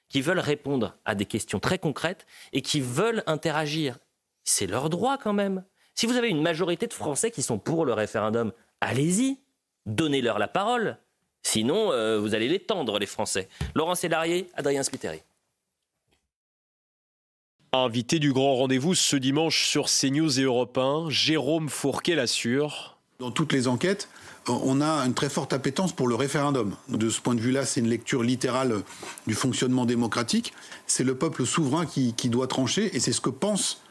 qui 0.08 0.20
veulent 0.20 0.40
répondre 0.40 0.96
à 1.04 1.14
des 1.14 1.26
questions 1.26 1.60
très 1.60 1.78
concrètes 1.78 2.26
et 2.52 2.62
qui 2.62 2.80
veulent 2.80 3.22
interagir. 3.26 3.98
C'est 4.44 4.66
leur 4.66 4.90
droit 4.90 5.16
quand 5.16 5.32
même. 5.32 5.64
Si 5.94 6.06
vous 6.06 6.16
avez 6.16 6.28
une 6.28 6.42
majorité 6.42 6.86
de 6.86 6.92
Français 6.92 7.30
qui 7.30 7.42
sont 7.42 7.58
pour 7.58 7.84
le 7.84 7.92
référendum, 7.92 8.52
allez-y, 8.80 9.38
donnez-leur 9.86 10.38
la 10.38 10.48
parole. 10.48 10.98
Sinon, 11.42 11.92
euh, 11.92 12.18
vous 12.20 12.34
allez 12.34 12.48
les 12.48 12.60
tendre, 12.60 12.98
les 12.98 13.06
Français. 13.06 13.48
Laurent 13.74 13.94
Sélarié, 13.94 14.48
Adrien 14.54 14.82
Spiteri. 14.82 15.20
Invité 17.72 18.18
du 18.18 18.32
grand 18.32 18.56
rendez-vous 18.56 18.94
ce 18.94 19.16
dimanche 19.16 19.66
sur 19.66 19.86
CNews 19.86 20.40
et 20.40 20.42
Europe 20.42 20.76
1, 20.76 21.08
Jérôme 21.08 21.68
Fourquet 21.68 22.16
l'assure. 22.16 22.98
Dans 23.20 23.30
toutes 23.30 23.52
les 23.52 23.68
enquêtes, 23.68 24.08
on 24.48 24.80
a 24.80 25.04
une 25.06 25.14
très 25.14 25.28
forte 25.28 25.52
appétence 25.52 25.92
pour 25.92 26.08
le 26.08 26.14
référendum. 26.14 26.74
De 26.88 27.10
ce 27.10 27.20
point 27.20 27.34
de 27.34 27.40
vue-là, 27.40 27.64
c'est 27.64 27.80
une 27.80 27.88
lecture 27.88 28.22
littérale 28.22 28.82
du 29.26 29.34
fonctionnement 29.34 29.84
démocratique. 29.84 30.52
C'est 30.86 31.04
le 31.04 31.14
peuple 31.14 31.46
souverain 31.46 31.86
qui, 31.86 32.12
doit 32.28 32.48
trancher 32.48 32.94
et 32.96 32.98
c'est 32.98 33.12
ce 33.12 33.20
que 33.20 33.30
pense 33.30 33.82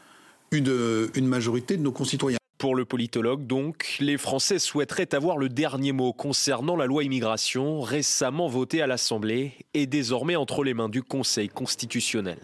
une, 0.50 1.08
une 1.14 1.26
majorité 1.26 1.76
de 1.76 1.82
nos 1.82 1.92
concitoyens. 1.92 2.39
Pour 2.60 2.74
le 2.74 2.84
politologue, 2.84 3.46
donc, 3.46 3.96
les 4.00 4.18
Français 4.18 4.58
souhaiteraient 4.58 5.14
avoir 5.14 5.38
le 5.38 5.48
dernier 5.48 5.92
mot 5.92 6.12
concernant 6.12 6.76
la 6.76 6.84
loi 6.84 7.04
immigration 7.04 7.80
récemment 7.80 8.48
votée 8.48 8.82
à 8.82 8.86
l'Assemblée 8.86 9.54
et 9.72 9.86
désormais 9.86 10.36
entre 10.36 10.62
les 10.62 10.74
mains 10.74 10.90
du 10.90 11.02
Conseil 11.02 11.48
constitutionnel. 11.48 12.36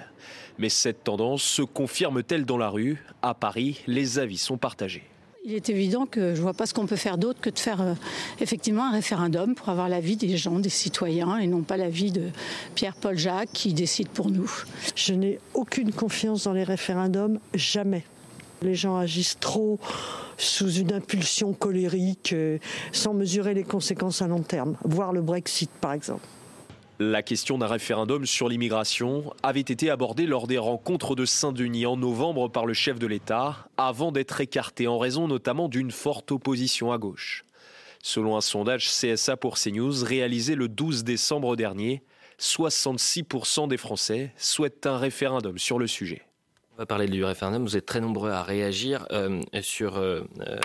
Mais 0.56 0.70
cette 0.70 1.04
tendance 1.04 1.42
se 1.42 1.60
confirme-t-elle 1.60 2.46
dans 2.46 2.56
la 2.56 2.70
rue? 2.70 3.04
À 3.20 3.34
Paris, 3.34 3.82
les 3.86 4.18
avis 4.18 4.38
sont 4.38 4.56
partagés. 4.56 5.02
Il 5.44 5.52
est 5.52 5.68
évident 5.68 6.06
que 6.06 6.32
je 6.32 6.38
ne 6.38 6.42
vois 6.44 6.54
pas 6.54 6.64
ce 6.64 6.72
qu'on 6.72 6.86
peut 6.86 6.96
faire 6.96 7.18
d'autre 7.18 7.42
que 7.42 7.50
de 7.50 7.58
faire 7.58 7.82
euh, 7.82 7.92
effectivement 8.40 8.86
un 8.86 8.92
référendum 8.92 9.54
pour 9.54 9.68
avoir 9.68 9.90
l'avis 9.90 10.16
des 10.16 10.38
gens, 10.38 10.58
des 10.58 10.70
citoyens, 10.70 11.36
et 11.36 11.46
non 11.46 11.60
pas 11.60 11.76
l'avis 11.76 12.10
de 12.10 12.30
Pierre-Paul 12.74 13.18
Jacques 13.18 13.52
qui 13.52 13.74
décide 13.74 14.08
pour 14.08 14.30
nous. 14.30 14.50
Je 14.94 15.12
n'ai 15.12 15.40
aucune 15.52 15.92
confiance 15.92 16.44
dans 16.44 16.54
les 16.54 16.64
référendums, 16.64 17.38
jamais. 17.52 18.04
Les 18.62 18.74
gens 18.74 18.96
agissent 18.96 19.38
trop 19.38 19.78
sous 20.38 20.70
une 20.72 20.92
impulsion 20.92 21.52
colérique, 21.52 22.32
euh, 22.32 22.58
sans 22.92 23.14
mesurer 23.14 23.54
les 23.54 23.64
conséquences 23.64 24.22
à 24.22 24.26
long 24.26 24.42
terme, 24.42 24.76
voire 24.84 25.12
le 25.12 25.22
Brexit 25.22 25.70
par 25.80 25.92
exemple. 25.92 26.26
La 26.98 27.22
question 27.22 27.58
d'un 27.58 27.66
référendum 27.66 28.24
sur 28.24 28.48
l'immigration 28.48 29.34
avait 29.42 29.60
été 29.60 29.90
abordée 29.90 30.24
lors 30.24 30.46
des 30.46 30.56
rencontres 30.56 31.14
de 31.14 31.26
Saint-Denis 31.26 31.84
en 31.84 31.98
novembre 31.98 32.48
par 32.48 32.64
le 32.64 32.72
chef 32.72 32.98
de 32.98 33.06
l'État, 33.06 33.68
avant 33.76 34.12
d'être 34.12 34.40
écartée 34.40 34.86
en 34.86 34.96
raison 34.96 35.28
notamment 35.28 35.68
d'une 35.68 35.90
forte 35.90 36.32
opposition 36.32 36.92
à 36.92 36.98
gauche. 36.98 37.44
Selon 38.02 38.36
un 38.36 38.40
sondage 38.40 38.88
CSA 38.88 39.36
pour 39.36 39.58
CNews 39.58 40.04
réalisé 40.04 40.54
le 40.54 40.68
12 40.68 41.04
décembre 41.04 41.54
dernier, 41.56 42.02
66% 42.40 43.68
des 43.68 43.76
Français 43.76 44.32
souhaitent 44.38 44.86
un 44.86 44.96
référendum 44.96 45.58
sur 45.58 45.78
le 45.78 45.86
sujet. 45.86 46.25
On 46.76 46.82
va 46.82 46.86
parler 46.86 47.06
du 47.06 47.24
référendum. 47.24 47.62
Vous 47.62 47.78
êtes 47.78 47.86
très 47.86 48.02
nombreux 48.02 48.30
à 48.30 48.42
réagir 48.42 49.06
euh, 49.10 49.40
sur 49.62 49.96
euh, 49.96 50.20
euh, 50.40 50.58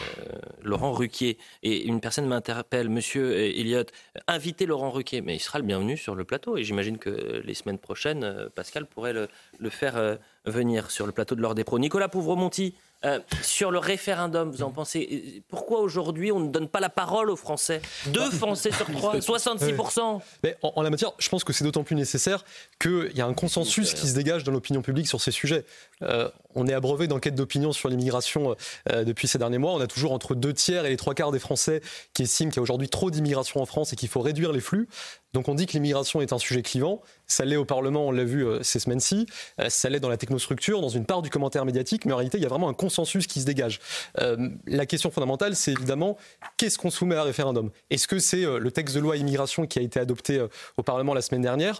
Laurent 0.61 0.91
Ruquier. 0.91 1.37
Et 1.63 1.85
une 1.85 2.01
personne 2.01 2.25
m'interpelle, 2.27 2.89
Monsieur 2.89 3.37
Elliott, 3.37 3.89
invitez 4.27 4.65
Laurent 4.65 4.91
Ruquier. 4.91 5.21
Mais 5.21 5.37
il 5.37 5.39
sera 5.39 5.57
le 5.59 5.63
bienvenu 5.63 5.95
sur 5.95 6.13
le 6.13 6.25
plateau. 6.25 6.57
Et 6.57 6.65
j'imagine 6.65 6.97
que 6.97 7.41
les 7.45 7.53
semaines 7.53 7.77
prochaines, 7.77 8.49
Pascal 8.53 8.87
pourrait 8.87 9.13
le, 9.13 9.69
faire 9.69 10.17
venir 10.43 10.91
sur 10.91 11.05
le 11.05 11.13
plateau 11.13 11.35
de 11.35 11.41
l'Ordre 11.41 11.55
des 11.55 11.63
Pros. 11.63 11.79
Nicolas 11.79 12.09
Pouvremonti, 12.09 12.75
euh, 13.03 13.19
sur 13.41 13.71
le 13.71 13.79
référendum, 13.79 14.51
vous 14.51 14.61
en 14.61 14.69
pensez 14.69 15.43
Pourquoi 15.49 15.79
aujourd'hui 15.79 16.31
on 16.31 16.39
ne 16.39 16.49
donne 16.49 16.67
pas 16.67 16.79
la 16.79 16.89
parole 16.89 17.31
aux 17.31 17.35
Français? 17.35 17.81
Deux 18.07 18.29
Français 18.29 18.71
sur 18.71 18.85
trois, 18.91 19.17
66%. 19.19 20.21
Mais 20.43 20.55
en, 20.61 20.81
la 20.81 20.89
matière, 20.89 21.11
je 21.17 21.27
pense 21.29 21.43
que 21.43 21.51
c'est 21.51 21.63
d'autant 21.63 21.83
plus 21.83 21.95
nécessaire 21.95 22.45
qu'il 22.79 23.11
y 23.15 23.21
a 23.21 23.25
un 23.25 23.33
consensus 23.33 23.93
qui 23.93 24.07
se 24.07 24.13
dégage 24.13 24.43
dans 24.43 24.51
l'opinion 24.51 24.81
publique 24.81 25.07
sur 25.07 25.19
ces 25.19 25.31
sujets. 25.31 25.65
Euh, 26.03 26.29
on 26.55 26.67
est 26.67 26.73
abreuvé 26.73 27.07
d'enquêtes 27.07 27.35
d'opinion 27.35 27.71
sur 27.71 27.89
l'immigration 27.89 28.55
euh, 28.91 29.03
depuis 29.03 29.27
ces 29.27 29.37
derniers 29.37 29.57
mois. 29.57 29.73
On 29.73 29.81
a 29.81 29.87
toujours 29.87 30.11
entre 30.11 30.35
deux 30.35 30.53
tiers 30.53 30.85
et 30.85 30.89
les 30.89 30.97
trois 30.97 31.13
quarts 31.13 31.31
des 31.31 31.39
Français 31.39 31.81
qui 32.13 32.23
estiment 32.23 32.49
qu'il 32.49 32.57
y 32.57 32.59
a 32.59 32.63
aujourd'hui 32.63 32.89
trop 32.89 33.11
d'immigration 33.11 33.61
en 33.61 33.65
France 33.65 33.93
et 33.93 33.95
qu'il 33.95 34.09
faut 34.09 34.21
réduire 34.21 34.51
les 34.51 34.61
flux. 34.61 34.87
Donc 35.33 35.47
on 35.47 35.55
dit 35.55 35.65
que 35.65 35.73
l'immigration 35.73 36.21
est 36.21 36.33
un 36.33 36.37
sujet 36.37 36.61
clivant. 36.61 37.01
Ça 37.25 37.45
l'est 37.45 37.55
au 37.55 37.65
Parlement, 37.65 38.07
on 38.07 38.11
l'a 38.11 38.23
vu 38.23 38.45
euh, 38.45 38.61
ces 38.63 38.79
semaines-ci. 38.79 39.25
Euh, 39.59 39.69
ça 39.69 39.89
l'est 39.89 39.99
dans 39.99 40.09
la 40.09 40.17
technostructure, 40.17 40.81
dans 40.81 40.89
une 40.89 41.05
part 41.05 41.21
du 41.21 41.29
commentaire 41.29 41.65
médiatique. 41.65 42.05
Mais 42.05 42.13
en 42.13 42.17
réalité, 42.17 42.37
il 42.37 42.43
y 42.43 42.45
a 42.45 42.49
vraiment 42.49 42.67
un 42.67 42.73
consensus 42.73 43.27
qui 43.27 43.39
se 43.39 43.45
dégage. 43.45 43.79
Euh, 44.19 44.49
la 44.65 44.85
question 44.85 45.09
fondamentale, 45.09 45.55
c'est 45.55 45.71
évidemment 45.71 46.17
qu'est-ce 46.57 46.77
qu'on 46.77 46.89
soumet 46.89 47.15
à 47.15 47.23
référendum? 47.23 47.71
Est-ce 47.89 48.07
que 48.07 48.19
c'est 48.19 48.43
le 48.43 48.71
texte 48.71 48.95
de 48.95 48.99
loi 48.99 49.15
immigration 49.17 49.65
qui 49.65 49.79
a 49.79 49.81
été 49.81 49.99
adopté 49.99 50.45
au 50.77 50.83
Parlement 50.83 51.13
la 51.13 51.21
semaine 51.21 51.41
dernière? 51.41 51.79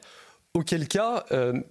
Auquel 0.54 0.88
cas, 0.88 1.26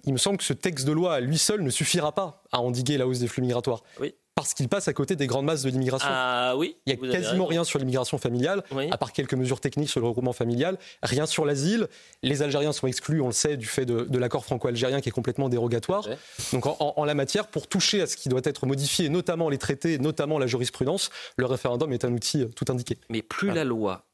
il 0.04 0.12
me 0.12 0.18
semble 0.18 0.38
que 0.38 0.44
ce 0.44 0.52
texte 0.54 0.86
de 0.86 0.92
loi 0.92 1.14
à 1.14 1.20
lui 1.20 1.38
seul 1.38 1.62
ne 1.62 1.70
suffira 1.70 2.12
pas 2.12 2.42
à 2.50 2.60
endiguer 2.60 2.96
la 2.96 3.06
hausse 3.06 3.18
des 3.18 3.28
flux 3.28 3.42
migratoires. 3.42 3.82
Oui 4.00 4.14
parce 4.40 4.54
qu'il 4.54 4.70
passe 4.70 4.88
à 4.88 4.94
côté 4.94 5.16
des 5.16 5.26
grandes 5.26 5.44
masses 5.44 5.64
de 5.64 5.68
l'immigration. 5.68 6.08
Ah 6.10 6.54
oui. 6.56 6.74
Il 6.86 6.98
n'y 6.98 7.08
a 7.08 7.12
quasiment 7.12 7.44
rien 7.44 7.62
sur 7.62 7.78
l'immigration 7.78 8.16
familiale, 8.16 8.64
à 8.90 8.96
part 8.96 9.12
quelques 9.12 9.34
mesures 9.34 9.60
techniques 9.60 9.90
sur 9.90 10.00
le 10.00 10.06
regroupement 10.06 10.32
familial, 10.32 10.78
rien 11.02 11.26
sur 11.26 11.44
l'asile. 11.44 11.88
Les 12.22 12.40
Algériens 12.40 12.72
sont 12.72 12.86
exclus, 12.86 13.20
on 13.20 13.26
le 13.26 13.32
sait, 13.32 13.58
du 13.58 13.66
fait 13.66 13.84
de, 13.84 14.18
l'accord 14.18 14.46
franco-algérien 14.46 15.02
qui 15.02 15.10
est 15.10 15.12
complètement 15.12 15.50
dérogatoire. 15.50 16.08
Donc 16.54 16.64
en, 16.66 17.04
la 17.04 17.14
matière, 17.14 17.48
pour 17.48 17.66
toucher 17.66 18.00
à 18.00 18.06
ce 18.06 18.16
qui 18.16 18.30
doit 18.30 18.40
être 18.44 18.64
modifié, 18.64 19.10
notamment 19.10 19.50
les 19.50 19.58
traités, 19.58 19.98
notamment 19.98 20.38
la 20.38 20.46
jurisprudence, 20.46 21.10
le 21.36 21.44
référendum 21.44 21.92
est 21.92 22.06
un 22.06 22.12
outil 22.12 22.42
euh, 22.42 22.48
tout 22.48 22.64
indiqué. 22.70 22.96
Mais 23.10 23.20
plus 23.20 23.50
la 23.50 23.64
loi 23.64 24.06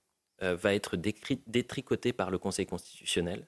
euh, 0.43 0.57
va 0.57 0.75
être 0.75 0.97
détricotée 0.97 2.13
par 2.13 2.31
le 2.33 2.39
Conseil 2.39 2.67
constitutionnel, 2.67 3.47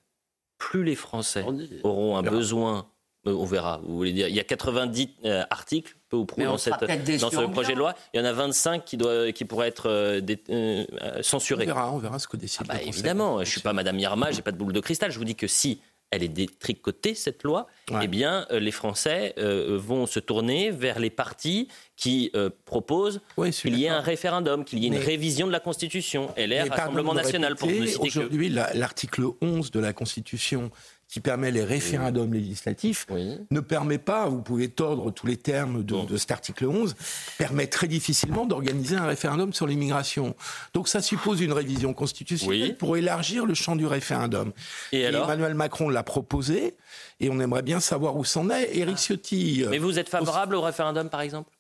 plus 0.59 0.85
les 0.85 0.97
Français 0.97 1.45
auront 1.85 2.17
un 2.17 2.23
besoin 2.23 2.89
euh, 3.27 3.35
on 3.35 3.45
verra. 3.45 3.81
Vous 3.85 3.97
voulez 3.97 4.13
dire, 4.13 4.29
il 4.29 4.35
y 4.35 4.41
a 4.41 4.45
90 4.45 5.09
euh, 5.25 5.45
articles, 5.51 5.97
peu 6.09 6.17
ou 6.17 6.25
prou, 6.25 6.43
dans, 6.43 6.57
cette, 6.57 6.81
dans 7.21 7.31
ce 7.31 7.47
projet 7.51 7.75
de 7.75 7.79
loi. 7.79 7.95
Il 8.15 8.21
y 8.21 8.23
en 8.23 8.25
a 8.25 8.33
25 8.33 8.85
qui, 8.85 8.97
doit, 8.97 9.33
qui 9.33 9.45
pourraient 9.45 9.69
être 9.69 9.89
euh, 9.89 10.85
censurés. 11.23 11.65
On 11.65 11.67
verra, 11.67 11.93
on 11.93 11.99
verra 11.99 12.19
ce 12.19 12.29
que 12.29 12.37
décide. 12.37 12.67
Ah 12.69 12.75
bah, 12.75 12.83
évidemment, 12.83 13.37
je 13.39 13.41
ne 13.41 13.47
suis 13.47 13.61
pas 13.61 13.73
Madame 13.73 13.99
Irma, 13.99 14.31
j'ai 14.31 14.43
pas 14.43 14.53
de 14.53 14.57
boule 14.57 14.73
de 14.73 14.81
cristal. 14.81 15.11
Je 15.11 15.19
vous 15.19 15.25
dis 15.25 15.35
que 15.35 15.49
si 15.49 15.81
elle 16.11 16.23
est 16.23 16.29
détricotée, 16.29 17.15
cette 17.15 17.43
loi, 17.43 17.67
eh 18.03 18.07
bien, 18.07 18.47
les 18.51 18.71
Français 18.71 19.35
vont 19.37 20.07
se 20.07 20.21
tourner 20.21 20.71
vers 20.71 20.99
les 20.99 21.11
partis 21.11 21.69
qui 21.97 22.33
proposent 22.65 23.21
qu'il 23.53 23.79
y 23.79 23.85
ait 23.85 23.89
un 23.89 24.01
référendum, 24.01 24.65
qu'il 24.65 24.79
y 24.79 24.85
ait 24.85 24.89
une 24.89 24.97
révision 24.97 25.47
de 25.47 25.53
la 25.53 25.61
Constitution. 25.61 26.33
LR, 26.37 26.69
Rassemblement 26.71 27.15
National, 27.15 27.57
pour 27.57 27.69
ne 27.69 27.87
citer 27.87 28.01
Aujourd'hui, 28.01 28.49
l'article 28.49 29.27
11 29.41 29.71
de 29.71 29.81
la 29.81 29.93
Constitution 29.93 30.71
qui 31.09 31.21
permet 31.21 31.51
les 31.51 31.65
référendums 31.65 32.35
législatifs, 32.35 33.07
ne 33.51 33.61
permet 33.61 33.99
pas, 33.99 34.29
vous 34.29 34.43
pouvez 34.43 34.69
tordre 34.69 35.11
tous 35.11 35.27
les 35.27 35.39
termes 35.39 35.83
de, 35.83 36.17
cet 36.19 36.31
article 36.31 36.67
11, 36.67 36.95
permet 37.39 37.67
très 37.67 37.89
difficilement 37.89 38.45
d'organiser 38.45 38.97
un 38.97 39.07
référendum 39.07 39.55
sur 39.55 39.67
l'immigration. 39.67 40.37
Donc 40.75 40.87
ça 40.87 41.01
suppose 41.01 41.41
une 41.41 41.53
révision 41.53 41.95
constitutionnelle 41.95 42.77
pour 42.77 42.97
élargir 42.97 43.47
le 43.47 43.55
champ 43.55 43.75
du 43.75 43.87
référendum. 43.87 44.53
Et, 44.93 45.03
Emmanuel 45.03 45.55
Macron 45.55 45.89
l'a 45.89 46.03
proposé, 46.03 46.77
et 47.21 47.31
on 47.31 47.41
aimerait 47.41 47.63
bien 47.63 47.81
savoir 47.81 48.17
où 48.17 48.25
c'en 48.25 48.51
est. 48.51 48.77
Éric 48.77 48.97
ah. 48.99 49.03
Ciotti... 49.03 49.65
Euh, 49.65 49.71
Mais 49.71 49.79
vous 49.79 49.99
êtes 49.99 50.09
favorable 50.09 50.55
au 50.55 50.61
référendum, 50.61 51.09
par 51.09 51.23
exemple? 51.23 51.51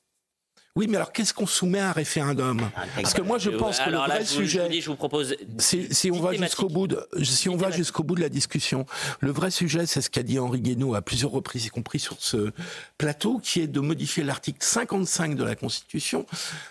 Oui, 0.78 0.86
mais 0.88 0.94
alors 0.96 1.10
qu'est-ce 1.10 1.34
qu'on 1.34 1.44
soumet 1.44 1.80
à 1.80 1.88
un 1.88 1.92
référendum? 1.92 2.70
Ah, 2.76 2.84
Parce 3.02 3.12
que 3.12 3.20
moi, 3.20 3.38
je 3.38 3.50
pense 3.50 3.80
que 3.80 3.90
le 3.90 3.96
vrai 3.96 4.24
sujet, 4.24 4.70
je 4.80 4.88
vous 4.88 4.94
propose, 4.94 5.34
si, 5.58 6.08
on 6.12 6.20
va 6.20 6.32
jusqu'au 6.34 6.68
bout, 6.68 6.86
de, 6.86 7.04
si 7.24 7.48
on 7.48 7.56
va 7.56 7.72
jusqu'au 7.72 8.04
bout 8.04 8.14
de 8.14 8.20
la 8.20 8.28
discussion, 8.28 8.86
le 9.18 9.32
vrai 9.32 9.50
sujet, 9.50 9.86
c'est 9.86 10.00
ce 10.00 10.08
qu'a 10.08 10.22
dit 10.22 10.38
Henri 10.38 10.60
Guénaud 10.60 10.94
à 10.94 11.02
plusieurs 11.02 11.32
reprises, 11.32 11.66
y 11.66 11.68
compris 11.68 11.98
sur 11.98 12.14
ce 12.20 12.52
plateau, 12.96 13.40
qui 13.42 13.60
est 13.60 13.66
de 13.66 13.80
modifier 13.80 14.22
l'article 14.22 14.58
55 14.60 15.34
de 15.34 15.42
la 15.42 15.56
Constitution 15.56 16.26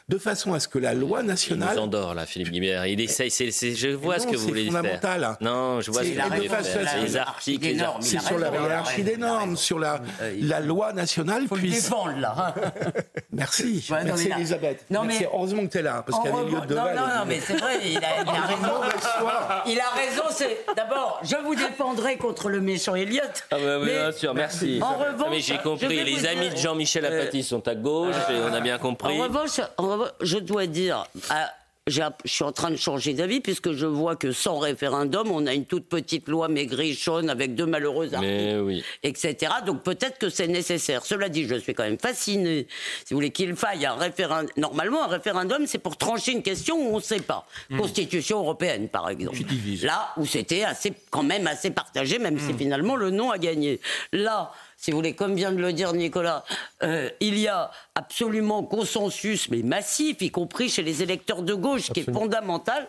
de 0.07 0.17
façon 0.17 0.53
à 0.53 0.61
ce 0.61 0.69
que 0.69 0.79
la 0.79 0.93
loi 0.93 1.21
nationale. 1.21 1.71
Il 1.75 1.79
endort 1.79 2.13
là, 2.13 2.25
Philippe 2.25 2.51
Guibert. 2.51 2.85
Il 2.85 3.01
essaye. 3.01 3.29
je 3.29 3.89
vois 3.89 4.19
ce 4.19 4.27
que 4.27 4.37
vous 4.37 4.47
voulez 4.47 4.67
fondamental. 4.67 5.19
faire. 5.19 5.37
Non, 5.41 5.81
je 5.81 5.91
vois 5.91 6.05
ce 6.05 6.11
que 6.11 6.21
vous 6.21 6.33
voulez 6.33 6.47
faire. 6.47 7.03
Les 7.03 7.17
articles, 7.17 7.67
C'est 7.99 8.21
sur 8.21 8.37
la 8.37 8.51
hiérarchie 8.51 9.03
des 9.03 9.17
normes, 9.17 9.57
sur 9.57 9.79
la, 9.79 10.01
la 10.39 10.61
loi 10.61 10.93
nationale. 10.93 11.45
Faut 11.49 11.57
défendre 11.57 12.17
là. 12.17 12.55
Merci. 13.33 13.85
Merci 14.03 14.29
Elisabeth. 14.31 14.85
Non, 14.89 15.03
mais... 15.03 15.27
Heureusement 15.31 15.65
que 15.65 15.71
tu 15.71 15.77
es 15.79 15.81
là, 15.81 16.03
parce 16.05 16.19
qu'il 16.21 16.31
y 16.31 16.33
a 16.33 16.43
des 16.43 16.51
lieux 16.51 16.61
de 16.61 16.75
Non, 16.75 16.83
non, 16.83 17.07
non, 17.07 17.25
mais 17.27 17.39
c'est 17.39 17.57
vrai, 17.57 17.79
il 17.85 17.97
a, 17.97 18.41
raison. 18.41 18.81
il 19.65 19.79
a 19.79 19.89
raison, 19.89 20.23
c'est. 20.29 20.65
D'abord, 20.75 21.19
je 21.23 21.35
vous 21.37 21.55
défendrai 21.55 22.17
contre 22.17 22.49
le 22.49 22.61
méchant 22.61 22.95
Elliot. 22.95 23.21
Ah, 23.51 23.57
bah, 23.63 23.79
bien 23.83 24.11
sûr, 24.11 24.33
merci. 24.33 24.79
En 24.81 24.97
revanche. 24.97 25.27
mais 25.29 25.39
j'ai 25.41 25.57
compris, 25.57 26.03
les 26.03 26.25
amis 26.25 26.49
de 26.49 26.57
Jean-Michel 26.57 27.05
Apathy 27.05 27.43
sont 27.43 27.67
à 27.67 27.75
gauche, 27.75 28.15
et 28.29 28.39
on 28.49 28.53
a 28.53 28.61
bien 28.61 28.77
compris. 28.77 29.19
En 29.19 29.23
revanche, 29.23 29.61
je 30.21 30.37
dois 30.37 30.67
dire 30.67 31.05
je 31.87 32.01
suis 32.25 32.43
en 32.43 32.51
train 32.51 32.69
de 32.69 32.75
changer 32.75 33.13
d'avis 33.13 33.39
puisque 33.39 33.71
je 33.71 33.85
vois 33.85 34.15
que 34.15 34.31
sans 34.31 34.59
référendum, 34.59 35.31
on 35.31 35.45
a 35.47 35.53
une 35.53 35.65
toute 35.65 35.87
petite 35.87 36.27
loi 36.27 36.47
maigrichonne 36.49 37.29
avec 37.29 37.55
deux 37.55 37.65
malheureux 37.65 38.13
articles, 38.13 38.61
oui. 38.61 38.83
etc. 39.03 39.53
Donc 39.65 39.83
peut-être 39.83 40.17
que 40.17 40.29
c'est 40.29 40.47
nécessaire. 40.47 41.05
Cela 41.05 41.29
dit, 41.29 41.47
je 41.47 41.55
suis 41.55 41.73
quand 41.73 41.83
même 41.83 41.97
fasciné, 41.97 42.67
si 43.05 43.13
vous 43.13 43.17
voulez, 43.17 43.31
qu'il 43.31 43.55
faille 43.55 43.85
un 43.85 43.95
référendum. 43.95 44.51
Normalement, 44.57 45.03
un 45.03 45.07
référendum, 45.07 45.65
c'est 45.65 45.77
pour 45.77 45.97
trancher 45.97 46.33
une 46.33 46.43
question 46.43 46.75
où 46.75 46.93
on 46.93 46.97
ne 46.97 47.01
sait 47.01 47.21
pas. 47.21 47.47
Hmm. 47.69 47.77
Constitution 47.77 48.39
européenne, 48.39 48.89
par 48.89 49.09
exemple. 49.09 49.37
Là 49.83 50.09
où 50.17 50.25
c'était 50.25 50.63
assez, 50.63 50.93
quand 51.09 51.23
même 51.23 51.47
assez 51.47 51.71
partagé, 51.71 52.19
même 52.19 52.37
si 52.39 52.53
finalement 52.53 52.95
le 52.95 53.11
non 53.11 53.31
a 53.31 53.37
gagné. 53.37 53.79
Là, 54.11 54.51
si 54.77 54.91
vous 54.91 54.97
voulez, 54.97 55.13
comme 55.13 55.33
vient 55.33 55.51
de 55.51 55.57
le 55.57 55.73
dire 55.73 55.91
Nicolas, 55.93 56.43
euh, 56.83 57.09
il 57.19 57.39
y 57.39 57.47
a 57.47 57.71
absolument 57.95 58.63
consensus, 58.63 59.49
mais 59.49 59.63
massif, 59.63 60.21
y 60.21 60.29
compris 60.29 60.69
chez 60.69 60.83
les 60.83 61.01
électeurs 61.01 61.41
de 61.41 61.55
gauche, 61.55 61.91
qui 61.91 62.01
est 62.01 62.13
fondamental. 62.13 62.87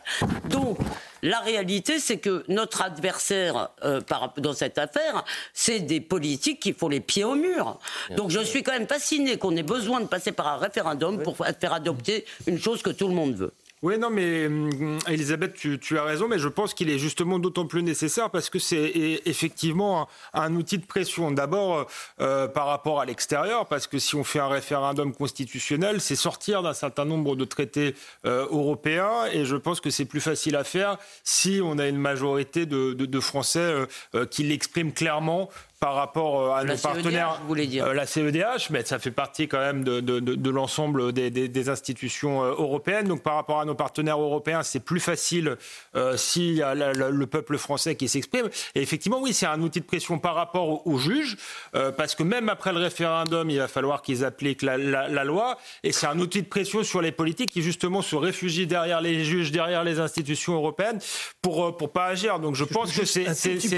Donc, 0.50 0.76
la 1.22 1.40
réalité, 1.40 1.98
c'est 1.98 2.18
que 2.18 2.44
notre 2.48 2.82
adversaire 2.82 3.70
euh, 3.84 4.02
par, 4.02 4.34
dans 4.36 4.52
cette 4.52 4.76
affaire, 4.76 5.24
c'est 5.54 5.80
des 5.80 6.02
politiques 6.02 6.60
qui 6.60 6.74
font 6.74 6.88
les 6.88 7.00
pieds 7.00 7.24
au 7.24 7.34
mur. 7.34 7.78
Donc, 8.16 8.30
je 8.30 8.40
suis 8.40 8.62
quand 8.62 8.72
même 8.72 8.86
fasciné 8.86 9.38
qu'on 9.38 9.56
ait 9.56 9.62
besoin 9.62 10.02
de 10.02 10.06
passer 10.06 10.32
par 10.32 10.46
un 10.48 10.58
référendum 10.58 11.22
pour 11.22 11.38
faire 11.38 11.72
adopter 11.72 12.26
une 12.46 12.60
chose 12.60 12.82
que 12.82 12.90
tout 12.90 13.08
le 13.08 13.14
monde 13.14 13.34
veut. 13.34 13.54
Oui, 13.82 13.96
non, 13.96 14.10
mais 14.10 14.46
hum, 14.46 14.98
Elisabeth, 15.06 15.54
tu, 15.54 15.78
tu 15.78 15.98
as 15.98 16.02
raison, 16.02 16.26
mais 16.26 16.38
je 16.38 16.48
pense 16.48 16.74
qu'il 16.74 16.90
est 16.90 16.98
justement 16.98 17.38
d'autant 17.38 17.66
plus 17.66 17.82
nécessaire 17.82 18.28
parce 18.30 18.50
que 18.50 18.58
c'est 18.58 19.20
effectivement 19.24 20.08
un, 20.34 20.42
un 20.42 20.54
outil 20.56 20.78
de 20.78 20.84
pression. 20.86 21.30
D'abord, 21.30 21.86
euh, 22.20 22.48
par 22.48 22.66
rapport 22.66 23.00
à 23.00 23.04
l'extérieur, 23.04 23.66
parce 23.66 23.86
que 23.86 23.98
si 23.98 24.16
on 24.16 24.24
fait 24.24 24.40
un 24.40 24.48
référendum 24.48 25.14
constitutionnel, 25.14 26.00
c'est 26.00 26.16
sortir 26.16 26.62
d'un 26.62 26.74
certain 26.74 27.04
nombre 27.04 27.36
de 27.36 27.44
traités 27.44 27.94
euh, 28.26 28.46
européens, 28.50 29.26
et 29.32 29.44
je 29.44 29.56
pense 29.56 29.80
que 29.80 29.90
c'est 29.90 30.06
plus 30.06 30.20
facile 30.20 30.56
à 30.56 30.64
faire 30.64 30.98
si 31.22 31.60
on 31.62 31.78
a 31.78 31.86
une 31.86 31.98
majorité 31.98 32.66
de, 32.66 32.94
de, 32.94 33.06
de 33.06 33.20
Français 33.20 33.60
euh, 33.60 33.86
euh, 34.14 34.26
qui 34.26 34.42
l'expriment 34.42 34.92
clairement 34.92 35.50
par 35.80 35.94
rapport 35.94 36.40
euh, 36.40 36.50
à 36.54 36.64
La 36.64 36.72
nos 36.72 36.76
CEDH, 36.76 36.82
partenaires. 36.94 37.38
vous 37.42 37.48
voulez 37.48 37.66
dire 37.66 37.84
Euh, 37.86 37.94
la 37.94 38.04
CEDH, 38.06 38.70
mais 38.70 38.84
ça 38.84 38.98
fait 38.98 39.10
partie 39.12 39.46
quand 39.46 39.58
même 39.60 39.84
de, 39.84 40.00
de- 40.00 40.18
de- 40.18 40.34
de 40.34 40.50
l'ensemble 40.50 41.12
des, 41.12 41.30
des- 41.30 41.48
des 41.48 41.68
institutions 41.68 42.42
euh, 42.42 42.50
européennes. 42.50 43.06
Donc 43.06 43.22
par 43.22 43.34
rapport 43.36 43.60
à 43.60 43.64
nos 43.64 43.74
partenaires 43.76 44.20
européens, 44.20 44.62
c'est 44.64 44.80
plus 44.80 44.98
facile 45.00 45.56
euh, 45.94 46.16
s'il 46.16 46.54
y 46.54 46.62
a 46.62 46.74
la- 46.74 46.92
la- 46.92 47.10
le 47.10 47.26
peuple 47.26 47.58
français 47.58 47.94
qui 47.94 48.08
s'exprime. 48.08 48.48
Et 48.74 48.82
effectivement, 48.82 49.20
oui, 49.20 49.32
c'est 49.32 49.46
un 49.46 49.60
outil 49.62 49.80
de 49.80 49.84
pression 49.84 50.18
par 50.18 50.34
rapport 50.34 50.68
aux, 50.68 50.82
aux 50.84 50.98
juges, 50.98 51.36
euh, 51.76 51.92
parce 51.92 52.14
que 52.16 52.24
même 52.24 52.48
après 52.48 52.72
le 52.72 52.80
référendum, 52.80 53.48
il 53.50 53.58
va 53.58 53.68
falloir 53.68 54.02
qu'ils 54.02 54.24
appliquent 54.24 54.62
la, 54.62 54.76
la- 54.78 55.08
la 55.08 55.24
loi. 55.24 55.58
Et 55.84 55.92
c'est 55.92 56.06
un 56.06 56.18
outil 56.18 56.42
de 56.42 56.48
pression 56.48 56.82
sur 56.82 57.00
les 57.02 57.12
politiques 57.12 57.50
qui 57.52 57.62
justement 57.62 58.02
se 58.02 58.16
réfugient 58.16 58.66
derrière 58.66 59.00
les 59.00 59.24
juges, 59.24 59.52
derrière 59.52 59.84
les 59.84 60.00
institutions 60.00 60.54
européennes 60.54 60.98
pour 61.40 61.64
euh, 61.66 61.72
pour 61.76 61.92
pas 61.92 62.06
agir. 62.06 62.40
Donc 62.40 62.56
je 62.56 62.64
pense 62.64 62.92
que 62.96 63.04
c'est 63.04 63.26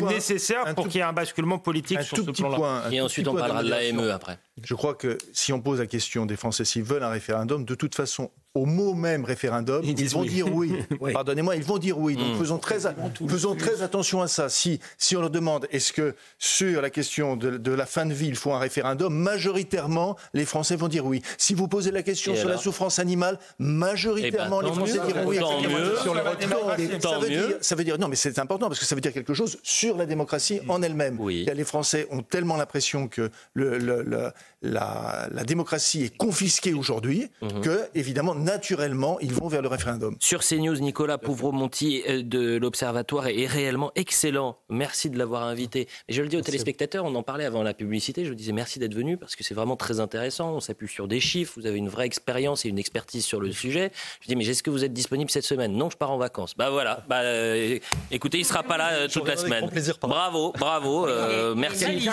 nécessaire 0.00 0.74
pour 0.74 0.88
qu'il 0.88 0.96
y 0.96 1.00
ait 1.00 1.06
un 1.06 1.12
basculement 1.12 1.58
politique 1.58 1.89
un 1.96 2.02
sur 2.02 2.16
tout 2.16 2.24
ce 2.24 2.30
petit 2.30 2.42
point, 2.42 2.90
Et 2.90 3.00
ensuite, 3.00 3.26
petit 3.26 3.34
on 3.34 3.38
parlera 3.38 3.62
de 3.62 3.68
l'AME 3.68 4.10
après. 4.10 4.38
Je 4.62 4.74
crois 4.74 4.94
que 4.94 5.18
si 5.32 5.52
on 5.52 5.60
pose 5.60 5.78
la 5.78 5.86
question 5.86 6.26
des 6.26 6.36
Français 6.36 6.64
s'ils 6.64 6.82
veulent 6.82 7.02
un 7.02 7.10
référendum, 7.10 7.64
de 7.64 7.74
toute 7.74 7.94
façon, 7.94 8.30
au 8.54 8.66
mot 8.66 8.94
même 8.94 9.24
référendum, 9.24 9.80
ils, 9.84 10.08
vont 10.08 10.22
oui. 10.22 10.28
dire 10.28 10.52
oui. 10.52 10.72
Oui. 11.00 11.12
Pardonnez-moi, 11.12 11.54
ils 11.56 11.62
vont 11.62 11.78
dire 11.78 11.98
oui. 11.98 12.16
Donc 12.16 12.34
Mm. 12.34 12.38
faisons, 12.38 12.58
très, 12.58 12.86
a- 12.86 12.94
faisons 13.28 13.54
très 13.54 13.82
attention 13.82 14.22
à 14.22 14.28
ça. 14.28 14.48
Si, 14.48 14.80
si 14.98 15.16
on 15.16 15.20
leur 15.20 15.30
demande 15.30 15.66
est-ce 15.70 15.92
que 15.92 16.14
sur 16.38 16.82
la 16.82 16.90
question 16.90 17.36
de, 17.36 17.58
de 17.58 17.70
la 17.72 17.86
fin 17.86 18.06
de 18.06 18.12
vie, 18.12 18.26
il 18.26 18.34
faut 18.36 18.52
un 18.52 18.58
référendum, 18.58 19.14
majoritairement, 19.14 20.16
les 20.34 20.44
Français 20.44 20.74
vont 20.76 20.88
dire 20.88 21.06
oui. 21.06 21.22
Si 21.38 21.54
vous 21.54 21.68
posez 21.68 21.90
la 21.92 22.02
question 22.02 22.34
Et 22.34 22.36
sur 22.36 22.48
la 22.48 22.56
souffrance 22.56 22.98
animale, 22.98 23.38
majoritairement, 23.58 24.60
Eh 24.60 24.64
ben, 24.64 24.68
les 24.70 24.74
Français 24.74 25.00
diront 25.06 25.26
oui. 25.26 25.38
Tant 25.38 25.58
etc. 25.60 25.74
mieux. 25.74 25.96
Sur 26.02 26.14
la 26.14 26.22
Tant 26.22 26.30
retraite, 26.30 27.02
ça, 27.02 27.10
mieux. 27.18 27.20
veut 27.22 27.28
dire, 27.28 27.56
ça 27.60 27.74
veut 27.74 27.84
dire, 27.84 27.98
non, 27.98 28.08
mais 28.08 28.16
c'est 28.16 28.38
important 28.38 28.66
parce 28.68 28.80
que 28.80 28.86
ça 28.86 28.94
veut 28.94 29.00
dire 29.00 29.12
quelque 29.12 29.34
chose 29.34 29.58
sur 29.62 29.96
la 29.96 30.06
démocratie 30.06 30.60
en 30.68 30.82
elle-même. 30.82 31.16
Oui. 31.20 31.46
Les 31.52 31.64
Français 31.64 32.06
ont 32.10 32.22
tellement 32.22 32.56
l'impression 32.56 33.08
que 33.08 33.30
le- 33.54 33.78
le- 33.78 34.02
le- 34.02 34.30
la, 34.62 35.28
la 35.32 35.44
démocratie 35.44 36.04
est 36.04 36.16
confisquée 36.16 36.74
aujourd'hui 36.74 37.28
Mhm. 37.42 37.60
que, 37.62 37.80
évidemment, 37.94 38.34
naturellement, 38.40 39.18
ils 39.20 39.32
vont 39.32 39.48
vers 39.48 39.62
le 39.62 39.68
référendum. 39.68 40.16
Sur 40.20 40.40
CNews, 40.40 40.76
Nicolas 40.78 41.18
Pouvreau-Monti 41.18 42.02
euh, 42.08 42.22
de 42.22 42.56
l'Observatoire 42.56 43.28
est 43.28 43.46
réellement 43.46 43.92
excellent. 43.94 44.58
Merci 44.68 45.10
de 45.10 45.18
l'avoir 45.18 45.44
invité. 45.44 45.88
Et 46.08 46.12
je 46.12 46.22
le 46.22 46.28
dis 46.28 46.36
aux 46.36 46.42
téléspectateurs, 46.42 47.04
on 47.04 47.14
en 47.14 47.22
parlait 47.22 47.44
avant 47.44 47.62
la 47.62 47.74
publicité, 47.74 48.24
je 48.24 48.30
vous 48.30 48.34
disais 48.34 48.52
merci 48.52 48.78
d'être 48.78 48.94
venu 48.94 49.16
parce 49.16 49.36
que 49.36 49.44
c'est 49.44 49.54
vraiment 49.54 49.76
très 49.76 50.00
intéressant. 50.00 50.54
On 50.54 50.60
s'appuie 50.60 50.88
sur 50.88 51.08
des 51.08 51.20
chiffres, 51.20 51.54
vous 51.56 51.66
avez 51.66 51.78
une 51.78 51.88
vraie 51.88 52.06
expérience 52.06 52.64
et 52.64 52.68
une 52.68 52.78
expertise 52.78 53.24
sur 53.24 53.40
le 53.40 53.52
sujet. 53.52 53.92
Je 54.20 54.28
dis, 54.28 54.36
mais 54.36 54.46
est-ce 54.46 54.62
que 54.62 54.70
vous 54.70 54.84
êtes 54.84 54.92
disponible 54.92 55.30
cette 55.30 55.44
semaine? 55.44 55.72
Non, 55.72 55.90
je 55.90 55.96
pars 55.96 56.10
en 56.10 56.18
vacances. 56.18 56.54
Bah 56.56 56.70
voilà, 56.70 57.04
bah, 57.08 57.20
euh, 57.20 57.78
écoutez, 58.10 58.38
il 58.38 58.44
sera 58.44 58.62
pas 58.62 58.76
là 58.76 58.92
euh, 58.92 59.08
toute 59.08 59.26
la 59.26 59.36
semaine. 59.36 59.68
plaisir. 59.68 59.96
Bravo, 60.00 60.52
bravo, 60.58 61.06
euh, 61.06 61.54
merci. 61.54 62.08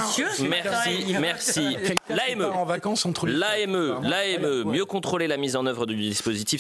Merci, 0.50 1.16
merci. 1.20 1.78
L'AME. 2.10 2.44
en 2.44 2.66
vacances 2.66 3.06
entre 3.06 3.26
les 3.26 3.38
L'AME, 3.38 4.02
l'AME, 4.04 4.64
mieux 4.66 4.86
contrôler 4.86 5.28
la 5.28 5.38
mise 5.38 5.56
en 5.56 5.66
œuvre 5.66 5.86
du 5.86 5.96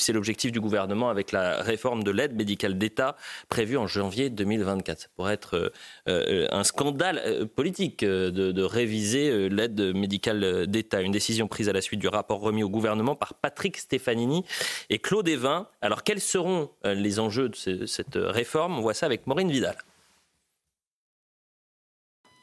c'est 0.02 0.14
l'objectif 0.14 0.52
du 0.52 0.60
gouvernement 0.60 1.10
avec 1.10 1.32
la 1.32 1.62
réforme 1.62 2.04
de 2.04 2.12
l'aide 2.12 2.36
médicale 2.36 2.78
d'État 2.78 3.16
prévue 3.50 3.78
en 3.78 3.88
janvier 3.88 4.30
2024. 4.30 5.00
Ça 5.00 5.08
pourrait 5.16 5.34
être 5.34 5.56
euh, 5.56 5.70
euh, 6.08 6.48
un 6.52 6.64
scandale 6.64 7.22
euh, 7.26 7.46
politique 7.46 8.04
de, 8.04 8.30
de 8.30 8.64
réviser 8.64 9.50
l'aide 9.50 9.80
médicale 9.96 10.68
d'État. 10.68 11.02
Une 11.02 11.12
décision 11.12 11.48
prise 11.48 11.70
à 11.70 11.74
la 11.74 11.82
suite 11.82 12.00
du 12.00 12.08
rapport 12.08 12.40
remis 12.40 12.64
au 12.64 12.70
gouvernement 12.70 13.16
par 13.16 13.34
Patrick 13.34 13.78
Stefanini 13.78 14.44
et 14.90 15.00
Claude 15.00 15.28
Evin. 15.28 15.68
Alors 15.82 16.04
quels 16.04 16.22
seront 16.22 16.70
les 16.84 17.20
enjeux 17.20 17.50
de 17.50 17.56
ce- 17.56 17.86
cette 17.86 18.16
réforme? 18.16 18.78
On 18.78 18.82
voit 18.82 18.94
ça 18.94 19.06
avec 19.06 19.28
Maureen 19.28 19.50
Vidal. 19.52 19.76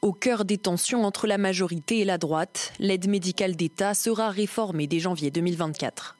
Au 0.02 0.12
cœur 0.12 0.44
des 0.44 0.58
tensions 0.58 1.04
entre 1.04 1.26
la 1.26 1.38
majorité 1.38 2.00
et 2.00 2.04
la 2.04 2.18
droite, 2.18 2.72
l'aide 2.78 3.08
médicale 3.08 3.56
d'État 3.56 3.94
sera 3.94 4.28
réformée 4.28 4.86
dès 4.86 4.98
janvier 5.00 5.30
2024. 5.30 6.16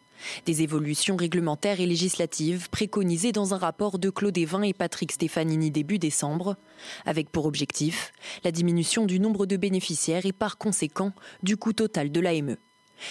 Des 0.47 0.63
évolutions 0.63 1.17
réglementaires 1.17 1.81
et 1.81 1.87
législatives 1.87 2.71
préconisées 2.71 3.33
dans 3.33 3.55
un 3.55 3.59
rapport 3.59 3.99
de 3.99 4.11
Claude 4.11 4.37
Evin 4.37 4.63
et 4.63 4.73
Patrick 4.73 5.13
Stefanini 5.13 5.71
début 5.71 5.99
décembre, 5.99 6.57
avec 7.05 7.31
pour 7.31 7.47
objectif 7.47 8.13
la 8.45 8.53
diminution 8.53 9.07
du 9.07 9.21
nombre 9.21 9.47
de 9.47 9.57
bénéficiaires 9.57 10.27
et 10.27 10.33
par 10.33 10.59
conséquent 10.59 11.13
du 11.43 11.57
coût 11.57 11.73
total 11.73 12.11
de 12.11 12.21
l'AME. 12.21 12.57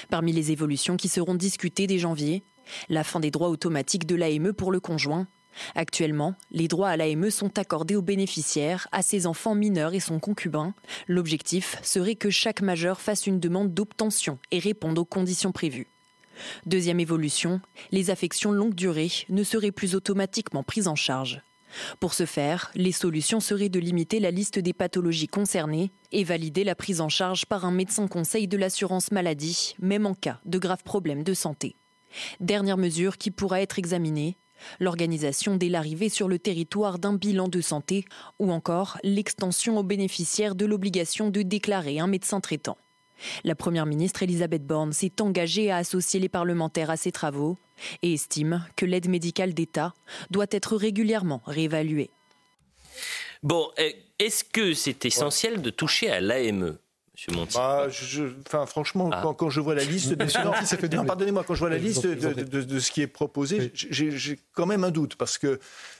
Parmi 0.09 0.31
les 0.31 0.51
évolutions 0.51 0.97
qui 0.97 1.07
seront 1.07 1.35
discutées 1.35 1.87
dès 1.87 1.99
janvier, 1.99 2.43
la 2.89 3.03
fin 3.03 3.19
des 3.19 3.31
droits 3.31 3.49
automatiques 3.49 4.05
de 4.05 4.15
l'AME 4.15 4.53
pour 4.53 4.71
le 4.71 4.79
conjoint. 4.79 5.27
Actuellement, 5.75 6.33
les 6.51 6.67
droits 6.67 6.89
à 6.89 6.97
l'AME 6.97 7.29
sont 7.29 7.59
accordés 7.59 7.95
aux 7.95 8.01
bénéficiaires, 8.01 8.87
à 8.91 9.03
ses 9.03 9.27
enfants 9.27 9.55
mineurs 9.55 9.93
et 9.93 9.99
son 9.99 10.19
concubin. 10.19 10.73
L'objectif 11.07 11.77
serait 11.83 12.15
que 12.15 12.31
chaque 12.31 12.61
majeur 12.61 13.01
fasse 13.01 13.27
une 13.27 13.39
demande 13.39 13.73
d'obtention 13.73 14.39
et 14.51 14.59
réponde 14.59 14.97
aux 14.97 15.05
conditions 15.05 15.51
prévues. 15.51 15.92
Deuxième 16.65 16.99
évolution, 16.99 17.61
les 17.91 18.09
affections 18.09 18.51
longue 18.51 18.75
durée 18.75 19.11
ne 19.29 19.43
seraient 19.43 19.71
plus 19.71 19.95
automatiquement 19.95 20.63
prises 20.63 20.87
en 20.87 20.95
charge. 20.95 21.41
Pour 21.99 22.13
ce 22.13 22.25
faire, 22.25 22.71
les 22.75 22.91
solutions 22.91 23.39
seraient 23.39 23.69
de 23.69 23.79
limiter 23.79 24.19
la 24.19 24.31
liste 24.31 24.59
des 24.59 24.73
pathologies 24.73 25.27
concernées 25.27 25.91
et 26.11 26.23
valider 26.23 26.63
la 26.63 26.75
prise 26.75 27.01
en 27.01 27.09
charge 27.09 27.45
par 27.45 27.65
un 27.65 27.71
médecin 27.71 28.07
conseil 28.07 28.47
de 28.47 28.57
l'assurance 28.57 29.11
maladie, 29.11 29.75
même 29.79 30.05
en 30.05 30.13
cas 30.13 30.39
de 30.45 30.59
graves 30.59 30.83
problèmes 30.83 31.23
de 31.23 31.33
santé. 31.33 31.75
Dernière 32.39 32.77
mesure 32.77 33.17
qui 33.17 33.31
pourra 33.31 33.61
être 33.61 33.79
examinée, 33.79 34.37
l'organisation 34.79 35.55
dès 35.55 35.69
l'arrivée 35.69 36.09
sur 36.09 36.27
le 36.27 36.39
territoire 36.39 36.99
d'un 36.99 37.13
bilan 37.13 37.47
de 37.47 37.61
santé 37.61 38.05
ou 38.39 38.51
encore 38.51 38.97
l'extension 39.03 39.77
aux 39.77 39.83
bénéficiaires 39.83 40.55
de 40.55 40.65
l'obligation 40.65 41.29
de 41.29 41.41
déclarer 41.41 41.99
un 41.99 42.07
médecin 42.07 42.39
traitant. 42.39 42.77
La 43.43 43.55
Première 43.55 43.85
ministre 43.85 44.23
Elisabeth 44.23 44.65
Borne 44.65 44.93
s'est 44.93 45.21
engagée 45.21 45.71
à 45.71 45.77
associer 45.77 46.19
les 46.19 46.29
parlementaires 46.29 46.89
à 46.89 46.97
ces 46.97 47.11
travaux 47.11 47.57
et 48.01 48.13
estime 48.13 48.65
que 48.75 48.85
l'aide 48.85 49.09
médicale 49.09 49.53
d'État 49.53 49.93
doit 50.31 50.45
être 50.51 50.75
régulièrement 50.75 51.41
réévaluée. 51.45 52.09
Bon, 53.41 53.67
euh, 53.79 53.89
est-ce 54.19 54.43
que 54.43 54.73
c'est 54.73 55.05
essentiel 55.05 55.61
de 55.61 55.69
toucher 55.69 56.09
à 56.09 56.21
l'AME 56.21 56.77
Monsieur 57.15 57.31
Monti? 57.33 57.57
Bah, 57.57 57.89
je- 57.89 58.05
je- 58.05 58.33
enfin, 58.47 58.65
franchement, 58.65 59.09
quand, 59.21 59.33
quand 59.33 59.49
je 59.49 59.59
vois 59.59 59.75
la 59.75 59.83
liste, 59.83 60.09
doubler. 60.13 61.05
pardonnez-moi, 61.05 61.43
quand 61.43 61.53
je 61.53 61.59
vois 61.59 61.69
la 61.69 61.77
liste 61.77 62.07
de, 62.07 62.13
de- 62.33 62.43
de- 62.43 62.61
de 62.63 62.79
ce 62.79 62.91
qui 62.91 63.01
est 63.01 63.07
proposé, 63.07 63.71
j'ai 63.73 64.11
j'ai 64.11 64.39
quand 64.53 64.65
même 64.65 64.83
un 64.83 64.91
doute 64.91 65.15
parce 65.15 65.37
que, 65.37 65.59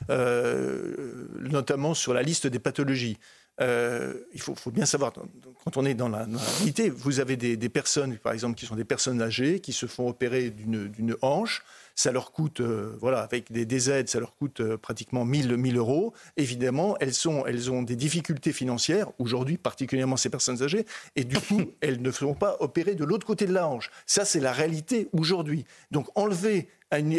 euh, 0.10 1.28
notamment 1.40 1.94
sur 1.94 2.14
la 2.14 2.22
liste 2.24 2.48
des 2.48 2.60
pathologies. 2.60 3.18
Euh, 3.62 4.16
il 4.34 4.42
faut, 4.42 4.56
faut 4.56 4.72
bien 4.72 4.86
savoir, 4.86 5.14
quand 5.14 5.78
on 5.78 5.86
est 5.86 5.94
dans 5.94 6.10
la, 6.10 6.26
dans 6.26 6.40
la 6.40 6.46
réalité, 6.58 6.90
vous 6.90 7.20
avez 7.20 7.38
des, 7.38 7.56
des 7.56 7.70
personnes, 7.70 8.18
par 8.18 8.34
exemple, 8.34 8.56
qui 8.56 8.66
sont 8.66 8.76
des 8.76 8.84
personnes 8.84 9.22
âgées, 9.22 9.60
qui 9.60 9.74
se 9.74 9.86
font 9.86 10.10
opérer 10.10 10.50
d'une 10.50 10.88
d'une 10.88 11.16
hanche. 11.22 11.64
ça 11.94 12.12
leur 12.12 12.32
coûte, 12.32 12.62
euh, 12.62 12.98
voilà, 13.00 13.20
avec 13.20 13.52
des, 13.52 13.90
aides, 13.92 14.10
ça 14.10 14.20
leur 14.20 14.36
coûte 14.36 14.62
euh, 14.62 14.78
pratiquement 14.78 15.24
1000, 15.24 15.56
1000 15.56 15.78
euros. 15.78 16.14
Évidemment, 16.36 16.98
elles, 17.00 17.14
sont, 17.14 17.46
elles 17.46 17.72
ont 17.72 17.84
des 17.84 17.96
difficultés 17.96 18.54
financières, 18.54 19.12
aujourd'hui, 19.20 19.58
particulièrement 19.58 20.18
ces 20.18 20.30
personnes 20.32 20.64
âgées, 20.64 20.88
et 21.16 21.24
du 21.24 21.38
coup, 21.38 21.62
elles 21.82 22.02
ne 22.02 22.12
seront 22.12 22.34
pas 22.34 22.58
opérées 22.60 22.96
de 22.96 23.06
l'autre 23.06 23.28
côté 23.28 23.46
de 23.46 23.54
la 23.54 23.68
hanche. 23.68 23.92
Ça, 24.08 24.26
c'est 24.26 24.40
la 24.40 24.52
réalité 24.52 25.10
aujourd'hui. 25.14 25.66
Donc, 25.92 26.08
enlever 26.16 26.70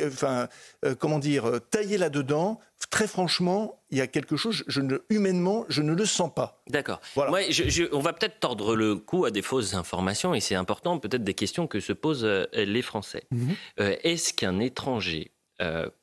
enfin, 0.06 0.48
euh, 0.84 0.94
comment 0.94 1.18
dire, 1.18 1.46
euh, 1.46 1.58
tailler 1.58 1.98
là-dedans, 1.98 2.60
très 2.90 3.06
franchement, 3.06 3.80
il 3.90 3.98
y 3.98 4.00
a 4.00 4.06
quelque 4.06 4.36
chose, 4.36 4.64
je 4.66 4.80
ne, 4.80 4.98
humainement, 5.10 5.64
je 5.68 5.82
ne 5.82 5.92
le 5.92 6.06
sens 6.06 6.30
pas. 6.34 6.62
D'accord. 6.68 7.00
on 7.16 8.00
va 8.00 8.12
peut-être 8.12 8.40
tordre 8.40 8.76
le 8.76 8.96
cou 8.96 9.24
à 9.24 9.30
des 9.30 9.42
fausses 9.42 9.74
informations, 9.74 10.34
et 10.34 10.40
c'est 10.40 10.54
important, 10.54 10.98
peut-être 10.98 11.24
des 11.24 11.34
questions 11.34 11.66
que 11.66 11.80
se 11.80 11.92
posent 11.92 12.24
euh, 12.24 12.46
les 12.54 12.82
Français. 12.82 13.24
Mhm. 13.30 13.54
Est-ce 13.78 14.32
qu'un 14.32 14.60
étranger 14.60 15.30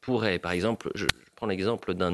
pourrait, 0.02 0.39
par 0.39 0.53
exemple, 0.53 0.91
je, 0.95 1.06
prends 1.35 1.48
l'exemple 1.48 1.93
d'un 1.93 2.14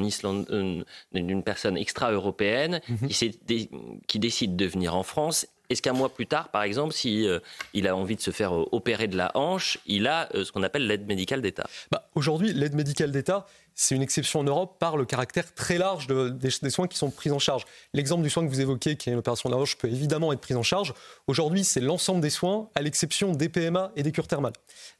d'une 1.12 1.42
personne 1.42 1.76
extra-européenne 1.76 2.80
mhm. 2.88 3.08
qui, 3.08 3.70
qui, 4.06 4.18
décide 4.18 4.56
de 4.56 4.66
venir 4.66 4.94
en 4.94 5.02
France 5.02 5.46
est-ce 5.70 5.82
qu'un 5.82 5.92
mois 5.92 6.08
plus 6.08 6.26
tard, 6.26 6.48
par 6.48 6.62
exemple, 6.62 6.94
si 6.94 7.26
euh, 7.26 7.40
il 7.74 7.86
a 7.88 7.94
envie 7.94 8.16
de 8.16 8.20
se 8.20 8.30
faire 8.30 8.54
euh, 8.54 8.68
opérer 8.72 9.06
de 9.06 9.16
la 9.16 9.30
hanche, 9.34 9.78
il 9.86 10.06
a 10.06 10.28
euh, 10.34 10.44
ce 10.44 10.52
qu'on 10.52 10.62
appelle 10.62 10.86
l'aide 10.86 11.06
médicale 11.06 11.42
d'État? 11.42 11.68
Bah, 11.90 12.08
Aujourd'hui, 12.14 12.52
l'aide 12.54 12.74
médicale 12.74 13.12
d'État, 13.12 13.46
c'est 13.80 13.94
une 13.94 14.02
exception 14.02 14.40
en 14.40 14.44
Europe 14.44 14.76
par 14.80 14.96
le 14.96 15.04
caractère 15.04 15.54
très 15.54 15.78
large 15.78 16.08
des, 16.08 16.50
soins 16.68 16.88
qui 16.88 16.98
sont 16.98 17.10
pris 17.10 17.30
en 17.30 17.38
charge. 17.38 17.64
L'exemple 17.94 18.24
du 18.24 18.28
soin 18.28 18.44
que 18.44 18.50
vous 18.50 18.60
évoquez, 18.60 18.96
qui 18.96 19.08
est 19.08 19.14
l'opération 19.14 19.48
de 19.48 19.54
la 19.54 19.60
hanche, 19.60 19.78
peut 19.78 19.86
évidemment 19.86 20.32
être 20.32 20.40
pris 20.40 20.56
en 20.56 20.64
charge. 20.64 20.94
Aujourd'hui, 21.28 21.62
c'est 21.62 21.78
l'ensemble 21.80 22.20
des 22.20 22.28
soins, 22.28 22.68
à 22.74 22.82
l'exception 22.82 23.30
des 23.30 23.48
PMA 23.48 23.92
et 23.94 24.02
des 24.02 24.10
cures 24.10 24.26
thermales. 24.26 24.54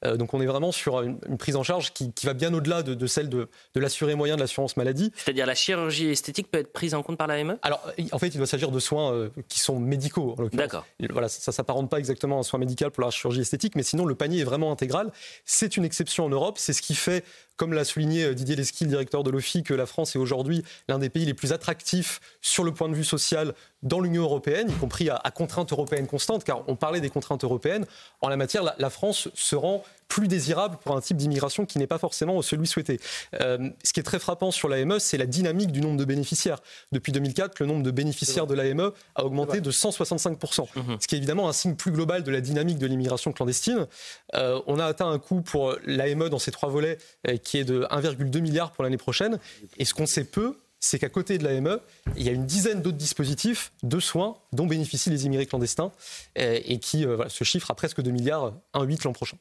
Euh, 0.05 0.17
donc 0.17 0.33
on 0.33 0.41
est 0.41 0.47
vraiment 0.47 0.71
sur 0.71 1.03
une, 1.03 1.19
prise 1.39 1.57
en 1.57 1.65
charge 1.65 1.93
qui, 1.93 2.13
va 2.23 2.35
bien 2.35 2.55
au-delà 2.55 2.85
de, 2.85 3.07
celle 3.09 3.29
de, 3.29 3.49
l'assuré 3.75 4.15
moyen 4.15 4.37
de 4.37 4.41
l'assurance 4.41 4.77
maladie. 4.77 5.11
C'est-à-dire 5.17 5.47
la 5.47 5.57
chirurgie 5.57 6.11
esthétique 6.11 6.49
peut 6.49 6.59
être 6.59 6.73
prise 6.73 6.95
en 6.95 7.03
compte 7.03 7.19
par 7.19 7.27
l'AME 7.27 7.59
Alors, 7.63 7.85
en 8.13 8.19
fait, 8.21 8.29
il 8.29 8.37
doit 8.37 8.47
s'agir 8.47 8.71
de 8.71 8.79
soins 8.79 9.13
euh, 9.13 9.31
qui 9.49 9.59
sont 9.59 9.81
médicaux. 9.81 10.37
D'accord. 10.53 10.87
Voilà, 11.11 11.29
ça 11.29 11.51
ne 11.51 11.55
s'apparente 11.55 11.91
pas 11.91 11.99
exactement 11.99 12.37
à 12.37 12.41
un 12.41 12.45
soin 12.45 12.61
médical 12.61 12.93
pour 12.93 13.03
la 13.03 13.11
chirurgie 13.11 13.41
esthétique, 13.41 13.75
mais 13.75 13.83
sinon, 13.83 14.05
le 14.05 14.15
panier 14.15 14.43
est 14.43 14.45
vraiment 14.45 14.71
intégral. 14.71 15.11
C'est 15.45 15.77
une 15.77 15.85
exception 15.85 16.27
en 16.27 16.29
Europe. 16.29 16.59
C'est 16.59 16.73
ce 16.73 16.81
qui 16.81 16.95
fait 16.95 17.25
comme 17.59 17.75
l'a 17.75 17.85
souligné 17.85 18.25
euh, 18.25 18.35
Didier 18.35 18.57
Lesky, 18.57 18.85
le 18.85 18.91
directeur 18.91 19.23
de 19.23 19.31
l'OFI, 19.31 19.63
que 19.63 19.75
la 19.75 19.85
France 19.85 20.17
est 20.17 20.19
aujourd'hui 20.19 20.65
l'un 20.89 20.99
des 20.99 21.11
pays 21.11 21.27
les 21.27 21.35
plus 21.35 21.53
attractifs 21.53 22.21
sur 22.41 22.65
le 22.65 22.73
point 22.73 22.89
de 22.89 22.95
vue 22.95 23.05
social 23.05 23.53
dans 23.83 24.01
l'Union 24.01 24.23
européenne, 24.25 24.71
y 24.71 24.75
compris 24.75 25.09
à, 25.09 25.31
contraintes 25.31 25.73
européennes 25.73 26.07
constantes, 26.07 26.45
car 26.45 26.69
on 26.69 26.77
parlait 26.77 27.01
des 27.01 27.11
contraintes 27.11 27.45
européennes. 27.45 27.87
En 28.21 28.29
la 28.29 28.37
matière, 28.37 28.63
la, 28.77 28.91
France 28.91 29.29
se 29.35 29.55
rend 29.55 29.85
plus 30.09 30.27
désirable 30.27 30.79
pour 30.83 30.97
un 30.97 31.01
type 31.01 31.17
d'immigration 31.17 31.67
qui 31.67 31.79
n'est 31.79 31.87
pas 31.87 31.99
forcément 31.99 32.41
celui 32.43 32.67
souhaité. 32.67 32.99
Euh, 33.41 33.71
ce 33.85 33.93
qui 33.93 34.01
est 34.01 34.05
très 34.05 34.19
frappant 34.19 34.51
sur 34.51 34.69
l'AME, 34.69 34.99
c'est 34.99 35.19
la 35.19 35.27
dynamique 35.27 35.71
du 35.71 35.81
nombre 35.81 35.99
de 35.99 36.05
bénéficiaires. 36.05 36.59
Depuis 36.93 37.13
2004, 37.13 37.61
le 37.61 37.67
nombre 37.67 37.83
de 37.83 37.91
bénéficiaires 37.91 38.47
de 38.47 38.55
l'AME 38.55 38.91
a 39.15 39.25
augmenté 39.25 39.61
de 39.61 39.71
165%, 39.71 40.67
mhm. 40.75 40.97
ce 41.01 41.07
qui 41.07 41.15
est 41.15 41.19
évidemment 41.19 41.49
un 41.49 41.53
signe 41.53 41.75
plus 41.75 41.93
global 41.93 42.23
de 42.25 42.31
la 42.31 42.41
dynamique 42.41 42.79
de 42.79 42.87
l'immigration 42.87 43.33
clandestine. 43.33 43.87
Euh, 44.35 44.61
on 44.67 44.79
a 44.79 44.87
atteint 44.87 45.09
un 45.09 45.19
coût 45.19 45.43
pour 45.43 45.77
l'AME 45.85 46.31
dans 46.31 46.39
ces 46.39 46.51
trois 46.51 46.71
volets 46.71 46.99
euh, 47.29 47.37
qui 47.37 47.59
est 47.59 47.65
de 47.65 47.87
1,2 47.91 48.41
milliard 48.41 48.73
pour 48.73 48.83
l'année 48.83 48.97
prochaine. 48.97 49.39
Et 49.77 49.85
ce 49.85 49.95
qu'on 49.95 50.07
sait 50.07 50.25
peu, 50.25 50.57
c'est 50.81 50.99
qu'à 50.99 51.09
côté 51.09 51.39
de 51.39 51.45
l'AME, 51.45 51.81
il 52.17 52.23
y 52.23 52.29
a 52.29 52.33
une 52.33 52.47
dizaine 52.47 52.83
d'autres 52.83 52.97
dispositifs 52.97 53.73
de 53.83 53.99
soins 53.99 54.37
dont 54.53 54.67
bénéficient 54.67 55.11
les 55.11 55.27
immigrés 55.27 55.47
clandestins 55.47 55.93
et, 56.37 56.79
qui 56.79 57.05
euh, 57.05 57.29
se 57.29 57.45
chiffrent 57.45 57.71
à 57.71 57.75
presque 57.75 58.01
2 58.01 58.11
milliards, 58.11 58.55
1,8 58.75 59.05
l'an 59.05 59.13
prochain. 59.13 59.39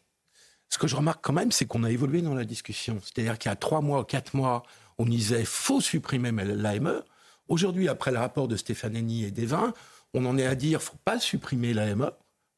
Ce 0.70 0.78
que 0.78 0.88
je 0.88 0.96
remarque 0.96 1.24
quand 1.24 1.34
même, 1.34 1.52
c'est 1.52 1.66
qu'on 1.66 1.84
a 1.84 1.92
évolué 1.92 2.22
dans 2.22 2.34
la 2.34 2.44
discussion. 2.44 3.00
C'est-à-dire 3.02 3.38
qu'il 3.38 3.50
y 3.50 3.54
a 3.54 3.56
trois 3.56 3.82
mois, 3.82 4.04
quatre 4.04 4.36
mois, 4.36 4.64
on 4.98 5.06
disait 5.06 5.46
faut 5.46 5.80
supprimer 5.80 6.32
l'AME. 6.32 7.04
Aujourd'hui, 7.48 7.88
après 7.88 8.12
le 8.12 8.18
rapport 8.18 8.48
de 8.48 8.58
Stéphanie 8.58 9.24
et 9.24 9.32
Devin, 9.32 9.74
on 10.14 10.26
en 10.26 10.38
est 10.38 10.46
à 10.46 10.56
dire 10.56 10.82
faut 10.82 10.98
pas 11.06 11.20
supprimer 11.20 11.74
l'AME. 11.74 12.12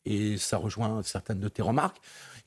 Et 0.05 0.37
ça 0.37 0.57
rejoint 0.57 1.03
certaines 1.03 1.39
de 1.39 1.49
tes 1.49 1.61
remarques. 1.61 1.97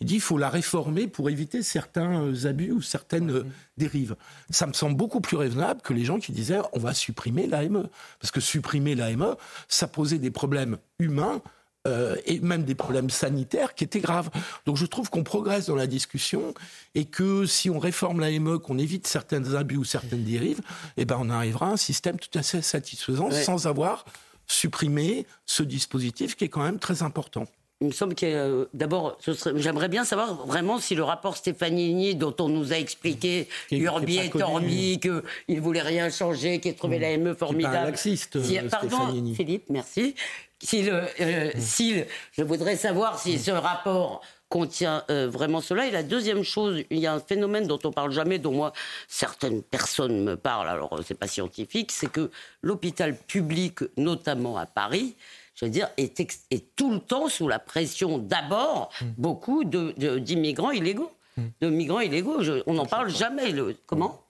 Il 0.01 0.07
dit 0.07 0.15
qu'il 0.15 0.23
faut 0.23 0.39
la 0.39 0.51
réformer 0.51 1.07
pour 1.07 1.31
éviter 1.31 1.63
certains 1.63 2.45
abus 2.45 2.73
ou 2.73 2.83
certaines 2.83 3.45
dérives. 3.77 4.17
Ça 4.51 4.67
me 4.67 4.73
semble 4.73 4.97
beaucoup 4.97 5.21
plus 5.21 5.37
raisonnable 5.37 5.81
que 5.81 5.93
les 5.93 6.05
gens 6.05 6.19
qui 6.19 6.33
disaient 6.33 6.59
on 6.73 6.81
va 6.81 6.93
supprimer 6.93 7.47
l'AME. 7.47 7.89
Parce 8.21 8.33
que 8.33 8.41
supprimer 8.41 8.97
l'AME, 8.97 9.37
ça 9.69 9.87
posait 9.87 10.19
des 10.19 10.33
problèmes 10.33 10.79
humains. 10.99 11.41
Euh, 11.89 12.15
et 12.27 12.39
même 12.39 12.63
des 12.63 12.77
problèmes 12.77 13.11
sanitaires 13.11 13.75
qui 13.75 13.83
étaient 13.83 13.99
graves. 13.99 14.31
Donc 14.67 14.77
je 14.77 14.87
trouve 14.87 15.11
qu'on 15.11 15.25
progresse 15.25 15.67
dans 15.67 15.75
la 15.75 15.89
discussion 15.89 16.55
et 16.95 17.07
que 17.07 17.45
si 17.45 17.71
on 17.71 17.81
réforme 17.81 18.21
l'AME, 18.21 18.61
qu'on 18.61 18.79
évite 18.79 19.09
certains 19.09 19.55
abus 19.55 19.79
ou 19.79 19.83
certaines 19.83 20.23
dérives, 20.23 20.61
eh 20.97 21.05
ben 21.05 21.17
on 21.19 21.29
arrivera 21.29 21.67
à 21.67 21.71
un 21.71 21.77
système 21.77 22.21
tout 22.21 22.39
à 22.39 22.45
fait 22.45 22.63
satisfaisant 22.63 23.33
sans 23.33 23.67
avoir 23.67 24.05
supprimé 24.53 25.27
ce 25.47 25.63
dispositif 25.63 26.37
qui 26.37 26.45
est 26.45 26.49
quand 26.49 26.63
même 26.63 26.79
très 26.79 27.03
important 27.03 27.47
il 27.83 27.89
me 27.89 27.93
semble 27.93 28.15
que 28.15 28.25
euh, 28.27 28.65
d'abord, 28.75 29.19
j'aimerais 29.57 29.89
bien 29.89 30.05
savoir 30.05 30.47
vraiment 30.47 30.79
si 30.79 30.95
le 30.95 31.03
rapport 31.03 31.37
Stefanini, 31.37 32.15
dont 32.15 32.35
on 32.39 32.49
nous 32.49 32.73
a 32.73 32.77
expliqué 32.77 33.49
Urbi 33.73 34.19
et 34.19 34.31
Torbi, 34.31 35.01
qu'il 35.01 35.23
ne 35.49 35.61
voulait 35.61 35.83
rien 35.83 36.09
changer, 36.09 36.61
qu'il 36.61 36.77
trouvait 36.77 36.99
mmh. 36.99 37.25
l'AME 37.25 37.35
formidable. 37.35 37.97
si, 37.97 38.21
euh, 38.37 39.35
Philippe, 39.35 39.65
merci. 39.69 40.15
Si, 40.61 40.83
le, 40.83 41.03
euh, 41.21 41.49
mmh. 41.49 41.59
si 41.59 41.95
je 42.31 42.45
voudrais 42.45 42.77
savoir 42.77 43.19
si 43.19 43.37
ce 43.41 43.51
rapport 43.51 44.23
contient 44.53 45.05
vraiment 45.09 45.63
cela. 45.63 45.87
Et 45.87 45.91
la 45.91 46.03
deuxième 46.03 46.43
chose, 46.43 46.85
il 46.91 46.99
y 46.99 47.07
a 47.07 47.15
un 47.15 47.21
phénomène 47.21 47.67
dont 47.67 47.79
on 47.85 47.91
parle 47.91 48.13
jamais, 48.13 48.39
dont 48.39 48.53
moi 48.53 48.75
certaines 49.09 49.63
personnes 49.63 50.23
me 50.23 50.37
parlent. 50.37 50.69
Alors 50.69 51.01
c'est 51.07 51.19
pas 51.19 51.27
scientifique, 51.27 51.91
c'est 51.91 52.13
que 52.13 52.31
l'hôpital 52.61 53.17
public, 53.17 53.79
notamment 53.97 54.59
à 54.59 54.67
Paris, 54.67 55.17
je 55.55 55.65
veux 55.65 55.71
dire, 55.71 55.89
est, 55.97 56.21
est, 56.21 56.77
tout 56.77 56.93
le 56.93 57.01
temps 57.01 57.29
sous 57.29 57.49
la 57.49 57.59
pression 57.59 58.19
d'abord 58.19 58.91
mm. 59.01 59.07
beaucoup 59.19 59.65
d'immigrants 59.65 60.71
de, 60.71 60.77
illégaux. 60.77 61.13
Mm. 61.37 61.43
De 61.61 61.69
migrants 61.69 62.01
illégaux. 62.01 62.41
on 62.67 62.75
n'en 62.75 62.87
parle 62.87 63.11
jamais. 63.11 63.53
Le, 63.53 63.77
comment? 63.87 64.09
Peux 64.09 64.23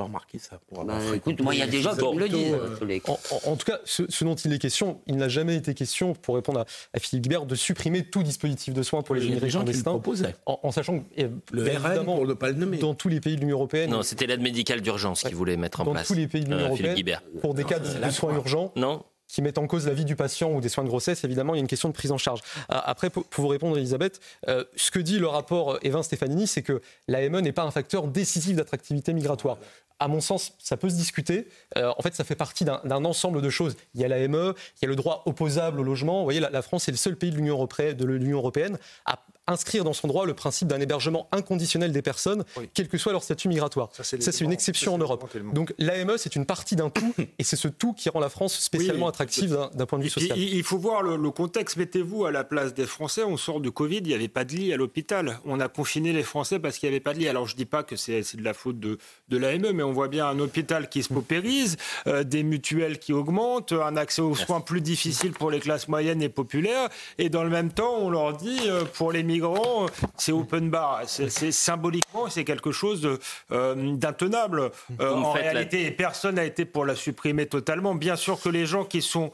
pas 0.00 0.04
remarquer 0.04 0.38
ça. 0.38 0.58
Pour 0.66 0.82
bah, 0.82 0.98
écoute, 1.14 1.40
moi, 1.42 1.54
il 1.54 1.58
y 1.58 1.62
a 1.62 1.66
des 1.66 1.82
gens 1.82 1.94
qui 1.94 2.14
me 2.14 2.20
le 2.20 2.28
disent. 2.28 2.56
En, 3.44 3.56
tout 3.56 3.66
cas, 3.66 3.80
ce, 3.84 4.24
dont 4.24 4.34
il 4.34 4.52
est 4.52 4.58
question, 4.58 5.02
il 5.06 5.16
n'a 5.16 5.28
jamais 5.28 5.56
été 5.56 5.74
question, 5.74 6.14
pour 6.14 6.36
répondre 6.36 6.60
à, 6.60 6.98
Philippe 6.98 7.24
Guibert, 7.24 7.44
de 7.44 7.54
supprimer 7.54 8.04
tout 8.04 8.22
dispositif 8.22 8.72
de 8.72 8.82
soins 8.82 9.02
pour 9.02 9.14
les 9.14 9.26
immigrés 9.26 9.48
clandestins. 9.48 10.00
En, 10.46 10.60
en, 10.62 10.70
sachant 10.72 11.00
que, 11.00 11.04
eh, 11.18 11.26
le 11.52 11.62
RN, 11.64 12.04
pour 12.04 12.26
ne 12.26 12.32
pas 12.32 12.48
le 12.48 12.54
nommer. 12.54 12.78
dans 12.78 12.94
tous 12.94 13.08
les 13.08 13.20
pays 13.20 13.36
de 13.36 13.40
l'Union 13.40 13.56
européenne. 13.56 13.90
Non, 13.90 14.02
c'était 14.02 14.26
l'aide 14.26 14.40
médicale 14.40 14.80
d'urgence 14.80 15.22
qu'il 15.22 15.36
voulait 15.36 15.58
mettre 15.58 15.82
en 15.82 15.84
place. 15.84 16.08
Dans 16.08 16.14
tous 16.14 16.18
les 16.18 16.28
pays 16.28 16.44
de 16.44 16.50
l'Union 16.50 16.64
euh, 16.64 16.68
européenne, 16.68 17.20
pour 17.42 17.52
des 17.52 17.64
cas 17.64 17.78
de 17.78 18.10
soins 18.10 18.34
urgents. 18.34 18.72
Non, 18.76 19.04
qui 19.32 19.42
mettent 19.42 19.58
en 19.58 19.66
cause 19.66 19.86
la 19.86 19.94
vie 19.94 20.04
du 20.04 20.16
patient 20.16 20.50
ou 20.52 20.60
des 20.60 20.68
soins 20.68 20.84
de 20.84 20.88
grossesse, 20.88 21.24
évidemment, 21.24 21.54
il 21.54 21.58
y 21.58 21.60
a 21.60 21.62
une 21.62 21.68
question 21.68 21.88
de 21.88 21.94
prise 21.94 22.12
en 22.12 22.18
charge. 22.18 22.40
Ah, 22.68 22.82
après, 22.90 23.10
pour 23.10 23.24
vous 23.30 23.48
répondre, 23.48 23.76
Elisabeth, 23.78 24.20
euh, 24.48 24.64
ce 24.76 24.90
que 24.90 24.98
dit 24.98 25.18
le 25.18 25.28
rapport 25.28 25.78
Evin 25.82 26.02
Stefanini, 26.02 26.46
c'est 26.46 26.62
que 26.62 26.80
l'AME 27.08 27.40
n'est 27.40 27.52
pas 27.52 27.62
un 27.62 27.70
facteur 27.70 28.08
décisif 28.08 28.56
d'attractivité 28.56 29.12
migratoire 29.12 29.58
à 30.00 30.08
mon 30.08 30.20
sens, 30.20 30.54
ça 30.58 30.76
peut 30.76 30.88
se 30.88 30.96
discuter. 30.96 31.46
Euh, 31.76 31.92
en 31.96 32.02
fait, 32.02 32.14
ça 32.14 32.24
fait 32.24 32.34
partie 32.34 32.64
d'un 32.64 33.04
ensemble 33.04 33.42
de 33.42 33.50
choses. 33.50 33.76
Il 33.94 34.00
y 34.00 34.04
a 34.04 34.08
l'AME, 34.08 34.54
il 34.76 34.82
y 34.82 34.84
a 34.86 34.88
le 34.88 34.96
droit 34.96 35.22
opposable 35.26 35.78
au 35.78 35.82
logement. 35.82 36.18
Vous 36.18 36.24
voyez, 36.24 36.40
la, 36.40 36.62
France 36.62 36.88
est 36.88 36.92
le 36.92 36.96
seul 36.96 37.16
pays 37.16 37.30
de 37.30 37.36
l'Union 37.36 38.38
européenne 38.38 38.78
à 39.04 39.20
inscrire 39.50 39.84
dans 39.84 39.92
son 39.92 40.08
droit 40.08 40.26
le 40.26 40.34
principe 40.34 40.68
d'un 40.68 40.80
hébergement 40.80 41.28
inconditionnel 41.32 41.92
des 41.92 42.02
personnes, 42.02 42.44
quel 42.74 42.88
que 42.88 42.98
soit 42.98 43.12
leur 43.12 43.22
statut 43.22 43.48
migratoire. 43.48 43.90
Ça, 43.92 44.04
c'est 44.04 44.40
une 44.40 44.52
exception 44.52 44.94
en 44.94 44.98
Europe. 44.98 45.28
Donc 45.52 45.74
l'AME, 45.78 46.16
c'est 46.16 46.36
une 46.36 46.46
partie 46.46 46.76
d'un 46.76 46.90
tout, 46.90 47.14
et 47.38 47.44
c'est 47.44 47.56
ce 47.56 47.68
tout 47.68 47.92
qui 47.92 48.08
rend 48.08 48.20
la 48.20 48.28
France 48.28 48.58
spécialement 48.58 49.08
attractive 49.08 49.58
d'un 49.74 49.86
point 49.86 49.98
de 49.98 50.04
vue 50.04 50.10
social. 50.10 50.38
Il 50.38 50.62
faut 50.62 50.78
voir 50.78 51.02
le, 51.02 51.30
contexte. 51.30 51.76
Mettez-vous 51.76 52.24
à 52.24 52.32
la 52.32 52.42
place 52.42 52.74
des 52.74 52.86
Français. 52.86 53.22
On 53.22 53.36
sort 53.36 53.60
de 53.60 53.70
Covid, 53.70 53.98
il 53.98 54.08
n'y 54.08 54.14
avait 54.14 54.28
pas 54.28 54.44
de 54.44 54.52
lit 54.52 54.72
à 54.72 54.76
l'hôpital. 54.76 55.38
On 55.44 55.60
a 55.60 55.68
confiné 55.68 56.12
les 56.12 56.24
Français 56.24 56.58
parce 56.58 56.78
qu'il 56.78 56.88
n'y 56.88 56.94
avait 56.94 57.00
pas 57.00 57.14
de 57.14 57.20
lit. 57.20 57.28
Alors 57.28 57.46
je 57.46 57.54
ne 57.54 57.58
dis 57.58 57.66
pas 57.66 57.82
que 57.82 57.96
c'est 57.96 58.36
de 58.36 58.42
la 58.42 58.52
faute 58.52 58.80
de, 58.80 58.98
de 59.28 59.36
l'AME, 59.36 59.70
mais 59.72 59.82
on 59.82 59.92
voit 59.92 60.08
bien 60.08 60.26
un 60.26 60.38
hôpital 60.38 60.88
qui 60.88 61.02
se 61.02 61.12
paupérise, 61.12 61.76
euh, 62.06 62.24
des 62.24 62.42
mutuelles 62.42 62.98
qui 62.98 63.12
augmentent, 63.12 63.72
un 63.72 63.96
accès 63.96 64.22
aux 64.22 64.34
soins 64.34 64.60
plus 64.60 64.80
difficile 64.80 65.32
pour 65.32 65.50
les 65.50 65.60
classes 65.60 65.88
moyennes 65.88 66.22
et 66.22 66.28
populaires, 66.28 66.88
et 67.18 67.28
dans 67.28 67.44
le 67.44 67.50
même 67.50 67.70
temps, 67.70 67.96
on 67.98 68.10
leur 68.10 68.36
dit, 68.36 68.58
euh, 68.66 68.84
pour 68.84 69.12
les 69.12 69.22
migrants, 69.22 69.39
c'est 70.16 70.32
open 70.32 70.70
bar. 70.70 71.02
C'est 71.06 71.52
symboliquement, 71.52 72.28
c'est 72.28 72.44
quelque 72.44 72.72
chose 72.72 73.18
euh, 73.52 73.96
d'intenable. 73.96 74.70
en 74.98 75.32
réalité, 75.32 75.90
personne 75.90 76.36
n'a 76.36 76.44
été 76.44 76.64
pour 76.64 76.84
la 76.84 76.94
supprimer 76.94 77.46
totalement. 77.46 77.94
Bien 77.94 78.16
sûr 78.16 78.40
que 78.40 78.48
les 78.48 78.66
gens 78.66 78.84
qui 78.84 79.02
sont... 79.02 79.32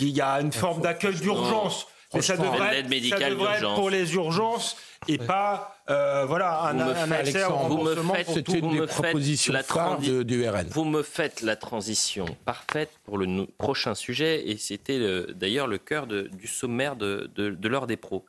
Il 0.00 0.08
y 0.08 0.20
a 0.20 0.40
une 0.40 0.52
forme 0.52 0.80
d'accueil 0.80 1.14
d'urgence. 1.14 1.86
Mais 2.14 2.22
ça 2.22 2.36
devrait, 2.36 2.82
ça 3.10 3.30
devrait 3.30 3.56
être 3.56 3.74
pour 3.74 3.90
les 3.90 4.14
urgences 4.14 4.76
et 5.08 5.18
pas 5.18 5.76
euh, 5.90 6.24
voilà 6.26 6.62
un, 6.62 6.78
un 6.78 7.10
accès 7.10 7.44
vous 7.68 7.78
me 7.78 7.94
faites, 7.94 8.26
pour 8.26 8.42
tout, 8.42 8.52
vous 8.60 8.70
me 8.70 8.86
faites 8.86 9.48
la 9.48 9.62
de, 9.96 10.22
du 10.22 10.48
RN. 10.48 10.66
Vous 10.70 10.84
me 10.84 11.02
faites 11.02 11.42
la 11.42 11.56
transition 11.56 12.26
parfaite 12.44 12.90
pour 13.04 13.18
le 13.18 13.46
prochain 13.58 13.94
sujet 13.94 14.48
et 14.48 14.56
c'était 14.56 14.98
d'ailleurs 15.34 15.66
le 15.66 15.78
cœur 15.78 16.06
de, 16.06 16.22
du 16.32 16.46
sommaire 16.46 16.96
de, 16.96 17.30
de, 17.36 17.68
l'heure 17.68 17.86
des 17.86 17.96
pros. 17.96 18.24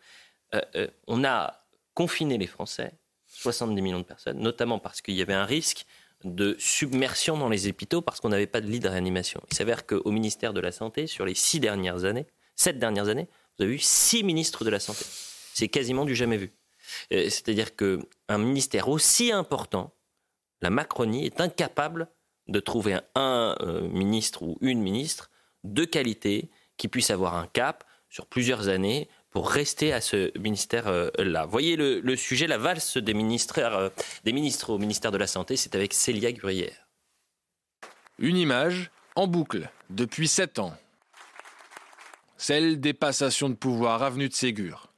Euh, 0.55 0.61
euh, 0.75 0.87
on 1.07 1.23
a 1.23 1.65
confiné 1.93 2.37
les 2.37 2.47
Français 2.47 2.93
70 3.27 3.81
millions 3.81 3.99
de 3.99 4.05
personnes, 4.05 4.39
notamment 4.39 4.79
parce 4.79 5.01
qu'il 5.01 5.15
y 5.15 5.21
avait 5.21 5.33
un 5.33 5.45
risque 5.45 5.85
de 6.23 6.55
submersion 6.59 7.37
dans 7.37 7.49
les 7.49 7.67
hôpitaux 7.67 8.01
parce 8.01 8.19
qu'on 8.19 8.29
n'avait 8.29 8.47
pas 8.47 8.61
de 8.61 8.67
lit 8.67 8.79
de 8.79 8.87
réanimation. 8.87 9.41
Il 9.51 9.55
s'avère 9.55 9.85
qu'au 9.85 10.11
ministère 10.11 10.53
de 10.53 10.59
la 10.59 10.71
Santé, 10.71 11.07
sur 11.07 11.25
les 11.25 11.35
six 11.35 11.59
dernières 11.59 12.05
années, 12.05 12.25
sept 12.55 12.79
dernières 12.79 13.09
années, 13.09 13.27
vous 13.57 13.65
avez 13.65 13.75
eu 13.75 13.79
six 13.79 14.23
ministres 14.23 14.63
de 14.63 14.69
la 14.69 14.79
Santé. 14.79 15.05
C'est 15.53 15.67
quasiment 15.67 16.05
du 16.05 16.15
jamais 16.15 16.37
vu. 16.37 16.53
Euh, 17.11 17.23
c'est-à-dire 17.23 17.75
qu'un 17.75 18.37
ministère 18.37 18.87
aussi 18.87 19.31
important, 19.31 19.93
la 20.61 20.69
Macronie, 20.69 21.25
est 21.25 21.41
incapable 21.41 22.07
de 22.47 22.59
trouver 22.59 22.97
un, 23.15 23.55
ministre 23.91 24.41
ou 24.41 24.57
une 24.61 24.81
ministre 24.81 25.29
de 25.65 25.83
qualité 25.83 26.49
qui 26.77 26.87
puisse 26.87 27.11
avoir 27.11 27.35
un 27.35 27.47
cap 27.47 27.83
sur 28.09 28.25
plusieurs 28.25 28.69
années 28.69 29.09
pour 29.31 29.49
rester 29.49 29.93
à 29.93 30.01
ce 30.01 30.37
ministère-là. 30.37 31.45
Voyez 31.45 31.75
le, 31.75 32.15
sujet, 32.15 32.47
la 32.47 32.57
valse 32.57 32.97
des 32.97 33.13
ministres, 33.13 33.59
euh, 33.59 33.89
des 34.23 34.33
ministres 34.33 34.71
au 34.71 34.77
ministère 34.77 35.11
de 35.11 35.17
la 35.17 35.27
Santé, 35.27 35.57
c'est 35.57 35.75
avec 35.75 35.93
Célia 35.93 36.31
Gruyère. 36.31 36.87
Une 38.19 38.37
image 38.37 38.89
en 39.15 39.27
boucle 39.27 39.69
depuis 39.89 40.27
sept 40.27 40.59
ans. 40.59 40.75
Celle 42.37 42.79
des 42.79 42.93
passations 42.93 43.49
de 43.49 43.55
pouvoir 43.55 44.03
avenue 44.03 44.29
de 44.29 44.33
Ségur. 44.33 44.91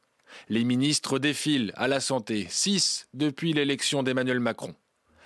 Les 0.48 0.64
ministres 0.64 1.20
défilent 1.20 1.74
à 1.76 1.88
la 1.88 2.00
santé, 2.00 2.48
six 2.50 3.08
depuis 3.14 3.54
l'élection 3.54 4.04
d'Emmanuel 4.04 4.40
Macron. 4.40 4.76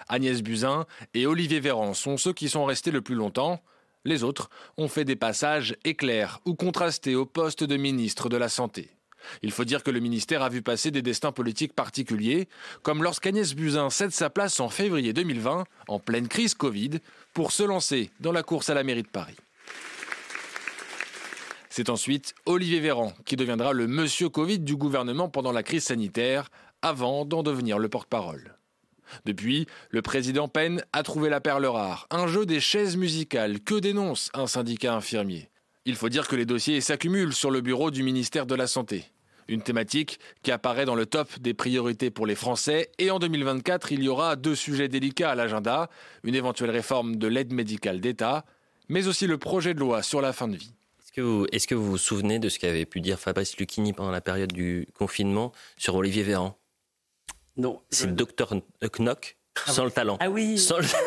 Agnès 0.10 0.42
Buzyn 0.42 0.86
et 1.14 1.26
Olivier 1.26 1.60
Véran 1.60 1.94
sont 1.94 2.18
ceux 2.18 2.34
qui 2.34 2.50
sont 2.50 2.66
restés 2.66 2.92
le 2.92 3.02
plus 3.02 3.16
longtemps. 3.16 3.62
Les 4.06 4.24
autres 4.24 4.50
ont 4.78 4.88
fait 4.88 5.06
des 5.06 5.16
passages 5.16 5.76
éclairs 5.86 6.40
ou 6.46 6.56
contrastés 6.56 7.16
au 7.16 7.26
poste 7.26 7.64
de 7.64 7.78
ministre 7.78 8.30
de 8.30 8.38
la 8.38 8.50
Santé. 8.50 8.90
Il 9.42 9.52
faut 9.52 9.64
dire 9.64 9.84
que 9.84 9.92
le 9.92 10.02
ministère 10.02 10.44
a 10.44 10.50
vu 10.50 10.62
passer 10.62 10.92
des 10.92 11.02
destins 11.02 11.32
politiques 11.32 11.74
particuliers, 11.74 12.48
comme 12.82 13.04
lorsqu'Agnès 13.04 13.56
Buzyn 13.56 13.90
cède 13.90 14.12
sa 14.12 14.30
place 14.30 14.60
en 14.60 14.70
février 14.70 15.14
2020, 15.14 15.64
en 15.88 16.00
pleine 16.00 16.28
crise 16.28 16.54
Covid, 16.54 17.00
pour 17.34 17.52
se 17.52 17.64
lancer 17.64 18.12
dans 18.20 18.32
la 18.32 18.44
course 18.44 18.70
à 18.70 18.74
la 18.74 18.84
mairie 18.84 19.04
de 19.04 19.08
Paris. 19.08 19.38
C'est 21.70 21.90
ensuite 21.90 22.36
Olivier 22.46 22.80
Véran 22.80 23.14
qui 23.26 23.36
deviendra 23.36 23.74
le 23.74 23.88
monsieur 23.88 24.30
Covid 24.30 24.60
du 24.60 24.76
gouvernement 24.76 25.30
pendant 25.30 25.52
la 25.52 25.64
crise 25.64 25.86
sanitaire, 25.86 26.50
avant 26.82 27.26
d'en 27.26 27.42
devenir 27.42 27.80
le 27.80 27.90
porte-parole. 27.90 28.58
Depuis, 29.26 29.68
le 29.90 30.02
président 30.02 30.48
Penn 30.48 30.84
a 30.94 31.04
trouvé 31.04 31.30
la 31.30 31.42
perle 31.42 31.66
rare, 31.66 32.08
un 32.10 32.28
jeu 32.28 32.46
des 32.46 32.60
chaises 32.60 32.98
musicales 32.98 33.60
que 33.60 33.76
dénonce 33.76 34.30
un 34.34 34.48
syndicat 34.48 34.96
infirmier? 34.96 35.50
Il 35.86 35.96
faut 35.96 36.10
dire 36.10 36.28
que 36.28 36.36
les 36.36 36.46
dossiers 36.46 36.80
s'accumulent 36.80 37.34
sur 37.34 37.52
le 37.52 37.62
bureau 37.62 37.92
du 37.92 38.04
ministère 38.04 38.46
de 38.46 38.56
la 38.56 38.68
Santé. 38.68 39.06
Une 39.50 39.62
thématique 39.62 40.20
qui 40.42 40.52
apparaît 40.52 40.86
dans 40.86 40.96
le 40.96 41.06
top 41.06 41.40
des 41.40 41.54
priorités 41.54 42.10
pour 42.10 42.26
les 42.26 42.36
Français. 42.36 42.90
Et 42.98 43.12
en 43.12 43.20
2024, 43.20 43.92
il 43.92 44.04
y 44.04 44.08
aura 44.08 44.38
deux 44.38 44.56
sujets 44.56 44.88
délicats 44.88 45.32
à 45.32 45.36
l'agenda. 45.36 45.90
Une 46.24 46.36
éventuelle 46.36 46.70
réforme 46.70 47.18
de 47.18 47.28
l'aide 47.28 47.52
médicale 47.52 48.00
d'État, 48.00 48.46
mais 48.88 49.08
aussi 49.08 49.28
le 49.28 49.38
projet 49.38 49.74
de 49.74 49.80
loi 49.80 50.02
sur 50.02 50.22
la 50.22 50.32
fin 50.32 50.48
de 50.48 50.56
vie. 50.56 50.74
Est-ce 51.02 51.12
que, 51.12 51.22
vous, 51.22 51.46
est-ce 51.52 51.68
que 51.68 51.76
vous 51.76 51.92
vous 51.92 51.98
souvenez 51.98 52.40
de 52.40 52.48
ce 52.48 52.58
qu'avait 52.58 52.86
pu 52.86 53.02
dire 53.02 53.20
Fabrice 53.20 53.58
Lucchini 53.58 53.92
pendant 53.92 54.12
la 54.12 54.22
période 54.22 54.54
du 54.54 54.88
confinement 54.98 55.52
sur 55.78 55.96
Olivier 55.96 56.24
Véran? 56.24 56.58
Non. 57.58 57.82
C'est 57.90 58.08
le 58.08 58.14
docteur 58.14 58.54
Knock. 59.00 59.38
Ah 59.68 59.72
sans 59.72 59.86
le 59.86 59.92
talent. 59.92 60.18
Ah 60.20 60.30
oui. 60.30 60.60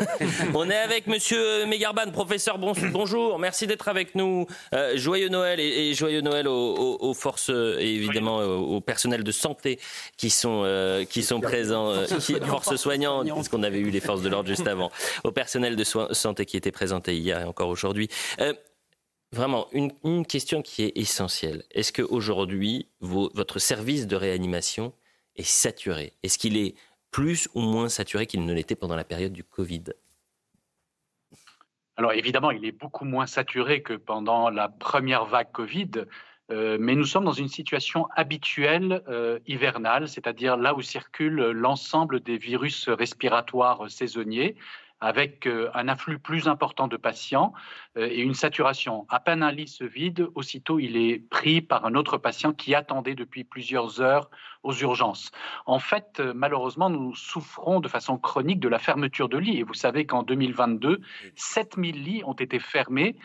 On 0.55 0.71
est 0.71 0.77
avec 0.77 1.09
Monsieur 1.09 1.67
Megarban, 1.67 2.11
professeur. 2.13 2.59
bonjour, 2.59 3.39
merci 3.39 3.67
d'être 3.67 3.89
avec 3.89 4.15
nous. 4.15 4.47
Euh, 4.73 4.97
joyeux 4.97 5.29
Noël 5.29 5.59
et, 5.59 5.95
joyeux 5.95 6.21
Noël 6.21 6.47
aux, 6.47 7.15
forces 7.15 7.51
et 7.51 7.95
évidemment 7.95 8.39
au 8.39 8.81
personnel 8.81 9.25
de 9.25 9.33
santé 9.33 9.81
qui 10.17 10.31
sont 10.31 10.63
euh, 10.65 11.05
qui 11.05 11.23
sont 11.23 11.41
présents, 11.41 11.91
euh, 11.91 12.07
forces 12.47 12.77
soignantes, 12.77 13.29
parce 13.29 13.49
qu'on 13.49 13.65
avait 13.65 13.81
eu 13.81 13.91
les 13.91 14.01
forces 14.01 14.23
de 14.23 14.29
l'ordre 14.29 14.49
juste 14.49 14.69
avant, 14.69 14.91
au 15.25 15.33
personnel 15.33 15.75
de 15.75 15.85
santé 15.85 16.47
qui 16.47 16.57
était 16.57 16.73
présenté 16.73 17.17
hier 17.17 17.41
et 17.41 17.45
encore 17.45 17.69
aujourd'hui. 17.69 18.09
Vraiment, 19.33 19.67
une, 19.73 19.91
une, 20.05 20.25
question 20.25 20.63
qui 20.63 20.85
est 20.85 20.93
essentielle. 20.95 21.65
Est-ce 21.73 21.93
qu'aujourd'hui, 21.93 22.89
votre 23.01 23.59
service 23.59 24.07
de 24.07 24.15
réanimation 24.15 24.93
est 25.37 25.47
saturé. 25.47 26.13
Est-ce 26.23 26.39
qu'il 26.39 26.57
est 26.57 26.75
plus 27.11 27.49
ou 27.55 27.61
moins 27.61 27.89
saturé 27.89 28.27
qu'il 28.27 28.45
ne 28.45 28.53
l'était 28.53 28.75
pendant 28.75 28.97
la 28.97 29.05
période 29.05 29.33
du 29.33 29.45
Covid? 29.45 29.85
Alors 31.97 32.13
évidemment, 32.13 32.51
il 32.51 32.65
est 32.65 32.73
beaucoup 32.73 33.05
moins 33.07 33.27
saturé 33.27 33.83
que 33.83 33.95
pendant 33.95 34.51
la 34.51 34.69
première 34.69 35.25
vague 35.25 35.51
Covid, 35.51 35.91
euh, 36.53 36.77
mais 36.79 36.95
nous 36.95 37.07
sommes 37.07 37.25
dans 37.25 37.33
une 37.33 37.49
situation 37.49 38.07
habituelle 38.15 39.03
euh, 39.09 39.39
hivernale, 39.47 40.07
c'est-à-dire 40.09 40.57
là 40.57 40.75
où 40.75 40.83
circule 40.83 41.37
l'ensemble 41.51 42.21
des 42.21 42.37
virus 42.37 42.89
respiratoires 42.89 43.91
saisonniers 43.91 44.57
avec 45.01 45.47
euh, 45.47 45.71
un 45.75 45.89
afflux 45.89 46.19
plus 46.19 46.49
important 46.49 46.89
de 46.89 46.97
patients 46.97 47.53
euh, 47.97 48.09
et 48.11 48.21
une 48.21 48.35
saturation. 48.35 49.07
À 49.09 49.21
peine 49.21 49.43
un 49.43 49.53
lit 49.53 49.69
se 49.69 49.85
vide, 49.85 50.29
aussitôt 50.35 50.79
il 50.79 50.97
est 50.97 51.19
pris 51.19 51.61
par 51.61 51.85
un 51.85 51.95
autre 51.95 52.17
patient 52.17 52.53
qui 52.53 52.75
attendait 52.75 53.15
depuis 53.15 53.45
plusieurs 53.45 54.01
heures 54.01 54.31
aux 54.63 54.73
urgences. 54.73 55.31
En 55.67 55.79
fait, 55.79 56.21
euh, 56.21 56.33
malheureusement, 56.35 56.89
nous 56.89 57.15
souffrons 57.15 57.81
de 57.81 57.89
façon 57.89 58.19
chronique 58.19 58.61
de 58.61 58.69
la 58.69 58.79
fermeture 58.79 59.29
de 59.29 59.39
lits. 59.39 59.59
Et 59.59 59.63
vous 59.63 59.75
savez 59.75 60.07
qu'en 60.07 60.23
2022, 60.23 61.01
7000 61.35 62.03
lits 62.03 62.23
ont 62.25 62.33
été 62.33 62.59
fermés. 62.59 63.17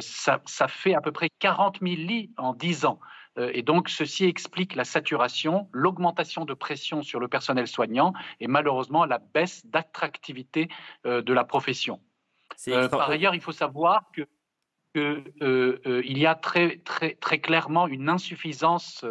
Ça, 0.00 0.40
ça 0.46 0.68
fait 0.68 0.94
à 0.94 1.00
peu 1.00 1.12
près 1.12 1.28
40 1.38 1.78
000 1.82 1.94
lits 1.96 2.30
en 2.36 2.54
10 2.54 2.86
ans. 2.86 3.00
Euh, 3.38 3.50
et 3.54 3.62
donc, 3.62 3.88
ceci 3.88 4.24
explique 4.24 4.74
la 4.74 4.84
saturation, 4.84 5.68
l'augmentation 5.72 6.44
de 6.44 6.54
pression 6.54 7.02
sur 7.02 7.20
le 7.20 7.28
personnel 7.28 7.66
soignant 7.66 8.12
et 8.40 8.46
malheureusement 8.46 9.04
la 9.04 9.18
baisse 9.18 9.66
d'attractivité 9.66 10.68
euh, 11.06 11.22
de 11.22 11.32
la 11.32 11.44
profession. 11.44 12.00
Euh, 12.68 12.88
par 12.88 13.10
ailleurs, 13.10 13.34
il 13.34 13.40
faut 13.40 13.52
savoir 13.52 14.10
que 14.12 14.26
il 14.98 16.16
y 16.16 16.24
a 16.24 16.34
très, 16.34 16.78
très, 16.78 17.16
très 17.16 17.38
clairement 17.38 17.86
une 17.86 18.08
insuffisance 18.08 19.04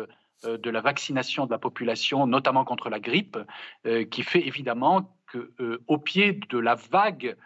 de 0.43 0.69
la 0.71 0.81
vaccination 0.81 1.45
de 1.45 1.51
la 1.51 1.59
population, 1.59 2.25
notamment 2.25 2.65
contre 2.65 2.89
la 2.89 2.99
grippe, 2.99 3.37
qui 4.09 4.23
fait 4.23 4.47
évidemment 4.47 5.15
qu'au 5.31 5.97
pied 5.99 6.39
de 6.49 6.57
la 6.57 6.73
vague 6.73 7.37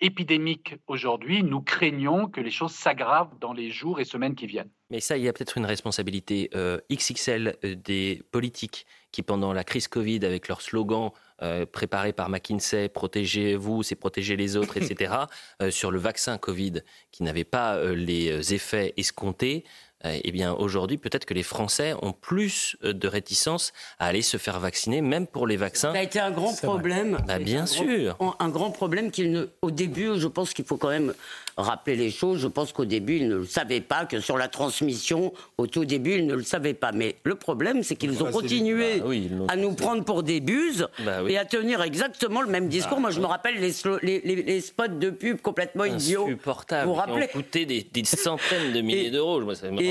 épidémique 0.00 0.76
aujourd'hui, 0.86 1.42
nous 1.42 1.60
craignons 1.60 2.28
que 2.28 2.40
les 2.40 2.50
choses 2.50 2.72
s'aggravent 2.72 3.38
dans 3.40 3.52
les 3.52 3.70
jours 3.70 4.00
et 4.00 4.04
semaines 4.04 4.34
qui 4.34 4.46
viennent. 4.46 4.70
Mais 4.90 5.00
ça, 5.00 5.16
il 5.16 5.24
y 5.24 5.28
a 5.28 5.32
peut-être 5.32 5.56
une 5.56 5.66
responsabilité 5.66 6.50
euh, 6.54 6.78
XXL 6.92 7.56
euh, 7.64 7.74
des 7.74 8.22
politiques 8.30 8.86
qui, 9.10 9.22
pendant 9.22 9.52
la 9.52 9.64
crise 9.64 9.88
Covid, 9.88 10.24
avec 10.24 10.48
leur 10.48 10.60
slogan 10.60 11.10
euh, 11.42 11.66
préparé 11.66 12.12
par 12.12 12.28
McKinsey, 12.28 12.88
protégez-vous, 12.88 13.82
c'est 13.82 13.94
protéger 13.94 14.36
les 14.36 14.56
autres, 14.56 14.76
etc., 14.76 15.14
sur 15.70 15.90
le 15.90 15.98
vaccin 15.98 16.38
Covid, 16.38 16.82
qui 17.10 17.22
n'avait 17.22 17.44
pas 17.44 17.82
les 17.94 18.54
effets 18.54 18.94
escomptés, 18.96 19.64
eh 20.04 20.32
bien 20.32 20.52
aujourd'hui, 20.52 20.98
peut-être 20.98 21.24
que 21.24 21.34
les 21.34 21.42
Français 21.42 21.94
ont 22.02 22.12
plus 22.12 22.76
de 22.82 23.08
réticence 23.08 23.72
à 23.98 24.06
aller 24.06 24.22
se 24.22 24.36
faire 24.36 24.58
vacciner, 24.58 25.00
même 25.00 25.26
pour 25.26 25.46
les 25.46 25.56
vaccins. 25.56 25.92
Ça 25.92 25.98
a 25.98 26.02
été 26.02 26.18
un 26.20 26.30
grand 26.30 26.54
problème. 26.60 27.18
Bah, 27.26 27.38
bien 27.38 27.66
sûr. 27.66 28.16
un 28.38 28.48
grand 28.48 28.70
problème 28.70 29.10
qu'il 29.10 29.32
ne, 29.32 29.46
au 29.62 29.70
début, 29.70 30.10
je 30.16 30.28
pense 30.28 30.54
qu'il 30.54 30.64
faut 30.64 30.76
quand 30.76 30.88
même 30.88 31.14
rappeler 31.56 31.96
les 31.96 32.10
choses. 32.10 32.40
Je 32.40 32.48
pense 32.48 32.72
qu'au 32.72 32.84
début, 32.84 33.16
ils 33.16 33.28
ne 33.28 33.36
le 33.36 33.44
savaient 33.44 33.80
pas, 33.80 34.04
que 34.04 34.20
sur 34.20 34.38
la 34.38 34.48
transmission, 34.48 35.32
au 35.58 35.66
tout 35.66 35.84
début, 35.84 36.16
ils 36.16 36.26
ne 36.26 36.34
le 36.34 36.42
savaient 36.42 36.74
pas. 36.74 36.92
Mais 36.92 37.16
le 37.24 37.34
problème, 37.34 37.82
c'est 37.82 37.96
qu'ils 37.96 38.22
ont 38.22 38.30
continué 38.30 39.00
bah 39.00 39.46
à 39.48 39.56
nous 39.56 39.74
prendre 39.74 40.04
pour 40.04 40.22
des 40.22 40.40
buses 40.40 40.86
bah 41.04 41.20
et 41.28 41.36
à 41.38 41.44
tenir 41.44 41.82
exactement 41.82 42.42
le 42.42 42.48
même 42.48 42.68
discours. 42.68 43.00
Moi, 43.00 43.10
je 43.10 43.20
me 43.20 43.26
rappelle 43.26 43.54
les, 43.60 44.20
les, 44.20 44.60
spots 44.60 44.88
de 44.88 45.10
pub 45.10 45.40
complètement 45.40 45.84
idiots. 45.84 46.26
Insupportables. 46.26 46.88
Vous 46.88 46.94
rappelez 46.94 47.28
Qui 47.28 47.36
ont 47.36 47.40
coûté 47.40 47.66
des, 47.66 47.82
dizaines 47.82 48.72
de 48.72 48.80
milliers 48.80 49.10
d'euros. 49.10 49.40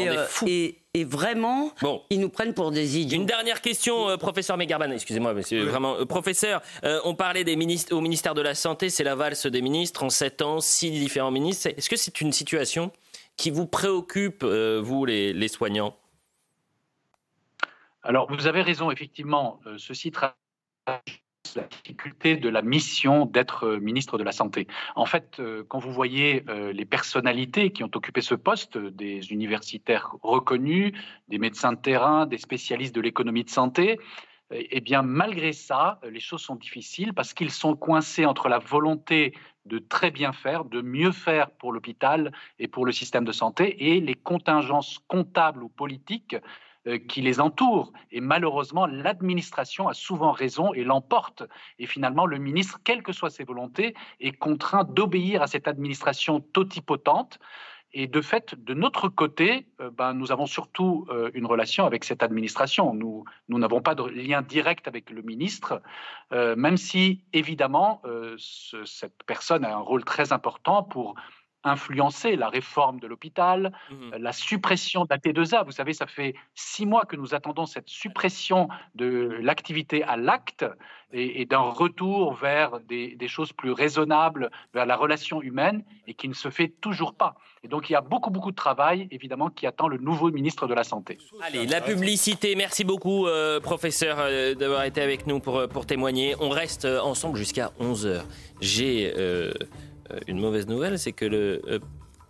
Euh. 0.09 0.27
Et, 0.47 0.79
et 0.93 1.03
vraiment, 1.03 1.73
ils 2.09 2.19
nous 2.19 2.29
prennent 2.29 2.53
pour 2.53 2.71
des 2.71 2.99
idiots. 2.99 3.17
Une 3.17 3.25
dernière 3.25 3.61
question, 3.61 4.09
euh, 4.09 4.17
professeur 4.17 4.57
Megarban, 4.57 4.91
excusez-moi, 4.91 5.33
mais 5.33 5.43
c'est 5.43 5.59
vraiment. 5.59 5.95
Euh, 5.95 6.05
professeur, 6.05 6.61
euh, 6.83 6.99
on 7.05 7.15
parlait 7.15 7.43
des 7.43 7.55
ministres, 7.55 7.95
au 7.95 8.01
ministère 8.01 8.33
de 8.33 8.41
la 8.41 8.55
Santé, 8.55 8.89
c'est 8.89 9.03
la 9.03 9.15
valse 9.15 9.45
des 9.45 9.61
ministres 9.61 10.03
en 10.03 10.09
sept 10.09 10.41
ans, 10.41 10.59
six 10.59 10.91
différents 10.91 11.31
ministres. 11.31 11.69
Est-ce 11.77 11.89
que 11.89 11.95
c'est 11.95 12.21
une 12.21 12.33
situation 12.33 12.91
qui 13.37 13.51
vous 13.51 13.67
préoccupe, 13.67 14.43
vous, 14.43 15.05
les, 15.05 15.33
les 15.33 15.47
soignants? 15.47 15.95
Alors, 18.03 18.31
vous 18.31 18.47
avez 18.47 18.61
raison, 18.61 18.91
effectivement, 18.91 19.59
ceci 19.77 20.11
traduit 20.11 20.35
la 21.55 21.63
difficulté 21.63 22.37
de 22.37 22.49
la 22.49 22.61
mission 22.61 23.25
d'être 23.25 23.65
euh, 23.65 23.79
ministre 23.79 24.17
de 24.17 24.23
la 24.23 24.31
Santé. 24.31 24.67
En 24.95 25.05
fait, 25.05 25.39
euh, 25.39 25.63
quand 25.67 25.79
vous 25.79 25.91
voyez 25.91 26.43
euh, 26.49 26.71
les 26.71 26.85
personnalités 26.85 27.71
qui 27.71 27.83
ont 27.83 27.91
occupé 27.93 28.21
ce 28.21 28.35
poste, 28.35 28.77
des 28.77 29.31
universitaires 29.31 30.15
reconnus, 30.21 30.93
des 31.27 31.37
médecins 31.37 31.73
de 31.73 31.79
terrain, 31.79 32.25
des 32.25 32.37
spécialistes 32.37 32.95
de 32.95 33.01
l'économie 33.01 33.43
de 33.43 33.49
santé, 33.49 33.99
eh 34.53 34.81
bien, 34.81 35.01
malgré 35.01 35.53
ça, 35.53 36.01
les 36.03 36.19
choses 36.19 36.41
sont 36.41 36.55
difficiles 36.55 37.13
parce 37.13 37.33
qu'ils 37.33 37.51
sont 37.51 37.73
coincés 37.77 38.25
entre 38.25 38.49
la 38.49 38.59
volonté 38.59 39.33
de 39.65 39.79
très 39.79 40.11
bien 40.11 40.33
faire, 40.33 40.65
de 40.65 40.81
mieux 40.81 41.13
faire 41.13 41.51
pour 41.51 41.71
l'hôpital 41.71 42.33
et 42.59 42.67
pour 42.67 42.85
le 42.85 42.91
système 42.91 43.23
de 43.23 43.31
santé, 43.31 43.93
et 43.93 44.01
les 44.01 44.15
contingences 44.15 44.99
comptables 45.07 45.63
ou 45.63 45.69
politiques 45.69 46.35
qui 47.07 47.21
les 47.21 47.39
entourent. 47.39 47.93
Et 48.11 48.21
malheureusement, 48.21 48.85
l'administration 48.87 49.87
a 49.87 49.93
souvent 49.93 50.31
raison 50.31 50.73
et 50.73 50.83
l'emporte. 50.83 51.43
Et 51.79 51.85
finalement, 51.85 52.25
le 52.25 52.37
ministre, 52.37 52.79
quelles 52.83 53.03
que 53.03 53.11
soient 53.11 53.29
ses 53.29 53.43
volontés, 53.43 53.93
est 54.19 54.31
contraint 54.31 54.83
d'obéir 54.83 55.41
à 55.41 55.47
cette 55.47 55.67
administration 55.67 56.39
totipotente. 56.39 57.39
Et 57.93 58.07
de 58.07 58.21
fait, 58.21 58.55
de 58.55 58.73
notre 58.73 59.09
côté, 59.09 59.67
euh, 59.81 59.89
ben, 59.91 60.13
nous 60.13 60.31
avons 60.31 60.45
surtout 60.45 61.05
euh, 61.09 61.29
une 61.33 61.45
relation 61.45 61.85
avec 61.85 62.05
cette 62.05 62.23
administration. 62.23 62.93
Nous 62.93 63.25
n'avons 63.49 63.81
pas 63.81 63.95
de 63.95 64.03
lien 64.03 64.41
direct 64.41 64.87
avec 64.87 65.09
le 65.09 65.21
ministre, 65.21 65.81
même 66.31 66.77
si, 66.77 67.21
évidemment, 67.33 68.01
cette 68.37 69.23
personne 69.25 69.65
a 69.65 69.75
un 69.75 69.79
rôle 69.79 70.05
très 70.05 70.31
important 70.31 70.83
pour 70.83 71.15
influencer 71.63 72.35
la 72.35 72.49
réforme 72.49 72.99
de 72.99 73.07
l'hôpital, 73.07 73.71
mmh 73.89 73.95
la 74.19 74.33
suppression 74.33 75.03
de 75.03 75.07
la 75.09 75.17
T2A. 75.17 75.65
Vous 75.65 75.71
savez, 75.71 75.93
ça 75.93 76.05
fait 76.05 76.35
six 76.53 76.85
mois 76.85 77.05
que 77.05 77.15
nous 77.15 77.33
attendons 77.33 77.65
cette 77.65 77.87
suppression 77.87 78.67
de 78.95 79.37
l'activité 79.41 80.03
à 80.03 80.17
l'acte 80.17 80.65
et, 81.13 81.45
d'un 81.45 81.59
retour 81.59 82.33
vers 82.33 82.79
des, 82.81 83.17
choses 83.27 83.51
plus 83.51 83.71
raisonnables, 83.71 84.49
vers 84.73 84.85
la 84.85 84.95
relation 84.95 85.41
humaine, 85.41 85.83
et 86.07 86.13
qui 86.13 86.29
ne 86.29 86.33
se 86.33 86.49
fait 86.49 86.69
toujours 86.81 87.13
pas. 87.13 87.35
Et 87.63 87.67
donc 87.67 87.89
il 87.89 87.93
y 87.93 87.95
a 87.95 88.01
beaucoup, 88.01 88.29
beaucoup 88.29 88.51
de 88.51 88.55
travail, 88.55 89.07
évidemment, 89.11 89.49
qui 89.49 89.67
attend 89.67 89.87
le 89.87 89.97
nouveau 89.97 90.31
ministre 90.31 90.67
de 90.67 90.73
la 90.73 90.83
Santé. 90.83 91.17
Allez, 91.41 91.65
la 91.65 91.81
publicité. 91.81 92.55
Merci 92.55 92.83
beaucoup, 92.83 93.27
euh, 93.27 93.59
professeur, 93.59 94.17
euh, 94.19 94.55
d'avoir 94.55 94.83
été 94.83 95.01
avec 95.01 95.27
nous 95.27 95.39
pour, 95.39 95.67
pour 95.67 95.85
témoigner. 95.85 96.35
On 96.39 96.49
reste 96.49 96.85
ensemble 96.85 97.37
jusqu'à 97.37 97.71
11h. 97.79 98.23
J'ai... 98.61 99.13
Euh, 99.17 99.31
euh, 99.41 99.51
une 100.27 100.39
mauvaise 100.39 100.67
nouvelle, 100.67 100.99
c'est 100.99 101.11
que 101.11 101.25
le 101.25 101.61
euh, 101.67 101.79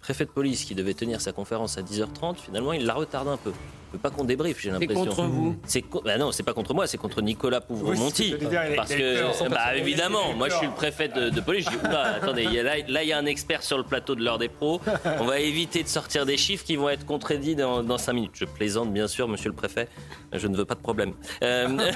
préfet 0.02 0.26
de 0.26 0.32
police 0.32 0.66
qui 0.66 0.76
devait 0.76 0.94
tenir 0.94 1.22
sa 1.22 1.32
conférence 1.32 1.78
à 1.78 1.82
10h30, 1.82 2.38
finalement, 2.38 2.74
il 2.74 2.86
la 2.86 2.94
retarde 2.94 3.28
un 3.28 3.38
peu. 3.38 3.52
Il 3.92 3.98
veut 3.98 4.02
pas 4.02 4.10
qu'on 4.10 4.24
débriefe, 4.24 4.58
j'ai 4.62 4.72
l'impression. 4.72 5.04
C'est 5.04 5.10
contre 5.10 5.24
vous 5.24 5.56
C'est 5.66 5.84
bah 6.06 6.18
non, 6.18 6.32
c'est 6.32 6.44
pas 6.44 6.54
contre 6.54 6.74
moi, 6.74 6.88
c'est 6.88 6.98
contre 6.98 7.22
Nicolas 7.22 7.60
Pouvremonti. 7.60 8.36
parce 8.76 8.94
que, 8.94 9.50
bah, 9.50 9.76
évidemment, 9.76 10.34
moi 10.34 10.48
je 10.48 10.56
suis 10.56 10.68
le 10.68 10.74
préfet 10.74 11.10
de, 11.10 11.42
police. 11.42 11.66
Je 11.66 11.72
dis, 11.72 11.96
attendez, 11.96 12.46
là, 12.46 12.76
là 12.88 13.04
il 13.04 13.10
y 13.10 13.12
a 13.12 13.18
un 13.18 13.26
expert 13.26 13.64
sur 13.64 13.78
le 13.78 13.84
plateau 13.84 14.16
de 14.16 14.24
l'heure 14.24 14.38
des 14.38 14.48
pros. 14.48 14.80
On 15.20 15.26
va 15.26 15.40
éviter 15.40 15.84
de 15.84 15.90
sortir 15.90 16.26
des 16.26 16.38
chiffres 16.38 16.64
qui 16.64 16.78
vont 16.78 16.88
être 16.88 17.06
contredits 17.06 17.56
dans, 17.56 17.84
dans 17.84 17.98
5 17.98 18.14
minutes. 18.14 18.32
Je 18.36 18.46
plaisante, 18.46 18.94
bien 18.94 19.10
sûr, 19.10 19.28
monsieur 19.28 19.50
le 19.50 19.56
préfet. 19.56 19.90
Je 20.32 20.48
ne 20.48 20.56
veux 20.56 20.66
pas 20.66 20.76
de 20.76 20.80
problème. 20.80 21.14
Euh, 21.44 21.68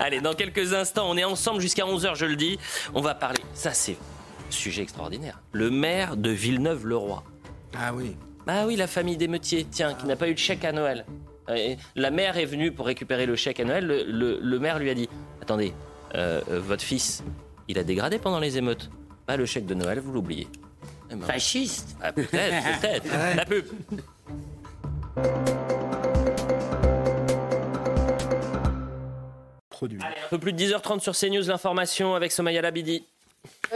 allez, 0.00 0.20
dans 0.20 0.34
quelques 0.34 0.74
instants, 0.74 1.10
on 1.10 1.16
est 1.16 1.24
ensemble 1.24 1.60
jusqu'à 1.60 1.84
11h, 1.84 2.14
je 2.14 2.26
le 2.26 2.36
dis. 2.36 2.56
On 2.94 3.00
va 3.00 3.14
parler. 3.16 3.40
Ça, 3.52 3.72
c'est 3.72 3.96
sujet 4.52 4.82
extraordinaire. 4.82 5.40
Le 5.52 5.70
maire 5.70 6.16
de 6.16 6.30
Villeneuve-le-Roi. 6.30 7.24
Ah 7.76 7.92
oui. 7.94 8.16
Ah 8.46 8.64
oui, 8.66 8.76
la 8.76 8.86
famille 8.86 9.16
d'émeutiers, 9.16 9.66
tiens, 9.70 9.94
qui 9.94 10.06
n'a 10.06 10.16
pas 10.16 10.28
eu 10.28 10.34
de 10.34 10.38
chèque 10.38 10.64
à 10.64 10.72
Noël. 10.72 11.04
La 11.96 12.10
mère 12.10 12.36
est 12.36 12.44
venue 12.44 12.72
pour 12.72 12.86
récupérer 12.86 13.26
le 13.26 13.36
chèque 13.36 13.60
à 13.60 13.64
Noël. 13.64 13.86
Le, 13.86 14.58
maire 14.58 14.78
lui 14.78 14.90
a 14.90 14.94
dit 14.94 15.08
Attendez, 15.42 15.72
euh, 16.14 16.40
euh, 16.48 16.60
votre 16.60 16.82
fils, 16.82 17.24
il 17.68 17.78
a 17.78 17.84
dégradé 17.84 18.18
pendant 18.18 18.38
les 18.38 18.56
émeutes. 18.56 18.90
Pas 19.26 19.36
le 19.36 19.46
chèque 19.46 19.66
de 19.66 19.74
Noël, 19.74 20.00
vous 20.00 20.12
l'oubliez. 20.12 20.48
Eh 21.10 21.16
ben, 21.16 21.26
Fasciste 21.26 21.96
ah, 22.02 22.12
Peut-être, 22.12 22.80
peut-être. 22.80 23.36
La 23.36 23.44
pub. 23.44 23.64
un 29.82 30.28
peu 30.28 30.38
plus 30.38 30.52
de 30.52 30.62
10h30 30.62 31.00
sur 31.00 31.16
CNews, 31.16 31.46
l'information 31.46 32.14
avec 32.14 32.32
Somaya 32.32 32.60
Labidi. 32.62 33.06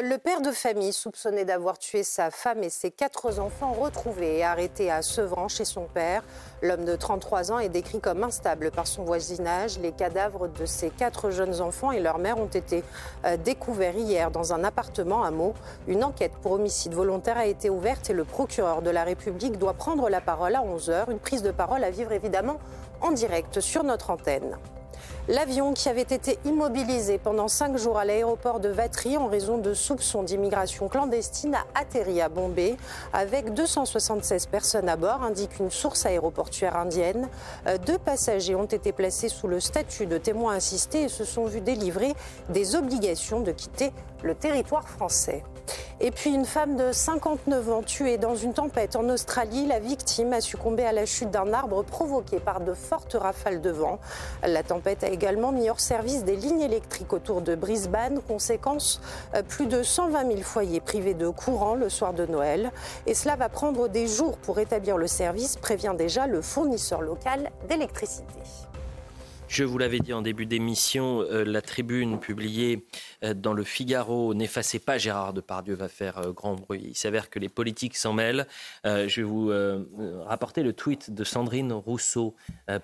Le 0.02 0.16
père 0.16 0.40
de 0.40 0.50
famille, 0.50 0.92
soupçonné 0.92 1.44
d'avoir 1.44 1.78
tué 1.78 2.02
sa 2.02 2.32
femme 2.32 2.64
et 2.64 2.68
ses 2.68 2.90
quatre 2.90 3.38
enfants, 3.38 3.72
retrouvés 3.72 4.38
et 4.38 4.44
arrêté 4.44 4.90
à 4.90 5.02
Sevran 5.02 5.46
chez 5.46 5.64
son 5.64 5.84
père. 5.84 6.24
L'homme 6.62 6.84
de 6.84 6.96
33 6.96 7.52
ans 7.52 7.60
est 7.60 7.68
décrit 7.68 8.00
comme 8.00 8.24
instable 8.24 8.72
par 8.72 8.88
son 8.88 9.04
voisinage. 9.04 9.78
Les 9.78 9.92
cadavres 9.92 10.48
de 10.48 10.66
ses 10.66 10.90
quatre 10.90 11.30
jeunes 11.30 11.60
enfants 11.60 11.92
et 11.92 12.00
leur 12.00 12.18
mère 12.18 12.38
ont 12.38 12.48
été 12.48 12.82
euh, 13.24 13.36
découverts 13.36 13.96
hier 13.96 14.32
dans 14.32 14.52
un 14.52 14.64
appartement 14.64 15.22
à 15.22 15.30
Meaux. 15.30 15.54
Une 15.86 16.02
enquête 16.02 16.34
pour 16.42 16.52
homicide 16.52 16.92
volontaire 16.92 17.38
a 17.38 17.46
été 17.46 17.70
ouverte 17.70 18.10
et 18.10 18.14
le 18.14 18.24
procureur 18.24 18.82
de 18.82 18.90
la 18.90 19.04
République 19.04 19.58
doit 19.58 19.74
prendre 19.74 20.08
la 20.08 20.20
parole 20.20 20.56
à 20.56 20.62
11h. 20.62 21.08
Une 21.10 21.20
prise 21.20 21.42
de 21.42 21.52
parole 21.52 21.84
à 21.84 21.90
vivre 21.90 22.10
évidemment 22.10 22.58
en 23.00 23.12
direct 23.12 23.60
sur 23.60 23.84
notre 23.84 24.10
antenne. 24.10 24.58
L'avion 25.26 25.72
qui 25.72 25.88
avait 25.88 26.02
été 26.02 26.38
immobilisé 26.44 27.16
pendant 27.16 27.48
cinq 27.48 27.78
jours 27.78 27.98
à 27.98 28.04
l'aéroport 28.04 28.60
de 28.60 28.68
Vatry 28.68 29.16
en 29.16 29.26
raison 29.26 29.56
de 29.56 29.72
soupçons 29.72 30.22
d'immigration 30.22 30.88
clandestine 30.88 31.54
a 31.54 31.64
atterri 31.80 32.20
à 32.20 32.28
Bombay 32.28 32.76
avec 33.14 33.54
276 33.54 34.44
personnes 34.46 34.88
à 34.88 34.96
bord, 34.96 35.22
indique 35.22 35.58
une 35.58 35.70
source 35.70 36.04
aéroportuaire 36.04 36.76
indienne. 36.76 37.28
Euh, 37.66 37.78
deux 37.78 37.96
passagers 37.96 38.54
ont 38.54 38.66
été 38.66 38.92
placés 38.92 39.30
sous 39.30 39.48
le 39.48 39.60
statut 39.60 40.04
de 40.04 40.18
témoins 40.18 40.56
assistés 40.56 41.04
et 41.04 41.08
se 41.08 41.24
sont 41.24 41.46
vus 41.46 41.62
délivrer 41.62 42.12
des 42.50 42.76
obligations 42.76 43.40
de 43.40 43.52
quitter 43.52 43.92
le 44.24 44.34
territoire 44.34 44.88
français. 44.88 45.44
Et 46.00 46.10
puis 46.10 46.34
une 46.34 46.44
femme 46.44 46.76
de 46.76 46.92
59 46.92 47.70
ans 47.70 47.82
tuée 47.82 48.18
dans 48.18 48.34
une 48.34 48.52
tempête 48.52 48.96
en 48.96 49.08
Australie. 49.08 49.66
La 49.66 49.78
victime 49.78 50.32
a 50.32 50.40
succombé 50.40 50.84
à 50.84 50.92
la 50.92 51.06
chute 51.06 51.30
d'un 51.30 51.52
arbre 51.52 51.84
provoqué 51.84 52.40
par 52.40 52.60
de 52.60 52.74
fortes 52.74 53.14
rafales 53.14 53.60
de 53.60 53.70
vent. 53.70 54.00
La 54.42 54.62
tempête 54.62 55.04
a 55.04 55.08
également 55.08 55.52
mis 55.52 55.70
hors 55.70 55.80
service 55.80 56.24
des 56.24 56.36
lignes 56.36 56.62
électriques 56.62 57.12
autour 57.12 57.42
de 57.42 57.54
Brisbane. 57.54 58.20
Conséquence, 58.26 59.00
euh, 59.34 59.42
plus 59.42 59.66
de 59.66 59.82
120 59.82 60.26
000 60.26 60.42
foyers 60.42 60.80
privés 60.80 61.14
de 61.14 61.28
courant 61.28 61.74
le 61.74 61.88
soir 61.88 62.12
de 62.12 62.26
Noël. 62.26 62.72
Et 63.06 63.14
cela 63.14 63.36
va 63.36 63.48
prendre 63.48 63.88
des 63.88 64.08
jours 64.08 64.36
pour 64.38 64.58
établir 64.58 64.98
le 64.98 65.06
service, 65.06 65.56
prévient 65.56 65.94
déjà 65.96 66.26
le 66.26 66.42
fournisseur 66.42 67.02
local 67.02 67.50
d'électricité. 67.68 68.40
Je 69.54 69.62
vous 69.62 69.78
l'avais 69.78 70.00
dit 70.00 70.12
en 70.12 70.20
début 70.20 70.46
d'émission, 70.46 71.20
euh, 71.20 71.44
la 71.44 71.62
tribune 71.62 72.18
publiée 72.18 72.88
euh, 73.22 73.34
dans 73.34 73.52
le 73.52 73.62
Figaro 73.62 74.34
N'effacez 74.34 74.80
pas 74.80 74.98
Gérard 74.98 75.32
Depardieu 75.32 75.76
va 75.76 75.86
faire 75.86 76.18
euh, 76.18 76.32
grand 76.32 76.56
bruit. 76.56 76.82
Il 76.84 76.96
s'avère 76.96 77.30
que 77.30 77.38
les 77.38 77.48
politiques 77.48 77.96
s'en 77.96 78.12
mêlent. 78.12 78.48
je 78.84 79.14
vais 79.14 79.22
vous 79.22 79.52
rapporter 80.26 80.64
le 80.64 80.72
tweet 80.72 81.14
de 81.14 81.22
Sandrine 81.22 81.72
Rousseau, 81.72 82.34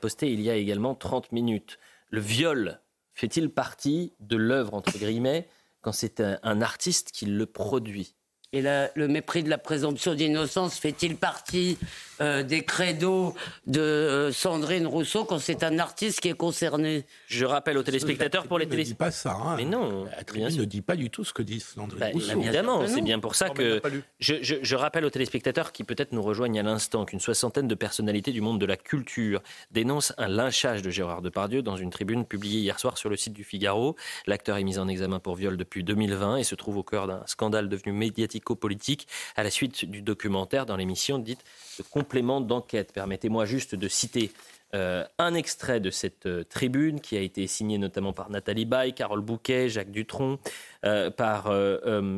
posté 0.01 0.33
il 0.33 0.41
y 0.41 0.49
a 0.49 0.55
également 0.55 0.95
30 0.95 1.33
minutes. 1.33 1.81
Le 2.09 2.21
viol 2.21 2.79
fait-il 3.15 3.51
partie 3.51 4.13
de 4.21 4.37
l'œuvre, 4.37 4.75
entre 4.75 4.97
guillemets, 4.97 5.49
quand 5.81 5.91
c'est 5.91 6.21
un 6.21 6.63
artiste 6.63 7.11
qui 7.11 7.27
le 7.27 7.47
produit? 7.47 8.15
Et 8.53 8.63
le 8.63 9.09
mépris 9.09 9.45
de 9.45 9.49
la 9.49 9.59
présomption 9.59 10.15
d'innocence 10.15 10.77
fait-il 10.77 11.17
partie 11.17 11.79
euh, 12.21 12.43
des 12.43 12.63
credos 12.63 13.35
de 13.69 13.81
euh, 13.81 14.33
Sandrine 14.33 14.87
Rousseau 14.89 15.25
quand 15.25 15.39
c'est 15.39 15.63
un 15.63 15.79
artiste 15.79 16.21
qui 16.21 16.29
est 16.29 16.37
concerné? 16.37 17.07
Je 17.29 17.45
rappelle 17.45 17.79
aux 17.79 17.85
téléspectateurs 17.85 18.49
pour 18.49 18.59
les 18.59 18.67
téléspectateurs. 18.67 19.09
Ne 19.09 19.13
dit 19.13 19.33
pas 19.33 19.41
ça. 19.47 19.51
Hein. 19.51 19.55
Mais 19.57 19.65
non. 19.65 20.05
La 20.05 20.25
tribune 20.25 20.57
ne 20.57 20.65
dit 20.65 20.83
pas 20.83 20.97
du 20.97 21.11
tout 21.11 21.23
ce 21.23 21.33
que 21.33 21.43
dit 21.43 21.61
Sandrine 21.61 22.01
bah, 22.01 22.09
Rousseau. 22.13 22.41
Évidemment, 22.41 22.87
c'est 22.89 23.01
bien 23.03 23.21
pour 23.21 23.37
ça 23.37 23.51
que 23.51 23.81
je, 24.19 24.35
je, 24.43 24.75
rappelle 24.75 25.05
aux 25.05 25.11
téléspectateurs 25.11 25.71
qui 25.71 25.85
peut-être 25.85 26.13
nous 26.13 26.23
rejoignent 26.23 26.59
à 26.59 26.65
l'instant 26.65 27.05
qu'une 27.05 27.21
soixantaine 27.21 27.69
de 27.69 27.75
personnalités 27.77 28.33
du 28.33 28.41
monde 28.41 28.61
de 28.61 28.67
la 28.67 28.77
culture 28.77 29.43
dénoncent 29.71 30.13
un 30.19 30.29
lynchage 30.29 30.83
de 30.83 30.91
Gérard 30.91 31.23
Depardieu 31.23 31.63
dans 31.63 31.77
une 31.77 31.91
tribune 31.91 32.25
publiée 32.25 32.59
hier 32.59 32.81
soir 32.81 32.99
sur 32.99 33.11
le 33.11 33.17
site 33.17 33.33
du 33.33 33.45
Figaro. 33.45 33.95
L'acteur 34.27 34.57
est 34.57 34.65
mis 34.65 34.79
en 34.79 34.89
examen 34.89 35.21
pour 35.21 35.37
viol 35.37 35.57
depuis 35.57 35.85
2020 35.85 36.39
et 36.39 36.45
se 36.45 36.57
trouve 36.57 36.79
au 36.79 36.83
cœur 36.83 37.07
d'un 37.07 37.23
scandale 37.27 37.69
devenu 37.69 37.93
médiatique 37.93 38.40
politique 38.41 39.07
à 39.37 39.43
la 39.43 39.51
suite 39.51 39.85
du 39.85 40.03
documentaire 40.03 40.67
dans 40.67 40.77
l'émission 40.77 41.19
dite 41.19 41.45
de 41.79 41.85
complément 41.85 42.41
d'enquête. 42.41 42.93
Permettez-moi 42.93 43.45
juste 43.45 43.75
de 43.75 43.89
citer 43.89 44.33
euh, 44.73 45.05
un 45.19 45.35
extrait 45.35 45.81
de 45.81 45.91
cette 45.91 46.27
euh, 46.27 46.45
tribune 46.45 47.01
qui 47.01 47.17
a 47.17 47.21
été 47.21 47.49
signé 47.49 47.77
notamment 47.77 48.13
par 48.13 48.31
Nathalie 48.31 48.67
Baye, 48.67 48.93
Carole 48.93 49.21
Bouquet, 49.21 49.69
Jacques 49.69 49.91
Dutronc, 49.91 50.39
euh, 50.85 51.11
par 51.11 51.53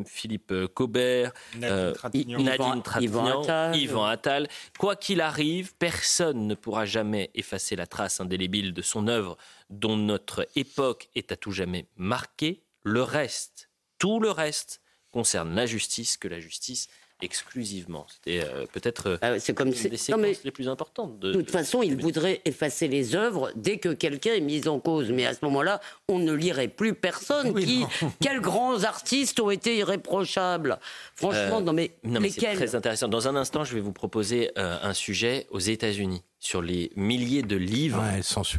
Philippe 0.07 0.53
Cobert, 0.75 1.33
Nadine 1.57 2.83
Trintignant, 2.83 3.73
Yvan 3.73 4.05
Attal. 4.05 4.49
Quoi 4.79 4.97
qu'il 4.97 5.23
arrive, 5.23 5.75
personne 5.79 6.47
ne 6.47 6.55
pourra 6.55 6.85
jamais 6.85 7.31
effacer 7.35 7.75
la 7.75 7.87
trace 7.87 8.21
indélébile 8.21 8.75
de 8.75 8.83
son 8.83 9.09
œuvre 9.09 9.39
dont 9.71 9.97
notre 9.97 10.47
époque 10.55 11.09
est 11.15 11.33
à 11.33 11.37
tout 11.37 11.53
jamais 11.53 11.87
marquée. 11.97 12.63
Le 12.83 13.03
reste, 13.03 13.71
tout 13.99 14.21
le 14.21 14.31
reste, 14.31 14.82
concerne 15.13 15.55
la 15.55 15.67
justice 15.67 16.17
que 16.17 16.27
la 16.27 16.41
justice 16.41 16.89
exclusivement. 17.23 18.07
C'était 18.09 18.45
euh, 18.45 18.67
peut-être 18.73 19.09
euh, 19.09 19.19
ah 19.23 19.39
c'est 19.39 19.55
comme 19.55 19.69
une 19.69 19.75
des 19.75 19.97
séquences 19.97 20.45
les 20.45 20.51
plus 20.51 20.69
importantes. 20.69 21.19
De, 21.19 21.33
toute 21.33 21.51
façon, 21.51 21.83
il 21.83 21.97
voudrait 21.97 22.43
effacer 22.45 22.89
les 22.89 23.15
œuvres 23.15 23.51
dès 23.55 23.79
que 23.79 23.89
quelqu'un 23.91 24.35
est 24.35 24.41
mis 24.41 24.69
en 24.69 24.81
cause. 24.81 25.11
Mais 25.11 25.25
à 25.25 25.33
ce 25.33 25.39
moment-là, 25.43 25.81
on 26.09 26.19
ne 26.19 26.33
lirait 26.33 26.69
plus 26.69 26.95
personne. 26.95 27.55
qui, 27.55 27.85
quels 28.21 28.41
grands 28.41 28.83
artistes 28.85 29.41
ont 29.41 29.51
été 29.51 29.79
irréprochables 29.79 30.79
Franchement, 31.15 31.59
euh, 31.59 31.63
non 31.63 31.73
mais, 31.73 31.93
non, 32.05 32.21
mais 32.21 32.31
c'est 32.31 32.55
très 32.55 32.75
intéressant. 32.75 33.09
Dans 33.09 33.29
un 33.29 33.37
instant, 33.37 33.65
je 33.65 33.75
vais 33.75 33.81
vous 33.81 33.93
proposer 33.93 34.51
un 34.57 34.93
sujet 34.93 35.47
aux 35.51 35.61
États-Unis 35.61 36.23
sur 36.43 36.61
les 36.61 36.91
milliers 36.97 37.43
de 37.43 37.55
livres 37.55 38.03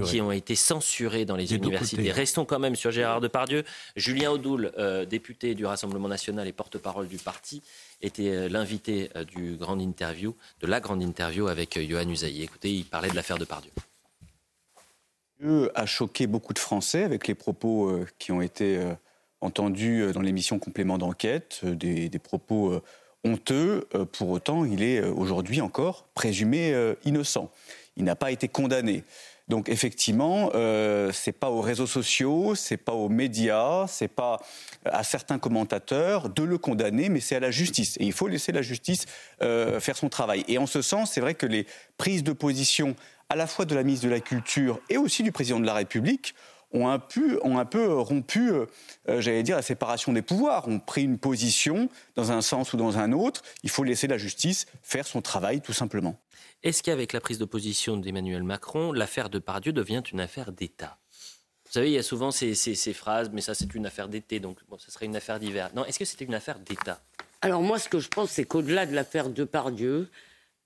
qui 0.05 0.21
ont 0.21 0.31
été 0.31 0.55
censurés 0.55 1.25
dans 1.25 1.35
les 1.35 1.53
universités. 1.53 2.13
Restons 2.13 2.45
quand 2.45 2.57
même 2.57 2.77
sur 2.77 2.91
Gérard 2.91 3.19
Depardieu. 3.19 3.65
Julien 3.97 4.31
Audoul, 4.31 4.71
euh, 4.77 5.05
député 5.05 5.53
du 5.53 5.65
Rassemblement 5.65 6.07
national 6.07 6.47
et 6.47 6.53
porte-parole 6.53 7.09
du 7.09 7.17
parti, 7.17 7.61
était 8.03 8.29
euh, 8.29 8.49
l'invité 8.49 9.09
euh, 9.15 9.23
du 9.23 9.55
grand 9.55 9.79
interview, 9.79 10.35
de 10.61 10.67
la 10.67 10.79
grande 10.79 11.01
interview 11.01 11.47
avec 11.47 11.79
Johan 11.79 12.07
Usaï. 12.09 12.43
Écoutez, 12.43 12.71
il 12.71 12.85
parlait 12.85 13.09
de 13.09 13.15
l'affaire 13.15 13.37
Depardieu 13.37 13.71
a 15.75 15.85
choqué 15.85 16.25
beaucoup 16.25 16.53
de 16.53 16.59
Français 16.59 17.03
avec 17.03 17.27
les 17.27 17.35
propos 17.35 17.93
qui 18.17 18.31
ont 18.31 18.41
été 18.41 18.79
entendus 19.41 20.13
dans 20.13 20.21
l'émission 20.21 20.57
Complément 20.57 20.97
d'enquête, 20.97 21.65
des, 21.65 22.09
propos 22.19 22.81
honteux. 23.23 23.87
Euh, 23.95 24.05
pour 24.05 24.29
autant, 24.29 24.65
il 24.65 24.83
est 24.83 24.99
euh, 24.99 25.11
aujourd'hui 25.11 25.61
encore 25.61 26.05
présumé 26.13 26.73
euh, 26.73 26.95
innocent. 27.05 27.49
Il 27.95 28.03
n'a 28.03 28.15
pas 28.15 28.31
été 28.31 28.47
condamné. 28.47 29.03
Donc 29.49 29.69
effectivement, 29.69 30.51
euh, 30.55 31.11
c'est 31.11 31.33
pas 31.33 31.49
aux 31.49 31.61
réseaux 31.61 31.87
sociaux, 31.87 32.55
c'est 32.55 32.77
pas 32.77 32.93
aux 32.93 33.09
médias, 33.09 33.87
c'est 33.87 34.07
pas 34.07 34.39
à 34.85 35.03
certains 35.03 35.37
commentateurs 35.37 36.29
de 36.29 36.43
le 36.43 36.57
condamner, 36.57 37.09
mais 37.09 37.19
c'est 37.19 37.35
à 37.35 37.39
la 37.41 37.51
justice. 37.51 37.97
Et 37.97 38.05
il 38.05 38.13
faut 38.13 38.27
laisser 38.27 38.51
la 38.51 38.61
justice 38.61 39.05
faire 39.39 39.97
son 39.97 40.07
travail. 40.07 40.45
Et 40.47 40.57
en 40.57 40.65
ce 40.65 40.81
sens, 40.81 41.11
c'est 41.11 41.21
vrai 41.21 41.35
que 41.35 41.45
les 41.45 41.67
prises 41.97 42.23
de 42.23 42.31
position 42.31 42.95
à 43.29 43.35
la 43.35 43.47
fois 43.47 43.65
de 43.65 43.75
la 43.75 43.83
ministre 43.83 44.05
de 44.05 44.11
la 44.11 44.19
Culture 44.19 44.79
et 44.89 44.97
aussi 44.97 45.23
du 45.23 45.31
président 45.31 45.59
de 45.59 45.65
la 45.65 45.73
République 45.73 46.35
ont 46.73 46.87
un 46.87 46.99
peu, 46.99 47.39
ont 47.43 47.57
un 47.57 47.65
peu 47.65 47.99
rompu, 47.99 48.51
euh, 48.51 48.65
euh, 49.07 49.21
j'allais 49.21 49.43
dire, 49.43 49.55
la 49.55 49.61
séparation 49.61 50.11
des 50.11 50.21
pouvoirs, 50.21 50.67
ont 50.67 50.79
pris 50.79 51.03
une 51.03 51.17
position 51.17 51.89
dans 52.15 52.31
un 52.31 52.41
sens 52.41 52.73
ou 52.73 52.77
dans 52.77 52.97
un 52.97 53.11
autre. 53.13 53.43
Il 53.63 53.69
faut 53.69 53.83
laisser 53.83 54.07
la 54.07 54.17
justice 54.17 54.65
faire 54.81 55.07
son 55.07 55.21
travail, 55.21 55.61
tout 55.61 55.73
simplement. 55.73 56.19
Est-ce 56.63 56.81
qu'avec 56.81 57.13
la 57.13 57.21
prise 57.21 57.37
de 57.37 57.45
position 57.45 57.97
d'Emmanuel 57.97 58.43
Macron, 58.43 58.91
l'affaire 58.91 59.29
de 59.29 59.39
Pardieu 59.39 59.73
devient 59.73 60.01
une 60.11 60.19
affaire 60.19 60.51
d'État? 60.51 60.97
Vous 61.65 61.71
savez, 61.71 61.89
il 61.89 61.93
y 61.93 61.97
a 61.97 62.03
souvent 62.03 62.31
ces, 62.31 62.53
ces, 62.53 62.93
phrases, 62.93 63.31
mais 63.33 63.41
ça 63.41 63.55
c'est 63.55 63.73
une 63.73 63.85
affaire 63.85 64.07
d'été, 64.07 64.39
donc 64.39 64.59
bon, 64.69 64.77
ce 64.77 64.91
serait 64.91 65.07
une 65.07 65.15
affaire 65.15 65.39
d'hiver. 65.39 65.71
Non, 65.75 65.85
est-ce 65.85 65.97
que 65.97 66.05
c'était 66.05 66.25
une 66.25 66.35
affaire 66.35 66.59
d'État? 66.59 67.01
Alors 67.41 67.61
moi, 67.61 67.79
ce 67.79 67.89
que 67.89 67.99
je 67.99 68.09
pense, 68.09 68.29
c'est 68.29 68.45
qu'au-delà 68.45 68.85
de 68.85 68.93
l'affaire 68.93 69.29
de 69.29 69.43
Pardieu, 69.43 70.09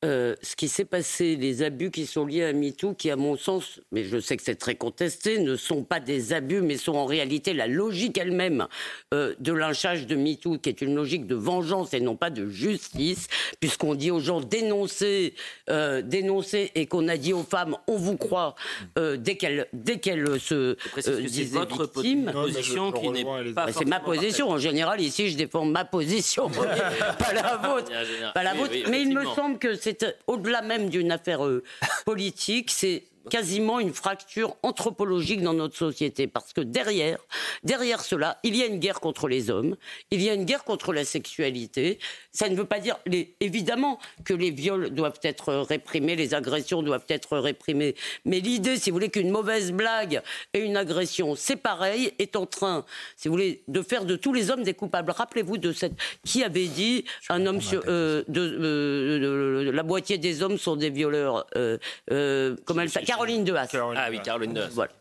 euh, 0.06 0.36
ce 0.44 0.56
qui 0.56 0.68
s'est 0.68 0.86
passé, 0.86 1.36
les 1.36 1.64
abus 1.64 1.90
qui 1.90 2.06
sont 2.06 2.28
liés 2.28 2.44
à 2.44 2.54
MeToo, 2.54 2.94
qui, 2.94 3.10
à 3.10 3.16
mon 3.16 3.36
sens, 3.36 3.82
mais 3.92 4.04
je 4.04 4.20
sais 4.20 4.38
que 4.38 4.44
c'est 4.44 4.54
très 4.54 4.76
contesté, 4.76 5.40
ne 5.40 5.56
sont 5.56 5.84
pas 5.84 6.00
des 6.00 6.34
abus, 6.34 6.62
mais 6.62 6.78
sont 6.78 6.94
en 6.94 7.08
réalité 7.08 7.52
la 7.52 7.66
logique 7.66 8.20
elle-même 8.20 8.68
euh, 9.16 9.34
de 9.40 9.52
lynchage 9.54 10.06
de 10.06 10.16
MeToo, 10.16 10.60
qui 10.60 10.70
est 10.70 10.82
une 10.82 10.94
logique 10.94 11.26
de 11.26 11.34
vengeance 11.34 11.96
et 11.96 12.00
non 12.00 12.16
pas 12.16 12.30
de 12.30 12.48
justice, 12.48 13.28
puisqu'on 13.60 13.96
dit 13.96 14.12
aux 14.12 14.20
gens 14.20 14.40
dénoncez, 14.40 15.34
euh, 15.72 16.04
dénoncez, 16.04 16.72
et 16.76 16.86
qu'on 16.86 17.08
a 17.08 17.18
dit 17.18 17.34
aux 17.34 17.42
femmes 17.42 17.76
on 17.88 17.98
vous 17.98 18.18
croit 18.18 18.54
dès 18.96 19.36
qu'elles 19.36 19.68
dès 19.74 19.98
qu'elles 19.98 20.40
se 20.40 20.78
disent 21.22 21.54
votre 21.54 21.88
position 21.88 22.92
qui 22.92 23.10
n'est 23.10 23.54
pas. 23.54 23.72
c'est 23.72 23.86
ma 23.86 24.00
position. 24.00 24.52
En 24.52 24.60
général, 24.60 25.02
ici, 25.02 25.30
je 25.30 25.38
défends 25.38 25.66
ma 25.66 25.86
position, 25.86 26.50
pas 27.20 27.34
la 27.34 27.58
vôtre, 27.58 27.92
pas 28.36 28.44
la 28.44 28.54
vôtre. 28.54 28.74
mais 28.92 29.02
il 29.02 29.12
me 29.16 29.26
semble 29.26 29.58
que 29.58 29.76
c'est 29.88 30.04
euh, 30.04 30.12
au-delà 30.28 30.62
même 30.62 30.90
d'une 30.90 31.14
affaire 31.14 31.46
euh, 31.46 31.64
politique, 32.06 32.72
c'est 32.72 33.04
quasiment 33.30 33.80
une 33.80 33.94
fracture 33.94 34.56
anthropologique 34.64 35.42
dans 35.42 35.54
notre 35.54 35.76
société. 35.76 36.28
Parce 36.28 36.54
que 36.54 36.62
derrière, 36.62 37.20
derrière 37.64 38.02
cela, 38.02 38.38
il 38.44 38.56
y 38.56 38.64
a 38.64 38.66
une 38.66 38.80
guerre 38.80 39.00
contre 39.00 39.28
les 39.28 39.50
hommes, 39.50 39.76
il 40.12 40.22
y 40.22 40.30
a 40.30 40.34
une 40.34 40.46
guerre 40.46 40.64
contre 40.64 40.94
la 40.94 41.06
sexualité. 41.06 42.00
Ça 42.32 42.50
ne 42.50 42.56
veut 42.56 42.66
pas 42.66 42.80
dire, 42.80 42.98
évidemment, 43.40 44.00
que 44.26 44.34
les 44.34 44.52
viols 44.52 44.90
doivent 44.90 45.20
être 45.24 45.54
réprimés, 45.54 46.16
les 46.16 46.34
agressions 46.34 46.84
doivent 46.84 47.06
être 47.10 47.38
réprimées. 47.38 47.96
Mais 48.26 48.40
l'idée, 48.40 48.78
si 48.78 48.90
vous 48.90 48.96
voulez, 48.96 49.10
qu'une 49.10 49.32
mauvaise 49.32 49.72
blague 49.72 50.22
et 50.54 50.60
une 50.60 50.78
agression, 50.78 51.36
c'est 51.36 51.56
pareil, 51.56 52.14
est 52.20 52.36
en 52.36 52.46
train, 52.46 52.86
si 53.16 53.28
vous 53.28 53.34
voulez, 53.34 53.64
de 53.68 53.82
faire 53.82 54.06
de 54.06 54.16
tous 54.16 54.34
les 54.34 54.52
hommes 54.52 54.64
des 54.64 54.74
coupables. 54.74 55.12
Rappelez-vous 55.12 55.58
de 55.58 55.72
cette. 55.72 55.94
Qui 56.24 56.44
avait 56.44 56.68
dit 56.68 57.06
un 57.30 57.46
homme 57.46 57.62
sur. 57.62 57.84
Euh, 57.88 58.24
de, 58.28 59.72
la 59.72 59.84
moitié 59.84 60.18
des 60.18 60.42
hommes 60.44 60.58
sont 60.58 60.76
des 60.76 60.90
violeurs. 60.90 61.46
Euh, 61.56 61.78
euh, 62.12 62.56
comment 62.66 62.82
elle 62.82 62.90
Caroline 63.18 63.50
Haas. 63.50 63.70
Ah 63.96 64.08
oui, 64.10 64.22
Caroline 64.22 64.58
Haas. 64.58 64.70
Voilà. 64.74 64.92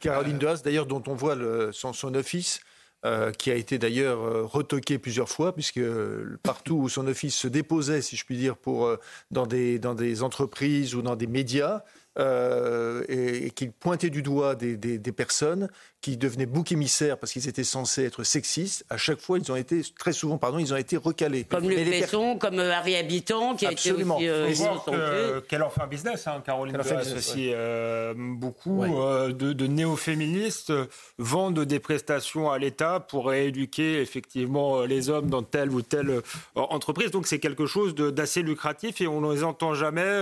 Caroline 0.00 0.44
Haas, 0.44 0.62
d'ailleurs, 0.62 0.86
dont 0.86 1.02
on 1.06 1.14
voit 1.14 1.34
le, 1.34 1.72
son, 1.72 1.92
son, 1.92 2.14
office. 2.14 2.60
Euh, 3.04 3.32
qui 3.32 3.50
a 3.50 3.54
été 3.54 3.76
d'ailleurs 3.76 4.22
euh, 4.22 4.44
retoqué 4.46 4.96
plusieurs 4.96 5.28
fois, 5.28 5.54
puisque 5.54 5.76
euh, 5.76 6.38
partout 6.42 6.76
où 6.76 6.88
son 6.88 7.06
office 7.06 7.36
se 7.36 7.48
déposait, 7.48 8.00
si 8.00 8.16
je 8.16 8.24
puis 8.24 8.38
dire, 8.38 8.56
pour, 8.56 8.96
dans, 9.30 9.46
des, 9.46 9.78
dans 9.78 9.94
des 9.94 10.22
entreprises 10.22 10.94
ou 10.94 11.02
dans 11.02 11.14
des 11.14 11.26
médias, 11.26 11.82
et, 12.18 13.46
et 13.46 13.50
qu'il 13.50 13.72
pointait 13.72 14.08
du 14.08 14.22
doigt 14.22 14.54
des, 14.54 14.78
des, 14.78 14.98
des, 14.98 15.12
personnes 15.12 15.68
qui 16.04 16.18
devenaient 16.18 16.44
bouc 16.44 16.70
émissaires 16.70 17.16
parce 17.16 17.32
qu'ils 17.32 17.48
étaient 17.48 17.64
censés 17.64 18.04
être 18.04 18.24
sexistes, 18.24 18.84
à 18.90 18.98
chaque 18.98 19.20
fois, 19.20 19.38
ils 19.38 19.50
ont 19.50 19.56
été, 19.56 19.80
très 19.98 20.12
souvent, 20.12 20.36
pardon, 20.36 20.58
ils 20.58 20.74
ont 20.74 20.76
été 20.76 20.98
recalés. 20.98 21.44
Comme 21.44 21.66
le 21.66 21.76
Besson, 21.76 22.36
comme 22.36 22.58
euh, 22.58 22.74
Harry 22.74 22.94
Habitant, 22.94 23.56
qui 23.56 23.64
Absolument. 23.64 24.18
a 24.18 24.20
été 24.20 24.30
aussi... 24.30 24.64
Euh, 24.88 25.40
qu'elle 25.40 25.62
en 25.62 25.70
fait 25.70 25.80
un 25.80 25.86
business, 25.86 26.26
hein, 26.26 26.42
Caroline 26.44 26.76
aussi. 26.76 27.52
Euh, 27.54 28.12
beaucoup 28.14 28.84
euh, 28.84 29.32
de, 29.32 29.54
de 29.54 29.66
néo-féministes 29.66 30.74
vendent 31.16 31.60
des 31.60 31.80
prestations 31.80 32.50
à 32.50 32.58
l'État 32.58 33.00
pour 33.00 33.28
rééduquer 33.28 34.02
effectivement 34.02 34.82
les 34.82 35.08
hommes 35.08 35.30
dans 35.30 35.42
telle 35.42 35.70
ou 35.70 35.80
telle 35.80 36.20
entreprise. 36.54 37.12
Donc 37.12 37.26
c'est 37.26 37.38
quelque 37.38 37.64
chose 37.64 37.94
d'assez 37.94 38.42
lucratif 38.42 39.00
et 39.00 39.06
on 39.06 39.22
ne 39.22 39.32
les 39.32 39.42
entend 39.42 39.72
jamais. 39.72 40.20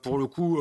pour 0.00 0.16
le 0.16 0.26
coup, 0.26 0.58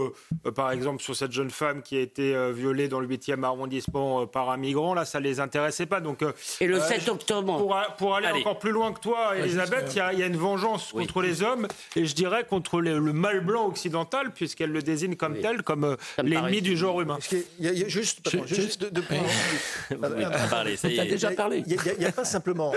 par 0.56 0.72
exemple, 0.72 1.02
sur 1.02 1.16
cette 1.16 1.32
jeune 1.32 1.52
femme 1.52 1.82
qui 1.82 1.95
a 1.95 2.02
été 2.02 2.52
violée 2.52 2.90
dans 2.90 2.99
le 2.99 3.07
8e 3.07 3.44
arrondissement 3.44 4.24
par 4.26 4.49
un 4.49 4.57
migrant, 4.57 4.93
là, 4.93 5.06
ça 5.06 5.19
les 5.19 5.39
intéressait 5.39 5.85
pas. 5.85 5.99
Donc, 5.99 6.22
euh, 6.22 6.34
et 6.60 6.68
le 6.68 6.80
7 6.80 7.07
euh, 7.07 7.11
octobre. 7.11 7.57
Pour, 7.57 7.77
pour 7.97 8.15
aller 8.15 8.30
encore 8.30 8.60
plus 8.60 8.72
loin 8.72 8.93
que 8.93 8.99
toi, 8.99 9.38
Elisabeth, 9.38 9.93
il 9.93 10.19
y, 10.19 10.23
a 10.23 10.26
une 10.26 10.38
vengeance 10.38 10.91
contre 10.91 11.22
les 11.22 11.43
hommes 11.43 11.68
et 11.95 12.06
je 12.06 12.15
dirais 12.15 12.45
contre 12.45 12.81
le 12.81 13.14
mal 13.14 13.41
blanc 13.41 13.68
occidental, 13.68 14.31
puisqu'elle 14.34 14.72
le 14.72 14.81
désigne 14.81 15.15
comme 15.15 15.39
tel, 15.39 15.64
comme 15.64 15.84
euh, 15.84 15.95
l'ennemi 16.23 16.61
du 16.61 16.77
genre 16.77 17.02
humain. 17.02 17.19
Il 17.60 17.60
y, 17.60 17.84
a 17.84 17.88
juste, 17.88 18.22
juste 18.45 18.84
de, 18.84 19.02
déjà 21.06 21.31
parlé. 21.31 21.64
Il 21.68 21.77
n'y 21.99 22.06
a, 22.06 22.11
pas 22.11 22.26
simplement, 22.26 22.73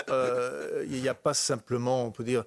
il 0.90 1.00
n'y 1.00 1.08
a 1.08 1.14
pas 1.14 1.34
simplement, 1.34 2.04
on 2.04 2.10
peut 2.10 2.24
dire. 2.24 2.44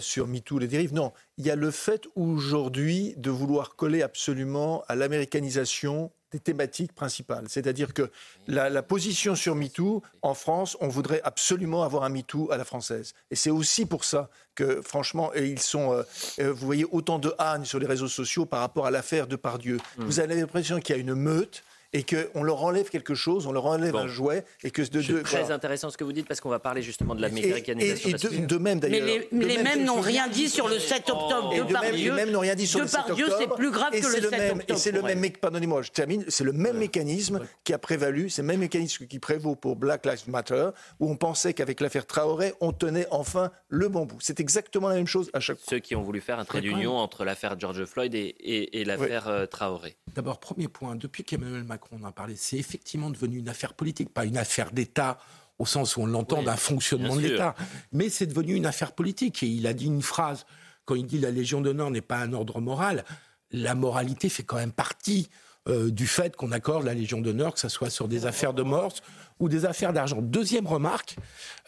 sur 0.00 0.26
MeToo, 0.26 0.58
les 0.58 0.68
dérives. 0.68 0.94
Non, 0.94 1.12
il 1.38 1.46
y 1.46 1.50
a 1.50 1.56
le 1.56 1.70
fait 1.70 2.06
aujourd'hui 2.16 3.14
de 3.16 3.30
vouloir 3.30 3.76
coller 3.76 4.02
absolument 4.02 4.84
à 4.88 4.94
l'américanisation 4.94 6.10
des 6.32 6.38
thématiques 6.38 6.92
principales. 6.92 7.44
C'est-à-dire 7.48 7.94
que 7.94 8.10
la, 8.46 8.82
position 8.82 9.34
sur 9.34 9.54
MeToo, 9.54 10.02
en 10.22 10.34
France, 10.34 10.76
on 10.80 10.88
voudrait 10.88 11.20
absolument 11.24 11.82
avoir 11.82 12.04
un 12.04 12.08
MeToo 12.08 12.50
à 12.50 12.56
la 12.56 12.64
française. 12.64 13.14
Et 13.30 13.36
c'est 13.36 13.50
aussi 13.50 13.86
pour 13.86 14.04
ça 14.04 14.30
que, 14.54 14.80
franchement, 14.82 15.32
ils 15.34 15.60
sont, 15.60 15.92
euh, 15.92 16.02
euh, 16.40 16.52
vous 16.52 16.66
voyez, 16.66 16.86
autant 16.90 17.18
de 17.18 17.34
haine 17.38 17.64
sur 17.64 17.78
les 17.78 17.86
réseaux 17.86 18.08
sociaux 18.08 18.46
par 18.46 18.60
rapport 18.60 18.86
à 18.86 18.90
l'affaire 18.90 19.26
de 19.26 19.36
Pardieu. 19.36 19.76
Mmh. 19.76 20.04
Vous 20.04 20.20
avez 20.20 20.34
l'impression 20.34 20.80
qu'il 20.80 20.96
y 20.96 20.98
a 20.98 21.00
une 21.00 21.14
meute 21.14 21.62
et 21.92 22.04
qu'on 22.04 22.42
leur 22.42 22.62
enlève 22.62 22.88
quelque 22.88 23.14
chose, 23.14 23.46
on 23.46 23.52
leur 23.52 23.66
enlève 23.66 23.96
un 23.96 24.06
jouet, 24.06 24.44
et 24.62 24.70
que 24.70 24.82
de, 24.82 25.02
de 25.02 25.22
très 25.22 25.50
intéressant 25.50 25.90
ce 25.90 25.96
que 25.96 26.04
vous 26.04 26.12
dites 26.12 26.28
parce 26.28 26.40
qu'on 26.40 26.48
va 26.48 26.60
parler 26.60 26.82
justement 26.82 27.14
de 27.14 27.20
l'américanisation. 27.20 28.10
Et, 28.10 28.36
et, 28.36 28.46
de, 28.46 28.56
même 28.58 28.78
d'ailleurs. 28.78 29.26
Mais 29.32 29.44
les, 29.44 29.62
mêmes 29.62 29.84
n'ont 29.84 30.00
rien 30.00 30.28
dit 30.28 30.48
sur 30.48 30.68
le 30.68 30.78
7 30.78 31.10
octobre. 31.10 31.54
de, 31.54 31.72
par 31.72 31.82
les 31.82 32.10
mêmes 32.10 32.30
n'ont 32.30 32.40
rien 32.40 32.54
dit 32.54 32.66
sur 32.66 32.80
le 32.80 32.86
7 32.86 33.00
octobre. 33.10 33.36
c'est 33.38 33.54
plus 33.54 33.70
grave 33.70 33.90
que 33.90 33.96
le 33.96 34.02
7 34.02 34.24
octobre. 34.24 34.62
Et 34.68 34.76
c'est 34.76 34.92
le 34.92 35.02
même, 35.02 35.30
pardonnez-moi, 35.32 35.82
je 35.82 35.90
termine, 35.90 36.24
c'est 36.28 36.44
le 36.44 36.52
même 36.52 36.78
mécanisme 36.78 37.40
qui 37.64 37.72
a 37.72 37.78
prévalu, 37.78 38.30
c'est 38.30 38.42
le 38.42 38.48
même 38.48 38.60
mécanisme 38.60 39.06
qui 39.06 39.18
prévaut 39.18 39.56
pour 39.56 39.74
Black 39.74 40.06
Lives 40.06 40.28
Matter, 40.28 40.70
où 41.00 41.10
on 41.10 41.16
pensait 41.16 41.54
qu'avec 41.54 41.80
l'affaire 41.80 42.06
Traoré, 42.06 42.54
on 42.60 42.72
tenait 42.72 43.06
enfin 43.10 43.50
le 43.68 43.88
bon 43.88 44.06
bout. 44.06 44.18
C'est 44.20 44.38
exactement 44.38 44.88
la 44.88 44.94
même 44.94 45.06
chose 45.06 45.30
à 45.32 45.40
chaque 45.40 45.58
fois. 45.58 45.66
Ceux 45.70 45.78
qui 45.80 45.96
ont 45.96 46.02
voulu 46.02 46.20
faire 46.20 46.38
un 46.38 46.44
trait 46.44 46.60
d'union 46.60 46.96
entre 46.96 47.24
l'affaire 47.24 47.58
George 47.58 47.84
Floyd 47.84 48.14
et, 48.14 48.84
l'affaire 48.84 49.28
euh, 49.28 49.46
Traoré. 49.46 49.96
D'abord, 50.14 50.38
premier 50.38 50.68
point, 50.68 50.94
depuis 50.96 51.24
qu'Emmanuel 51.24 51.64
Macron 51.64 51.79
en 51.92 52.04
a 52.04 52.12
parlé, 52.12 52.36
c'est 52.36 52.56
effectivement 52.56 53.10
devenu 53.10 53.38
une 53.38 53.48
affaire 53.48 53.74
politique, 53.74 54.12
pas 54.12 54.24
une 54.24 54.36
affaire 54.36 54.72
d'État 54.72 55.18
au 55.58 55.66
sens 55.66 55.96
où 55.96 56.00
on 56.00 56.06
l'entend 56.06 56.42
d'un 56.42 56.56
fonctionnement 56.56 57.16
de 57.16 57.20
l'État, 57.20 57.54
mais 57.92 58.08
c'est 58.08 58.26
devenu 58.26 58.54
une 58.54 58.66
affaire 58.66 58.92
politique. 58.92 59.42
Et 59.42 59.46
il 59.46 59.66
a 59.66 59.74
dit 59.74 59.86
une 59.86 60.00
phrase, 60.00 60.46
quand 60.86 60.94
il 60.94 61.06
dit 61.06 61.18
la 61.18 61.30
Légion 61.30 61.60
d'honneur 61.60 61.90
n'est 61.90 62.00
pas 62.00 62.18
un 62.18 62.32
ordre 62.32 62.60
moral, 62.60 63.04
la 63.50 63.74
moralité 63.74 64.28
fait 64.30 64.42
quand 64.42 64.56
même 64.56 64.72
partie 64.72 65.28
euh, 65.68 65.90
du 65.90 66.06
fait 66.06 66.34
qu'on 66.34 66.50
accorde 66.50 66.84
la 66.84 66.94
Légion 66.94 67.20
d'honneur, 67.20 67.52
que 67.52 67.60
ce 67.60 67.68
soit 67.68 67.90
sur 67.90 68.08
des 68.08 68.24
affaires 68.24 68.54
de 68.54 68.62
mort 68.62 68.94
ou 69.38 69.50
des 69.50 69.66
affaires 69.66 69.92
d'argent. 69.92 70.22
Deuxième 70.22 70.66
remarque, 70.66 71.16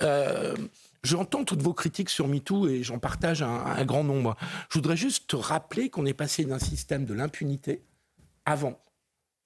euh, 0.00 0.56
J'entends 1.04 1.42
toutes 1.42 1.62
vos 1.62 1.74
critiques 1.74 2.10
sur 2.10 2.28
MeToo 2.28 2.68
et 2.68 2.84
j'en 2.84 3.00
partage 3.00 3.42
un, 3.42 3.64
un, 3.66 3.84
grand 3.84 4.04
nombre. 4.04 4.36
Je 4.70 4.78
voudrais 4.78 4.96
juste 4.96 5.32
rappeler 5.34 5.90
qu'on 5.90 6.06
est 6.06 6.14
passé 6.14 6.44
d'un 6.44 6.60
système 6.60 7.06
de 7.06 7.12
l'impunité 7.12 7.82
avant 8.44 8.78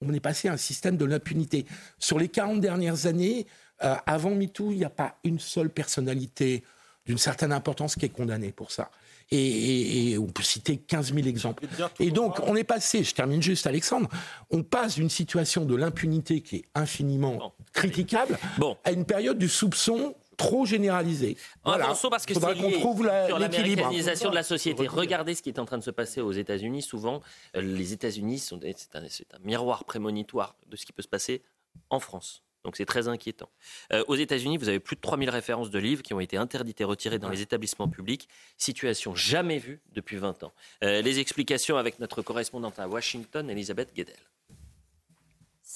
on 0.01 0.13
est 0.13 0.19
passé 0.19 0.47
à 0.47 0.53
un 0.53 0.57
système 0.57 0.97
de 0.97 1.05
l'impunité. 1.05 1.65
Sur 1.97 2.19
les 2.19 2.29
40 2.29 2.61
dernières 2.61 3.05
années, 3.05 3.47
euh, 3.83 3.95
avant 4.05 4.31
MeToo, 4.31 4.71
il 4.71 4.77
n'y 4.77 4.85
a 4.85 4.89
pas 4.89 5.17
une 5.23 5.39
seule 5.39 5.69
personnalité 5.69 6.63
d'une 7.05 7.17
certaine 7.17 7.53
importance 7.53 7.95
qui 7.95 8.05
est 8.05 8.09
condamnée 8.09 8.51
pour 8.51 8.71
ça. 8.71 8.91
Et, 9.31 10.17
on 10.17 10.27
peut 10.27 10.43
citer 10.43 10.77
15 10.77 11.13
000 11.13 11.27
exemples. 11.27 11.65
Et 11.99 12.11
donc, 12.11 12.39
on 12.43 12.55
est 12.55 12.63
passé, 12.63 13.03
je 13.03 13.13
termine 13.13 13.41
juste, 13.41 13.67
Alexandre, 13.67 14.09
on 14.51 14.63
passe 14.63 14.95
d'une 14.95 15.09
situation 15.09 15.65
de 15.65 15.75
l'impunité 15.75 16.41
qui 16.41 16.57
est 16.57 16.65
infiniment 16.75 17.53
critiquable 17.73 18.37
à 18.85 18.91
une 18.91 19.05
période 19.05 19.37
du 19.37 19.49
soupçon 19.49 20.15
trop 20.37 20.65
généralisé. 20.65 21.35
Voilà. 21.65 21.93
parce 22.09 22.25
que 22.25 22.33
c'est 22.33 22.53
lié 22.53 22.73
trouve 22.79 23.09
sur 23.27 23.39
l'américanisation 23.39 24.29
de 24.29 24.35
la 24.35 24.43
société. 24.43 24.87
Regardez 24.87 25.35
ce 25.35 25.41
qui 25.41 25.49
est 25.49 25.59
en 25.59 25.65
train 25.65 25.77
de 25.77 25.83
se 25.83 25.91
passer 25.91 26.21
aux 26.21 26.31
États-Unis. 26.31 26.81
Souvent, 26.81 27.21
euh, 27.55 27.61
les 27.61 27.93
États-Unis 27.93 28.39
sont 28.39 28.59
c'est 28.75 28.95
un, 28.95 29.01
un, 29.01 29.39
miroir 29.43 29.83
prémonitoire 29.83 30.55
de 30.67 30.75
ce 30.75 30.85
qui 30.85 30.93
peut 30.93 31.01
se 31.01 31.07
passer 31.07 31.41
en 31.89 31.99
France. 31.99 32.43
Donc 32.63 32.75
c'est 32.75 32.85
très 32.85 33.07
inquiétant. 33.07 33.49
Euh, 33.93 34.03
aux 34.07 34.15
États-Unis, 34.15 34.57
vous 34.57 34.67
avez 34.67 34.79
plus 34.79 34.97
de 34.97 35.01
3000 35.01 35.29
références 35.29 35.69
de 35.69 35.79
livres 35.79 36.03
qui 36.03 36.13
ont 36.13 36.19
été 36.19 36.35
interdites 36.37 36.81
et 36.81 36.83
retirées 36.83 37.19
dans 37.19 37.29
les 37.29 37.41
établissements 37.41 37.87
publics. 37.87 38.27
Situation 38.57 39.15
jamais 39.15 39.57
vue 39.57 39.79
depuis 39.93 40.17
20 40.17 40.43
ans. 40.43 40.53
Euh, 40.83 41.01
les 41.01 41.19
explications 41.19 41.77
avec 41.77 41.99
notre 41.99 42.21
correspondante 42.21 42.77
à 42.77 42.87
Washington, 42.87 43.49
Elisabeth 43.49 43.93
Guedel. 43.95 44.17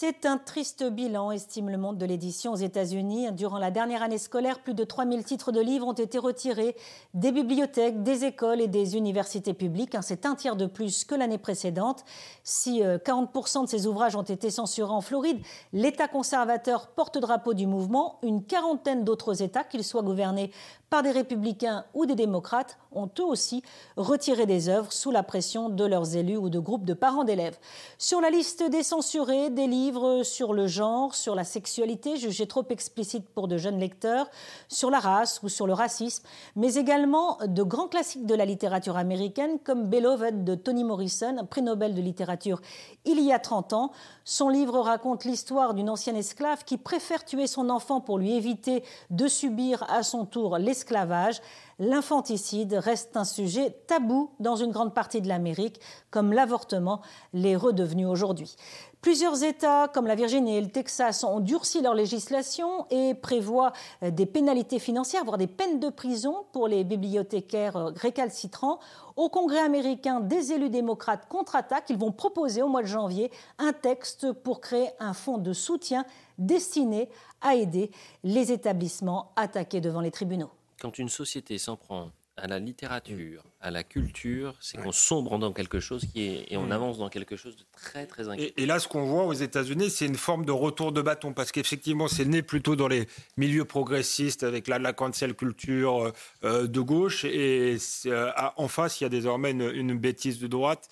C'est 0.04 0.26
un 0.26 0.40
triste 0.40 0.84
bilan, 0.84 1.30
estime 1.30 1.70
le 1.70 1.78
monde 1.78 2.00
de 2.00 2.08
l'édition 2.08 2.54
aux 2.54 2.56
États-Unis. 2.56 3.32
Durant 3.34 3.60
la 3.60 3.70
dernière 3.70 4.02
année 4.02 4.18
scolaire, 4.18 4.64
plus 4.64 4.74
de 4.74 4.84
3000 4.84 5.24
titres 5.24 5.52
de 5.52 5.60
livres 5.62 5.86
ont 5.86 5.94
été 5.94 6.18
retirés 6.18 6.76
des 7.14 7.32
bibliothèques, 7.32 8.02
des 8.02 8.26
écoles 8.26 8.62
et 8.62 8.68
des 8.68 8.98
universités 8.98 9.54
publiques. 9.54 9.96
C'est 10.02 10.26
un 10.26 10.34
tiers 10.34 10.56
de 10.56 10.66
plus 10.66 11.06
que 11.06 11.14
l'année 11.14 11.38
précédente. 11.38 12.04
Si 12.44 12.82
40% 12.82 13.60
euh, 13.60 13.62
de 13.62 13.70
ces 13.70 13.86
ouvrages 13.86 14.16
ont 14.16 14.24
été 14.24 14.50
censurés 14.50 14.90
en 14.90 15.02
Floride, 15.02 15.40
l'État 15.72 16.08
conservateur 16.08 16.88
porte-drapeau 16.88 17.54
du 17.54 17.68
mouvement, 17.68 18.18
une 18.24 18.44
quarantaine 18.44 19.04
d'autres 19.04 19.44
États, 19.44 19.64
qu'ils 19.64 19.84
soient 19.84 20.02
gouvernés 20.02 20.50
par 20.92 21.04
des 21.04 21.12
républicains 21.12 21.86
ou 21.94 22.06
des 22.06 22.16
démocrates, 22.16 22.78
ont 22.92 23.10
eux 23.20 23.24
aussi 23.24 23.64
retiré 23.96 24.46
des 24.46 24.68
œuvres 24.68 24.92
sous 24.92 25.10
la 25.10 25.24
pression 25.24 25.70
de 25.70 25.86
leurs 25.86 26.18
élus 26.18 26.36
ou 26.36 26.50
de 26.50 26.60
groupes 26.60 26.84
de 26.84 26.94
parents 26.94 27.24
d'élèves. 27.24 27.58
Sur 27.98 28.20
la 28.20 28.30
liste 28.30 28.62
des 28.70 28.84
censurés, 28.84 29.50
des 29.50 29.68
livres 29.68 30.24
sur 30.24 30.52
le 30.52 30.68
genre, 30.68 31.16
sur 31.16 31.34
la 31.34 31.46
sexualité, 31.46 32.18
jugés 32.18 32.46
trop 32.46 32.66
explicites 32.70 33.30
pour 33.30 33.48
de 33.48 33.58
jeunes 33.58 33.80
lecteurs, 33.80 34.30
sur 34.68 34.90
la 34.90 35.00
race 35.00 35.40
ou 35.44 35.48
sur 35.48 35.66
le 35.66 35.72
racisme, 35.72 36.26
mais 36.58 36.76
également 36.76 37.38
de 37.48 37.64
grands 37.64 37.88
classiques 37.88 38.26
de 38.26 38.36
la 38.36 38.44
littérature 38.44 38.98
américaine 38.98 39.60
comme 39.64 39.88
Beloved 39.88 40.44
de 40.44 40.56
Toni 40.56 40.84
Morrison, 40.84 41.48
prix 41.50 41.62
Nobel 41.62 41.96
de 41.96 42.02
littérature 42.02 42.60
il 43.06 43.20
y 43.22 43.32
a 43.32 43.40
30 43.40 43.74
ans. 43.74 43.92
Son 44.26 44.50
livre 44.50 44.80
raconte 44.80 45.26
l'histoire 45.26 45.74
d'une 45.74 45.90
ancienne 45.90 46.16
esclave 46.16 46.64
qui 46.66 46.78
préfère 46.78 47.26
tuer 47.26 47.48
son 47.48 47.70
enfant 47.70 48.02
pour 48.02 48.20
lui 48.20 48.34
éviter 48.34 48.84
de 49.10 49.28
subir 49.28 49.84
à 49.90 50.04
son 50.04 50.26
tour 50.26 50.58
l'esclavage. 50.82 51.42
L'infanticide 51.80 52.74
reste 52.74 53.18
un 53.18 53.24
sujet 53.24 53.72
tabou 53.88 54.32
dans 54.40 54.56
une 54.56 54.72
grande 54.72 54.94
partie 54.94 55.22
de 55.22 55.28
l'Amérique, 55.28 55.80
comme 56.12 56.32
l'avortement 56.32 57.02
l'est 57.34 57.56
redevenu 57.56 58.06
aujourd'hui. 58.06 58.56
Plusieurs 59.02 59.44
États, 59.44 59.88
comme 59.88 60.06
la 60.06 60.14
Virginie 60.14 60.58
et 60.58 60.62
le 60.62 60.70
Texas, 60.70 61.24
ont 61.24 61.40
durci 61.40 61.82
leur 61.82 61.96
législation 61.96 62.86
et 62.92 63.16
prévoient 63.16 63.74
des 64.04 64.28
pénalités 64.28 64.78
financières, 64.78 65.24
voire 65.24 65.40
des 65.40 65.48
peines 65.48 65.80
de 65.80 65.90
prison 65.90 66.46
pour 66.52 66.68
les 66.68 66.84
bibliothécaires 66.84 67.94
récalcitrants. 67.96 68.78
Au 69.16 69.30
Congrès 69.30 69.62
américain, 69.62 70.20
des 70.20 70.52
élus 70.52 70.70
démocrates 70.70 71.28
contre-attaquent. 71.28 71.90
Ils 71.90 71.98
vont 71.98 72.12
proposer 72.12 72.62
au 72.62 72.68
mois 72.68 72.84
de 72.84 72.88
janvier 72.88 73.32
un 73.58 73.74
texte 73.74 74.34
pour 74.34 74.62
créer 74.62 74.90
un 75.00 75.14
fonds 75.14 75.40
de 75.40 75.54
soutien 75.54 76.06
destiné 76.38 77.10
à 77.42 77.56
aider 77.56 77.90
les 78.24 78.52
établissements 78.52 79.32
attaqués 79.36 79.82
devant 79.82 80.02
les 80.02 80.12
tribunaux. 80.12 80.52
Quand 80.82 80.98
une 80.98 81.10
société 81.10 81.60
s'en 81.60 81.78
prend 81.78 82.12
à 82.38 82.48
la 82.48 82.58
littérature, 82.58 83.44
à 83.62 83.70
la 83.70 83.84
culture, 83.84 84.56
c'est 84.60 84.78
qu'on 84.78 84.92
sombre 84.92 85.38
dans 85.38 85.54
quelque 85.54 85.80
chose 85.80 86.06
qui 86.12 86.24
est, 86.24 86.52
et 86.52 86.58
on 86.58 86.66
mm. 86.68 86.72
avance 86.72 86.98
dans 86.98 87.10
quelque 87.10 87.36
chose 87.36 87.56
de 87.56 87.64
très 87.72 88.08
très 88.08 88.28
inquiétant. 88.28 88.54
Et, 88.58 88.66
là, 88.66 88.80
ce 88.80 88.88
qu'on 88.88 89.06
voit 89.06 89.26
aux 89.26 89.34
États-Unis, 89.34 89.92
c'est 89.92 90.08
une 90.08 90.16
forme 90.16 90.46
de 90.46 90.52
retour 90.52 90.92
de 90.92 91.02
bâton, 91.02 91.34
parce 91.34 91.52
qu'effectivement, 91.52 92.08
c'est 92.08 92.26
né 92.26 92.42
plutôt 92.42 92.76
dans 92.76 92.88
les 92.88 93.08
milieux 93.38 93.66
progressistes, 93.66 94.44
avec 94.44 94.68
la, 94.68 94.80
la 94.80 94.94
cancel 94.94 95.36
culture 95.36 96.06
euh, 96.06 96.12
euh, 96.44 96.68
de 96.68 96.80
gauche, 96.80 97.24
et 97.26 97.78
euh, 98.08 98.32
en 98.58 98.68
face, 98.68 99.00
il 99.00 99.04
y 99.04 99.08
a 99.08 99.10
désormais 99.10 99.52
une, 99.52 99.98
bêtise 99.98 100.40
de 100.40 100.48
droite 100.48 100.90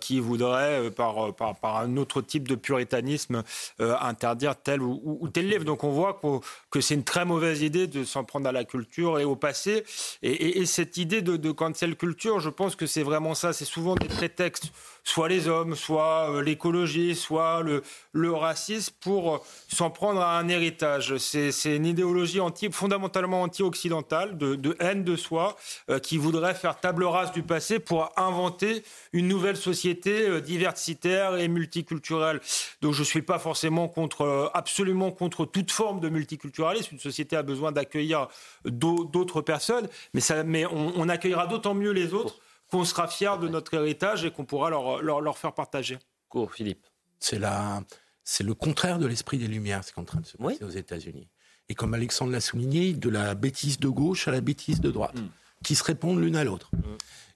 qui 0.00 0.20
voudrait, 0.20 0.90
par, 0.92 1.34
par, 1.34 1.56
par, 1.56 1.78
un 1.78 1.96
autre 1.96 2.22
type 2.22 2.46
de 2.46 2.54
puritanisme, 2.54 3.42
interdire 3.80 4.54
tel 4.54 4.80
ou, 4.80 5.28
tel 5.32 5.48
livre. 5.48 5.64
Donc 5.64 5.82
on 5.82 5.90
voit 5.90 6.20
que 6.70 6.80
c'est 6.80 6.94
une 6.94 7.02
très 7.02 7.24
mauvaise 7.24 7.62
idée 7.62 7.88
de 7.88 8.04
s'en 8.04 8.22
prendre 8.22 8.48
à 8.48 8.52
la 8.52 8.64
culture 8.64 9.18
et 9.18 9.24
au 9.24 9.34
passé, 9.34 9.84
et, 10.22 10.60
et 10.60 10.66
cette 10.66 10.96
idée 10.96 11.22
de, 11.22 11.36
de 11.36 11.50
cancel 11.50 11.96
culture 11.96 12.03
je 12.38 12.48
pense 12.48 12.76
que 12.76 12.86
c'est 12.86 13.02
vraiment 13.02 13.34
ça. 13.34 13.52
C'est 13.52 13.64
souvent 13.64 13.94
des 13.94 14.08
prétextes, 14.08 14.70
soit 15.04 15.28
les 15.28 15.48
hommes, 15.48 15.76
soit 15.76 16.30
euh, 16.30 16.42
l'écologie, 16.42 17.14
soit 17.14 17.62
le, 17.62 17.82
le 18.12 18.32
racisme, 18.32 18.92
pour 19.00 19.34
euh, 19.34 19.38
s'en 19.68 19.90
prendre 19.90 20.20
à 20.20 20.38
un 20.38 20.48
héritage. 20.48 21.16
C'est 21.18 21.76
une 21.76 21.86
idéologie 21.86 22.40
anti, 22.40 22.70
fondamentalement 22.72 23.42
anti-occidentale, 23.42 24.36
de, 24.38 24.76
haine 24.80 25.04
de 25.04 25.14
soi, 25.16 25.56
euh, 25.90 25.98
qui 25.98 26.16
voudrait 26.16 26.54
faire 26.54 26.80
table 26.80 27.04
rase 27.04 27.32
du 27.32 27.42
passé 27.42 27.78
pour 27.78 28.10
inventer 28.16 28.82
une 29.12 29.28
nouvelle 29.28 29.56
société 29.56 30.40
diversitaire 30.40 31.36
et 31.36 31.48
multiculturelle. 31.48 32.40
Donc 32.80 32.94
je 32.94 33.00
ne 33.00 33.04
suis 33.04 33.22
pas 33.22 33.38
forcément 33.38 33.88
contre, 33.88 34.50
absolument 34.54 35.10
contre 35.10 35.44
toute 35.44 35.70
forme 35.70 36.00
de 36.00 36.08
multiculturalisme. 36.08 36.94
Une 36.94 37.00
société 37.00 37.36
a 37.36 37.42
besoin 37.42 37.72
d'accueillir 37.72 38.28
d'autres 38.64 39.42
personnes, 39.42 39.88
mais, 40.14 40.20
ça, 40.20 40.42
mais 40.44 40.64
on, 40.64 40.94
on 40.96 41.08
accueillera 41.08 41.46
d'autant 41.46 41.74
mieux 41.74 41.90
les 41.90 42.14
autres, 42.14 42.38
qu'on 42.74 42.84
sera 42.84 43.06
fier 43.06 43.38
de 43.38 43.46
notre 43.46 43.72
héritage 43.74 44.24
et 44.24 44.32
qu'on 44.32 44.44
pourra 44.44 44.68
leur, 44.68 45.00
leur, 45.00 45.38
faire 45.38 45.52
partager. 45.52 45.96
Cours, 46.28 46.52
Philippe. 46.52 46.84
C'est 47.20 47.38
la, 47.38 47.84
c'est 48.24 48.42
le 48.42 48.52
contraire 48.54 48.98
de 48.98 49.06
l'esprit 49.06 49.38
des 49.38 49.46
Lumières, 49.46 49.84
ce 49.84 49.92
qui 49.92 50.00
est 50.00 50.02
en 50.02 50.04
train 50.04 50.20
de 50.20 50.26
se 50.26 50.36
passer 50.36 50.64
aux 50.64 50.70
États-Unis. 50.70 51.28
Et 51.68 51.76
comme 51.76 51.94
Alexandre 51.94 52.32
l'a 52.32 52.40
souligné, 52.40 52.92
de 52.92 53.08
la 53.08 53.36
bêtise 53.36 53.78
de 53.78 53.88
gauche 53.88 54.26
à 54.26 54.32
la 54.32 54.40
bêtise 54.40 54.80
de 54.80 54.90
droite, 54.90 55.14
mm. 55.14 55.28
qui 55.62 55.76
se 55.76 55.84
répondent 55.84 56.20
l'une 56.20 56.34
à 56.34 56.42
l'autre. 56.42 56.70
Mm. 56.74 56.80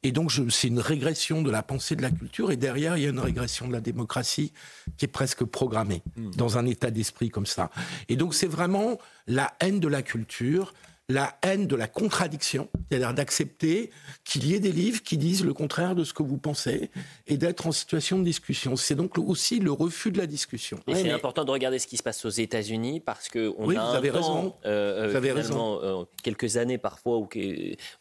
Et 0.02 0.10
donc, 0.10 0.32
c'est 0.32 0.66
une 0.66 0.80
régression 0.80 1.40
de 1.42 1.52
la 1.52 1.62
pensée 1.62 1.94
de 1.94 2.02
la 2.02 2.10
culture, 2.10 2.50
et 2.50 2.56
derrière, 2.56 2.96
il 2.96 3.04
y 3.04 3.06
a 3.06 3.10
une 3.10 3.20
régression 3.20 3.68
de 3.68 3.72
la 3.72 3.80
démocratie 3.80 4.52
qui 4.96 5.04
est 5.04 5.08
presque 5.08 5.44
programmée 5.44 6.02
mm. 6.16 6.32
dans 6.32 6.58
un 6.58 6.66
état 6.66 6.90
d'esprit 6.90 7.30
comme 7.30 7.46
ça. 7.46 7.70
Et 8.08 8.16
donc, 8.16 8.34
c'est 8.34 8.48
vraiment 8.48 8.98
la 9.28 9.54
haine 9.60 9.78
de 9.78 9.88
la 9.88 10.02
culture, 10.02 10.74
la 11.10 11.38
haine 11.42 11.66
de 11.66 11.74
la 11.74 11.88
contradiction, 11.88 12.68
c'est-à-dire 12.90 13.14
d'accepter 13.14 13.90
qu'il 14.24 14.46
y 14.46 14.54
ait 14.54 14.60
des 14.60 14.72
livres 14.72 15.02
qui 15.02 15.16
disent 15.16 15.42
le 15.42 15.54
contraire 15.54 15.94
de 15.94 16.04
ce 16.04 16.12
que 16.12 16.22
vous 16.22 16.36
pensez 16.36 16.90
et 17.26 17.38
d'être 17.38 17.66
en 17.66 17.72
situation 17.72 18.18
de 18.18 18.24
discussion. 18.24 18.76
C'est 18.76 18.94
donc 18.94 19.16
aussi 19.16 19.58
le 19.58 19.72
refus 19.72 20.12
de 20.12 20.18
la 20.18 20.26
discussion. 20.26 20.78
Et 20.86 20.94
c'est 20.94 21.10
important 21.10 21.46
de 21.46 21.50
regarder 21.50 21.78
ce 21.78 21.86
qui 21.86 21.96
se 21.96 22.02
passe 22.02 22.26
aux 22.26 22.30
États-Unis 22.30 23.00
parce 23.00 23.28
que 23.28 23.54
on 23.56 23.68
oui, 23.68 23.76
a 23.76 23.88
vous 23.88 23.96
avez 23.96 24.10
raison. 24.10 24.54
Euh, 24.66 25.08
vous 25.10 25.16
avez 25.16 25.32
raison. 25.32 25.80
Euh, 25.82 26.04
quelques 26.22 26.58
années 26.58 26.78
parfois 26.78 27.16
où, 27.16 27.28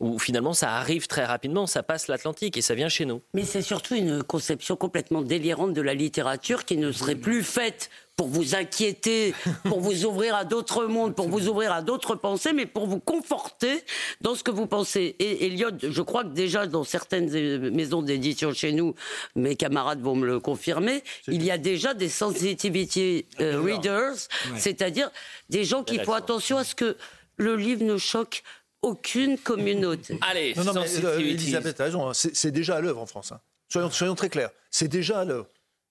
où, 0.01 0.19
finalement 0.19 0.53
ça 0.53 0.73
arrive 0.73 1.07
très 1.07 1.23
rapidement, 1.23 1.65
ça 1.65 1.84
passe 1.84 2.09
l'Atlantique 2.09 2.57
et 2.57 2.61
ça 2.61 2.75
vient 2.75 2.89
chez 2.89 3.05
nous. 3.05 3.21
Mais 3.34 3.45
c'est 3.45 3.61
surtout 3.61 3.95
une 3.95 4.21
conception 4.21 4.75
complètement 4.75 5.21
délirante 5.21 5.73
de 5.73 5.81
la 5.81 5.93
littérature 5.93 6.65
qui 6.65 6.75
ne 6.75 6.91
serait 6.91 7.15
plus 7.15 7.43
faite 7.43 7.89
pour 8.18 8.27
vous 8.27 8.56
inquiéter, 8.56 9.34
pour 9.64 9.80
vous 9.80 10.06
ouvrir 10.06 10.35
à 10.35 10.44
d'autres 10.44 10.85
mondes, 10.85 11.15
pour 11.15 11.30
vous 11.30 11.48
ouvrir 11.48 11.72
à 11.72 11.84
d'autres 11.84 12.15
pensées, 12.15 12.52
mais 12.52 12.65
pour 12.65 12.88
vous 12.88 12.99
conforter 12.99 13.84
dans 14.22 14.34
ce 14.34 14.44
que 14.44 14.49
vous 14.49 14.65
pensez. 14.65 15.15
Et 15.19 15.45
Elliot, 15.45 15.69
je 15.81 16.02
crois 16.02 16.23
que 16.23 16.30
déjà 16.30 16.65
dans 16.65 16.84
certaines 16.84 17.69
maisons 17.69 18.02
d'édition 18.02 18.53
chez 18.53 18.73
nous, 18.73 18.95
mes 19.35 19.56
camarades 19.56 20.02
vont 20.02 20.15
me 20.15 20.26
le 20.26 20.39
confirmer, 20.39 21.03
il 21.27 21.44
y 21.44 21.52
a 21.52 21.60
déjà 21.60 21.94
des 21.94 22.10
sensitivity 22.10 23.26
euh, 23.39 23.61
readers, 23.61 24.15
c'est-à-dire 24.57 25.11
des 25.49 25.64
gens 25.64 25.84
qui 25.84 25.99
font 25.99 26.14
attention 26.14 26.57
à 26.57 26.64
ce 26.64 26.73
que 26.73 26.98
le 27.38 27.56
livre 27.56 27.84
ne 27.84 27.98
choque 27.98 28.41
aucune 28.81 29.38
communauté. 29.38 30.18
Allez, 30.27 30.56
non, 30.56 30.64
non, 30.64 30.81
euh, 30.81 31.19
Elisabeth 31.19 31.80
a 31.80 31.84
raison, 31.84 32.10
hein. 32.10 32.14
c'est 32.14 32.52
déjà 32.52 32.77
à 32.77 32.81
l'œuvre 32.81 33.02
en 33.02 33.06
France. 33.06 33.31
Hein. 33.31 33.39
Soyons, 33.69 33.91
soyons 33.91 34.15
très 34.15 34.30
clairs, 34.30 34.49
c'est 34.72 34.88
déjà 34.88 35.19
à 35.19 35.26
l'œuvre. 35.26 35.48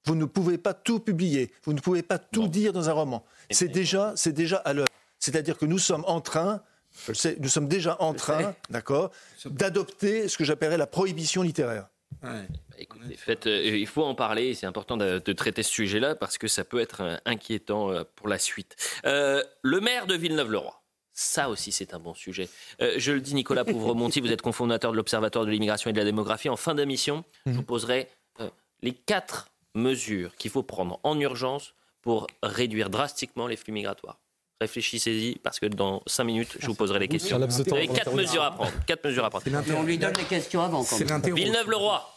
Vous 0.07 0.15
ne 0.15 0.25
pouvez 0.25 0.57
pas 0.57 0.73
tout 0.75 1.01
publier, 1.01 1.53
vous 1.65 1.73
ne 1.73 1.81
pouvez 1.81 2.03
pas 2.03 2.19
tout 2.19 2.49
dire 2.49 2.73
dans 2.73 2.89
un 2.89 2.93
roman. 2.93 3.25
C'est 3.51 3.69
déjà, 3.69 4.13
c'est 4.17 4.33
déjà 4.33 4.57
à 4.59 4.73
l'heure. 4.73 4.89
C'est-à-dire 5.19 5.59
que 5.59 5.67
nous 5.67 5.79
sommes 5.79 6.05
en 6.07 6.21
train, 6.21 6.63
nous 7.41 7.49
sommes 7.49 7.69
déjà 7.69 7.97
en 8.01 8.15
train, 8.15 8.55
d'accord, 8.71 9.11
d'adopter 9.45 10.29
ce 10.29 10.39
que 10.39 10.45
j'appellerais 10.45 10.79
la 10.79 10.87
prohibition 10.87 11.43
littéraire. 11.43 11.89
Bah, 12.23 12.29
euh, 13.47 13.77
il 13.77 13.87
faut 13.87 14.05
en 14.05 14.15
parler, 14.15 14.55
c'est 14.55 14.67
important 14.67 14.97
de, 14.97 15.19
traiter 15.33 15.63
ce 15.63 15.71
sujet-là 15.71 16.15
parce 16.15 16.39
que 16.39 16.49
ça 16.49 16.65
peut 16.65 16.81
être 16.81 17.03
euh, 17.03 17.17
inquiétant 17.25 17.91
euh, 17.91 18.05
pour 18.15 18.29
la 18.29 18.39
suite. 18.39 18.77
le 19.05 19.81
maire 19.81 20.07
de 20.07 20.15
Villeneuve-le-Roi. 20.15 20.83
Ça 21.19 21.49
aussi, 21.49 21.73
c'est 21.73 21.95
un 21.95 21.99
bon 21.99 22.13
sujet. 22.13 22.49
je 22.79 23.13
le 23.13 23.21
dis, 23.21 23.35
Nicolas 23.35 23.65
Pouvremonti, 23.73 24.21
vous 24.21 24.31
êtes 24.31 24.43
cofondateur 24.43 24.93
de 24.93 24.97
l'Observatoire 24.97 25.47
de 25.47 25.51
l'immigration 25.51 25.89
et 25.89 25.95
de 25.95 25.99
la 25.99 26.05
démographie. 26.05 26.51
En 26.51 26.57
fin 26.57 26.75
d'émission, 26.75 27.25
je 27.47 27.53
vous 27.53 27.63
poserai 27.63 28.09
les 28.83 28.93
quatre 28.93 29.49
mesures 29.77 30.35
qu'il 30.37 30.51
faut 30.51 30.63
prendre 30.63 30.99
en 31.03 31.19
urgence 31.21 31.75
pour 32.03 32.27
réduire 32.43 32.91
drastiquement 32.91 33.47
les 33.47 33.57
flux 33.57 33.73
migratoires 33.73 34.19
Réfléchissez-y, 34.61 35.39
parce 35.41 35.61
que 35.61 35.67
dans 35.67 36.03
5 36.07 36.25
minutes, 36.25 36.57
je 36.59 36.67
vous 36.67 36.75
poserai 36.75 36.99
les 36.99 37.09
questions. 37.09 37.39
Vous 37.39 37.61
avez 37.61 37.87
pour 37.87 37.95
4 37.95 38.15
mesures 38.15 38.43
à 38.43 38.53
prendre. 38.53 38.73
Quatre 38.87 39.05
mesures 39.05 39.25
à 39.27 39.31
prendre. 39.31 39.45
On 39.77 39.83
lui 39.83 39.99
donne 39.99 40.15
les 40.17 40.25
questions 40.25 40.63
avant. 40.63 40.83
Villeneuve-le-Roi. 40.83 42.16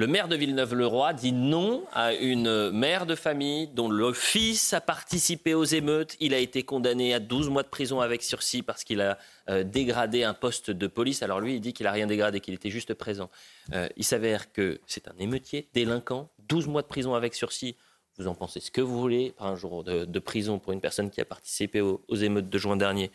Le 0.00 0.06
maire 0.06 0.28
de 0.28 0.36
Villeneuve-le-Roi 0.36 1.12
dit 1.12 1.32
non 1.32 1.84
à 1.92 2.14
une 2.14 2.70
mère 2.70 3.04
de 3.04 3.14
famille 3.14 3.68
dont 3.68 3.90
le 3.90 4.14
fils 4.14 4.72
a 4.72 4.80
participé 4.80 5.52
aux 5.52 5.66
émeutes. 5.66 6.16
Il 6.20 6.32
a 6.32 6.38
été 6.38 6.62
condamné 6.62 7.12
à 7.12 7.20
12 7.20 7.50
mois 7.50 7.62
de 7.62 7.68
prison 7.68 8.00
avec 8.00 8.22
sursis 8.22 8.62
parce 8.62 8.82
qu'il 8.82 9.02
a 9.02 9.18
euh, 9.50 9.62
dégradé 9.62 10.24
un 10.24 10.32
poste 10.32 10.70
de 10.70 10.86
police. 10.86 11.22
Alors 11.22 11.38
lui, 11.38 11.56
il 11.56 11.60
dit 11.60 11.74
qu'il 11.74 11.84
n'a 11.84 11.92
rien 11.92 12.06
dégradé, 12.06 12.40
qu'il 12.40 12.54
était 12.54 12.70
juste 12.70 12.94
présent. 12.94 13.28
Euh, 13.74 13.90
il 13.98 14.04
s'avère 14.04 14.50
que 14.52 14.80
c'est 14.86 15.06
un 15.06 15.14
émeutier, 15.18 15.68
délinquant, 15.74 16.30
12 16.48 16.68
mois 16.68 16.80
de 16.80 16.86
prison 16.86 17.12
avec 17.12 17.34
sursis. 17.34 17.76
Vous 18.16 18.26
en 18.26 18.34
pensez 18.34 18.60
ce 18.60 18.70
que 18.70 18.80
vous 18.80 18.98
voulez, 18.98 19.34
un 19.38 19.54
jour 19.54 19.84
de, 19.84 20.18
prison 20.18 20.58
pour 20.58 20.72
une 20.72 20.80
personne 20.80 21.10
qui 21.10 21.20
a 21.20 21.26
participé 21.26 21.82
aux 21.82 22.16
émeutes 22.16 22.48
de 22.48 22.56
juin 22.56 22.78
dernier. 22.78 23.10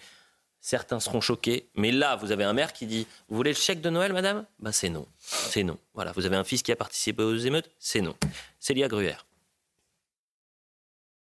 Certains 0.65 0.99
seront 0.99 1.21
choqués, 1.21 1.69
mais 1.75 1.91
là, 1.91 2.15
vous 2.15 2.31
avez 2.31 2.43
un 2.43 2.53
maire 2.53 2.73
qui 2.73 2.87
dit 2.87 3.05
Vous 3.29 3.35
voulez 3.35 3.51
le 3.51 3.55
chèque 3.55 3.81
de 3.81 3.91
Noël, 3.91 4.13
madame? 4.13 4.47
Ben, 4.57 4.71
c'est 4.71 4.89
non. 4.89 5.05
C'est 5.19 5.61
non. 5.61 5.77
Voilà, 5.93 6.11
vous 6.13 6.25
avez 6.25 6.37
un 6.37 6.43
fils 6.43 6.63
qui 6.63 6.71
a 6.71 6.75
participé 6.75 7.21
aux 7.21 7.37
émeutes 7.37 7.69
C'est 7.77 8.01
non. 8.01 8.15
Célia 8.59 8.87
Gruère. 8.87 9.27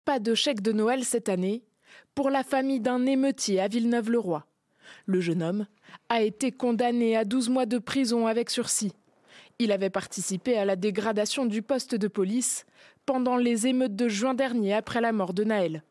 Pas 0.06 0.20
de 0.20 0.34
chèque 0.34 0.61
de 0.61 0.72
Noël 0.72 1.03
cette 1.03 1.28
année 1.28 1.61
pour 2.15 2.30
la 2.30 2.45
famille 2.45 2.80
d'un 2.80 3.06
émeutier 3.06 3.60
à 3.60 3.68
Villeneuve-le-Roi. 3.68 4.45
Le 5.07 5.20
jeune 5.20 5.44
homme 5.44 5.68
a 6.07 6.22
été 6.22 6.53
condamné 6.53 7.18
à 7.18 7.26
12 7.26 7.49
mois 7.49 7.65
de 7.65 7.80
prison 7.80 8.28
avec 8.28 8.49
sursis. 8.49 8.94
Il 9.60 9.74
avait 9.74 9.90
participé 9.90 10.57
à 10.57 10.64
la 10.64 10.78
dégradation 10.78 11.45
du 11.45 11.61
poste 11.61 11.95
de 11.95 12.07
police 12.07 12.65
pendant 13.06 13.36
les 13.36 13.68
émeutes 13.68 13.98
de 13.98 14.07
juin 14.07 14.36
dernier 14.36 14.74
après 14.74 15.02
la 15.02 15.11
mort 15.11 15.34
de 15.34 15.44
Naël. 15.44 15.84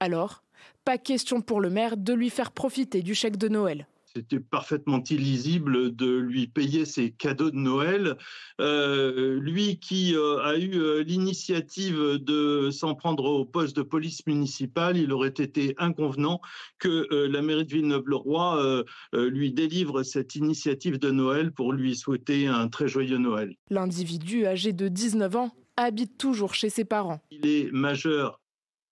Alors, 0.00 0.42
pas 0.86 0.98
question 0.98 1.40
pour 1.40 1.60
le 1.60 1.68
maire 1.68 1.96
de 1.96 2.14
lui 2.14 2.30
faire 2.30 2.52
profiter 2.52 3.02
du 3.02 3.12
chèque 3.12 3.36
de 3.36 3.48
Noël. 3.48 3.88
C'était 4.14 4.38
parfaitement 4.38 5.02
illisible 5.02 5.94
de 5.94 6.16
lui 6.16 6.46
payer 6.46 6.84
ses 6.84 7.10
cadeaux 7.10 7.50
de 7.50 7.56
Noël. 7.56 8.16
Euh, 8.60 9.38
lui 9.40 9.80
qui 9.80 10.14
euh, 10.14 10.38
a 10.44 10.56
eu 10.56 10.76
euh, 10.76 11.02
l'initiative 11.02 11.98
de 12.20 12.70
s'en 12.70 12.94
prendre 12.94 13.24
au 13.24 13.44
poste 13.44 13.76
de 13.76 13.82
police 13.82 14.24
municipale, 14.28 14.96
il 14.96 15.12
aurait 15.12 15.28
été 15.28 15.74
inconvenant 15.76 16.40
que 16.78 17.12
euh, 17.12 17.26
la 17.28 17.42
mairie 17.42 17.66
de 17.66 17.72
Villeneuve-le-Roi 17.72 18.84
lui 19.12 19.52
délivre 19.52 20.04
cette 20.04 20.36
initiative 20.36 20.98
de 20.98 21.10
Noël 21.10 21.50
pour 21.50 21.72
lui 21.72 21.96
souhaiter 21.96 22.46
un 22.46 22.68
très 22.68 22.86
joyeux 22.86 23.18
Noël. 23.18 23.56
L'individu 23.70 24.46
âgé 24.46 24.72
de 24.72 24.86
19 24.86 25.34
ans 25.34 25.50
habite 25.76 26.16
toujours 26.16 26.54
chez 26.54 26.70
ses 26.70 26.84
parents. 26.84 27.20
Il 27.30 27.46
est 27.46 27.70
majeur, 27.72 28.40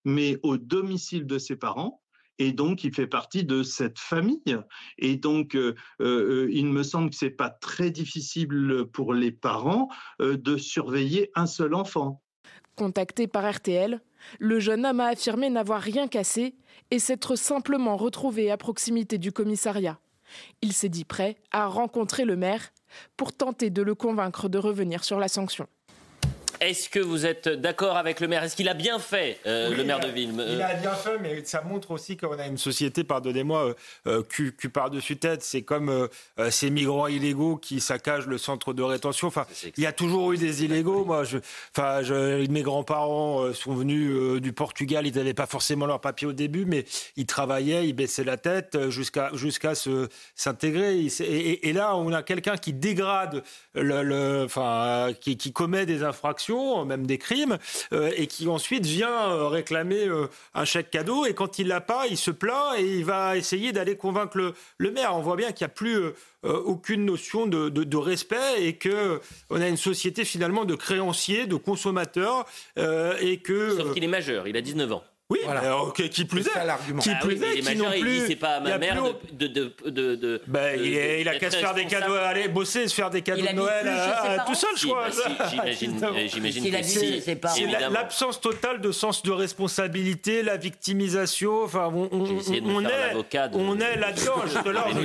mais 0.05 0.37
au 0.43 0.57
domicile 0.57 1.25
de 1.25 1.37
ses 1.37 1.55
parents. 1.55 2.01
Et 2.37 2.51
donc, 2.51 2.83
il 2.83 2.93
fait 2.93 3.07
partie 3.07 3.43
de 3.43 3.63
cette 3.63 3.99
famille. 3.99 4.57
Et 4.97 5.15
donc, 5.15 5.55
euh, 5.55 5.75
euh, 6.01 6.49
il 6.51 6.67
me 6.67 6.83
semble 6.83 7.09
que 7.09 7.15
c'est 7.15 7.29
pas 7.29 7.49
très 7.49 7.91
difficile 7.91 8.83
pour 8.91 9.13
les 9.13 9.31
parents 9.31 9.89
euh, 10.21 10.37
de 10.37 10.57
surveiller 10.57 11.31
un 11.35 11.45
seul 11.45 11.73
enfant. 11.73 12.21
Contacté 12.75 13.27
par 13.27 13.49
RTL, 13.49 14.01
le 14.39 14.59
jeune 14.59 14.85
homme 14.85 14.99
a 14.99 15.07
affirmé 15.07 15.49
n'avoir 15.49 15.81
rien 15.81 16.07
cassé 16.07 16.55
et 16.91 16.99
s'être 16.99 17.37
simplement 17.37 17.95
retrouvé 17.95 18.51
à 18.51 18.57
proximité 18.57 19.17
du 19.17 19.31
commissariat. 19.31 19.99
Il 20.61 20.73
s'est 20.73 20.89
dit 20.89 21.05
prêt 21.05 21.37
à 21.51 21.67
rencontrer 21.67 22.25
le 22.25 22.35
maire 22.35 22.71
pour 23.15 23.31
tenter 23.31 23.69
de 23.69 23.81
le 23.81 23.95
convaincre 23.95 24.49
de 24.49 24.57
revenir 24.57 25.03
sur 25.03 25.19
la 25.19 25.27
sanction. 25.27 25.67
Est-ce 26.61 26.89
que 26.89 26.99
vous 26.99 27.25
êtes 27.25 27.49
d'accord 27.49 27.97
avec 27.97 28.19
le 28.19 28.27
maire? 28.27 28.43
Est-ce 28.43 28.55
qu'il 28.55 28.69
a 28.69 28.73
bien 28.73 28.97
fait, 28.97 29.39
euh, 29.45 29.69
Oui, 29.69 29.75
le 29.75 29.83
maire 29.83 29.97
a- 29.97 30.05
de 30.05 30.11
Ville 30.11 30.33
Il 30.49 30.61
a 30.61 30.73
bien 30.75 30.93
fait, 30.93 31.17
mais 31.21 31.43
ça 31.43 31.61
montre 31.61 31.91
aussi 31.91 32.15
qu'on 32.17 32.37
a 32.39 32.47
une 32.47 32.57
société, 32.57 33.03
pardonnez-moi, 33.03 33.65
euh, 33.67 33.73
euh, 34.07 34.23
cul, 34.23 34.53
cul 34.55 34.69
par-dessus 34.69 35.17
tête. 35.17 35.43
C'est 35.43 35.63
comme 35.63 35.89
euh, 35.89 36.07
euh, 36.39 36.49
ces 36.49 36.69
migrants 36.69 37.07
illégaux 37.07 37.57
qui 37.57 37.79
saccagent 37.81 38.27
le 38.27 38.37
centre 38.37 38.73
de 38.73 38.81
rétention. 38.83 39.27
Enfin, 39.27 39.45
il 39.77 39.83
y 39.83 39.85
a 39.85 39.91
toujours 39.91 40.31
eu 40.31 40.37
des 40.37 40.63
illégaux. 40.63 41.03
Moi, 41.05 41.23
je, 41.25 41.39
enfin, 41.75 42.01
je, 42.03 42.49
mes 42.49 42.61
grands-parents 42.61 43.43
euh, 43.43 43.53
sont 43.53 43.73
venus 43.75 44.09
euh, 44.13 44.39
du 44.39 44.53
Portugal. 44.53 45.05
Ils 45.05 45.15
n'avaient 45.15 45.33
pas 45.33 45.47
forcément 45.47 45.85
leur 45.85 45.99
papier 45.99 46.25
au 46.27 46.33
début, 46.33 46.65
mais 46.65 46.85
ils 47.17 47.25
travaillaient, 47.25 47.87
ils 47.87 47.93
baissaient 47.93 48.23
la 48.23 48.37
tête 48.37 48.75
euh, 48.75 48.89
jusqu'à 48.89 49.29
jusqu'à 49.33 49.73
s'intégrer. 50.35 50.99
Et, 50.99 51.07
et- 51.21 51.69
et 51.69 51.73
là, 51.73 51.95
on 51.97 52.13
a 52.13 52.23
quelqu'un 52.23 52.55
qui 52.57 52.71
dégrade, 52.73 53.43
le, 53.73 54.03
le- 54.03 54.43
enfin, 54.45 55.09
euh, 55.09 55.13
qui, 55.13 55.35
qui 55.37 55.51
commet 55.51 55.85
des 55.85 56.03
infractions, 56.03 56.44
même 56.85 57.05
des 57.07 57.17
crimes, 57.17 57.57
euh, 57.93 58.11
et 58.15 58.27
qui 58.27 58.47
ensuite 58.47 58.85
vient 58.85 59.29
euh, 59.31 59.47
réclamer 59.47 60.07
euh, 60.07 60.27
un 60.53 60.65
chèque 60.65 60.91
cadeau. 60.91 61.25
Et 61.25 61.33
quand 61.33 61.59
il 61.59 61.67
l'a 61.67 61.81
pas, 61.81 62.07
il 62.07 62.17
se 62.17 62.31
plaint 62.31 62.77
et 62.77 62.83
il 62.97 63.05
va 63.05 63.37
essayer 63.37 63.71
d'aller 63.71 63.95
convaincre 63.97 64.37
le, 64.37 64.53
le 64.77 64.91
maire. 64.91 65.15
On 65.15 65.21
voit 65.21 65.35
bien 65.35 65.51
qu'il 65.51 65.65
n'y 65.65 65.71
a 65.71 65.73
plus 65.73 65.95
euh, 65.95 66.11
euh, 66.45 66.53
aucune 66.65 67.05
notion 67.05 67.47
de, 67.47 67.69
de- 67.69 67.83
de 67.83 67.97
respect 67.97 68.35
et 68.65 68.73
que 68.77 68.89
euh, 68.89 69.17
on 69.49 69.61
a 69.61 69.67
une 69.67 69.77
société 69.77 70.25
finalement 70.25 70.65
de 70.65 70.75
créanciers, 70.75 71.45
de 71.47 71.55
consommateurs, 71.55 72.45
euh, 72.77 73.15
et 73.19 73.37
que 73.37 73.77
Sauf 73.77 73.93
qu'il 73.93 74.03
est 74.03 74.07
majeur, 74.07 74.47
il 74.47 74.55
a 74.57 74.61
19 74.61 74.91
ans. 74.91 75.03
Oui, 75.31 75.39
alors, 75.49 75.91
qui, 75.93 76.07
qui 76.09 76.23
plus 76.25 76.41
est, 76.45 76.51
qui 76.99 77.09
Ah 77.09 77.15
plus 77.19 77.33
oui, 77.33 77.37
mais 77.41 77.47
est, 77.47 77.57
il 77.57 77.67
est 77.67 77.71
qui 77.71 77.77
non 77.77 77.85
majeur, 77.85 77.95
il 77.97 78.03
dit 78.03 78.19
plus, 78.19 78.27
c'est 78.27 78.35
pas 78.35 78.49
à 78.57 78.59
ma 78.59 78.73
a 78.73 78.77
mère 78.77 79.01
plus 79.17 79.31
de, 79.35 79.47
de, 79.47 79.63
de, 79.85 79.89
de- 79.89 80.15
de- 80.15 80.15
de- 80.15 80.41
il, 80.83 80.93
est- 80.95 81.21
il 81.21 81.27
a 81.27 81.39
qu'à 81.39 81.49
se 81.49 81.57
faire 81.57 81.73
des 81.73 81.85
cadeaux, 81.85 82.13
aller 82.13 82.47
bosser, 82.47 82.81
et 82.81 82.87
se 82.87 82.93
faire 82.93 83.09
des 83.09 83.23
cadeaux 83.23 83.41
de 83.45 83.51
Noël 83.53 83.81
plus 83.81 83.89
à- 83.89 84.35
parents 84.35 84.45
tout 84.51 84.53
seul, 84.55 84.69
je 84.77 84.85
crois. 84.85 85.07
bah 85.09 85.45
j'imagine- 85.49 86.03
euh, 86.03 86.11
que 86.71 86.83
si, 86.83 87.21
c'est 87.23 87.89
l'absence 87.89 88.39
totale 88.39 88.81
de 88.81 88.91
sens 88.91 89.23
de 89.23 89.31
responsabilité, 89.31 90.43
la 90.43 90.57
victimisation. 90.57 91.63
Enfin, 91.63 91.89
on, 91.91 92.07
on, 92.11 92.23
on 92.65 92.85
est, 92.85 93.13
on 93.53 93.79
est 93.79 93.95
là-dedans. 93.97 94.41
Juste 94.45 94.65
là, 94.67 94.85
Mais 94.93 95.01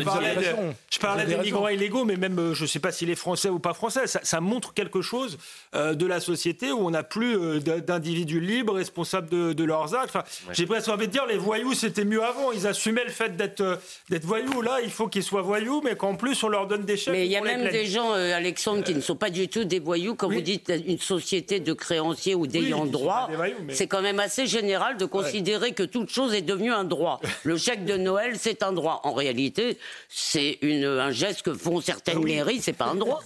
je 0.90 0.98
parlais, 0.98 1.24
des 1.24 1.36
migrants 1.36 1.68
illégaux, 1.68 2.04
mais 2.04 2.16
même, 2.16 2.38
euh, 2.38 2.52
je 2.54 2.62
ne 2.62 2.68
sais 2.68 2.78
pas 2.78 2.92
s'il 2.92 3.08
est 3.08 3.14
français 3.14 3.48
ou 3.48 3.58
pas 3.58 3.72
français. 3.72 4.06
Ça, 4.06 4.20
montre 4.40 4.74
quelque 4.74 5.00
chose 5.00 5.38
euh, 5.74 5.94
de 5.94 6.04
la 6.06 6.20
société 6.20 6.72
où 6.72 6.80
on 6.86 6.90
n'a 6.90 7.02
plus 7.04 7.36
euh, 7.38 7.58
d'individus 7.80 8.40
libres, 8.40 8.74
responsables 8.74 9.28
de 9.54 9.64
leurs 9.64 9.94
actes. 9.94 10.09
Enfin, 10.10 10.24
J'ai 10.52 10.66
presque 10.66 10.88
envie 10.88 11.06
de 11.06 11.12
dire, 11.12 11.24
les 11.26 11.38
voyous, 11.38 11.72
c'était 11.74 12.04
mieux 12.04 12.22
avant. 12.22 12.52
Ils 12.52 12.66
assumaient 12.66 13.04
le 13.04 13.10
fait 13.10 13.36
d'être 13.36 13.60
euh, 13.60 13.76
d'être 14.08 14.24
voyous. 14.24 14.60
Là, 14.62 14.78
il 14.82 14.90
faut 14.90 15.06
qu'ils 15.08 15.22
soient 15.22 15.42
voyous, 15.42 15.80
mais 15.84 15.94
qu'en 15.96 16.16
plus, 16.16 16.42
on 16.42 16.48
leur 16.48 16.66
donne 16.66 16.84
des 16.84 16.96
chèques. 16.96 17.12
Mais 17.12 17.26
il 17.26 17.30
y 17.32 17.36
a 17.36 17.40
même 17.40 17.68
des 17.70 17.86
gens, 17.86 18.12
euh, 18.14 18.34
Alexandre, 18.34 18.82
qui 18.84 18.94
ne 18.94 19.00
sont 19.00 19.16
pas 19.16 19.30
du 19.30 19.48
tout 19.48 19.64
des 19.64 19.78
voyous. 19.78 20.14
Quand 20.16 20.28
vous 20.28 20.40
dites 20.40 20.72
une 20.86 20.98
société 20.98 21.60
de 21.60 21.72
créanciers 21.72 22.34
ou 22.34 22.46
d'ayants 22.46 22.84
sont 22.84 22.90
droit, 22.90 23.22
pas 23.26 23.30
des 23.30 23.36
voyous, 23.36 23.56
mais- 23.64 23.74
c'est 23.74 23.86
quand 23.86 24.02
même 24.02 24.18
assez 24.20 24.46
général 24.46 24.96
de 24.96 25.04
considérer 25.04 25.72
que 25.72 25.82
toute 25.84 26.10
chose 26.10 26.34
est 26.34 26.42
devenue 26.42 26.72
un 26.72 26.84
droit. 26.84 27.20
Le 27.44 27.56
chèque 27.56 27.84
de 27.84 27.96
Noël, 27.96 28.34
c'est 28.38 28.62
un 28.62 28.72
droit. 28.72 29.00
En 29.04 29.12
réalité, 29.12 29.78
c'est 30.08 30.58
une- 30.62 30.84
un 30.84 31.10
geste 31.12 31.42
que 31.42 31.54
font 31.54 31.80
certaines 31.80 32.22
mairies, 32.24 32.60
c'est 32.60 32.72
pas 32.72 32.86
un 32.86 32.94
droit. 32.96 33.20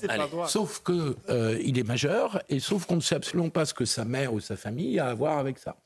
Sauf 0.48 0.81
que 0.85 1.16
euh, 1.31 1.59
il 1.65 1.78
est 1.78 1.82
majeur 1.86 2.40
et 2.48 2.61
sauf 2.61 2.85
qu'on 2.86 2.97
ne 2.97 3.01
sait 3.01 3.15
absolument 3.15 3.48
pas 3.51 3.65
ce 3.65 3.74
que 3.74 3.85
sa 3.85 4.05
mère 4.05 4.32
ou 4.35 4.40
sa 4.40 4.56
famille 4.56 4.98
a 4.98 5.06
à 5.06 5.15
voir 5.15 5.39
avec 5.39 5.59
ça. 5.59 5.77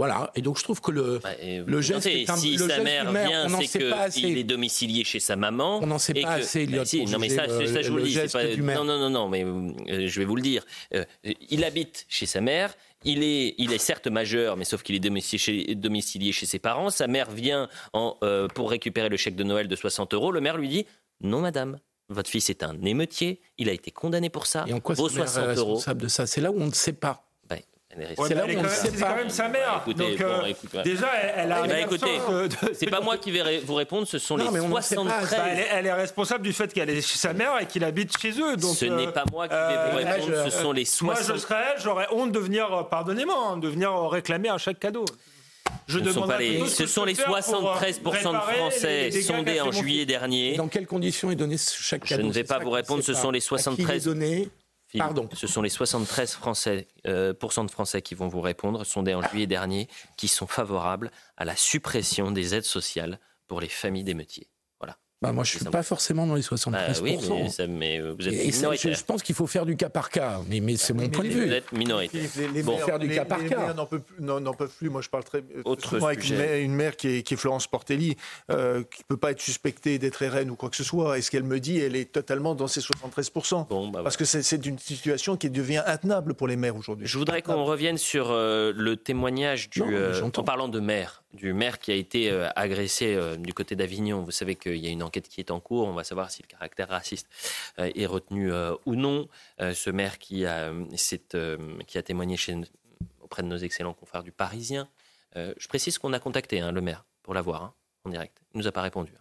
Voilà. 0.00 0.30
Et 0.34 0.42
donc 0.42 0.58
je 0.58 0.64
trouve 0.64 0.80
que 0.80 0.90
le, 0.90 1.20
le 1.66 1.80
geste 1.80 2.06
Notez, 2.06 2.22
est 2.22 2.30
un, 2.30 2.36
si 2.36 2.56
le 2.56 2.68
sa 2.68 2.80
mère 2.80 3.12
maire, 3.12 3.28
vient, 3.28 3.60
c'est 3.60 3.78
qu'il 4.10 4.38
est 4.38 4.44
domicilié 4.44 5.04
chez 5.04 5.20
sa 5.20 5.36
maman. 5.36 5.80
On 5.82 5.86
n'en 5.86 5.98
sait 5.98 6.12
et 6.16 6.22
pas 6.22 6.36
que- 6.38 6.42
assez, 6.42 6.66
Bah, 6.66 6.84
si, 6.84 7.04
non, 7.04 7.18
mais 7.18 7.28
ça, 7.28 7.46
le- 7.46 7.66
ça, 7.66 7.82
je 7.82 7.90
vous 7.90 7.96
le 7.98 8.02
le 8.04 8.08
dis. 8.08 8.18
pas-. 8.28 8.74
Non, 8.74 8.84
non, 8.84 8.98
non, 8.98 9.10
non, 9.10 9.28
mais 9.28 9.44
euh, 9.44 10.06
je 10.08 10.18
vais 10.18 10.24
vous 10.24 10.36
le 10.36 10.42
dire. 10.42 10.64
Euh, 10.94 11.04
il 11.50 11.64
habite 11.64 12.06
chez 12.08 12.26
sa 12.26 12.40
mère. 12.40 12.74
Il 13.04 13.22
est, 13.22 13.54
il 13.58 13.72
est 13.72 13.78
certes 13.78 14.08
majeur, 14.08 14.56
mais 14.58 14.64
sauf 14.64 14.82
qu'il 14.82 14.94
est 14.94 15.00
domicilié 15.00 15.38
chez, 15.38 15.74
domicilié 15.74 16.32
chez 16.32 16.44
ses 16.46 16.58
parents. 16.58 16.90
Sa 16.90 17.06
mère 17.06 17.30
vient 17.30 17.68
en, 17.94 18.16
euh, 18.22 18.46
pour 18.48 18.70
récupérer 18.70 19.08
le 19.08 19.16
chèque 19.16 19.36
de 19.36 19.44
Noël 19.44 19.68
de 19.68 19.76
60 19.76 20.12
euros. 20.14 20.32
Le 20.32 20.40
maire 20.40 20.58
lui 20.58 20.68
dit 20.68 20.86
Non, 21.22 21.40
madame, 21.40 21.78
votre 22.10 22.28
fils 22.28 22.50
est 22.50 22.62
un 22.62 22.80
émeutier. 22.82 23.40
Il 23.56 23.68
a 23.68 23.72
été 23.72 23.90
condamné 23.90 24.28
pour 24.28 24.46
ça. 24.46 24.64
Et 24.66 24.72
en 24.74 24.80
quoi 24.80 24.94
Vos 24.94 25.08
sa 25.08 25.14
mère 25.16 25.24
est 25.24 25.28
60 25.28 25.56
euros. 25.58 25.74
responsable 25.76 26.02
de 26.02 26.08
ça? 26.08 26.26
C'est 26.26 26.40
là 26.42 26.50
où 26.50 26.60
on 26.60 26.66
ne 26.66 26.72
sait 26.74 26.92
pas. 26.92 27.26
Ouais, 27.96 28.06
C'est 28.68 28.94
quand 29.00 29.06
quand 29.08 29.16
même 29.16 29.30
sa 29.30 29.48
mère. 29.48 29.82
Écoutez, 29.84 30.10
Donc, 30.16 30.18
bon, 30.20 30.24
euh, 30.24 30.44
écoute, 30.46 30.74
ouais. 30.74 30.82
déjà, 30.84 31.08
elle, 31.22 31.32
elle 31.38 31.52
a 31.52 31.64
une 31.80 31.84
écoutez, 31.86 32.18
de- 32.18 32.72
c'est 32.72 32.86
pas 32.86 33.00
moi 33.00 33.16
qui 33.18 33.32
vais 33.32 33.58
vous 33.58 33.74
répondre, 33.74 34.06
ce 34.06 34.18
sont 34.20 34.36
Non, 34.36 34.44
les 34.44 34.50
mais 34.52 34.60
on 34.60 34.68
n'en 34.68 34.80
sait 34.80 34.94
pas. 34.94 35.02
73. 35.02 35.30
Bah, 35.40 35.44
elle, 35.50 35.58
est, 35.58 35.68
elle 35.72 35.86
est 35.86 35.92
responsable 35.92 36.44
du 36.44 36.52
fait 36.52 36.72
qu'elle 36.72 36.88
est 36.88 37.02
chez 37.02 37.18
sa 37.18 37.32
mère 37.32 37.54
et 37.60 37.66
qu'il 37.66 37.82
habite 37.82 38.16
chez 38.16 38.30
eux. 38.40 38.56
Donc, 38.56 38.76
Ce 38.76 38.84
n'est 38.84 39.08
pas 39.10 39.24
moi 39.32 39.48
qui 39.48 39.54
vais 39.54 39.90
vous 39.90 39.96
répondre, 39.96 40.44
ce 40.44 40.50
sont 40.50 40.72
les 40.72 40.86
Moi, 41.02 41.16
60 41.16 41.34
je 41.36 41.40
serais 41.40 41.56
elle, 41.74 41.82
j'aurais 41.82 42.06
honte 42.12 42.30
de 42.30 42.38
venir, 42.38 42.72
euh, 42.72 42.82
pardonnez-moi, 42.84 43.34
hein, 43.54 43.56
de 43.56 43.68
venir 43.68 43.90
euh, 43.90 44.06
réclamer 44.06 44.48
un 44.50 44.58
chèque 44.58 44.78
cadeau. 44.78 45.04
Je 45.88 45.98
Ce 45.98 46.04
ne 46.04 46.12
sont 46.12 46.26
pas 46.28 46.38
les, 46.38 46.60
ce 46.66 46.66
ce 46.68 46.86
sont 46.86 47.02
je 47.02 47.06
les 47.08 47.14
peux 47.14 47.22
faire 47.22 47.42
pour, 47.44 47.70
euh, 47.70 47.74
73% 47.74 48.32
de 48.32 48.38
Français 48.38 49.10
sondés 49.22 49.60
en 49.60 49.72
juillet 49.72 50.06
dernier. 50.06 50.54
Dans 50.56 50.68
quelles 50.68 50.86
conditions 50.86 51.32
est 51.32 51.36
donné 51.36 51.56
chaque 51.58 52.04
Je 52.04 52.14
cadeau 52.14 52.28
ne 52.28 52.32
vais 52.32 52.44
pas 52.44 52.60
vous 52.60 52.70
répondre, 52.70 53.02
ce 53.02 53.12
pas. 53.12 53.18
sont 53.18 53.30
les 53.32 53.38
À 53.38 53.40
qui 53.40 53.46
il 53.78 53.90
est 53.90 54.00
73. 54.00 54.08
Donné 54.98 55.04
Philippe, 55.04 55.14
Pardon. 55.14 55.28
Ce 55.34 55.46
sont 55.46 55.62
les 55.62 55.68
73 55.68 56.34
Français, 56.34 56.88
euh, 57.06 57.32
de 57.32 57.70
Français 57.70 58.02
qui 58.02 58.14
vont 58.14 58.28
vous 58.28 58.40
répondre, 58.40 58.84
sondés 58.84 59.14
en 59.14 59.22
juillet 59.22 59.46
dernier, 59.46 59.88
qui 60.16 60.28
sont 60.28 60.46
favorables 60.46 61.10
à 61.36 61.44
la 61.44 61.56
suppression 61.56 62.30
des 62.30 62.54
aides 62.54 62.64
sociales 62.64 63.20
pour 63.46 63.60
les 63.60 63.68
familles 63.68 64.04
d'émeutiers. 64.04 64.48
Bah 65.22 65.32
moi, 65.32 65.44
je 65.44 65.50
suis 65.58 65.64
pas 65.66 65.82
forcément 65.82 66.26
dans 66.26 66.34
les 66.34 66.40
73%. 66.40 66.70
Bah 66.70 66.78
oui, 67.02 67.18
mais, 67.28 67.48
ça, 67.50 67.66
mais 67.66 68.00
vous 68.00 68.26
êtes 68.26 68.32
Et 68.32 68.52
ça, 68.52 68.72
je, 68.74 68.90
je 68.94 69.04
pense 69.04 69.22
qu'il 69.22 69.34
faut 69.34 69.46
faire 69.46 69.66
du 69.66 69.76
cas 69.76 69.90
par 69.90 70.08
cas, 70.08 70.40
mais, 70.48 70.60
mais 70.60 70.78
c'est 70.78 70.94
mon 70.94 71.02
mais 71.02 71.08
point 71.10 71.24
de 71.24 71.28
les- 71.28 71.34
vue. 71.34 71.46
Vous 71.46 71.52
êtes 71.52 71.72
minoritaire. 71.72 72.22
Les, 72.36 72.48
les 72.48 72.62
Bon. 72.62 72.74
maires, 72.76 72.86
Faire 72.86 72.98
du 72.98 73.06
les- 73.06 73.16
cas 73.16 73.26
par 73.26 73.38
les 73.38 73.50
cas. 73.50 73.74
n'en 73.74 73.84
peuvent, 73.84 74.00
peuvent 74.56 74.74
plus. 74.78 74.88
Moi, 74.88 75.02
je 75.02 75.10
parle 75.10 75.24
très 75.24 75.44
Autre 75.66 75.86
souvent 75.90 76.06
avec 76.06 76.20
une 76.20 76.24
sujet. 76.24 76.38
mère, 76.46 76.56
une 76.64 76.74
mère 76.74 76.96
qui, 76.96 77.08
est, 77.18 77.22
qui 77.22 77.34
est 77.34 77.36
Florence 77.36 77.66
Portelli, 77.66 78.16
euh, 78.50 78.82
qui 78.82 79.00
ne 79.02 79.04
peut 79.08 79.18
pas 79.18 79.32
être 79.32 79.42
suspectée 79.42 79.98
d'être 79.98 80.24
RN 80.24 80.48
ou 80.48 80.56
quoi 80.56 80.70
que 80.70 80.76
ce 80.76 80.84
soit. 80.84 81.18
Et 81.18 81.20
ce 81.20 81.30
qu'elle 81.30 81.44
me 81.44 81.60
dit, 81.60 81.78
elle 81.78 81.96
est 81.96 82.10
totalement 82.10 82.54
dans 82.54 82.66
ces 82.66 82.80
73%. 82.80 83.66
bah 83.92 84.00
Parce 84.02 84.16
que 84.16 84.24
c'est- 84.24 84.40
une 84.66 84.78
situation 84.78 85.36
qui 85.36 85.50
devient 85.50 85.82
intenable 85.86 86.32
pour 86.32 86.48
les 86.48 86.56
maires 86.56 86.76
aujourd'hui. 86.76 87.06
Je 87.06 87.18
voudrais 87.18 87.42
qu'on 87.42 87.64
revienne 87.64 87.98
sur 87.98 88.30
euh, 88.30 88.72
le 88.74 88.96
témoignage 88.96 89.68
du, 89.68 89.80
Non, 89.80 89.88
euh, 89.92 90.22
en 90.34 90.42
parlant 90.42 90.68
de 90.68 90.80
maire, 90.80 91.22
du 91.32 91.52
maire 91.52 91.78
qui 91.78 91.92
a 91.92 91.94
été 91.94 92.30
euh, 92.30 92.48
agressé 92.56 93.14
euh, 93.14 93.36
du 93.36 93.54
côté 93.54 93.76
d'Avignon. 93.76 94.22
Vous 94.22 94.30
savez 94.30 94.56
qu'il 94.56 94.76
y 94.76 94.86
a 94.86 94.90
une 94.90 95.02
enquête 95.02 95.28
qui 95.28 95.40
est 95.40 95.50
en 95.50 95.60
cours. 95.60 95.86
On 95.86 95.92
va 95.92 96.04
savoir 96.04 96.30
si 96.30 96.42
le 96.42 96.48
caractère 96.48 96.88
raciste 96.88 97.28
euh, 97.78 97.90
est 97.94 98.06
retenu 98.06 98.50
ou 98.86 98.94
non. 98.94 99.28
Ce 99.58 99.90
maire 99.90 100.18
qui 100.18 100.46
a, 100.46 100.72
qui 101.86 101.98
a 101.98 102.02
témoigné 102.02 102.36
chez, 102.36 102.56
auprès 103.20 103.42
de 103.42 103.48
nos 103.48 103.56
excellents 103.56 103.92
confrères 103.92 104.22
du 104.22 104.32
Parisien. 104.32 104.88
Je 105.34 105.68
précise 105.68 105.98
qu'on 105.98 106.12
a 106.12 106.18
contacté 106.18 106.60
hein, 106.60 106.72
le 106.72 106.80
maire 106.80 107.04
pour 107.22 107.34
l'avoir 107.34 107.62
hein, 107.62 107.74
en 108.04 108.10
direct. 108.10 108.40
Il 108.54 108.58
nous 108.58 108.66
a 108.66 108.72
pas 108.72 108.82
répondu. 108.82 109.12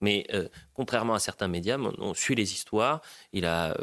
Mais 0.00 0.26
contrairement 0.74 1.14
à 1.14 1.18
certains 1.18 1.48
médias, 1.48 1.78
on, 1.78 2.14
suit 2.14 2.34
les 2.34 2.52
histoires. 2.52 3.02
Il 3.32 3.44
a 3.44 3.76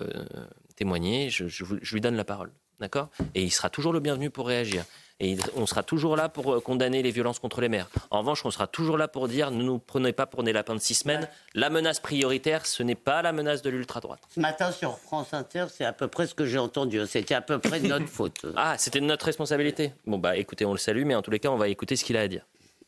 témoigné. 0.75 1.29
Je, 1.29 1.47
je 1.47 1.93
lui 1.93 2.01
donne 2.01 2.15
la 2.15 2.25
parole. 2.25 2.51
D'accord? 2.79 3.09
Et 3.35 3.43
il 3.43 3.51
sera 3.51 3.69
toujours 3.69 3.93
le 3.93 3.99
bienvenu 3.99 4.29
pour 4.29 4.47
réagir. 4.47 4.85
Et 5.21 5.37
on 5.57 5.65
sera 5.65 5.83
toujours 5.83 6.15
là 6.15 6.29
pour 6.29 6.53
euh, 6.53 6.59
condamner 6.61 7.03
les 7.03 7.11
violences 7.11 7.39
contre 7.39 7.59
les 7.59 7.67
maires. 7.67 7.89
En 8.09 8.19
revanche, 8.19 8.45
on 8.45 8.51
sera 8.51 8.67
toujours 8.67 8.97
là 8.97 9.09
pour 9.09 9.27
dire 9.27 9.51
ne 9.51 9.61
nous 9.63 9.77
prenez 9.77 10.13
pas 10.13 10.25
pour 10.25 10.43
des 10.43 10.53
lapins 10.53 10.75
de 10.75 10.79
six 10.79 10.95
semaines. 10.95 11.27
La 11.53 11.69
menace 11.69 11.99
prioritaire, 11.99 12.65
ce 12.65 12.83
n'est 12.83 12.95
pas 12.95 13.21
la 13.21 13.33
menace 13.33 13.61
de 13.61 13.69
l'ultra-droite. 13.69 14.21
Ce 14.33 14.39
matin 14.39 14.71
sur 14.71 14.97
France 14.97 15.33
Inter, 15.33 15.65
c'est 15.69 15.83
à 15.83 15.91
peu 15.91 16.07
près 16.07 16.25
ce 16.25 16.33
que 16.33 16.45
j'ai 16.45 16.57
entendu. 16.57 17.01
C'était 17.05 17.35
à 17.35 17.41
peu 17.41 17.59
près 17.59 17.81
de 17.81 17.87
notre 17.89 18.07
faute. 18.07 18.45
Ah, 18.55 18.77
c'était 18.77 19.01
de 19.01 19.05
notre 19.05 19.25
responsabilité. 19.25 19.91
Bon, 20.07 20.17
bah 20.19 20.37
écoutez, 20.37 20.63
on 20.65 20.71
le 20.71 20.77
salue, 20.77 21.03
mais 21.03 21.15
en 21.15 21.21
tous 21.21 21.31
les 21.31 21.39
cas, 21.39 21.49
on 21.49 21.57
va 21.57 21.67
écouter 21.67 21.97
ce 21.97 22.05
qu'il 22.05 22.15
a 22.15 22.21
à 22.21 22.27
dire. 22.29 22.45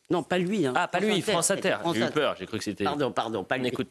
Non, 0.08 0.22
pas 0.22 0.38
lui. 0.38 0.66
hein. 0.66 0.72
Ah, 0.74 0.88
pas 0.88 1.00
lui, 1.00 1.20
France 1.20 1.50
Inter. 1.50 1.76
J'ai 1.92 2.00
eu 2.00 2.10
peur, 2.10 2.36
j'ai 2.38 2.46
cru 2.46 2.56
que 2.58 2.64
c'était. 2.64 2.84
Pardon, 2.84 3.12
pardon, 3.12 3.44
pas 3.44 3.56
On 3.56 3.58
lui. 3.60 3.68
écoute. 3.68 3.88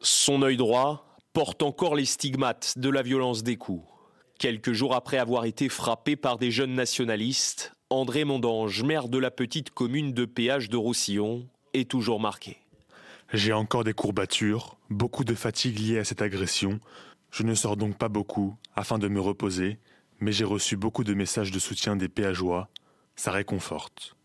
Son 0.00 0.42
œil 0.42 0.56
droit 0.56 1.18
porte 1.32 1.62
encore 1.62 1.94
les 1.94 2.04
stigmates 2.06 2.78
de 2.78 2.88
la 2.90 3.02
violence 3.02 3.42
des 3.42 3.56
coups. 3.56 3.84
Quelques 4.40 4.72
jours 4.72 4.94
après 4.94 5.18
avoir 5.18 5.44
été 5.44 5.68
frappé 5.68 6.16
par 6.16 6.38
des 6.38 6.50
jeunes 6.50 6.72
nationalistes, 6.72 7.74
André 7.90 8.24
Mondange, 8.24 8.82
maire 8.82 9.10
de 9.10 9.18
la 9.18 9.30
petite 9.30 9.68
commune 9.68 10.14
de 10.14 10.24
péage 10.24 10.70
de 10.70 10.78
Roussillon, 10.78 11.46
est 11.74 11.90
toujours 11.90 12.20
marqué. 12.20 12.56
J'ai 13.34 13.52
encore 13.52 13.84
des 13.84 13.92
courbatures, 13.92 14.78
beaucoup 14.88 15.24
de 15.24 15.34
fatigue 15.34 15.78
liée 15.78 15.98
à 15.98 16.04
cette 16.04 16.22
agression. 16.22 16.80
Je 17.30 17.42
ne 17.42 17.52
sors 17.52 17.76
donc 17.76 17.98
pas 17.98 18.08
beaucoup 18.08 18.56
afin 18.74 18.98
de 18.98 19.08
me 19.08 19.20
reposer, 19.20 19.78
mais 20.20 20.32
j'ai 20.32 20.46
reçu 20.46 20.74
beaucoup 20.74 21.04
de 21.04 21.12
messages 21.12 21.50
de 21.50 21.58
soutien 21.58 21.94
des 21.94 22.08
péageois. 22.08 22.70
Ça 23.16 23.32
réconforte. 23.32 24.16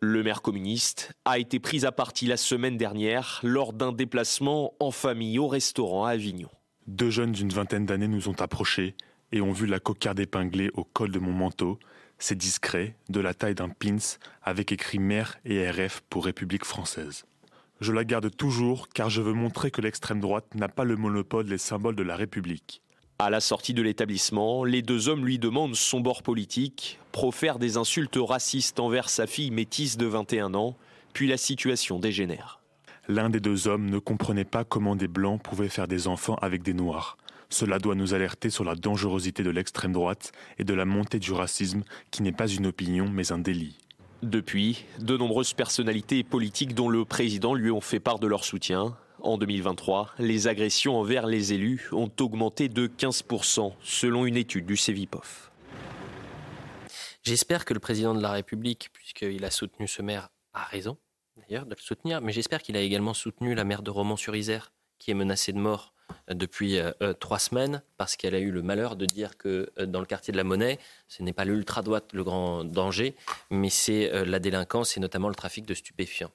Le 0.00 0.24
maire 0.24 0.42
communiste 0.42 1.12
a 1.24 1.38
été 1.38 1.60
pris 1.60 1.86
à 1.86 1.92
partie 1.92 2.26
la 2.26 2.36
semaine 2.36 2.76
dernière 2.76 3.38
lors 3.44 3.72
d'un 3.72 3.92
déplacement 3.92 4.74
en 4.80 4.90
famille 4.90 5.38
au 5.38 5.46
restaurant 5.46 6.06
à 6.06 6.10
Avignon. 6.10 6.50
Deux 6.88 7.10
jeunes 7.10 7.30
d'une 7.30 7.50
vingtaine 7.50 7.86
d'années 7.86 8.08
nous 8.08 8.28
ont 8.28 8.40
approchés 8.40 8.96
et 9.32 9.40
ont 9.40 9.52
vu 9.52 9.66
la 9.66 9.80
cocarde 9.80 10.20
épinglée 10.20 10.70
au 10.74 10.84
col 10.84 11.10
de 11.10 11.18
mon 11.18 11.32
manteau. 11.32 11.78
C'est 12.18 12.36
discret, 12.36 12.94
de 13.08 13.20
la 13.20 13.34
taille 13.34 13.54
d'un 13.54 13.68
pins, 13.68 13.96
avec 14.42 14.72
écrit 14.72 14.98
maire 14.98 15.38
et 15.44 15.70
RF 15.70 16.02
pour 16.10 16.24
République 16.24 16.64
française. 16.64 17.24
Je 17.80 17.92
la 17.92 18.04
garde 18.04 18.34
toujours 18.36 18.88
car 18.88 19.08
je 19.08 19.22
veux 19.22 19.32
montrer 19.32 19.70
que 19.70 19.80
l'extrême 19.80 20.20
droite 20.20 20.54
n'a 20.54 20.68
pas 20.68 20.84
le 20.84 20.96
monopole 20.96 21.46
des 21.46 21.58
symboles 21.58 21.96
de 21.96 22.02
la 22.02 22.14
République. 22.14 22.82
À 23.18 23.30
la 23.30 23.40
sortie 23.40 23.74
de 23.74 23.82
l'établissement, 23.82 24.64
les 24.64 24.82
deux 24.82 25.08
hommes 25.08 25.24
lui 25.24 25.38
demandent 25.38 25.74
son 25.74 26.00
bord 26.00 26.22
politique, 26.22 26.98
profèrent 27.12 27.58
des 27.58 27.76
insultes 27.76 28.18
racistes 28.18 28.80
envers 28.80 29.10
sa 29.10 29.26
fille 29.26 29.50
métisse 29.50 29.96
de 29.96 30.06
21 30.06 30.54
ans, 30.54 30.76
puis 31.12 31.26
la 31.26 31.36
situation 31.36 31.98
dégénère. 31.98 32.60
L'un 33.08 33.28
des 33.28 33.40
deux 33.40 33.66
hommes 33.66 33.90
ne 33.90 33.98
comprenait 33.98 34.44
pas 34.44 34.64
comment 34.64 34.96
des 34.96 35.08
blancs 35.08 35.42
pouvaient 35.42 35.68
faire 35.68 35.88
des 35.88 36.06
enfants 36.06 36.36
avec 36.36 36.62
des 36.62 36.74
noirs. 36.74 37.16
Cela 37.50 37.80
doit 37.80 37.96
nous 37.96 38.14
alerter 38.14 38.48
sur 38.48 38.64
la 38.64 38.76
dangerosité 38.76 39.42
de 39.42 39.50
l'extrême 39.50 39.92
droite 39.92 40.32
et 40.58 40.64
de 40.64 40.72
la 40.72 40.84
montée 40.84 41.18
du 41.18 41.32
racisme 41.32 41.82
qui 42.10 42.22
n'est 42.22 42.32
pas 42.32 42.46
une 42.46 42.66
opinion 42.66 43.08
mais 43.10 43.32
un 43.32 43.38
délit. 43.38 43.76
Depuis, 44.22 44.84
de 44.98 45.16
nombreuses 45.16 45.54
personnalités 45.54 46.22
politiques 46.22 46.74
dont 46.74 46.88
le 46.88 47.04
président 47.04 47.54
lui 47.54 47.70
ont 47.70 47.80
fait 47.80 48.00
part 48.00 48.18
de 48.18 48.26
leur 48.26 48.44
soutien. 48.44 48.96
En 49.22 49.36
2023, 49.36 50.14
les 50.18 50.46
agressions 50.46 50.96
envers 50.96 51.26
les 51.26 51.52
élus 51.52 51.88
ont 51.92 52.10
augmenté 52.20 52.68
de 52.68 52.86
15% 52.86 53.72
selon 53.82 54.26
une 54.26 54.36
étude 54.36 54.66
du 54.66 54.76
Cevipof. 54.76 55.50
J'espère 57.22 57.64
que 57.64 57.74
le 57.74 57.80
président 57.80 58.14
de 58.14 58.22
la 58.22 58.30
République, 58.30 58.90
puisqu'il 58.92 59.44
a 59.44 59.50
soutenu 59.50 59.88
ce 59.88 60.02
maire, 60.02 60.28
a 60.54 60.64
raison 60.64 60.96
d'ailleurs 61.36 61.66
de 61.66 61.74
le 61.74 61.80
soutenir, 61.80 62.20
mais 62.20 62.32
j'espère 62.32 62.62
qu'il 62.62 62.76
a 62.76 62.80
également 62.80 63.14
soutenu 63.14 63.54
la 63.54 63.64
maire 63.64 63.82
de 63.82 63.90
Romans-sur-Isère, 63.90 64.72
qui 64.98 65.10
est 65.10 65.14
menacée 65.14 65.52
de 65.52 65.58
mort 65.58 65.94
depuis 66.28 66.78
euh, 66.78 66.90
euh, 67.02 67.12
trois 67.12 67.38
semaines, 67.38 67.82
parce 67.96 68.16
qu'elle 68.16 68.34
a 68.34 68.38
eu 68.38 68.50
le 68.50 68.62
malheur 68.62 68.96
de 68.96 69.06
dire 69.06 69.36
que 69.36 69.70
euh, 69.78 69.86
dans 69.86 70.00
le 70.00 70.06
quartier 70.06 70.32
de 70.32 70.36
la 70.36 70.44
Monnaie, 70.44 70.78
ce 71.08 71.22
n'est 71.22 71.32
pas 71.32 71.44
l'ultra-droite 71.44 72.10
le 72.12 72.24
grand 72.24 72.64
danger, 72.64 73.14
mais 73.50 73.70
c'est 73.70 74.12
euh, 74.12 74.24
la 74.24 74.38
délinquance 74.38 74.96
et 74.96 75.00
notamment 75.00 75.28
le 75.28 75.34
trafic 75.34 75.66
de 75.66 75.74
stupéfiants. 75.74 76.30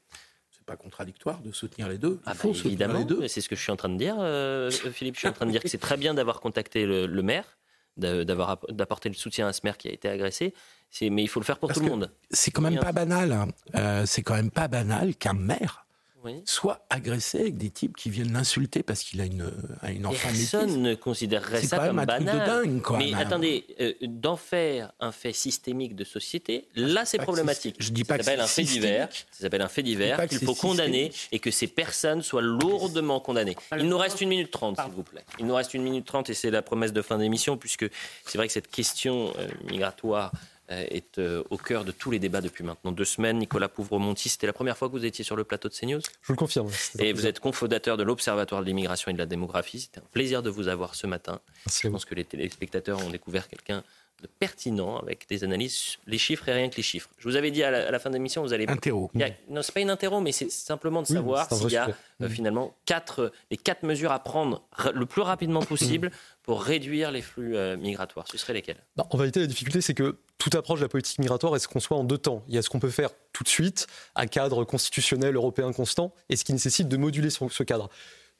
C'est 0.51 0.65
pas 0.65 0.75
contradictoire 0.75 1.39
de 1.41 1.51
soutenir 1.51 1.87
les 1.89 1.97
deux. 1.97 2.19
Il 2.21 2.23
Ah 2.25 2.31
bah, 2.31 2.35
faut 2.35 2.53
évidemment, 2.53 2.99
les 2.99 3.05
deux. 3.05 3.19
mais 3.19 3.27
c'est 3.27 3.41
ce 3.41 3.49
que 3.49 3.55
je 3.55 3.61
suis 3.61 3.71
en 3.71 3.75
train 3.75 3.89
de 3.89 3.97
dire, 3.97 4.15
euh, 4.19 4.71
Philippe. 4.71 5.15
Je 5.15 5.19
suis 5.19 5.27
en 5.27 5.33
train 5.33 5.45
de 5.45 5.51
dire 5.51 5.61
que 5.61 5.69
c'est 5.69 5.77
très 5.77 5.97
bien 5.97 6.13
d'avoir 6.13 6.39
contacté 6.41 6.85
le, 6.85 7.05
le 7.05 7.21
maire, 7.21 7.57
d'a- 7.97 8.25
d'avoir 8.25 8.49
app- 8.51 8.71
d'apporter 8.71 9.09
le 9.09 9.15
soutien 9.15 9.47
à 9.47 9.53
ce 9.53 9.61
maire 9.63 9.77
qui 9.77 9.87
a 9.87 9.91
été 9.91 10.09
agressé. 10.09 10.53
Mais 11.01 11.23
il 11.23 11.27
faut 11.27 11.39
le 11.41 11.45
faire 11.45 11.59
pour 11.59 11.67
Parce 11.69 11.79
tout 11.79 11.85
le 11.85 11.91
monde. 11.91 12.09
C'est 12.31 12.51
quand 12.51 12.61
même 12.61 12.79
pas 12.79 12.93
banal. 12.93 13.31
hein. 13.33 13.47
Euh, 13.75 14.05
c'est 14.05 14.21
quand 14.23 14.35
même 14.35 14.51
pas 14.51 14.67
banal 14.69 15.15
qu'un 15.15 15.33
maire 15.33 15.84
Oui. 16.25 16.41
soit 16.45 16.85
agressé 16.89 17.39
avec 17.39 17.57
des 17.57 17.69
types 17.69 17.95
qui 17.95 18.09
viennent 18.09 18.33
l'insulter 18.33 18.81
parce 18.83 19.03
qu'il 19.03 19.21
a 19.21 19.25
une, 19.25 19.51
a 19.81 19.91
une 19.91 20.05
enfant 20.07 20.27
métisse. 20.29 20.51
Personne 20.51 20.81
ne 20.81 20.95
considérerait 20.95 21.61
ça 21.61 21.77
quand 21.77 21.87
comme 21.87 21.99
un 21.99 22.05
truc 22.05 22.19
de 22.21 22.25
banal. 22.25 22.47
dingue, 22.47 22.81
quand 22.81 22.97
mais 22.97 23.11
même. 23.11 23.15
attendez, 23.15 23.65
euh, 23.79 23.93
d'en 24.01 24.35
faire 24.35 24.91
un 24.99 25.11
fait 25.11 25.33
systémique 25.33 25.95
de 25.95 26.03
société, 26.03 26.67
là 26.75 27.05
c'est 27.05 27.19
problématique. 27.19 27.75
je 27.79 27.91
dis 27.91 28.03
pas 28.03 28.15
ça 28.15 28.17
que 28.17 28.23
s'appelle 28.25 28.41
un 28.41 28.47
fait 28.47 28.63
divers. 28.63 29.09
Ça 29.31 29.41
s'appelle 29.43 29.61
un 29.61 29.67
fait 29.67 29.83
divers 29.83 30.27
qu'il 30.27 30.39
faut 30.39 30.55
condamner 30.55 31.11
et 31.31 31.39
que 31.39 31.51
ces 31.51 31.67
personnes 31.67 32.21
soient 32.21 32.41
lourdement 32.41 33.19
condamnées. 33.19 33.55
Il 33.77 33.87
nous 33.87 33.97
reste 33.97 34.19
une 34.21 34.29
minute 34.29 34.51
trente, 34.51 34.79
s'il 34.81 34.91
vous 34.91 35.03
plaît. 35.03 35.23
Il 35.39 35.45
nous 35.45 35.55
reste 35.55 35.73
une 35.73 35.83
minute 35.83 36.05
trente 36.05 36.29
et 36.29 36.33
c'est 36.33 36.51
la 36.51 36.61
promesse 36.61 36.93
de 36.93 37.01
fin 37.01 37.17
d'émission 37.17 37.57
puisque 37.57 37.85
c'est 38.25 38.37
vrai 38.37 38.47
que 38.47 38.53
cette 38.53 38.69
question 38.69 39.31
euh, 39.37 39.47
migratoire 39.69 40.31
euh, 40.33 40.54
est 40.69 41.19
euh, 41.19 41.43
au 41.49 41.57
cœur 41.57 41.85
de 41.85 41.91
tous 41.91 42.11
les 42.11 42.19
débats 42.19 42.41
depuis 42.41 42.63
maintenant 42.63 42.91
deux 42.91 43.05
semaines. 43.05 43.37
Nicolas 43.37 43.69
Pouvremonti, 43.69 44.29
c'était 44.29 44.47
la 44.47 44.53
première 44.53 44.77
fois 44.77 44.87
que 44.87 44.93
vous 44.93 45.05
étiez 45.05 45.23
sur 45.23 45.35
le 45.35 45.43
plateau 45.43 45.69
de 45.69 45.73
CNews? 45.73 46.01
Je 46.01 46.27
vous 46.27 46.33
le 46.33 46.37
confirme. 46.37 46.69
et 46.99 47.13
vous 47.13 47.25
êtes 47.25 47.39
cofondateur 47.39 47.97
de 47.97 48.03
l'Observatoire 48.03 48.61
de 48.61 48.65
l'immigration 48.65 49.11
et 49.11 49.13
de 49.13 49.19
la 49.19 49.25
démographie. 49.25 49.81
C'était 49.81 49.99
un 49.99 50.09
plaisir 50.11 50.41
de 50.41 50.49
vous 50.49 50.67
avoir 50.67 50.95
ce 50.95 51.07
matin. 51.07 51.39
Je 51.81 51.87
pense 51.87 52.05
que 52.05 52.15
les 52.15 52.25
téléspectateurs 52.25 53.03
ont 53.05 53.09
découvert 53.09 53.47
quelqu'un 53.47 53.83
de 54.21 54.27
pertinent 54.39 54.97
avec 54.97 55.27
des 55.29 55.43
analyses, 55.43 55.97
les 56.07 56.17
chiffres 56.17 56.47
et 56.49 56.53
rien 56.53 56.69
que 56.69 56.75
les 56.77 56.83
chiffres. 56.83 57.09
Je 57.17 57.27
vous 57.27 57.35
avais 57.35 57.51
dit 57.51 57.63
à 57.63 57.71
la, 57.71 57.87
à 57.87 57.91
la 57.91 57.99
fin 57.99 58.09
de 58.09 58.15
l'émission, 58.15 58.41
vous 58.41 58.53
allez. 58.53 58.65
Interro. 58.67 59.11
A- 59.21 59.25
non, 59.49 59.61
c'est 59.61 59.73
pas 59.73 59.81
une 59.81 59.89
interro, 59.89 60.21
mais 60.21 60.31
c'est 60.31 60.49
simplement 60.51 61.01
de 61.01 61.07
savoir 61.07 61.47
un 61.51 61.55
s'il 61.55 61.71
y 61.71 61.77
a 61.77 61.89
euh, 62.21 62.29
finalement 62.29 62.75
quatre, 62.85 63.31
les 63.51 63.57
quatre 63.57 63.83
mesures 63.83 64.11
à 64.11 64.19
prendre 64.19 64.63
le 64.93 65.05
plus 65.05 65.21
rapidement 65.21 65.61
possible 65.73 66.11
pour 66.43 66.63
réduire 66.63 67.11
les 67.11 67.21
flux 67.21 67.55
euh, 67.55 67.75
migratoires. 67.77 68.27
Ce 68.27 68.37
seraient 68.37 68.53
lesquelles 68.53 68.81
Bah, 68.95 69.05
en 69.09 69.17
vérité, 69.17 69.41
la 69.41 69.47
difficulté, 69.47 69.81
c'est 69.81 69.93
que 69.93 70.17
toute 70.37 70.55
approche 70.55 70.79
de 70.79 70.85
la 70.85 70.89
politique 70.89 71.19
migratoire 71.19 71.55
est 71.55 71.59
ce 71.59 71.67
qu'on 71.67 71.79
soit 71.79 71.97
en 71.97 72.03
deux 72.03 72.17
temps? 72.17 72.43
Il 72.47 72.55
y 72.55 72.57
a 72.57 72.61
ce 72.61 72.69
qu'on 72.69 72.79
peut 72.79 72.89
faire 72.89 73.09
tout 73.33 73.43
de 73.43 73.49
suite, 73.49 73.87
à 74.15 74.27
cadre 74.27 74.63
constitutionnel 74.63 75.35
européen 75.35 75.71
constant, 75.73 76.13
et 76.29 76.35
ce 76.35 76.43
qui 76.45 76.53
nécessite 76.53 76.87
de 76.87 76.97
moduler 76.97 77.29
ce 77.29 77.63
cadre. 77.63 77.89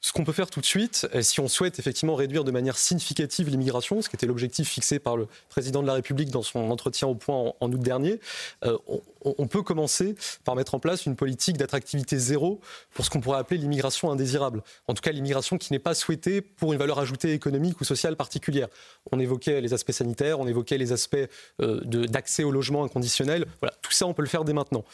Ce 0.06 0.12
qu'on 0.12 0.22
peut 0.22 0.32
faire 0.32 0.50
tout 0.50 0.60
de 0.60 0.66
suite, 0.66 1.08
si 1.20 1.40
on 1.40 1.48
souhaite 1.48 1.80
effectivement 1.80 2.14
réduire 2.14 2.44
de 2.44 2.52
manière 2.52 2.78
significative 2.78 3.48
l'immigration, 3.48 4.00
ce 4.02 4.08
qui 4.08 4.14
était 4.14 4.28
l'objectif 4.28 4.68
fixé 4.68 5.00
par 5.00 5.16
le 5.16 5.26
président 5.48 5.82
de 5.82 5.88
la 5.88 5.94
République 5.94 6.30
dans 6.30 6.42
son 6.42 6.70
entretien 6.70 7.08
au 7.08 7.16
point 7.16 7.52
en, 7.58 7.72
août 7.72 7.80
dernier, 7.80 8.20
euh, 8.64 8.78
on, 9.24 9.48
peut 9.48 9.62
commencer 9.62 10.14
par 10.44 10.54
mettre 10.54 10.76
en 10.76 10.78
place 10.78 11.06
une 11.06 11.16
politique 11.16 11.56
d'attractivité 11.56 12.18
zéro 12.18 12.60
pour 12.94 13.04
ce 13.04 13.10
qu'on 13.10 13.20
pourrait 13.20 13.40
appeler 13.40 13.58
l'immigration 13.58 14.08
indésirable. 14.12 14.62
En 14.86 14.94
tout 14.94 15.02
cas, 15.02 15.10
l'immigration 15.10 15.58
qui 15.58 15.72
n'est 15.72 15.80
pas 15.80 15.94
souhaitée 15.94 16.40
pour 16.40 16.72
une 16.72 16.78
valeur 16.78 17.00
ajoutée 17.00 17.32
économique 17.32 17.80
ou 17.80 17.84
sociale 17.84 18.14
particulière. 18.14 18.68
On 19.10 19.18
évoquait 19.18 19.60
les 19.60 19.74
aspects 19.74 19.90
sanitaires, 19.90 20.38
on 20.38 20.46
évoquait 20.46 20.78
les 20.78 20.92
aspects 20.92 21.16
euh, 21.60 21.80
d'accès 21.84 22.44
au 22.44 22.52
logement 22.52 22.84
inconditionnel. 22.84 23.44
Voilà, 23.60 23.74
tout 23.82 23.90
ça, 23.90 24.06
on 24.06 24.14
peut 24.14 24.22
le 24.22 24.28
faire 24.28 24.44
dès 24.44 24.52
maintenant. 24.52 24.84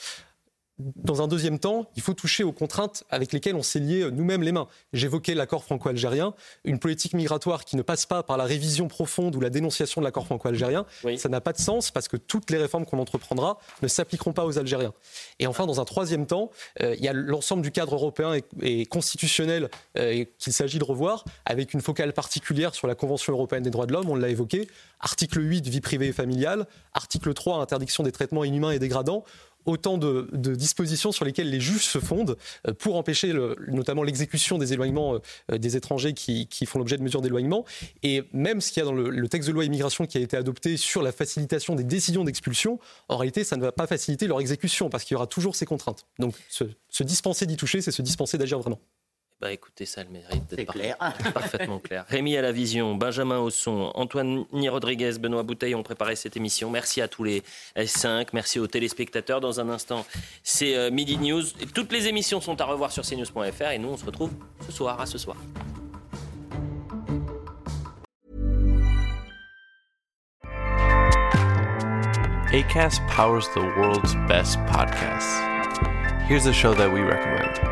Dans 0.78 1.23
un 1.23 1.28
deuxième 1.28 1.59
temps, 1.59 1.86
il 1.97 2.03
faut 2.03 2.15
toucher 2.15 2.44
aux 2.44 2.53
contraintes 2.53 3.05
avec 3.11 3.32
lesquelles 3.32 3.55
on 3.55 3.62
s'est 3.62 3.78
lié 3.78 4.11
nous-mêmes 4.11 4.43
les 4.43 4.53
mains. 4.53 4.69
J'évoquais 4.93 5.35
l'accord 5.35 5.65
franco-algérien, 5.65 6.35
une 6.65 6.78
politique 6.78 7.12
migratoire 7.15 7.65
qui 7.65 7.77
ne 7.77 7.82
passe 7.82 8.07
pas 8.07 8.23
par 8.23 8.36
la 8.36 8.44
révision 8.44 8.89
profonde 8.89 9.36
ou 9.36 9.40
la 9.40 9.51
dénonciation 9.51 10.01
de 10.01 10.07
l'accord 10.07 10.27
franco-algérien, 10.27 10.86
ça 11.16 11.28
n'a 11.28 11.40
pas 11.40 11.53
de 11.53 11.59
sens 11.59 11.90
parce 11.90 12.09
que 12.09 12.16
toutes 12.16 12.51
les 12.51 12.59
réformes 12.59 12.86
qu'on 12.86 12.99
entreprendra 12.99 13.59
ne 13.82 13.89
s'appliqueront 13.89 14.32
pas 14.32 14.44
aux 14.44 14.59
Algériens. 14.59 14.94
Et 15.39 15.47
enfin, 15.47 15.66
dans 15.66 15.81
un 15.81 15.85
troisième 15.85 16.27
temps, 16.27 16.51
euh, 16.81 16.94
il 16.97 17.05
y 17.05 17.09
a 17.09 17.12
l'ensemble 17.12 17.62
du 17.62 17.70
cadre 17.70 17.94
européen 17.94 18.35
et, 18.61 18.86
constitutionnel 18.86 19.70
euh, 19.99 20.24
qu'il 20.39 20.53
s'agit 20.53 20.78
de 20.78 20.85
revoir, 20.85 21.24
avec 21.44 21.74
une 21.74 21.81
focale 21.81 22.12
particulière 22.12 22.74
sur 22.74 22.86
la 22.86 22.94
Convention 22.94 23.32
européenne 23.32 23.62
des 23.62 23.70
droits 23.70 23.86
de 23.86 23.93
l'homme, 23.93 24.09
on 24.09 24.16
l'a 24.16 24.28
évoqué, 24.28 24.69
article 25.01 25.40
8, 25.40 25.69
vie 25.69 25.81
privée 25.81 26.09
et 26.09 26.12
familiale, 26.12 26.66
article 26.94 27.35
3, 27.35 27.61
interdiction 27.61 28.03
des 28.03 28.12
traitements 28.12 28.44
inhumains 28.44 28.70
et 28.70 28.78
dégradants 28.78 29.24
autant 29.66 29.98
de, 29.98 30.28
dispositions 30.32 31.12
sur 31.12 31.24
lesquelles 31.24 31.51
les 31.51 31.60
juges 31.60 31.86
se 31.86 31.98
fondent 31.98 32.36
euh, 32.66 32.72
pour 32.72 32.97
empêcher 32.97 33.32
notamment 33.68 34.02
l'exécution 34.02 34.59
des 34.59 34.72
éloignements 34.72 35.20
euh, 35.51 35.59
des 35.59 35.76
étrangers 35.76 36.14
qui, 36.14 36.48
font 36.66 36.78
l'objet 36.78 36.97
de 36.97 37.02
mesures 37.02 37.22
d'éloignement. 37.22 37.64
Et 38.02 38.22
même 38.32 38.60
ce 38.60 38.72
qu'il 38.72 38.80
y 38.80 38.82
a 38.82 38.86
dans 38.86 38.94
le, 38.94 39.28
texte 39.28 39.48
de 39.48 39.55
loi 39.55 39.64
immigration 39.64 40.06
qui 40.06 40.18
a 40.18 40.20
été 40.20 40.36
adopté 40.36 40.76
sur 40.76 41.02
la 41.02 41.12
facilitation 41.12 41.74
des 41.74 41.84
décisions 41.84 42.24
d'expulsion, 42.24 42.78
en 43.09 43.16
réalité, 43.16 43.44
ça 43.44 43.56
ne 43.56 43.62
va 43.62 43.72
pas 43.72 43.86
faciliter 43.86 44.26
leur 44.26 44.40
exécution 44.40 44.89
parce 44.90 45.05
qu'il 45.05 45.14
y 45.14 45.16
aura 45.16 45.26
toujours 45.26 45.56
ces 45.56 45.66
contraintes. 45.66 46.06
Donc 46.18 46.34
se 46.48 47.02
dispenser 47.02 47.47
d'y 47.47 47.56
toucher, 47.56 47.80
c'est 47.80 47.93
se 47.93 48.02
dispenser 48.02 48.39
d'agir 48.39 48.59
vraiment. 48.59 48.80
Bah 49.43 49.51
écoutez, 49.51 49.86
ça 49.86 50.05
le 50.05 50.10
mérite 50.10 50.55
d'être 50.55 50.73
clair. 50.73 50.97
parfaitement 51.35 51.81
clair. 51.81 52.05
Rémi 52.09 52.36
à 52.36 52.43
la 52.43 52.52
vision, 52.52 52.94
Benjamin 52.94 53.40
Ausson, 53.40 53.90
Antoine 53.97 54.44
Rodriguez, 54.52 55.19
Benoît 55.19 55.43
Bouteille 55.43 55.74
ont 55.74 55.82
préparé 55.82 56.14
cette 56.14 56.36
émission. 56.36 56.70
Merci 56.70 57.01
à 57.01 57.09
tous 57.09 57.24
les 57.24 57.43
S5, 57.77 58.28
merci 58.35 58.60
aux 58.60 58.69
téléspectateurs. 58.69 59.40
Dans 59.40 59.59
un 59.59 59.69
instant, 59.69 60.06
c'est 60.44 60.77
euh, 60.77 60.93
Midi 60.93 61.19
News. 61.19 61.43
toutes 61.74 61.90
les 61.90 62.06
émissions 62.06 62.40
sont 62.40 62.60
à 62.60 62.64
revoir 62.64 62.93
sur 62.93 63.05
cnews.fr 63.05 63.70
et 63.73 63.78
nous, 63.78 63.89
on 63.89 63.97
se 63.97 64.05
retrouve 64.05 64.31
ce 64.64 64.70
soir. 64.70 65.01
À 65.01 65.06
ce 65.06 65.19
soir. 65.19 65.36
ACAST 72.52 73.01
powers 73.09 73.48
the 73.55 73.62
world's 73.77 74.14
best 74.28 74.59
podcasts. 74.66 75.40
Here's 76.28 76.47
a 76.47 76.52
show 76.52 76.74
that 76.74 76.93
we 76.93 77.01
recommend. 77.01 77.72